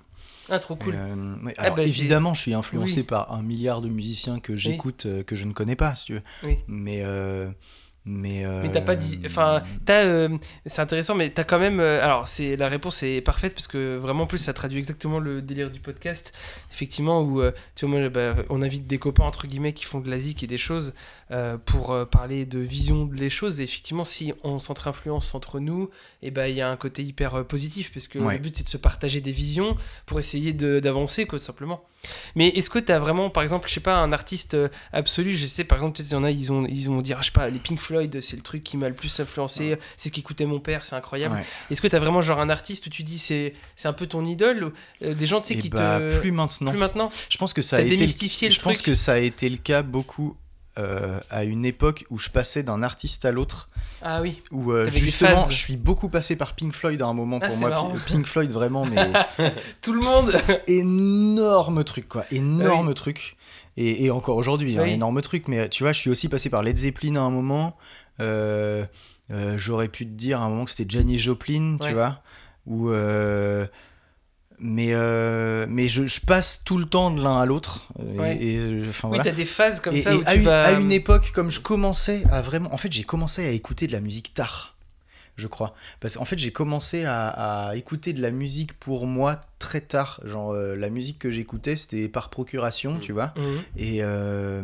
[0.48, 0.94] Ah, trop cool.
[0.97, 3.02] Euh, ouais, Ah alors bah, c'est- évidemment, je suis influencé Oui.
[3.02, 6.12] par un milliard de musiciens que j'écoute, euh, que je ne connais pas, si tu
[6.14, 6.22] veux.
[6.44, 6.59] Oui.
[6.68, 7.48] Mais, euh,
[8.07, 9.19] mais, euh, Mais t'as pas dit.
[9.27, 10.05] Enfin, t'as.
[10.05, 10.28] euh,
[10.65, 11.81] c'est intéressant, mais t'as quand même.
[11.81, 15.19] euh, alors, c'est la réponse est parfaite parce que vraiment, en plus, ça traduit exactement
[15.19, 16.33] le délire du podcast.
[16.73, 17.43] Effectivement, où
[17.74, 20.43] tu vois, moi, bah, on invite des copains entre guillemets qui font de la zik
[20.45, 20.95] et des choses
[21.65, 23.59] pour parler de vision des choses.
[23.61, 25.91] Et effectivement, si on s'entre-influence entre nous,
[26.23, 28.35] et ben il y a un côté hyper positif parce que Ouais.
[28.35, 29.77] le but c'est de se partager des visions
[30.07, 31.85] pour essayer d'avancer, quoi, simplement.
[32.37, 34.57] Mais est-ce que tu as vraiment, par exemple, je sais pas, un artiste
[34.93, 37.12] absolu Je sais, par exemple, peut-être il y en a, ils ont, ils ont dit,
[37.12, 39.77] ah, je sais pas, les Pink Floyd, c'est le truc qui m'a le plus influencé,
[39.97, 41.36] c'est ce qu'écoutait mon père, c'est incroyable.
[41.36, 41.44] Ouais.
[41.70, 44.06] Est-ce que tu as vraiment genre un artiste où tu dis, c'est c'est un peu
[44.06, 44.73] ton idole ou,
[45.05, 46.20] euh, Des gens, tu sais, Et qui bah, te.
[46.20, 46.70] plus maintenant.
[46.70, 47.90] plus maintenant Je pense que ça a été.
[47.97, 48.86] démystifié le je pense truc.
[48.86, 50.36] que ça a été le cas beaucoup
[50.78, 53.68] euh, à une époque où je passais d'un artiste à l'autre.
[54.02, 54.39] Ah oui.
[54.52, 57.56] Où euh, justement, je suis beaucoup passé par Pink Floyd à un moment Ah, pour
[57.56, 57.70] moi.
[57.70, 57.94] marrant.
[58.06, 59.10] Pink Floyd vraiment, mais
[59.82, 60.31] Tout le monde
[60.68, 62.94] énorme truc quoi, énorme Oui.
[62.94, 63.35] truc.
[63.77, 64.90] Et, et encore aujourd'hui, un Oui.
[64.93, 65.48] énorme truc.
[65.48, 67.77] Mais tu vois, je suis aussi passé par Led Zeppelin à un moment.
[68.20, 68.85] Euh,
[69.31, 71.89] euh, J'aurais pu te dire à un moment que c'était Janis Joplin, Ouais.
[71.89, 72.20] tu vois.
[72.66, 73.66] Ou euh,
[74.59, 77.89] mais euh, mais je, je passe tout le temps de l'un à l'autre.
[78.01, 78.43] et- Ouais.
[78.43, 78.59] et,
[78.89, 79.24] enfin, Oui, voilà.
[79.24, 82.73] t'as des phases comme et, ça une, à une époque, comme je commençais à vraiment.
[82.73, 84.76] En fait, j'ai commencé à écouter de la musique tard,
[85.36, 85.74] je crois.
[86.00, 87.28] Parce qu'en fait, j'ai commencé à,
[87.68, 90.20] à écouter de la musique pour moi très tard.
[90.24, 93.00] Genre, euh, la musique que j'écoutais, c'était par procuration, Mm.
[93.00, 93.34] tu vois.
[93.36, 93.58] Mhm.
[93.76, 94.62] Et, euh,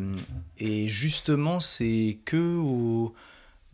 [0.58, 3.14] et justement, c'est que au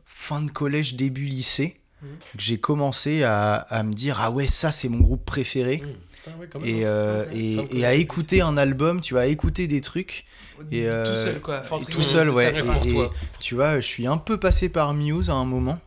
[0.05, 2.09] fin de collège, début lycée, Mhm.
[2.37, 5.83] que j'ai commencé à, à me dire Ah ouais, ça, c'est mon groupe préféré.
[6.27, 6.89] Ah ouais, quand même, Et, hein.
[6.89, 7.25] euh,
[7.73, 10.25] et, à écouter un album, tu vas écouter des trucs.
[10.73, 11.61] Et, tout euh, seul, quoi.
[11.61, 12.53] Enfin, tout seul, ouais.
[12.59, 13.09] Et-.
[13.41, 15.79] Tu vois, je suis un peu passé par Muse à un moment.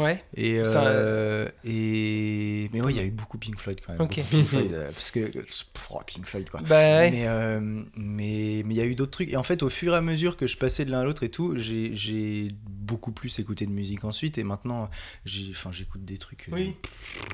[0.00, 0.22] Ouais.
[0.36, 4.08] Et, Ça, euh, et mais ouais, il y a eu beaucoup Pink Floyd quand même.
[4.08, 5.64] Pink Floyd, euh, parce que pff,
[6.06, 6.60] Pink Floyd quoi.
[6.60, 7.10] Bah ouais.
[7.10, 7.60] Mais euh,
[7.96, 9.28] mais mais il y a eu d'autres trucs.
[9.30, 11.22] Et en fait, au fur et à mesure que je passais de l'un à l'autre
[11.22, 14.38] et tout, j'ai j'ai beaucoup plus écouté de musique ensuite.
[14.38, 14.88] Et maintenant,
[15.24, 16.48] j'ai enfin j'écoute des trucs.
[16.48, 16.74] euh, Oui.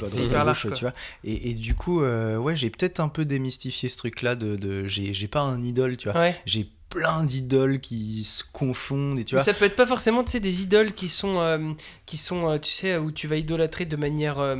[0.00, 0.92] pas droite à gauche, tu vois.
[1.24, 4.86] Et, et du coup, euh, ouais, j'ai peut-être un peu démystifié ce truc-là de, de
[4.86, 6.20] j'ai j'ai pas un idole, tu vois.
[6.20, 6.36] Ouais.
[6.46, 9.44] J'ai plein d'idoles qui se confondent et tu Mais vois.
[9.44, 11.72] ça peut être pas forcément tu sais, des idoles qui sont, euh,
[12.06, 14.56] qui sont euh, tu sais, où tu vas idolâtrer de manière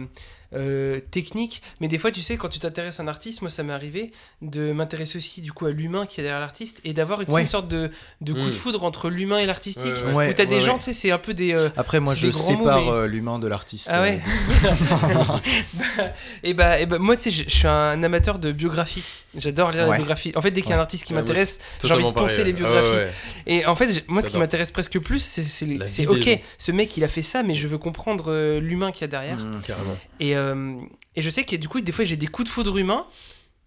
[0.54, 3.50] euh, euh, technique, mais des fois, tu sais, quand tu t'intéresses à un artiste, moi
[3.50, 4.10] ça m'est arrivé
[4.42, 7.40] de m'intéresser aussi du coup à l'humain qui est derrière l'artiste et d'avoir Ouais.
[7.42, 7.90] une sorte de,
[8.20, 9.92] de coup de foudre entre l'humain et l'artistique.
[10.06, 10.30] Ouais, ouais.
[10.30, 11.54] Où t'as des ouais, gens, tu sais, c'est un peu des.
[11.54, 13.90] euh, Après, moi, je sépare mais- euh, l'humain de l'artiste.
[13.92, 14.20] Ah ouais
[16.42, 19.04] et bah, et bah, moi, tu sais, je je suis un amateur de biographie.
[19.36, 20.32] J'adore lire les biographies.
[20.34, 22.44] En fait, dès qu'il y a un artiste qui m'intéresse, j'ai envie de poncer pareil,
[22.44, 22.88] les biographies.
[22.90, 23.10] ouais.
[23.46, 27.08] Et en fait, moi, ce qui m'intéresse presque plus, c'est ok, ce mec il a
[27.08, 29.38] fait ça, mais je veux comprendre euh, l'humain qu'il y a derrière.
[29.38, 29.60] Mm.
[29.66, 29.96] Carrément.
[30.20, 30.76] Et, euh,
[31.16, 33.04] et je sais que du coup, des fois, j'ai des coups de foudre humains,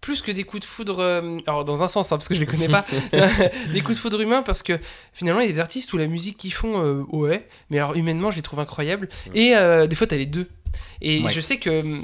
[0.00, 1.00] plus que des coups de foudre.
[1.00, 2.86] euh, alors, dans un sens, hein, parce que je les connais pas,
[3.72, 4.78] des coups de foudre humains, parce que
[5.12, 7.94] finalement, il y a des artistes où la musique qu'ils font, euh, ouais, mais alors
[7.96, 9.08] humainement, je les trouve incroyables.
[9.34, 10.48] Et euh, des fois, t'as les deux.
[11.02, 11.30] Et Ouais.
[11.32, 12.00] je sais que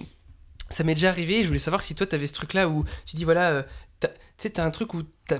[0.68, 3.16] ça m'est déjà arrivé, et je voulais savoir si toi, t'avais ce truc-là où tu
[3.16, 3.64] dis, voilà,
[4.00, 5.38] tu sais, t'as un truc où t'as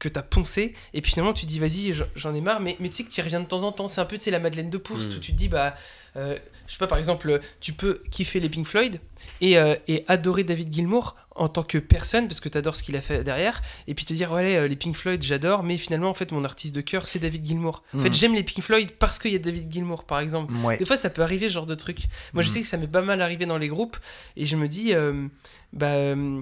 [0.00, 2.96] que t'as poncé et puis finalement tu dis vas-y j'en- ai marre mais, mais tu
[2.96, 4.40] sais que tu y reviens de temps en temps c'est un peu tu sais la
[4.40, 5.16] Madeleine de Proust Mm.
[5.16, 5.74] où tu te dis bah
[6.16, 9.00] euh, je sais pas par exemple tu peux kiffer les Pink Floyd
[9.40, 12.94] et, euh, et adorer David Gilmour en tant que personne parce que t'adores ce qu'il
[12.96, 16.08] a fait derrière et puis te dire ouais euh, les Pink Floyd j'adore mais finalement
[16.08, 18.14] en fait mon artiste de cœur c'est David Gilmour en fait Mm.
[18.14, 20.76] j'aime les Pink Floyd parce qu'il y a David Gilmour par exemple Ouais.
[20.76, 21.98] des fois, ça peut arriver, ce genre de truc.
[22.32, 22.52] Moi, je Mm.
[22.52, 23.96] sais que ça m'est pas mal arrivé dans les groupes,
[24.36, 25.26] et je me dis, euh,
[25.72, 26.40] bah, euh,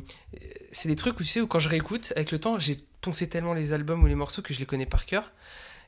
[0.72, 3.28] c'est des trucs où, tu sais, où quand je réécoute, avec le temps, j'ai poncé
[3.28, 5.32] tellement les albums ou les morceaux que je les connais par cœur.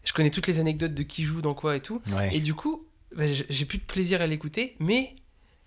[0.04, 2.00] Je connais toutes les anecdotes de qui joue dans quoi et tout.
[2.12, 2.34] Ouais.
[2.34, 2.86] Et du coup,
[3.16, 5.14] bah, j'ai plus de plaisir à l'écouter, mais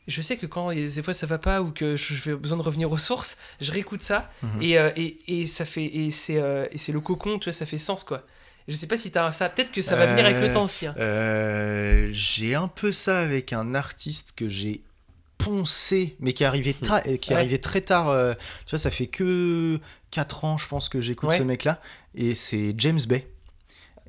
[0.07, 2.63] je sais que quand des fois ça va pas ou que je- j'ai besoin de
[2.63, 4.61] revenir aux sources, je réécoute ça Mhm.
[4.61, 7.53] et, euh, et, et ça fait et c'est euh, et c'est le cocon, tu vois,
[7.53, 8.23] ça fait sens quoi.
[8.69, 10.65] Je sais pas si t'as ça, peut-être que ça va venir avec le Euh, temps
[10.65, 10.87] aussi.
[10.87, 10.95] hein.
[10.97, 14.81] Euh, j'ai un peu ça avec un artiste que j'ai
[15.37, 17.41] poncé, mais qui est arrivé, ta- euh, qui est Ouais.
[17.41, 18.09] arrivé très tard.
[18.09, 18.33] euh,
[18.65, 19.79] tu vois, ça fait que
[20.11, 21.37] 4 ans, je pense, que j'écoute Ouais.
[21.37, 21.79] ce mec-là.
[22.15, 23.25] Et c'est James Bay.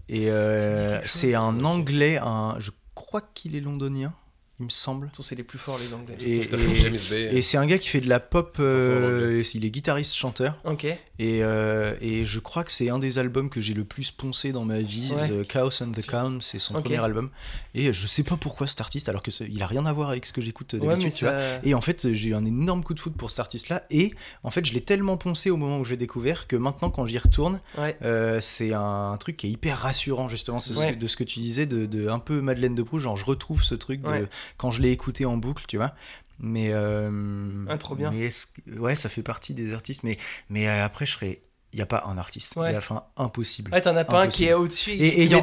[0.08, 2.70] Et euh, c'est un anglais, un, je
[3.08, 4.12] crois qu'il est londonien,
[4.60, 5.06] il me semble.
[5.06, 6.16] De toute façon, c'est les plus forts les anglais.
[6.20, 7.28] Et- Bay.
[7.36, 10.58] Et c'est un gars qui fait de la pop, euh, il est guitariste-chanteur.
[10.64, 10.84] Ok.
[10.84, 10.98] Et,
[11.42, 14.64] euh, et je crois que c'est un des albums que j'ai le plus poncé dans
[14.64, 15.12] ma vie.
[15.16, 15.28] Ouais.
[15.28, 17.30] The Chaos and the Calm, c'est son premier album.
[17.74, 20.26] Et je sais pas pourquoi cet artiste, alors que il a rien à voir avec
[20.26, 21.34] ce que j'écoute Ouais, d'habitude, mais tu vois.
[21.64, 23.82] Et en fait, j'ai eu un énorme coup de foot pour cet artiste-là.
[23.90, 24.12] Et
[24.42, 27.06] en fait, je l'ai tellement poncé au moment où je l'ai découvert que maintenant, quand
[27.06, 27.96] j'y retourne, Ouais.
[28.02, 30.60] euh, c'est un truc qui est hyper rassurant, justement.
[30.60, 30.94] Ce Ouais.
[30.96, 33.04] de ce que tu disais, de, de un peu Madeleine de Proust.
[33.04, 34.24] Genre, je retrouve ce truc de, Ouais.
[34.56, 35.92] Quand je l'ai écouté en boucle, tu vois.
[36.40, 36.68] Mais.
[36.72, 38.10] euh, Ah, trop bien.
[38.12, 38.30] Mais
[38.78, 40.02] ouais, ça fait partie des artistes.
[40.04, 40.16] Mais,
[40.50, 41.40] mais euh, après, je serais.
[41.74, 42.56] Il n'y a pas un artiste.
[42.56, 42.74] Ouais.
[42.76, 43.70] Enfin, impossible.
[43.74, 45.34] Ouais, t'en as pas un qui est au-dessus et, y il y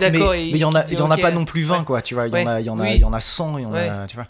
[0.66, 1.86] en a, y en a pas non plus 20, Ouais.
[1.86, 2.02] quoi.
[2.02, 2.98] Tu vois, il y en a, il y en a, Oui.
[2.98, 4.28] y en a 100, il y en a, tu vois.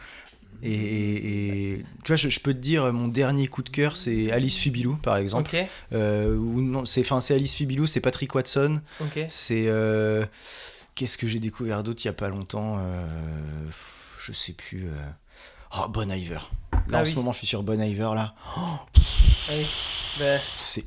[0.61, 3.95] Et, et- et- tu vois, je, je peux te dire, mon dernier coup de cœur,
[3.95, 5.55] c'est Alice Fibilou, par exemple.
[5.55, 8.81] Ok, Euh, ou non, c'est, enfin, c'est Alice Fibilou, c'est Patrick Watson.
[8.99, 9.19] ok.
[9.29, 10.25] C'est euh,
[10.95, 13.05] qu'est-ce que j'ai découvert d'autre il y a pas longtemps euh,
[14.25, 14.87] Je sais plus.
[14.87, 14.91] euh,
[15.77, 16.37] Oh, Bon Iver.
[16.89, 18.33] Là, Ah en ce moment, je suis sur Bon Iver là.
[19.49, 19.65] Allez.
[20.19, 20.85] Bah, C'est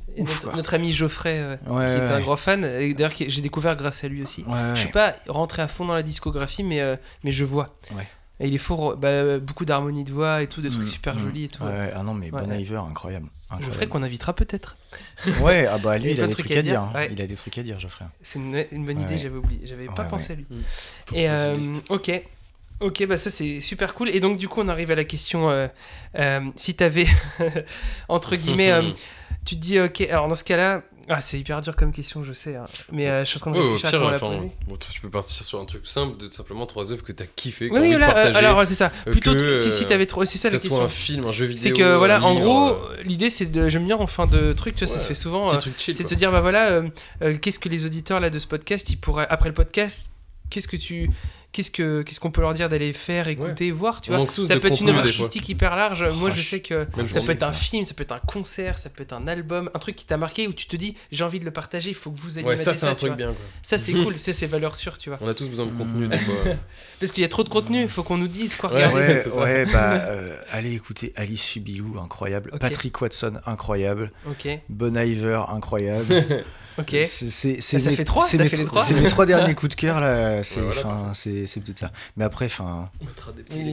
[0.55, 4.03] notre, ami Geoffrey, euh, Ouais, qui est un grand fan, et d'ailleurs j'ai découvert grâce
[4.03, 4.43] à lui aussi.
[4.73, 7.75] Je suis pas rentré à fond dans la discographie, mais, euh, mais je vois.
[8.41, 11.15] Et il est fort, bah, beaucoup d'harmonie de voix et tout, des trucs Mm, super
[11.15, 11.19] mm.
[11.19, 11.63] jolis et tout.
[11.63, 12.49] Ah non, mais Bon.
[12.51, 13.27] Iver, incroyable.
[13.59, 14.77] Geoffrey qu'on invitera peut-être.
[15.41, 16.63] Ouais, ah bah lui, il a de des trucs à dire.
[16.63, 17.07] dire, hein.
[17.11, 18.05] Il a des trucs à dire, Geoffrey.
[18.21, 20.45] C'est une, une bonne idée, j'avais oublié, j'avais pas pensé à lui.
[20.49, 21.15] Mm.
[21.15, 21.57] Et euh,
[21.89, 22.11] ok,
[22.79, 24.09] ok, bah ça c'est super cool.
[24.09, 25.67] Et donc du coup on arrive à la question, euh,
[26.17, 27.07] euh, si t'avais
[28.09, 28.83] entre guillemets, euh,
[29.45, 32.33] tu te dis, ok, alors dans ce cas-là, ah, c'est hyper dur comme question, je
[32.33, 32.65] sais, hein.
[32.91, 34.51] mais je suis en train de réfléchir à pire, comment la poser.
[34.67, 37.67] bon, tu peux partir sur un truc simple de simplement trois œuvres que t'as kiffé,
[37.67, 38.37] que Oui, t'as envie oui, de là, euh, partager.
[38.37, 38.89] alors c'est ça.
[38.89, 40.85] Plutôt, que, si, si t'avais trop, c'est ça que la soit question.
[40.85, 41.63] un film, un jeu vidéo.
[41.63, 44.75] C'est que voilà, en livre, gros, l'idée c'est de, j'aime bien en fin de truc,
[44.75, 45.47] tu vois, ça se fait souvent.
[45.49, 46.81] c'est de se dire bah voilà
[47.41, 50.11] qu'est-ce que les auditeurs là de ce podcast ils pourraient après le podcast
[50.49, 51.09] qu'est-ce que tu
[51.51, 54.59] qu'est-ce que qu'est-ce qu'on peut leur dire d'aller faire écouter voir tu On vois ça
[54.59, 55.25] peut être une contenu, œuvre des fois.
[55.25, 58.11] artistique hyper large moi je sais que ça peut être un film ça peut être
[58.11, 60.75] un concert ça peut être un album un truc qui t'a marqué où tu te
[60.75, 62.93] dis j'ai envie de le partager il faut que vous alliez Ouais, ça, c'est un
[62.93, 63.17] truc vois.
[63.17, 63.35] bien, quoi.
[63.63, 66.05] ça c'est cool ça c'est valeur sûre tu vois On a tous besoin de contenu,
[66.05, 66.09] Mm.
[66.09, 66.35] des fois.
[66.99, 68.85] parce qu'il y a trop de contenu il faut qu'on nous dise quoi Ouais.
[68.85, 69.41] regarder Ouais, c'est ça.
[69.41, 72.51] ouais, bah, euh, allez écouter Alice Fibilou, incroyable.
[72.59, 74.11] Patrick Watson, incroyable.
[74.29, 76.43] ok Bon Iver, incroyable.
[76.79, 79.53] Ok C'est- c'est- c'est ça mes- fait trois c'est mes trois C'est mes trois derniers
[79.55, 80.41] coups de cœur là.
[80.43, 81.91] C'est Ouais, voilà, peut-être ça.
[82.17, 82.85] Mais après, enfin,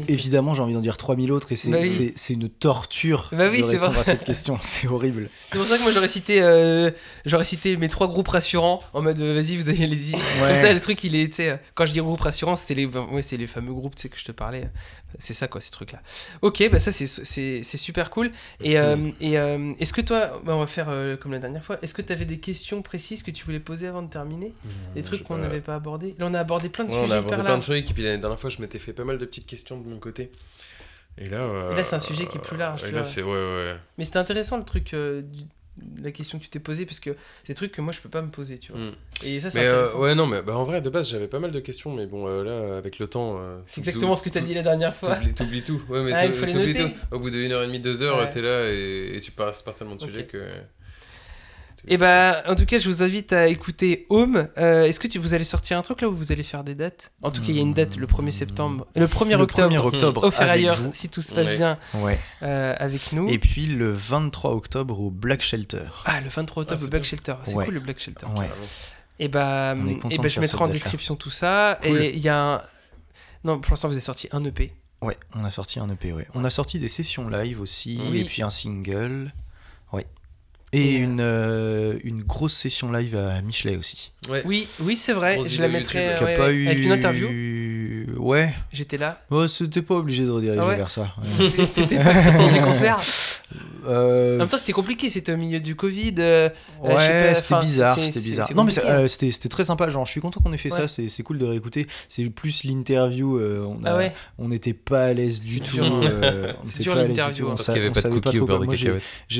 [0.08, 1.88] évidemment, j'ai envie d'en dire 3000 autres et c'est Bah oui.
[1.88, 4.00] c'est- c'est une torture Bah oui, de répondre vrai.
[4.00, 4.56] à cette question.
[4.60, 5.28] C'est horrible.
[5.50, 6.90] C'est pour ça que moi j'aurais cité, euh,
[7.24, 10.12] j'aurais cité mes trois groupes rassurants en mode euh, vas-y vous allez les y.
[10.12, 13.22] Comme ça le truc il est, euh, quand je dis groupe rassurant c'était les, ouais,
[13.22, 14.68] c'est les fameux groupes tu sais que je te parlais.
[15.18, 16.00] C'est ça quoi ces trucs là.
[16.42, 18.30] Ok bah ça c'est super cool.
[18.60, 21.64] Et, euh, et euh, est-ce que toi, bah, on va faire euh, comme la dernière
[21.64, 21.78] fois.
[21.82, 24.52] Est-ce que tu avais des questions précises que tu voulais poser avant de terminer?
[24.94, 26.14] Des trucs qu'on n'avait pas abordés?
[26.18, 27.94] Là on a abordé plein de Ouais, on a sujets abordé plein de trucs, et
[27.94, 30.30] puis la dernière fois, je m'étais fait pas mal de petites questions de mon côté.
[31.18, 33.10] Et là, c'est un sujet qui est plus large, Et tu là, vois.
[33.10, 33.76] c'est ouais, ouais.
[33.96, 34.94] Mais c'était intéressant le truc.
[34.94, 35.44] du-
[36.02, 37.10] la question que tu t'es posée parce que
[37.42, 38.92] c'est des trucs que moi je peux pas me poser tu vois Mm.
[39.26, 41.50] et ça c'est euh, ouais, non, mais bah, en vrai, de base, j'avais pas mal
[41.52, 43.36] de questions, mais bon, euh, là, avec le temps.
[43.38, 45.82] euh, c'est exactement ce que tu as dit la dernière fois T'oublies tout.
[45.88, 46.90] Ouais, mais Ah, t'oublies tout.
[47.10, 48.28] Au bout d'une heure et demie, deux heures, Ouais.
[48.28, 50.10] t'es là et, et tu passes par tellement de Ok.
[50.10, 50.38] sujets que.
[51.88, 54.48] Et bah, en tout cas, je vous invite à écouter Home.
[54.58, 56.74] Euh, Est-ce que tu, vous allez sortir un truc là où vous allez faire des
[56.74, 57.12] dates?
[57.22, 59.74] En tout cas, il y a une date le 1er septembre, le 1er le octobre,
[59.74, 61.56] 1er octobre au Ferrailleur, si tout se passe Ouais.
[61.56, 62.18] bien Ouais.
[62.42, 63.28] euh, avec nous.
[63.28, 65.84] Et puis le 23 octobre au Black Shelter.
[66.04, 67.08] Ah, le 23 octobre, Ah, c'est le Black bien.
[67.10, 67.34] Shelter.
[67.44, 67.64] C'est Ouais.
[67.64, 68.26] cool le Black Shelter.
[68.36, 68.50] Ouais.
[69.18, 69.74] Et bah,
[70.10, 71.78] et bah je mettrai en description tout ça.
[71.82, 72.02] Cool.
[72.02, 72.62] Et il y a un.
[73.44, 74.72] Non, pour l'instant, vous avez sorti un EP.
[75.02, 76.26] Ouais, on a sorti un EP, ouais.
[76.34, 78.20] On a sorti des sessions live aussi, Oui.
[78.20, 79.30] et puis un single.
[80.76, 84.12] Et Et, euh, une, euh, une grosse session live à Michelet aussi.
[84.28, 84.42] Ouais.
[84.44, 85.36] Oui, oui, c'est vrai.
[85.36, 86.66] Grosse je la mettrai euh, ouais, pas ouais, eu.
[86.68, 87.28] avec une interview.
[88.18, 88.52] Ouais.
[88.72, 89.20] J'étais là.
[89.30, 91.14] Oh, c'était pas obligé de rediriger Ah ouais vers ça.
[91.38, 91.66] Ouais.
[91.74, 93.00] T'étais pas content du concert.
[93.86, 95.08] En Euh, même temps, c'était compliqué.
[95.10, 96.14] C'était au milieu du Covid.
[96.18, 96.48] euh,
[96.82, 98.48] Ouais, sais pas, c'était bizarre, c'était bizarre.
[98.54, 100.86] Non mais euh, c'était très sympa, genre je suis content qu'on ait fait Ouais.
[100.88, 101.86] ça, c'est cool de réécouter.
[102.08, 104.12] C'est plus l'interview, euh, on a- Ah ouais.
[104.48, 105.78] n'était pas à l'aise du tout.
[105.80, 107.54] euh, C'est dur, pas à l'aise du l'interview, tout, hein.
[107.56, 108.86] Parce qu'il y avait pas de cookies au beurre de Moi, j'ai-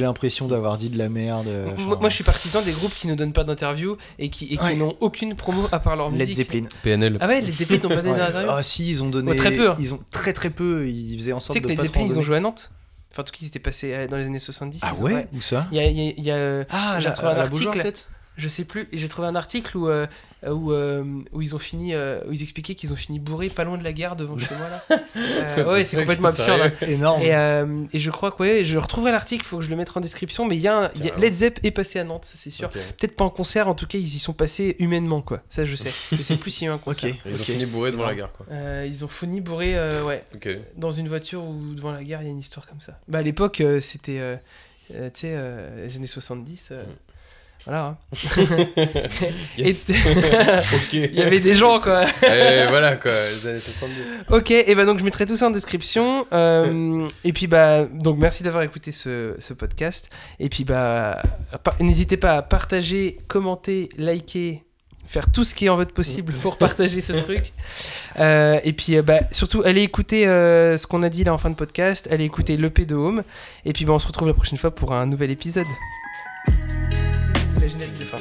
[0.03, 1.47] l'impression d'avoir dit de la merde.
[1.49, 1.69] euh,
[2.01, 4.77] Moi, je suis partisan des groupes qui ne donnent pas d'interview et qui, Ouais.
[4.77, 6.37] n'ont aucune promo à part leur Led musique.
[6.37, 6.69] Zeppelin.
[6.83, 7.19] PNL.
[7.21, 8.19] Ah ouais, les Zeppelin n'ont pas donné Ouais.
[8.19, 8.51] d'interview.
[8.51, 9.31] Ah si, ils ont donné.
[9.31, 9.77] Ouais, très peu, hein.
[9.79, 10.87] Ils ont très très peu.
[10.89, 12.41] Ils faisaient en tu sorte sais que de les Zeppelin, en ils ont joué à
[12.41, 12.71] Nantes.
[13.13, 14.81] Enfin, en tout cas, ils étaient passés euh, dans les années 70.
[14.83, 16.97] Ah ouais Où ça Il y a, il y a- il y a, euh, Ah,
[16.99, 17.93] j'ai la, retrouvé un la article.
[18.39, 20.07] Je sais plus, et j'ai trouvé un article où, euh,
[20.47, 21.03] où, euh,
[21.33, 23.85] où ils ont fini, euh, où ils expliquaient qu'ils ont fini bourrés pas loin de
[23.85, 24.99] la gare devant chez moi là.
[25.17, 26.61] Euh, ouais, c'est complètement absurde.
[26.63, 26.73] hein.
[26.87, 27.23] Énorme.
[27.23, 29.77] Et, euh, et je crois que ouais, je retrouverai l'article, il faut que je le
[29.77, 31.17] mette en description, mais il y a, un, y a-.
[31.17, 32.69] Led Zepp est passé à Nantes, ça c'est sûr.
[32.69, 35.43] Peut-être pas en concert, en tout cas ils y sont passés humainement quoi.
[35.49, 35.91] Ça je sais.
[36.15, 37.15] Je sais plus s'il y a eu un concert.
[37.25, 38.45] Ils ont fini bourrés devant la gare, quoi.
[38.51, 40.23] Euh, ils ont fini bourré, euh, ouais,
[40.77, 42.99] dans une voiture ou devant la gare, il y a une histoire comme ça.
[43.09, 44.37] Bah à l'époque euh, c'était, euh,
[44.95, 46.69] euh, tu sais, euh, les années 70.
[46.73, 46.87] euh, Mm.
[47.67, 47.87] Voilà.
[47.87, 47.97] hein.
[49.59, 49.89] Yes.
[50.93, 52.05] Il y avait des gens quoi.
[52.05, 53.95] Et voilà, quoi, les années 70.
[54.31, 56.27] Ok, et bah donc je mettrai tout ça en description.
[56.33, 60.11] Euh, et puis bah donc merci d'avoir écouté ce, ce podcast.
[60.39, 61.23] Et puis bah
[61.81, 64.63] n'hésitez pas à partager, commenter, liker,
[65.07, 67.53] faire tout ce qui est en votre possible pour partager ce truc.
[68.19, 71.39] Euh, et puis euh, bah surtout allez écouter euh, ce qu'on a dit là en
[71.39, 72.09] fin de podcast.
[72.11, 73.23] Allez écouter l'EP de Home.
[73.65, 75.67] Et puis bah on se retrouve la prochaine fois pour un nouvel épisode.
[77.61, 78.19] La générique de fin.